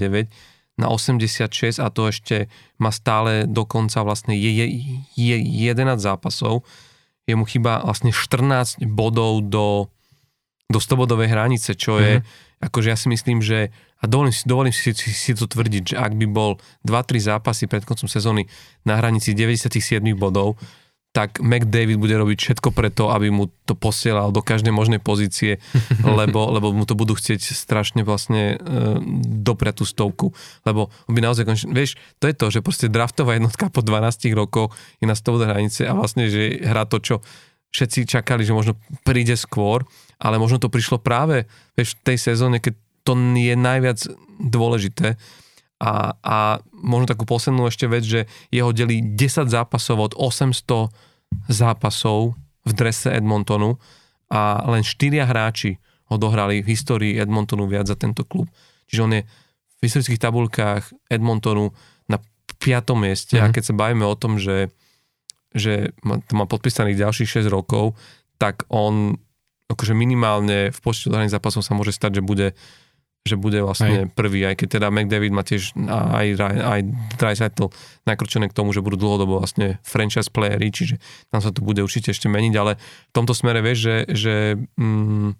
na 0.79 0.87
86 0.89 1.77
a 1.77 1.87
to 1.93 2.09
ešte 2.09 2.49
má 2.81 2.89
stále 2.89 3.45
dokonca 3.45 4.01
vlastne 4.01 4.33
je, 4.33 4.49
je, 4.49 4.67
je 5.13 5.35
11 5.69 6.01
zápasov, 6.01 6.65
je 7.29 7.33
mu 7.37 7.45
chyba 7.45 7.85
vlastne 7.85 8.09
14 8.09 8.81
bodov 8.89 9.45
do, 9.45 9.91
do 10.71 10.79
100 10.79 10.95
bodovej 10.97 11.29
hranice, 11.29 11.77
čo 11.77 12.01
je, 12.01 12.23
mm-hmm. 12.23 12.65
akože 12.65 12.87
ja 12.89 12.97
si 12.97 13.07
myslím, 13.13 13.39
že 13.43 13.69
a 14.01 14.09
dovolím 14.09 14.33
si, 14.33 14.43
dovolím 14.49 14.73
si, 14.73 14.89
si, 14.97 15.13
si 15.13 15.31
to 15.37 15.45
tvrdiť, 15.45 15.93
že 15.93 15.95
ak 15.95 16.17
by 16.17 16.25
bol 16.25 16.57
2-3 16.81 17.37
zápasy 17.37 17.69
pred 17.69 17.85
koncom 17.85 18.09
sezóny 18.09 18.49
na 18.81 18.97
hranici 18.97 19.37
97 19.37 20.01
bodov, 20.17 20.57
tak 21.11 21.43
McDavid 21.43 21.99
bude 21.99 22.15
robiť 22.15 22.39
všetko 22.39 22.71
preto, 22.71 23.11
aby 23.11 23.27
mu 23.27 23.51
to 23.67 23.75
posielal 23.75 24.31
do 24.31 24.39
každej 24.39 24.71
možnej 24.71 25.03
pozície, 25.03 25.59
lebo, 26.19 26.47
lebo 26.55 26.71
mu 26.71 26.87
to 26.87 26.95
budú 26.95 27.19
chcieť 27.19 27.51
strašne 27.51 28.07
vlastne 28.07 28.55
e, 28.55 28.97
dopriať 29.43 29.83
tú 29.83 29.85
stovku. 29.85 30.31
Lebo 30.63 30.87
by 31.11 31.19
naozaj 31.19 31.43
vieš, 31.67 31.99
to 32.23 32.31
je 32.31 32.35
to, 32.35 32.47
že 32.47 32.63
proste 32.63 32.87
draftová 32.87 33.35
jednotka 33.35 33.67
po 33.67 33.83
12 33.83 34.31
rokoch 34.31 34.71
je 35.03 35.05
na 35.05 35.15
100 35.15 35.51
hranice 35.51 35.81
a 35.83 35.91
vlastne, 35.91 36.31
že 36.31 36.63
hrá 36.63 36.87
to, 36.87 37.03
čo 37.03 37.15
všetci 37.75 38.07
čakali, 38.07 38.47
že 38.47 38.55
možno 38.55 38.79
príde 39.03 39.35
skôr, 39.35 39.83
ale 40.19 40.39
možno 40.39 40.59
to 40.59 40.71
prišlo 40.71 40.99
práve 40.99 41.47
vieš, 41.75 41.95
v 41.99 42.15
tej 42.15 42.17
sezóne, 42.19 42.59
keď 42.59 42.75
to 43.03 43.17
je 43.17 43.55
najviac 43.57 43.99
dôležité. 44.37 45.17
A, 45.81 46.13
a 46.21 46.37
možno 46.77 47.09
takú 47.09 47.25
poslednú 47.25 47.65
ešte 47.65 47.89
vec, 47.89 48.05
že 48.05 48.29
jeho 48.53 48.69
delí 48.69 49.01
10 49.01 49.49
zápasov 49.49 49.97
od 49.97 50.13
800 50.13 50.93
zápasov 51.49 52.37
v 52.61 52.71
drese 52.77 53.09
Edmontonu 53.09 53.81
a 54.29 54.61
len 54.69 54.85
4 54.85 55.25
hráči 55.25 55.81
odohrali 56.05 56.61
v 56.61 56.77
histórii 56.77 57.17
Edmontonu 57.17 57.65
viac 57.65 57.89
za 57.89 57.97
tento 57.97 58.21
klub. 58.21 58.45
Čiže 58.85 59.01
on 59.01 59.11
je 59.17 59.21
v 59.25 59.81
historických 59.81 60.21
tabulkách 60.21 60.83
Edmontonu 61.09 61.73
na 62.05 62.21
5. 62.61 62.93
mieste 63.01 63.41
mm-hmm. 63.41 63.43
a 63.43 63.49
mhm. 63.49 63.53
keď 63.57 63.63
sa 63.65 63.73
bavíme 63.73 64.05
o 64.05 64.13
tom, 64.13 64.37
že, 64.37 64.69
že 65.55 65.97
má, 66.05 66.21
má 66.35 66.45
podpísaných 66.45 67.01
ďalších 67.01 67.41
6 67.41 67.49
rokov, 67.49 67.97
tak 68.37 68.69
on 68.69 69.17
akože 69.71 69.95
minimálne 69.95 70.69
v 70.69 70.79
počte 70.83 71.07
odohraných 71.07 71.31
zápasov 71.31 71.63
sa 71.63 71.73
môže 71.73 71.95
stať, 71.95 72.19
že 72.19 72.27
bude 72.27 72.47
že 73.21 73.37
bude 73.37 73.61
vlastne 73.61 74.09
aj. 74.09 74.17
prvý, 74.17 74.49
aj 74.49 74.55
keď 74.57 74.81
teda 74.81 74.87
McDavid 74.89 75.29
má 75.29 75.45
tiež 75.45 75.77
aj, 75.77 76.41
aj, 76.41 76.57
aj 76.57 76.81
Dreisaitl 77.21 77.69
nakročené 78.09 78.49
k 78.49 78.57
tomu, 78.57 78.73
že 78.73 78.81
budú 78.81 78.97
dlhodobo 78.97 79.37
vlastne 79.37 79.77
franchise 79.85 80.33
playery, 80.33 80.73
čiže 80.73 80.97
tam 81.29 81.37
sa 81.37 81.53
to 81.53 81.61
bude 81.61 81.85
určite 81.85 82.09
ešte 82.17 82.25
meniť, 82.25 82.53
ale 82.57 82.81
v 82.81 83.13
tomto 83.13 83.37
smere 83.37 83.61
vieš, 83.61 83.79
že, 83.85 83.95
že 84.09 84.35
mm, 84.73 85.37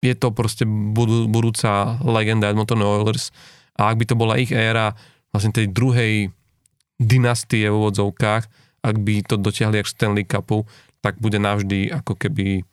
je 0.00 0.14
to 0.16 0.32
proste 0.32 0.64
budú, 0.64 1.28
budúca 1.28 2.00
legenda 2.00 2.48
Edmonton 2.48 2.80
Oilers 2.80 3.28
a 3.76 3.92
ak 3.92 4.00
by 4.00 4.04
to 4.08 4.16
bola 4.16 4.40
ich 4.40 4.56
éra 4.56 4.96
vlastne 5.28 5.52
tej 5.52 5.68
druhej 5.68 6.32
dynastie 6.96 7.68
v 7.68 7.76
úvodzovkách, 7.76 8.42
ak 8.80 8.96
by 8.96 9.20
to 9.20 9.36
dotiahli 9.36 9.84
až 9.84 9.92
Stanley 9.92 10.24
Cupu, 10.24 10.64
tak 11.04 11.20
bude 11.20 11.36
navždy 11.36 11.92
ako 11.92 12.16
keby 12.16 12.64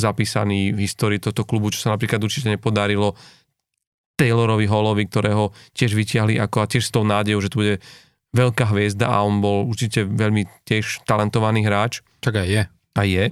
zapísaný 0.00 0.72
v 0.72 0.88
histórii 0.88 1.20
tohto 1.20 1.44
klubu, 1.44 1.68
čo 1.68 1.84
sa 1.84 1.92
napríklad 1.92 2.24
určite 2.24 2.48
nepodarilo 2.48 3.12
Taylorovi 4.16 4.68
Hallovi, 4.68 5.04
ktorého 5.08 5.52
tiež 5.72 5.96
vyťahli 5.96 6.36
ako 6.40 6.56
a 6.60 6.66
tiež 6.68 6.84
s 6.88 6.92
tou 6.92 7.04
nádejou, 7.04 7.40
že 7.40 7.48
tu 7.52 7.56
bude 7.64 7.74
veľká 8.36 8.68
hviezda 8.68 9.08
a 9.08 9.24
on 9.24 9.40
bol 9.40 9.64
určite 9.64 10.04
veľmi 10.04 10.44
tiež 10.68 11.08
talentovaný 11.08 11.64
hráč. 11.64 12.04
Tak 12.20 12.44
aj 12.44 12.48
je. 12.48 12.62
A 12.96 13.00
je. 13.08 13.24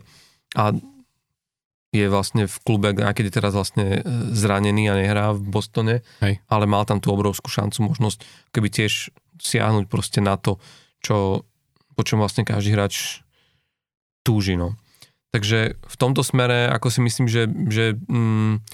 A 0.56 0.64
je 1.88 2.06
vlastne 2.08 2.44
v 2.44 2.56
klube, 2.64 2.92
aj 2.92 3.14
keď 3.16 3.24
je 3.28 3.36
teraz 3.36 3.52
vlastne 3.56 3.86
e, 3.88 4.00
zranený 4.36 4.92
a 4.92 4.98
nehrá 5.00 5.32
v 5.32 5.40
Bostone, 5.40 6.04
Hej. 6.20 6.44
ale 6.44 6.64
mal 6.68 6.84
tam 6.84 7.00
tú 7.00 7.08
obrovskú 7.12 7.48
šancu, 7.48 7.80
možnosť 7.80 8.28
keby 8.52 8.68
tiež 8.68 9.08
siahnuť 9.40 9.88
proste 9.88 10.20
na 10.20 10.36
to, 10.36 10.60
čo, 11.00 11.48
po 11.96 12.02
čom 12.04 12.20
vlastne 12.20 12.44
každý 12.44 12.76
hráč 12.76 13.24
túži. 14.20 14.60
No. 14.60 14.76
Takže 15.28 15.76
v 15.76 15.96
tomto 16.00 16.24
smere, 16.24 16.72
ako 16.72 16.88
si 16.88 17.00
myslím, 17.04 17.28
že, 17.28 17.44
že 17.68 17.84
mm, 18.08 18.64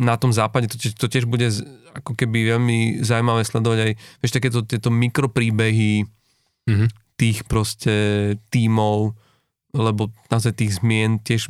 na 0.00 0.16
tom 0.16 0.32
západe 0.32 0.68
to, 0.72 0.76
to 0.76 1.06
tiež 1.08 1.28
bude 1.28 1.48
ako 1.96 2.12
keby 2.16 2.56
veľmi 2.56 3.00
zaujímavé 3.00 3.44
sledovať 3.44 3.78
aj, 3.80 3.92
vieš, 4.20 4.32
takéto 4.32 4.60
tieto 4.64 4.92
mikropríbehy 4.92 6.04
mm-hmm. 6.68 6.88
tých 7.16 7.44
proste 7.48 7.94
tímov, 8.52 9.16
lebo 9.72 10.12
naozaj 10.28 10.56
tých 10.60 10.80
zmien 10.80 11.20
tiež 11.20 11.48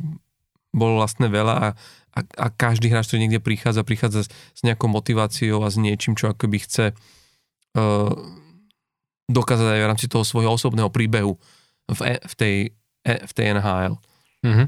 bolo 0.71 0.99
vlastne 1.03 1.27
veľa 1.27 1.55
a, 1.55 1.67
a, 2.15 2.19
a 2.23 2.47
každý 2.51 2.87
hráč, 2.91 3.11
ktorý 3.11 3.27
niekde 3.27 3.43
prichádza, 3.43 3.87
prichádza 3.87 4.27
s, 4.27 4.29
s 4.31 4.61
nejakou 4.63 4.87
motiváciou 4.87 5.63
a 5.63 5.71
s 5.71 5.79
niečím, 5.79 6.15
čo 6.15 6.31
akoby 6.31 6.63
chce 6.63 6.85
uh, 6.91 8.11
dokázať 9.27 9.67
aj 9.67 9.81
v 9.83 9.89
rámci 9.91 10.05
toho 10.07 10.23
svojho 10.23 10.55
osobného 10.55 10.87
príbehu 10.87 11.35
v, 11.91 11.99
e, 12.03 12.15
v, 12.23 12.33
tej, 12.35 12.55
e, 13.03 13.13
v 13.27 13.31
tej 13.35 13.45
NHL. 13.59 13.99
Mm-hmm. 14.47 14.67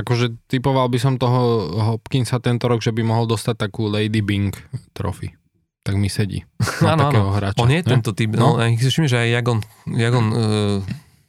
Akože 0.00 0.26
typoval 0.48 0.88
by 0.88 0.98
som 0.98 1.14
toho 1.20 1.68
Hopkinsa 1.76 2.40
tento 2.40 2.64
rok, 2.70 2.80
že 2.80 2.94
by 2.94 3.04
mohol 3.04 3.28
dostať 3.28 3.68
takú 3.68 3.92
Lady 3.92 4.24
Bing 4.24 4.56
trofy. 4.96 5.36
Tak 5.84 5.96
mi 5.96 6.08
sedí. 6.08 6.44
Áno, 6.84 7.08
áno. 7.08 7.32
Hráča, 7.32 7.60
On 7.60 7.68
je 7.68 7.80
ne? 7.80 7.88
tento 7.88 8.12
typ. 8.12 8.36
No, 8.36 8.60
no 8.60 8.64
si 8.76 8.88
že 8.88 9.16
aj 9.16 9.28
jak 9.32 9.46
on, 9.48 9.58
jak 9.96 10.12
on 10.12 10.26
uh, 10.28 10.78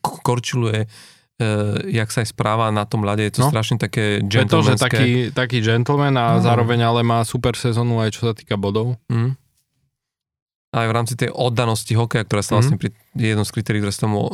korčuluje, 0.03 0.87
uh, 0.87 1.79
jak 1.87 2.11
sa 2.11 2.23
aj 2.23 2.35
správa 2.35 2.67
na 2.67 2.83
tom 2.83 3.07
ľade, 3.07 3.31
je 3.31 3.39
to 3.39 3.47
no. 3.47 3.49
strašne 3.51 3.79
také 3.79 4.19
gentlemanské. 4.23 4.51
Pretože 4.51 4.71
taký, 4.75 5.09
taký 5.31 5.57
gentleman 5.63 6.15
a 6.19 6.35
no. 6.35 6.43
zároveň 6.43 6.83
ale 6.83 6.99
má 7.03 7.23
super 7.23 7.55
sezónu 7.55 8.03
aj 8.03 8.11
čo 8.11 8.27
sa 8.27 8.33
týka 8.35 8.59
bodov. 8.59 8.99
Mm 9.07 9.40
aj 10.71 10.87
v 10.87 10.95
rámci 10.95 11.13
tej 11.19 11.29
oddanosti 11.35 11.91
hokeja, 11.91 12.23
ktorá 12.23 12.39
sa 12.39 12.55
vlastne 12.55 12.79
mm-hmm. 12.79 13.11
pri 13.11 13.27
jednom 13.35 13.43
z 13.43 13.51
kritérií, 13.51 13.79
ktoré 13.83 13.91
sa 13.91 14.07
tomu 14.07 14.23
uh, 14.23 14.29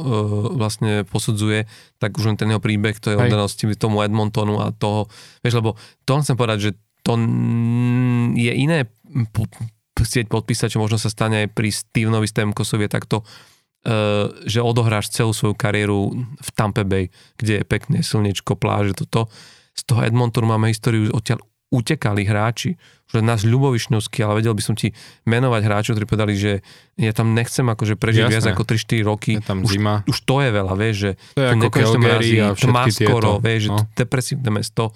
vlastne 0.54 1.02
posudzuje, 1.10 1.66
tak 1.98 2.14
už 2.14 2.30
len 2.30 2.38
ten 2.38 2.54
jeho 2.54 2.62
príbeh, 2.62 2.94
to 3.02 3.10
je 3.10 3.18
oddanosti 3.18 3.66
tomu 3.74 4.06
Edmontonu 4.06 4.62
a 4.62 4.70
toho, 4.70 5.10
vieš, 5.42 5.58
lebo 5.58 5.74
to 6.06 6.22
chcem 6.22 6.38
povedať, 6.38 6.58
že 6.62 6.72
to 7.02 7.18
je 8.38 8.54
iné 8.54 8.86
po, 9.34 9.50
chcieť 9.98 10.30
podpísať, 10.30 10.78
čo 10.78 10.82
možno 10.82 11.02
sa 11.02 11.10
stane 11.10 11.46
aj 11.46 11.58
pri 11.58 11.74
Stevenovi 11.74 12.30
Stemkosovi, 12.30 12.86
takto, 12.86 13.26
uh, 13.26 14.30
že 14.46 14.62
odohráš 14.62 15.10
celú 15.10 15.34
svoju 15.34 15.58
kariéru 15.58 16.14
v 16.38 16.50
Tampa 16.54 16.86
Bay, 16.86 17.10
kde 17.42 17.62
je 17.62 17.64
pekné 17.66 18.06
slnečko, 18.06 18.54
pláže, 18.54 18.94
toto. 18.94 19.26
Z 19.74 19.90
toho 19.90 20.06
Edmontonu 20.06 20.46
máme 20.46 20.70
históriu 20.70 21.10
odtiaľ 21.10 21.42
utekali 21.68 22.24
hráči, 22.24 22.80
že 23.08 23.24
nás 23.24 23.48
Ľubovišňovský, 23.48 24.20
ale 24.24 24.44
vedel 24.44 24.56
by 24.56 24.64
som 24.64 24.76
ti 24.76 24.92
menovať 25.28 25.62
hráčov, 25.64 25.92
ktorí 25.96 26.08
povedali, 26.08 26.34
že 26.36 26.60
ja 27.00 27.12
tam 27.16 27.32
nechcem 27.32 27.64
akože 27.64 27.96
prežiť 27.96 28.28
Jasné. 28.28 28.34
viac 28.36 28.46
ako 28.52 28.64
3-4 28.68 29.08
roky. 29.08 29.32
Je 29.40 29.44
tam 29.44 29.64
už, 29.64 29.80
zima. 29.80 30.04
už 30.08 30.18
to 30.28 30.44
je 30.44 30.50
veľa, 30.52 30.74
vieš, 30.76 30.96
že 30.96 31.12
to 31.36 31.42
je 31.44 31.48
ako 31.48 31.68
a 32.44 32.48
tma 32.56 32.84
skoro, 32.92 33.32
vieš, 33.40 33.64
no. 33.72 33.80
že 33.80 33.84
depresívne 33.96 34.52
mesto. 34.52 34.92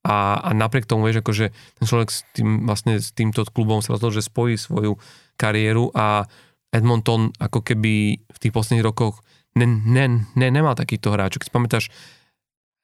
A, 0.00 0.40
a 0.40 0.50
napriek 0.56 0.88
tomu, 0.88 1.04
vieš, 1.04 1.20
akože 1.20 1.52
ten 1.52 1.84
človek 1.84 2.08
s, 2.08 2.24
tým, 2.32 2.64
vlastne 2.64 2.96
s 2.96 3.12
týmto 3.12 3.44
klubom 3.52 3.84
sa 3.84 3.92
rozhodol, 3.92 4.16
že 4.16 4.24
spojí 4.24 4.56
svoju 4.56 4.96
kariéru 5.36 5.92
a 5.92 6.24
Edmonton 6.72 7.32
ako 7.36 7.60
keby 7.60 8.24
v 8.24 8.38
tých 8.40 8.52
posledných 8.54 8.86
rokoch 8.86 9.20
ne, 9.60 9.66
ne, 9.66 10.24
ne, 10.38 10.48
nemal 10.48 10.72
takýchto 10.72 11.12
hráčov. 11.12 11.44
Keď 11.44 11.48
si 11.48 11.52
pamätáš, 11.52 11.84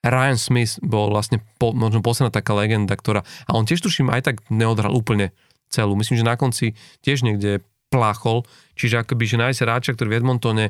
Ryan 0.07 0.39
Smith 0.39 0.79
bol 0.83 1.11
vlastne 1.11 1.43
po, 1.59 1.75
možno 1.75 2.01
posledná 2.01 2.31
taká 2.31 2.55
legenda, 2.55 2.95
ktorá, 2.95 3.27
a 3.47 3.51
on 3.55 3.67
tiež 3.67 3.83
tuším 3.83 4.11
aj 4.13 4.23
tak 4.33 4.37
neodhral 4.49 4.95
úplne 4.95 5.35
celú. 5.69 5.99
Myslím, 5.99 6.23
že 6.23 6.27
na 6.27 6.39
konci 6.39 6.79
tiež 7.03 7.27
niekde 7.27 7.63
pláchol, 7.91 8.47
čiže 8.75 9.03
akoby, 9.03 9.25
že 9.27 9.37
nájsť 9.41 9.61
hráča, 9.63 9.91
ktorý 9.95 10.09
v 10.11 10.19
Edmontone 10.23 10.67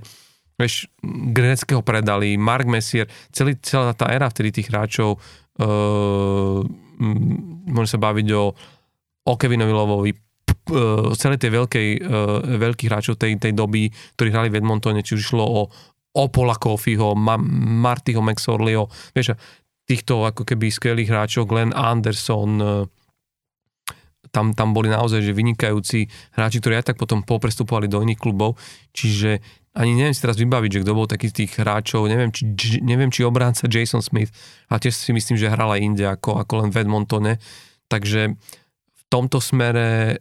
vieš, 0.57 0.89
Greneckého 1.05 1.85
predali, 1.85 2.41
Mark 2.41 2.65
Messier, 2.65 3.05
celý, 3.29 3.61
celá 3.61 3.93
tá 3.93 4.09
éra 4.09 4.33
vtedy 4.33 4.61
tých 4.61 4.73
hráčov, 4.73 5.21
uh, 5.21 6.61
môže 7.69 7.93
sa 7.93 8.01
baviť 8.01 8.29
o, 8.33 8.57
o 9.29 9.33
Kevinovi 9.37 9.73
Lovovi, 9.73 10.11
uh, 10.17 11.13
celé 11.13 11.37
tej 11.37 11.61
veľkej, 11.61 11.89
uh, 12.01 12.41
veľkých 12.57 12.89
hráčov 12.89 13.21
tej, 13.21 13.37
tej 13.37 13.53
doby, 13.53 13.93
ktorí 14.17 14.29
hrali 14.33 14.49
v 14.49 14.65
Edmontone, 14.65 15.05
či 15.05 15.21
už 15.21 15.29
išlo 15.29 15.45
o, 15.45 15.61
o 16.17 16.25
Pola 16.33 16.57
Kofiho, 16.57 17.13
Ma, 17.13 17.37
Martyho 17.85 18.25
McSorleyho, 18.25 18.89
vieš, 19.13 19.37
týchto 19.85 20.25
ako 20.25 20.43
keby 20.49 20.73
skvelých 20.73 21.13
hráčov, 21.13 21.47
Glenn 21.47 21.77
Anderson, 21.77 22.53
uh, 22.59 22.89
tam, 24.35 24.53
tam 24.53 24.75
boli 24.77 24.91
naozaj 24.91 25.23
že 25.23 25.33
vynikajúci 25.33 26.11
hráči, 26.35 26.59
ktorí 26.61 26.77
aj 26.77 26.93
tak 26.93 26.99
potom 27.01 27.23
poprestupovali 27.23 27.87
do 27.89 28.03
iných 28.03 28.21
klubov, 28.21 28.59
čiže 28.93 29.41
ani 29.77 29.93
neviem 29.93 30.17
si 30.17 30.25
teraz 30.25 30.41
vybaviť, 30.41 30.71
že 30.73 30.83
kto 30.83 30.93
bol 30.97 31.09
taký 31.09 31.29
z 31.29 31.45
tých 31.45 31.53
hráčov, 31.61 32.09
neviem 32.09 32.33
či, 32.33 32.49
neviem, 32.81 33.13
či 33.13 33.25
obránca 33.25 33.69
Jason 33.69 34.01
Smith, 34.01 34.33
a 34.73 34.81
tiež 34.81 34.93
si 34.93 35.13
myslím, 35.13 35.37
že 35.37 35.53
hral 35.53 35.77
inde 35.77 36.05
ako, 36.05 36.41
ako 36.41 36.53
len 36.65 36.69
v 36.73 36.81
Edmontone, 36.85 37.33
takže 37.93 38.37
v 38.93 39.03
tomto 39.13 39.39
smere 39.39 40.21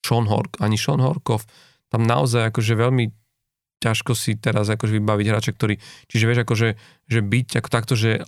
Sean 0.00 0.30
Hork, 0.30 0.62
ani 0.62 0.78
Sean 0.78 1.02
Horkov, 1.02 1.44
tam 1.90 2.06
naozaj 2.06 2.54
akože 2.54 2.78
veľmi 2.78 3.19
ťažko 3.80 4.12
si 4.12 4.36
teraz 4.36 4.68
akože 4.68 5.00
vybaviť 5.00 5.26
hráča, 5.26 5.56
ktorý, 5.56 5.80
čiže 6.06 6.28
vieš 6.28 6.40
akože, 6.44 6.68
že 7.08 7.20
byť 7.24 7.48
ako 7.64 7.68
takto, 7.72 7.94
že 7.96 8.20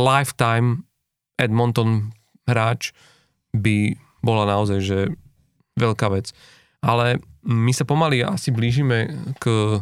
lifetime 0.00 0.88
Edmonton 1.36 2.16
hráč 2.48 2.96
by 3.52 3.94
bola 4.24 4.48
naozaj, 4.48 4.78
že 4.80 4.98
veľká 5.76 6.08
vec. 6.10 6.32
Ale 6.80 7.20
my 7.44 7.72
sa 7.76 7.84
pomaly 7.84 8.24
asi 8.24 8.50
blížime 8.50 9.12
k 9.38 9.78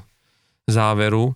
záveru. 0.66 1.32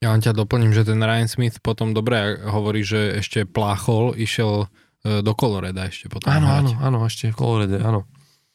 Ja 0.00 0.12
len 0.12 0.24
ťa 0.24 0.36
doplním, 0.36 0.72
že 0.72 0.88
ten 0.88 1.00
Ryan 1.00 1.28
Smith 1.28 1.60
potom 1.60 1.92
dobre 1.92 2.40
hovorí, 2.40 2.82
že 2.84 3.20
ešte 3.20 3.44
pláchol, 3.44 4.16
išiel 4.16 4.66
e, 5.04 5.20
do 5.20 5.32
Coloreda 5.36 5.88
ešte 5.88 6.08
potom. 6.08 6.32
Áno, 6.32 6.48
áno, 6.48 6.72
áno, 6.80 6.98
ešte 7.04 7.32
v 7.32 7.36
Colorede, 7.36 7.78
áno. 7.84 8.08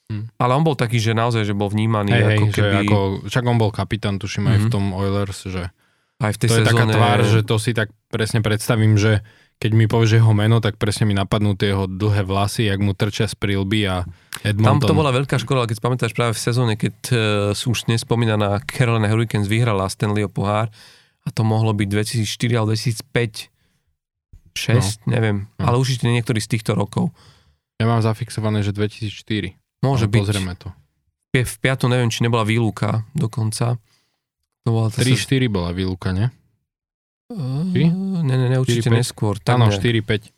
Hmm. 0.06 0.30
Ale 0.38 0.53
on 0.53 0.61
bol 0.61 0.77
taký, 0.77 1.02
že 1.02 1.18
naozaj, 1.18 1.49
že 1.49 1.57
bol 1.57 1.73
vnímaný 1.73 2.14
hej, 2.14 2.26
ako 2.38 2.45
hej, 2.45 2.53
keby... 2.53 2.69
Že 2.69 2.80
ako, 2.86 2.98
však 3.26 3.44
on 3.49 3.57
bol 3.57 3.72
kapitán, 3.73 4.15
tuším, 4.22 4.45
mm-hmm. 4.45 4.53
aj 4.53 4.60
v 4.61 4.68
mhm. 4.69 4.73
tom 4.73 4.86
Oilers, 4.94 5.40
že 5.49 5.64
aj 6.22 6.32
v 6.32 6.40
tej 6.40 6.49
to 6.49 6.56
sezóne... 6.61 6.65
je 6.65 6.72
taká 6.72 6.86
tvár, 6.94 7.19
že 7.26 7.40
to 7.41 7.56
si 7.57 7.72
tak 7.73 7.90
presne 8.07 8.40
predstavím, 8.45 8.95
že 8.95 9.26
keď 9.56 9.72
mi 9.72 9.88
povieš 9.88 10.19
jeho 10.19 10.34
meno, 10.36 10.60
tak 10.60 10.76
presne 10.76 11.07
mi 11.07 11.15
napadnú 11.15 11.56
tie 11.56 11.72
jeho 11.72 11.88
dlhé 11.88 12.27
vlasy, 12.27 12.68
jak 12.68 12.80
mu 12.84 12.91
trčia 12.91 13.23
z 13.23 13.40
prilby 13.40 13.88
a 13.88 14.03
Edmonton. 14.44 14.84
Tam 14.84 14.91
to 14.91 14.99
bola 14.99 15.15
veľká 15.15 15.40
škola, 15.40 15.64
keď 15.64 15.80
pamätáš 15.80 16.11
práve 16.11 16.36
v 16.36 16.44
sezóne, 16.44 16.76
keď 16.76 16.95
uh, 17.15 17.72
už 17.72 17.88
nespomínaná 17.88 18.60
Carolina 18.68 19.07
Hurricanes 19.07 19.48
vyhrala 19.48 19.88
Stanleyho 19.88 20.27
pohár 20.27 20.68
a 21.23 21.30
to 21.32 21.48
mohlo 21.48 21.72
byť 21.72 21.88
2004 21.88 22.60
alebo 22.60 22.76
2005 22.76 23.56
6, 24.56 25.07
no. 25.07 25.11
neviem, 25.11 25.38
no. 25.60 25.64
ale 25.68 25.76
určite 25.76 26.07
niektorý 26.07 26.40
z 26.40 26.56
týchto 26.56 26.76
rokov. 26.80 27.11
Ja 27.76 27.91
mám 27.91 27.99
zafixované, 27.99 28.64
že 28.64 28.72
2004. 28.72 29.56
Môže 29.86 30.10
byť. 30.10 30.22
Pozrieme 30.26 30.53
to. 30.57 30.74
V, 31.36 31.56
piatu 31.62 31.86
neviem, 31.91 32.10
či 32.10 32.24
nebola 32.26 32.48
výluka 32.48 33.06
dokonca. 33.14 33.78
To 34.66 34.70
bola 34.74 34.90
3-4 34.90 35.45
bola 35.52 35.70
výluka, 35.76 36.10
nie? 36.10 36.32
Či? 37.30 37.86
Ne, 38.24 38.36
ne, 38.38 38.48
ne, 38.49 38.57
určite 38.57 38.90
4, 38.90 38.98
neskôr. 38.98 39.38
Áno, 39.45 39.70
4-5. 39.70 40.32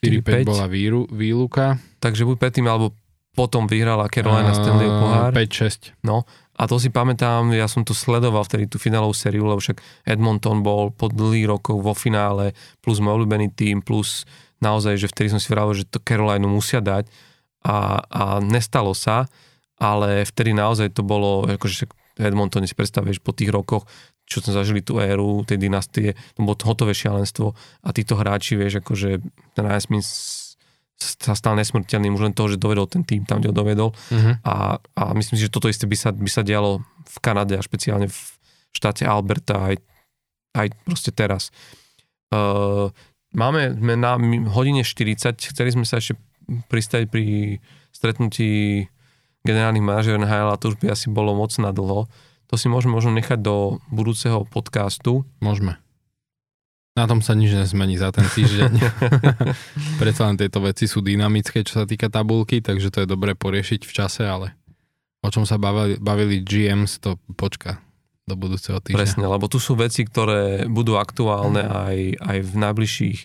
4-5 0.00 0.46
bola 0.46 0.66
výru, 0.70 1.08
výluka. 1.10 1.80
Takže 1.98 2.28
buď 2.28 2.36
predtým, 2.36 2.66
alebo 2.68 2.94
potom 3.34 3.70
vyhrala 3.70 4.10
Carolina 4.10 4.52
uh, 4.52 4.58
Stanley 4.58 4.90
pohár. 4.90 5.30
5-6. 5.32 5.94
No, 6.02 6.26
a 6.60 6.62
to 6.66 6.76
si 6.76 6.92
pamätám, 6.92 7.48
ja 7.54 7.70
som 7.70 7.86
to 7.86 7.94
sledoval 7.96 8.44
vtedy 8.44 8.68
tú 8.68 8.76
finálovú 8.76 9.14
sériu, 9.16 9.48
lebo 9.48 9.62
však 9.62 9.80
Edmonton 10.04 10.60
bol 10.60 10.92
po 10.92 11.08
dlhých 11.08 11.48
rokov 11.48 11.80
vo 11.80 11.94
finále, 11.96 12.52
plus 12.84 13.00
môj 13.00 13.22
obľúbený 13.22 13.54
tým, 13.54 13.80
plus 13.80 14.28
naozaj, 14.60 15.00
že 15.00 15.08
vtedy 15.08 15.32
som 15.32 15.40
si 15.40 15.48
vravil, 15.48 15.78
že 15.78 15.88
to 15.88 16.02
Carolina 16.02 16.44
musia 16.44 16.84
dať 16.84 17.08
a, 17.64 18.04
a 18.08 18.22
nestalo 18.40 18.96
sa, 18.96 19.28
ale 19.80 20.28
vtedy 20.28 20.52
naozaj 20.52 20.92
to 20.92 21.02
bolo, 21.04 21.48
akože 21.48 21.88
Edmonton 22.20 22.68
si 22.68 22.76
predstavíš 22.76 23.24
po 23.24 23.32
tých 23.32 23.48
rokoch, 23.48 23.88
čo 24.28 24.44
sme 24.44 24.54
zažili 24.54 24.84
tú 24.84 25.00
éru 25.02 25.42
tej 25.42 25.58
dynastie, 25.58 26.14
to 26.36 26.44
bolo 26.44 26.54
hotové 26.62 26.94
šialenstvo 26.94 27.50
a 27.82 27.88
títo 27.90 28.14
hráči, 28.14 28.54
vieš, 28.54 28.84
akože 28.84 29.18
ten 29.56 29.64
Smith 29.80 30.06
sa 31.00 31.32
stal 31.32 31.56
nesmrteľným 31.56 32.12
už 32.12 32.28
len 32.28 32.36
toho, 32.36 32.52
že 32.52 32.60
dovedol 32.60 32.84
ten 32.84 33.00
tým 33.08 33.24
tam, 33.24 33.40
kde 33.40 33.50
ho 33.50 33.56
dovedol 33.56 33.88
uh-huh. 33.96 34.34
a, 34.44 34.76
a 34.76 35.02
myslím 35.16 35.40
si, 35.40 35.48
že 35.48 35.52
toto 35.52 35.72
isté 35.72 35.88
by 35.88 35.96
sa, 35.96 36.12
by 36.12 36.28
sa 36.28 36.44
dialo 36.44 36.84
v 36.84 37.16
Kanade 37.24 37.56
a 37.56 37.64
špeciálne 37.64 38.12
v 38.12 38.20
štáte 38.76 39.08
Alberta 39.08 39.72
aj, 39.72 39.80
aj 40.54 40.66
proste 40.84 41.10
teraz. 41.10 41.48
Uh, 42.30 42.92
máme 43.32 43.74
sme 43.80 43.96
na 43.96 44.20
hodine 44.52 44.84
40, 44.84 45.40
chceli 45.40 45.70
sme 45.72 45.88
sa 45.88 45.98
ešte 45.98 46.20
pristať 46.68 47.06
pri 47.06 47.58
stretnutí 47.90 48.86
generálnych 49.46 49.84
manažerov 49.84 50.20
NHL 50.24 50.50
a 50.52 50.60
to 50.60 50.74
už 50.74 50.76
by 50.80 50.92
asi 50.92 51.08
bolo 51.08 51.32
moc 51.32 51.52
na 51.56 51.72
dlho. 51.72 52.10
To 52.50 52.54
si 52.58 52.66
môžeme 52.66 52.98
možno 52.98 53.14
nechať 53.14 53.38
do 53.40 53.78
budúceho 53.88 54.42
podcastu. 54.44 55.22
Môžeme. 55.38 55.78
Na 56.98 57.06
tom 57.06 57.22
sa 57.22 57.38
nič 57.38 57.54
nezmení 57.54 57.94
za 57.94 58.10
ten 58.10 58.26
týždeň. 58.26 58.72
Preto 60.02 60.20
len 60.26 60.36
tieto 60.36 60.58
veci 60.58 60.90
sú 60.90 61.00
dynamické, 61.00 61.62
čo 61.62 61.80
sa 61.80 61.84
týka 61.86 62.10
tabulky, 62.10 62.58
takže 62.58 62.90
to 62.90 63.06
je 63.06 63.08
dobré 63.08 63.38
poriešiť 63.38 63.86
v 63.86 63.92
čase, 63.94 64.26
ale 64.26 64.58
o 65.22 65.30
čom 65.30 65.46
sa 65.46 65.56
bavili, 65.56 65.96
bavili 66.02 66.42
GMs, 66.42 66.98
to 66.98 67.16
počka 67.38 67.78
do 68.26 68.34
budúceho 68.34 68.82
týždňa. 68.82 68.98
Presne, 68.98 69.26
lebo 69.30 69.46
tu 69.46 69.62
sú 69.62 69.78
veci, 69.78 70.02
ktoré 70.02 70.66
budú 70.66 70.98
aktuálne 70.98 71.62
aj, 71.62 71.98
aj 72.18 72.38
v 72.42 72.52
najbližších 72.58 73.18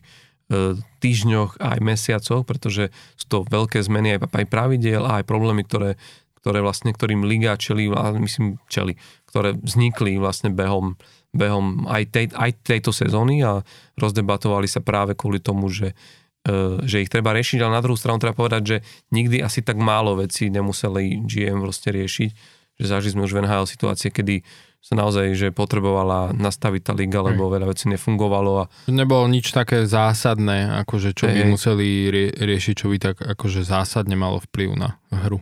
e, 0.50 0.78
týždňoch, 1.02 1.62
aj 1.62 1.80
mesiacoch, 1.82 2.44
pretože 2.46 2.94
sú 3.16 3.26
to 3.28 3.38
veľké 3.46 3.82
zmeny 3.82 4.18
aj, 4.18 4.30
aj 4.30 4.46
pravidiel, 4.50 5.04
aj 5.06 5.24
problémy, 5.26 5.66
ktoré 5.66 5.98
ktoré 6.46 6.62
vlastne, 6.62 6.94
ktorým 6.94 7.26
liga 7.26 7.58
čeli, 7.58 7.90
myslím 8.22 8.62
čeli, 8.70 9.02
ktoré 9.26 9.58
vznikli 9.58 10.22
vlastne 10.22 10.54
behom, 10.54 10.94
behom 11.34 11.90
aj, 11.90 12.04
tej, 12.14 12.26
aj 12.38 12.62
tejto 12.62 12.94
sezóny 12.94 13.42
a 13.42 13.66
rozdebatovali 13.98 14.70
sa 14.70 14.86
práve 14.86 15.18
kvôli 15.18 15.42
tomu, 15.42 15.74
že, 15.74 15.98
e, 16.46 16.86
že 16.86 17.02
ich 17.02 17.10
treba 17.10 17.34
riešiť, 17.34 17.66
ale 17.66 17.74
na 17.74 17.82
druhú 17.82 17.98
stranu 17.98 18.22
treba 18.22 18.38
povedať, 18.38 18.62
že 18.62 18.78
nikdy 19.10 19.42
asi 19.42 19.66
tak 19.66 19.82
málo 19.82 20.22
vecí 20.22 20.54
nemuseli 20.54 21.26
GM 21.26 21.66
vlastne 21.66 21.98
riešiť, 21.98 22.30
že 22.78 22.86
zažili 22.86 23.18
sme 23.18 23.26
už 23.26 23.34
v 23.34 23.42
NHL 23.42 23.66
situácie, 23.66 24.14
kedy 24.14 24.46
sa 24.86 24.94
naozaj, 24.94 25.34
že 25.34 25.48
potrebovala 25.50 26.30
nastaviť 26.38 26.82
tá 26.86 26.94
liga, 26.94 27.26
lebo 27.26 27.50
veľa 27.50 27.74
vecí 27.74 27.90
nefungovalo. 27.90 28.52
A... 28.62 28.70
Nebolo 28.86 29.26
nič 29.26 29.50
také 29.50 29.90
zásadné, 29.90 30.86
akože 30.86 31.18
čo 31.18 31.26
by 31.26 31.42
museli 31.50 32.14
rie- 32.14 32.30
riešiť, 32.30 32.74
čo 32.78 32.94
by 32.94 32.98
tak 33.02 33.18
akože 33.18 33.66
zásadne 33.66 34.14
malo 34.14 34.38
vplyv 34.46 34.78
na 34.78 35.02
hru. 35.10 35.42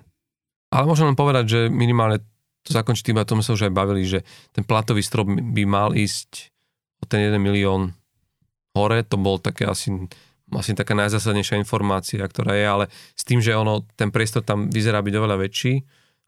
Ale 0.71 0.87
môžem 0.87 1.11
len 1.11 1.19
povedať, 1.19 1.45
že 1.51 1.59
minimálne 1.67 2.23
to 2.63 2.71
zakončiť 2.71 3.11
tým, 3.11 3.19
a 3.19 3.27
tom 3.27 3.43
sa 3.43 3.51
už 3.51 3.67
aj 3.67 3.75
bavili, 3.75 4.07
že 4.07 4.23
ten 4.55 4.63
platový 4.63 5.03
strop 5.03 5.27
by 5.27 5.63
mal 5.67 5.91
ísť 5.91 6.47
o 7.03 7.05
ten 7.05 7.27
1 7.27 7.35
milión 7.35 7.91
hore, 8.71 9.03
to 9.03 9.19
bol 9.19 9.43
také 9.43 9.67
asi, 9.67 9.91
asi 10.55 10.71
taká 10.71 10.95
najzásadnejšia 10.95 11.59
informácia, 11.59 12.23
ktorá 12.23 12.55
je, 12.55 12.63
ale 12.63 12.85
s 13.11 13.27
tým, 13.27 13.43
že 13.43 13.51
ono, 13.51 13.83
ten 13.99 14.07
priestor 14.07 14.39
tam 14.39 14.71
vyzerá 14.71 15.03
byť 15.03 15.13
oveľa 15.19 15.35
väčší, 15.43 15.83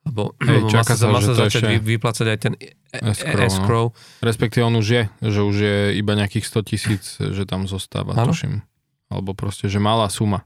lebo 0.05 0.37
Hej, 0.37 0.69
čaká 0.69 0.93
sa, 0.93 1.09
má 1.09 1.19
sa 1.19 1.33
začať 1.33 1.65
ešte... 1.65 1.81
vyplácať 1.81 2.27
aj 2.29 2.39
ten 2.39 2.53
escrow. 2.93 3.41
E- 3.41 3.45
escrow. 3.49 3.85
No. 3.89 4.23
Respektíve 4.23 4.63
on 4.63 4.77
už 4.77 4.87
je, 4.87 5.03
že 5.25 5.41
už 5.41 5.55
je 5.57 5.77
iba 5.97 6.13
nejakých 6.13 6.45
100 6.45 6.69
tisíc, 6.69 7.03
že 7.17 7.43
tam 7.49 7.65
zostáva, 7.65 8.13
ano? 8.13 8.29
tuším. 8.29 8.61
Alebo 9.09 9.33
proste, 9.33 9.65
že 9.65 9.81
malá 9.81 10.05
suma. 10.13 10.45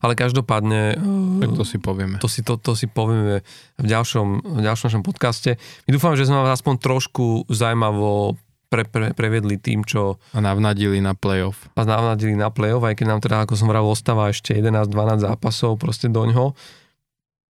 Ale 0.00 0.12
každopádne... 0.16 1.00
Tak 1.40 1.50
to 1.56 1.64
si 1.64 1.80
povieme. 1.80 2.20
To 2.20 2.28
si, 2.28 2.44
to, 2.44 2.60
to 2.60 2.76
si 2.76 2.84
povieme 2.88 3.40
v 3.80 3.86
ďalšom, 3.88 4.60
v 4.60 4.60
ďalšom 4.60 4.92
našom 4.92 5.04
podcaste. 5.04 5.56
My 5.88 5.90
dúfam, 5.96 6.16
že 6.16 6.28
sme 6.28 6.40
vás 6.40 6.60
aspoň 6.60 6.80
trošku 6.80 7.48
zaujímavo 7.48 8.36
pre, 8.72 8.84
pre, 8.86 9.12
previedli 9.12 9.56
tým, 9.56 9.84
čo... 9.84 10.16
A 10.36 10.40
navnadili 10.40 11.02
na 11.02 11.12
playoff. 11.12 11.68
A 11.76 11.84
navnadili 11.84 12.36
na 12.36 12.48
playoff, 12.52 12.84
aj 12.86 12.96
keď 12.96 13.06
nám 13.08 13.20
teda, 13.20 13.36
ako 13.44 13.56
som 13.56 13.68
vravil, 13.68 13.92
ostáva 13.92 14.30
ešte 14.30 14.54
11-12 14.56 15.26
zápasov 15.26 15.76
proste 15.76 16.06
do 16.08 16.22
ňoho. 16.24 16.54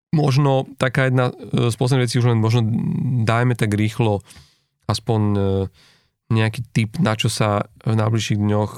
Možno 0.10 0.66
taká 0.82 1.10
jedna 1.10 1.30
z 1.54 1.76
posledných 1.78 2.06
vecí, 2.10 2.18
už 2.18 2.34
len 2.34 2.42
možno 2.42 2.66
dajme 3.30 3.54
tak 3.54 3.78
rýchlo 3.78 4.26
aspoň 4.90 5.22
e, 5.22 5.42
nejaký 6.34 6.66
tip, 6.74 6.98
na 6.98 7.14
čo 7.14 7.30
sa 7.30 7.70
v 7.86 7.94
najbližších 7.94 8.42
dňoch 8.42 8.72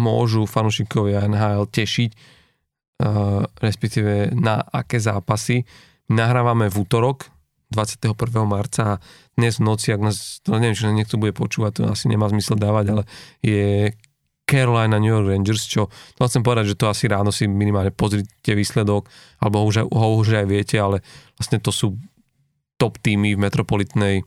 môžu 0.00 0.48
fanúšikovia 0.48 1.28
NHL 1.28 1.68
tešiť 1.68 2.40
Eh, 3.02 3.42
respektíve 3.58 4.30
na 4.30 4.62
aké 4.62 5.02
zápasy. 5.02 5.66
Nahrávame 6.06 6.70
v 6.70 6.86
útorok, 6.86 7.34
21. 7.74 8.46
marca 8.46 8.82
a 8.84 9.00
dnes 9.34 9.58
v 9.58 9.66
noci, 9.66 9.90
ak 9.90 9.98
nás, 10.06 10.38
to 10.46 10.54
neviem, 10.54 10.78
či 10.78 10.86
niekto 10.86 11.18
bude 11.18 11.34
počúvať, 11.34 11.72
to 11.72 11.82
asi 11.90 12.06
nemá 12.06 12.30
zmysel 12.30 12.54
dávať, 12.54 12.84
ale 12.94 13.02
je 13.42 13.90
Carolina 14.42 14.98
New 14.98 15.08
York 15.08 15.28
Rangers, 15.32 15.64
čo 15.64 15.88
to 15.88 16.26
chcem 16.26 16.44
povedať, 16.44 16.74
že 16.74 16.78
to 16.78 16.90
asi 16.90 17.08
ráno 17.08 17.32
si 17.32 17.48
minimálne 17.48 17.94
pozrite 17.94 18.52
výsledok, 18.52 19.08
alebo 19.40 19.62
ho 19.62 19.64
už, 19.70 19.76
aj, 19.82 19.86
ho 19.88 20.08
už 20.18 20.28
aj 20.42 20.46
viete, 20.50 20.76
ale 20.76 21.00
vlastne 21.38 21.62
to 21.62 21.70
sú 21.72 21.96
top 22.76 22.98
týmy 22.98 23.38
v 23.38 23.42
metropolitnej 23.42 24.26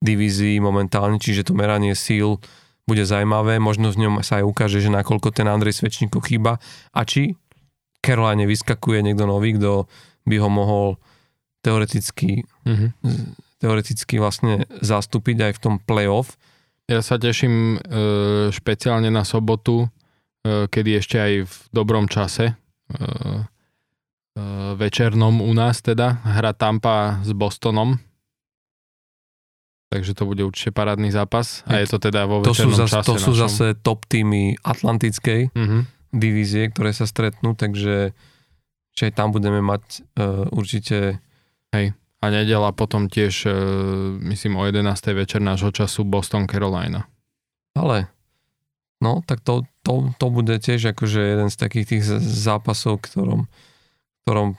divízii 0.00 0.62
momentálne, 0.62 1.20
čiže 1.20 1.50
to 1.50 1.52
meranie 1.52 1.92
síl 1.92 2.40
bude 2.88 3.04
zaujímavé, 3.04 3.60
možno 3.60 3.92
v 3.92 4.08
ňom 4.08 4.24
sa 4.24 4.40
aj 4.40 4.48
ukáže, 4.48 4.80
že 4.80 4.88
nakoľko 4.88 5.28
ten 5.36 5.44
Andrej 5.44 5.84
Svečníkov 5.84 6.24
chýba 6.24 6.56
a 6.96 7.00
či 7.04 7.36
Caroline 8.00 8.48
vyskakuje 8.48 9.04
niekto 9.04 9.28
nový, 9.28 9.60
kto 9.60 9.84
by 10.24 10.36
ho 10.40 10.48
mohol 10.48 10.88
teoreticky, 11.60 12.48
mm-hmm. 12.64 12.88
teoreticky 13.60 14.16
vlastne 14.16 14.64
zastúpiť 14.80 15.50
aj 15.50 15.52
v 15.58 15.60
tom 15.60 15.74
playoff. 15.82 16.40
Ja 16.88 17.04
sa 17.04 17.20
teším 17.20 17.76
e, 17.76 17.78
špeciálne 18.48 19.12
na 19.12 19.22
sobotu, 19.22 19.84
e, 19.84 20.66
kedy 20.72 20.90
ešte 20.96 21.16
aj 21.20 21.32
v 21.44 21.54
dobrom 21.68 22.08
čase, 22.08 22.52
e, 22.52 22.54
e, 22.96 23.12
večernom 24.72 25.44
u 25.44 25.52
nás 25.52 25.84
teda, 25.84 26.24
hra 26.24 26.56
Tampa 26.56 27.20
s 27.20 27.30
Bostonom 27.36 28.00
Takže 29.88 30.12
to 30.12 30.28
bude 30.28 30.44
určite 30.44 30.68
parádny 30.76 31.08
zápas. 31.08 31.64
A 31.64 31.80
je 31.80 31.88
to 31.88 31.96
teda 31.96 32.28
vo 32.28 32.44
to 32.44 32.52
sú, 32.52 32.68
zas, 32.76 32.92
čase 32.92 33.08
to 33.08 33.16
sú 33.16 33.32
zase 33.32 33.72
top 33.80 34.04
týmy 34.04 34.60
Atlantickej 34.60 35.48
uh-huh. 35.48 35.88
divízie, 36.12 36.68
ktoré 36.68 36.92
sa 36.92 37.08
stretnú, 37.08 37.56
takže 37.56 38.12
že 38.92 39.02
aj 39.08 39.12
tam 39.16 39.32
budeme 39.32 39.64
mať 39.64 40.04
uh, 40.20 40.44
určite... 40.52 41.24
Hej. 41.72 41.96
A 42.18 42.34
nedela 42.34 42.74
potom 42.74 43.06
tiež, 43.06 43.46
uh, 43.46 43.54
myslím, 44.26 44.58
o 44.58 44.66
11. 44.66 44.82
večer 45.14 45.38
nášho 45.38 45.70
času 45.70 46.02
Boston, 46.02 46.50
Carolina. 46.50 47.06
Ale, 47.78 48.10
no, 48.98 49.22
tak 49.22 49.38
to, 49.46 49.62
to, 49.86 50.10
to 50.18 50.26
bude 50.26 50.50
tiež 50.58 50.98
akože 50.98 51.20
jeden 51.22 51.48
z 51.48 51.56
takých 51.56 51.86
tých 51.94 52.02
zápasov, 52.18 53.06
ktorom, 53.06 53.46
ktorom 54.26 54.58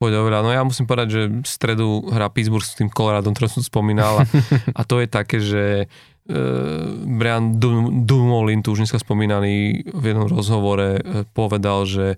pôjde 0.00 0.16
oveľa. 0.16 0.40
No 0.40 0.50
ja 0.56 0.64
musím 0.64 0.88
povedať, 0.88 1.08
že 1.12 1.22
v 1.28 1.46
stredu 1.46 2.08
hrá 2.08 2.32
Pittsburgh 2.32 2.64
s 2.64 2.72
tým 2.72 2.88
Coloradom, 2.88 3.36
ktorý 3.36 3.60
som 3.60 3.62
spomínal 3.62 4.24
a, 4.24 4.26
a 4.80 4.82
to 4.88 5.04
je 5.04 5.08
také, 5.12 5.38
že 5.44 5.64
uh, 5.84 6.88
Brian 7.04 7.60
Dumoulin, 8.08 8.64
tu 8.64 8.72
už 8.72 8.88
dneska 8.88 8.96
spomínaný 8.96 9.84
v 9.84 10.04
jednom 10.08 10.24
rozhovore, 10.24 10.96
uh, 10.96 11.28
povedal, 11.36 11.84
že 11.84 12.16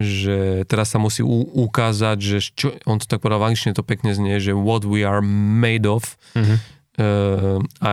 že 0.00 0.64
teraz 0.64 0.88
sa 0.88 0.98
musí 0.98 1.20
u- 1.20 1.44
ukázať, 1.68 2.18
že 2.18 2.38
čo, 2.56 2.72
on 2.88 2.96
to 2.96 3.04
tak 3.04 3.20
povedal 3.20 3.44
v 3.44 3.52
angličtine, 3.52 3.76
to 3.76 3.84
pekne 3.84 4.16
znie, 4.16 4.40
že 4.40 4.56
what 4.56 4.88
we 4.88 5.04
are 5.04 5.20
made 5.20 5.84
of. 5.84 6.16
Uh-huh. 6.32 6.56
Uh, 6.96 7.60
a, 7.84 7.90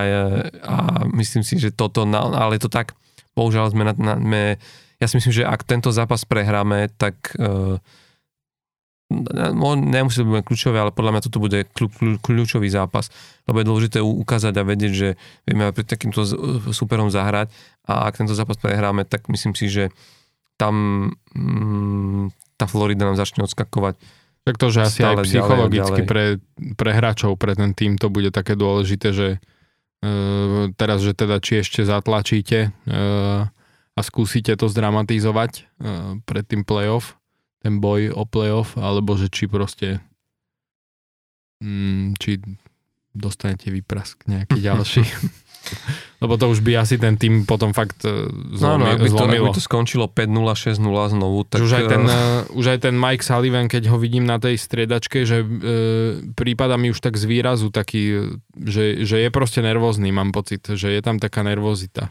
a 0.63 0.75
myslím 1.11 1.43
si, 1.43 1.59
že 1.59 1.75
toto, 1.75 2.07
ale 2.07 2.55
je 2.55 2.63
to 2.63 2.71
tak, 2.71 2.95
bohužiaľ 3.35 3.75
sme 3.75 3.83
na, 3.91 3.93
na 3.99 4.15
sme, 4.15 4.55
ja 4.97 5.05
si 5.05 5.19
myslím, 5.19 5.35
že 5.35 5.43
ak 5.43 5.67
tento 5.67 5.91
zápas 5.91 6.23
prehráme, 6.23 6.87
tak 6.95 7.35
uh, 7.35 7.75
nemusí 9.11 10.19
to 10.19 10.27
byť 10.27 10.43
kľúčové, 10.43 10.77
ale 10.79 10.91
podľa 10.91 11.11
mňa 11.15 11.25
toto 11.27 11.39
bude 11.39 11.63
kľúčový 12.23 12.67
zápas, 12.67 13.07
lebo 13.47 13.59
je 13.59 13.67
dôležité 13.67 13.97
ukázať 14.03 14.53
a 14.59 14.67
vedieť, 14.67 14.91
že 14.91 15.09
vieme 15.47 15.71
pred 15.71 15.87
takýmto 15.87 16.27
superom 16.75 17.07
zahrať 17.07 17.47
a 17.87 18.07
ak 18.11 18.19
tento 18.19 18.35
zápas 18.35 18.59
prehráme, 18.59 19.07
tak 19.07 19.31
myslím 19.31 19.55
si, 19.55 19.71
že 19.71 19.83
tam 20.57 21.07
mm, 21.37 22.33
tá 22.57 22.65
Florida 22.65 23.05
nám 23.05 23.15
začne 23.15 23.45
odskakovať. 23.45 23.95
Tak 24.43 24.55
to, 24.57 24.67
že 24.73 24.79
asi 24.87 25.01
aj 25.03 25.27
psychologicky 25.27 26.07
ďalej, 26.07 26.07
ďalej. 26.07 26.09
Pre, 26.09 26.25
pre 26.79 26.91
hráčov, 26.95 27.37
pre 27.37 27.53
ten 27.53 27.75
tým 27.77 27.99
to 27.99 28.09
bude 28.09 28.33
také 28.33 28.57
dôležité, 28.57 29.13
že 29.13 29.27
e, 30.01 30.71
teraz, 30.73 31.03
že 31.03 31.13
teda 31.13 31.37
či 31.43 31.61
ešte 31.61 31.83
zatlačíte 31.83 32.71
e, 32.71 32.99
a 33.97 33.99
skúsite 34.01 34.55
to 34.55 34.71
zdramatizovať 34.71 35.51
e, 35.53 35.61
pred 36.23 36.45
tým 36.47 36.63
playoff, 36.63 37.19
ten 37.59 37.83
boj 37.83 38.15
o 38.15 38.23
playoff, 38.23 38.79
alebo 38.79 39.19
že 39.19 39.27
či 39.27 39.51
proste 39.51 39.99
mm, 41.59 42.15
či 42.17 42.39
dostanete 43.11 43.67
výprask 43.67 44.23
nejaký 44.31 44.63
ďalší. 44.67 45.03
Lebo 46.23 46.33
to 46.33 46.49
už 46.49 46.65
by 46.65 46.81
asi 46.81 46.97
ten 46.97 47.13
tým 47.13 47.45
potom 47.45 47.77
fakt 47.77 48.01
zlomil, 48.01 48.57
no, 48.57 48.89
no, 48.89 48.93
ak 48.97 48.99
by, 49.05 49.09
to, 49.13 49.23
ak 49.29 49.37
by 49.37 49.51
to 49.53 49.61
skončilo 49.61 50.09
5-0, 50.09 50.33
6-0 50.33 51.13
znovu, 51.13 51.45
tak... 51.45 51.61
Už 51.61 51.77
aj, 51.77 51.85
ten, 51.85 52.03
uh, 52.09 52.41
už 52.57 52.65
aj 52.73 52.79
ten 52.89 52.97
Mike 52.97 53.21
Sullivan, 53.21 53.69
keď 53.69 53.93
ho 53.93 54.01
vidím 54.01 54.25
na 54.25 54.41
tej 54.41 54.57
striedačke, 54.57 55.29
že 55.29 55.45
uh, 55.45 55.47
prípada 56.33 56.73
mi 56.73 56.89
už 56.89 56.97
tak 57.05 57.21
z 57.21 57.29
výrazu 57.29 57.69
taký, 57.69 58.33
že, 58.57 59.05
že 59.05 59.21
je 59.21 59.29
proste 59.29 59.61
nervózny, 59.61 60.09
mám 60.09 60.33
pocit, 60.33 60.65
že 60.65 60.89
je 60.89 61.01
tam 61.05 61.21
taká 61.21 61.45
nervozita 61.45 62.09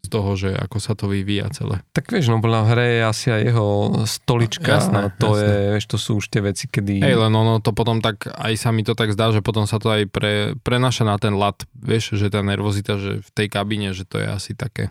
z 0.00 0.08
toho, 0.08 0.30
že 0.32 0.56
ako 0.56 0.78
sa 0.80 0.96
to 0.96 1.12
vyvíja 1.12 1.52
celé. 1.52 1.84
Tak 1.92 2.08
vieš, 2.08 2.32
no 2.32 2.40
podľa 2.40 2.62
hre 2.72 2.86
je 2.96 3.02
asi 3.04 3.26
aj 3.28 3.42
jeho 3.52 3.68
stolička 4.08 4.80
jasné, 4.80 4.98
a 5.06 5.08
to 5.12 5.36
jasné. 5.36 5.44
je, 5.44 5.56
vieš, 5.76 5.86
to 5.92 5.98
sú 6.00 6.10
už 6.18 6.26
tie 6.32 6.40
veci, 6.40 6.64
kedy... 6.66 7.04
Hej, 7.04 7.16
len 7.20 7.32
ono 7.32 7.60
to 7.60 7.76
potom 7.76 8.00
tak, 8.00 8.24
aj 8.26 8.54
sa 8.56 8.72
mi 8.72 8.80
to 8.80 8.96
tak 8.96 9.12
zdá, 9.12 9.28
že 9.30 9.44
potom 9.44 9.68
sa 9.68 9.76
to 9.76 9.92
aj 9.92 10.08
pre, 10.08 10.56
prenaša 10.64 11.04
na 11.04 11.20
ten 11.20 11.36
lat, 11.36 11.60
vieš, 11.76 12.16
že 12.16 12.32
tá 12.32 12.40
nervozita, 12.40 12.96
že 12.96 13.20
v 13.20 13.30
tej 13.36 13.46
kabíne, 13.52 13.92
že 13.92 14.08
to 14.08 14.16
je 14.18 14.26
asi 14.26 14.56
také. 14.56 14.88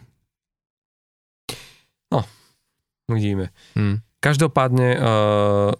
No, 2.13 2.25
uvidíme. 3.09 3.49
Hmm. 3.73 4.05
Každopádne 4.21 4.89
uh, 4.99 5.71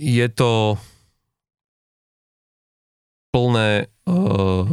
je 0.00 0.26
to 0.34 0.80
plné 3.32 3.86
uh, 4.06 4.66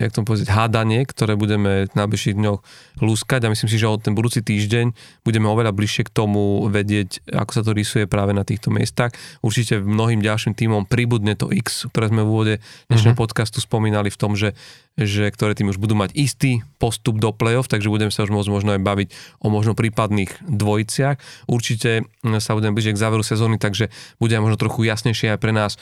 jak 0.00 0.16
to 0.16 0.24
povedať, 0.24 0.48
hádanie, 0.48 1.04
ktoré 1.04 1.36
budeme 1.36 1.84
v 1.84 1.92
najbližších 1.92 2.40
dňoch 2.40 2.60
lúskať 3.04 3.44
a 3.44 3.52
myslím 3.52 3.68
si, 3.68 3.76
že 3.76 3.84
od 3.84 4.00
ten 4.00 4.16
budúci 4.16 4.40
týždeň 4.40 4.96
budeme 5.22 5.44
oveľa 5.44 5.76
bližšie 5.76 6.08
k 6.08 6.10
tomu 6.10 6.64
vedieť, 6.72 7.28
ako 7.28 7.50
sa 7.52 7.62
to 7.62 7.76
rysuje 7.76 8.08
práve 8.08 8.32
na 8.32 8.48
týchto 8.48 8.72
miestach. 8.72 9.12
Určite 9.44 9.84
mnohým 9.84 10.24
ďalším 10.24 10.56
týmom 10.56 10.88
pribudne 10.88 11.36
to 11.36 11.52
X, 11.52 11.92
ktoré 11.92 12.08
sme 12.08 12.24
v 12.24 12.28
úvode 12.32 12.54
dnešného 12.88 13.12
uh-huh. 13.12 13.22
podcastu 13.28 13.60
spomínali 13.60 14.08
v 14.08 14.16
tom, 14.16 14.32
že, 14.40 14.56
že 14.96 15.28
ktoré 15.28 15.52
tým 15.52 15.68
už 15.68 15.76
budú 15.76 15.92
mať 15.92 16.16
istý 16.16 16.64
postup 16.80 17.20
do 17.20 17.36
play-off, 17.36 17.68
takže 17.68 17.92
budeme 17.92 18.08
sa 18.08 18.24
už 18.24 18.32
môcť 18.32 18.48
možno 18.48 18.72
aj 18.72 18.80
baviť 18.80 19.08
o 19.44 19.52
možno 19.52 19.76
prípadných 19.76 20.32
dvojiciach. 20.48 21.20
Určite 21.44 22.08
sa 22.40 22.56
budeme 22.56 22.72
bližšie 22.72 22.96
k 22.96 23.02
záveru 23.04 23.20
sezóny, 23.20 23.60
takže 23.60 23.92
bude 24.16 24.32
možno 24.40 24.56
trochu 24.56 24.88
jasnejšie 24.88 25.36
aj 25.36 25.40
pre 25.44 25.52
nás, 25.52 25.76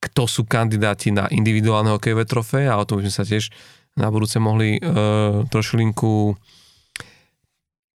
kto 0.00 0.24
sú 0.24 0.48
kandidáti 0.48 1.12
na 1.12 1.28
individuálne 1.28 1.92
hokejové 1.92 2.24
trofeje 2.24 2.66
a 2.72 2.80
o 2.80 2.88
tom 2.88 2.98
by 2.98 3.08
sme 3.08 3.14
sa 3.14 3.24
tiež 3.28 3.52
na 4.00 4.08
budúce 4.08 4.40
mohli 4.40 4.80
uh, 4.80 5.44
trošilinku 5.52 6.34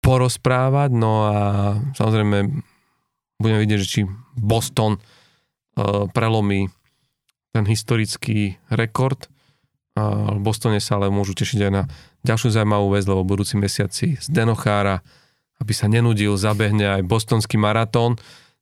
porozprávať. 0.01 0.89
No 0.97 1.29
a 1.29 1.37
samozrejme 1.93 2.37
budeme 3.37 3.59
vidieť, 3.61 3.79
že 3.85 3.87
či 3.87 4.01
Boston 4.33 4.97
uh, 4.97 6.09
prelomí 6.09 6.73
ten 7.53 7.63
historický 7.69 8.57
rekord. 8.73 9.29
Uh, 9.93 10.33
v 10.35 10.41
Bostone 10.41 10.81
sa 10.81 10.97
ale 10.97 11.13
môžu 11.13 11.37
tešiť 11.37 11.59
aj 11.69 11.71
na 11.71 11.83
ďalšiu 12.25 12.49
zaujímavú 12.49 12.97
vec, 12.97 13.05
lebo 13.05 13.21
budúci 13.21 13.61
mesiaci 13.61 14.17
z 14.17 14.27
Denochára, 14.31 15.05
aby 15.61 15.73
sa 15.77 15.85
nenudil, 15.85 16.33
zabehne 16.33 16.97
aj 16.97 17.05
bostonský 17.05 17.61
maratón 17.61 18.17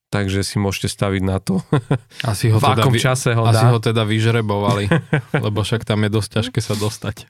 takže 0.10 0.42
si 0.42 0.58
môžete 0.58 0.90
staviť 0.90 1.24
na 1.24 1.38
to. 1.38 1.62
Asi 2.26 2.50
ho 2.50 2.58
v 2.58 2.66
teda, 2.66 2.84
akom 2.84 2.96
čase 2.98 3.38
ho 3.38 3.46
asi 3.46 3.66
dá. 3.66 3.72
ho 3.72 3.80
teda 3.80 4.04
vyžrebovali, 4.04 4.90
lebo 5.46 5.62
však 5.62 5.86
tam 5.86 6.04
je 6.06 6.10
dosť 6.10 6.30
ťažké 6.42 6.60
sa 6.60 6.76
dostať. 6.76 7.30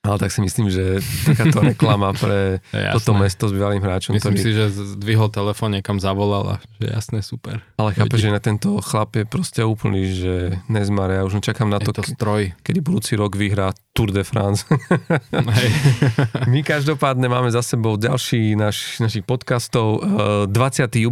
Ale 0.00 0.16
tak 0.16 0.32
si 0.32 0.40
myslím, 0.40 0.72
že 0.72 1.04
takáto 1.28 1.60
reklama 1.76 2.16
pre 2.16 2.64
jasné. 2.72 2.96
toto 2.96 3.12
mesto 3.12 3.44
s 3.44 3.52
bývalým 3.52 3.84
hráčom. 3.84 4.16
Myslím 4.16 4.32
ktorý... 4.32 4.44
si, 4.48 4.50
že 4.56 4.64
zdvihol 4.96 5.28
telefón, 5.28 5.76
niekam 5.76 6.00
zavolal 6.00 6.56
a 6.56 6.64
že 6.80 6.88
jasné, 6.88 7.20
super. 7.20 7.60
Ale 7.76 7.92
chápe, 7.92 8.16
že 8.16 8.32
na 8.32 8.40
tento 8.40 8.80
chlap 8.80 9.20
je 9.20 9.28
proste 9.28 9.60
úplný, 9.60 10.08
že 10.08 10.56
nezmare. 10.72 11.20
Ja 11.20 11.28
už 11.28 11.44
čakám 11.44 11.68
na 11.68 11.76
to, 11.84 11.92
to 11.92 12.00
stroj. 12.00 12.56
kedy 12.64 12.80
budúci 12.80 13.12
rok 13.12 13.36
vyhrá 13.36 13.76
Tour 13.92 14.08
de 14.08 14.24
France. 14.24 14.64
Hej. 15.36 15.68
My 16.48 16.64
každopádne 16.64 17.28
máme 17.28 17.52
za 17.52 17.60
sebou 17.60 18.00
ďalší 18.00 18.56
naš, 18.56 19.04
našich 19.04 19.28
podcastov, 19.28 20.00
20. 20.48 20.48
Eh, 20.96 21.04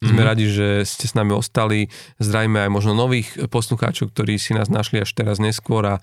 jubilejný 0.00 0.08
sme 0.10 0.16
mm-hmm. 0.16 0.30
radi, 0.32 0.46
že 0.48 0.68
ste 0.88 1.04
s 1.04 1.12
nami 1.12 1.36
ostali. 1.36 1.92
Zdravíme 2.16 2.64
aj 2.64 2.70
možno 2.72 2.96
nových 2.96 3.36
poslucháčov, 3.52 4.16
ktorí 4.16 4.40
si 4.40 4.56
nás 4.56 4.72
našli 4.72 5.04
až 5.04 5.12
teraz 5.12 5.36
neskôr 5.36 5.84
a, 5.84 5.96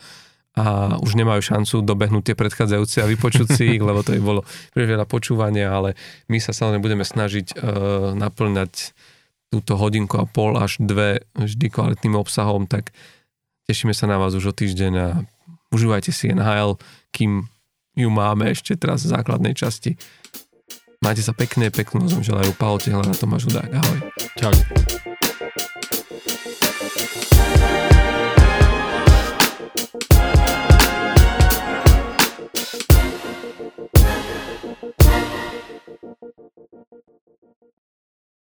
a 0.53 0.94
už 1.02 1.18
nemajú 1.18 1.41
šancu 1.41 1.82
dobehnúť 1.82 2.30
tie 2.30 2.36
predchádzajúce 2.38 3.02
a 3.02 3.10
vypočuť 3.10 3.48
si 3.57 3.64
ich, 3.78 3.82
lebo 3.90 4.06
to 4.06 4.14
by 4.14 4.22
bolo 4.22 4.41
príliš 4.78 4.94
veľa 4.94 5.06
počúvania, 5.10 5.74
ale 5.74 5.98
my 6.30 6.38
sa 6.38 6.53
samozrejme 6.53 6.86
budeme 6.86 7.06
snažiť 7.10 7.57
uh, 7.57 8.14
naplňať 8.14 8.94
túto 9.49 9.74
hodinku 9.80 10.22
a 10.22 10.30
pol 10.30 10.61
až 10.61 10.78
dve 10.78 11.26
vždy 11.34 11.72
kvalitným 11.74 12.22
obsahom, 12.22 12.69
tak 12.69 12.94
tešíme 13.65 13.98
sa 13.98 14.06
na 14.06 14.22
vás 14.22 14.38
už 14.38 14.52
o 14.52 14.53
týždeň 14.53 14.94
a 14.94 15.07
užívajte 15.74 16.14
si 16.14 16.30
NHL, 16.30 16.78
kým 17.10 17.49
ju 17.98 18.10
máme 18.14 18.53
ešte 18.53 18.78
teraz 18.78 19.02
v 19.07 19.18
základnej 19.18 19.57
časti. 19.57 19.98
Majte 21.06 21.22
sa 21.22 21.34
pekne, 21.34 21.69
peknú 21.69 22.02
noc 22.02 22.26
želajú 22.26 22.57
Paolo 22.57 22.82
Tehla 22.82 23.14
Tomáš 23.14 23.45
Hudák. 23.45 23.69
Ahoj. 23.69 23.99
Čau. 24.34 25.07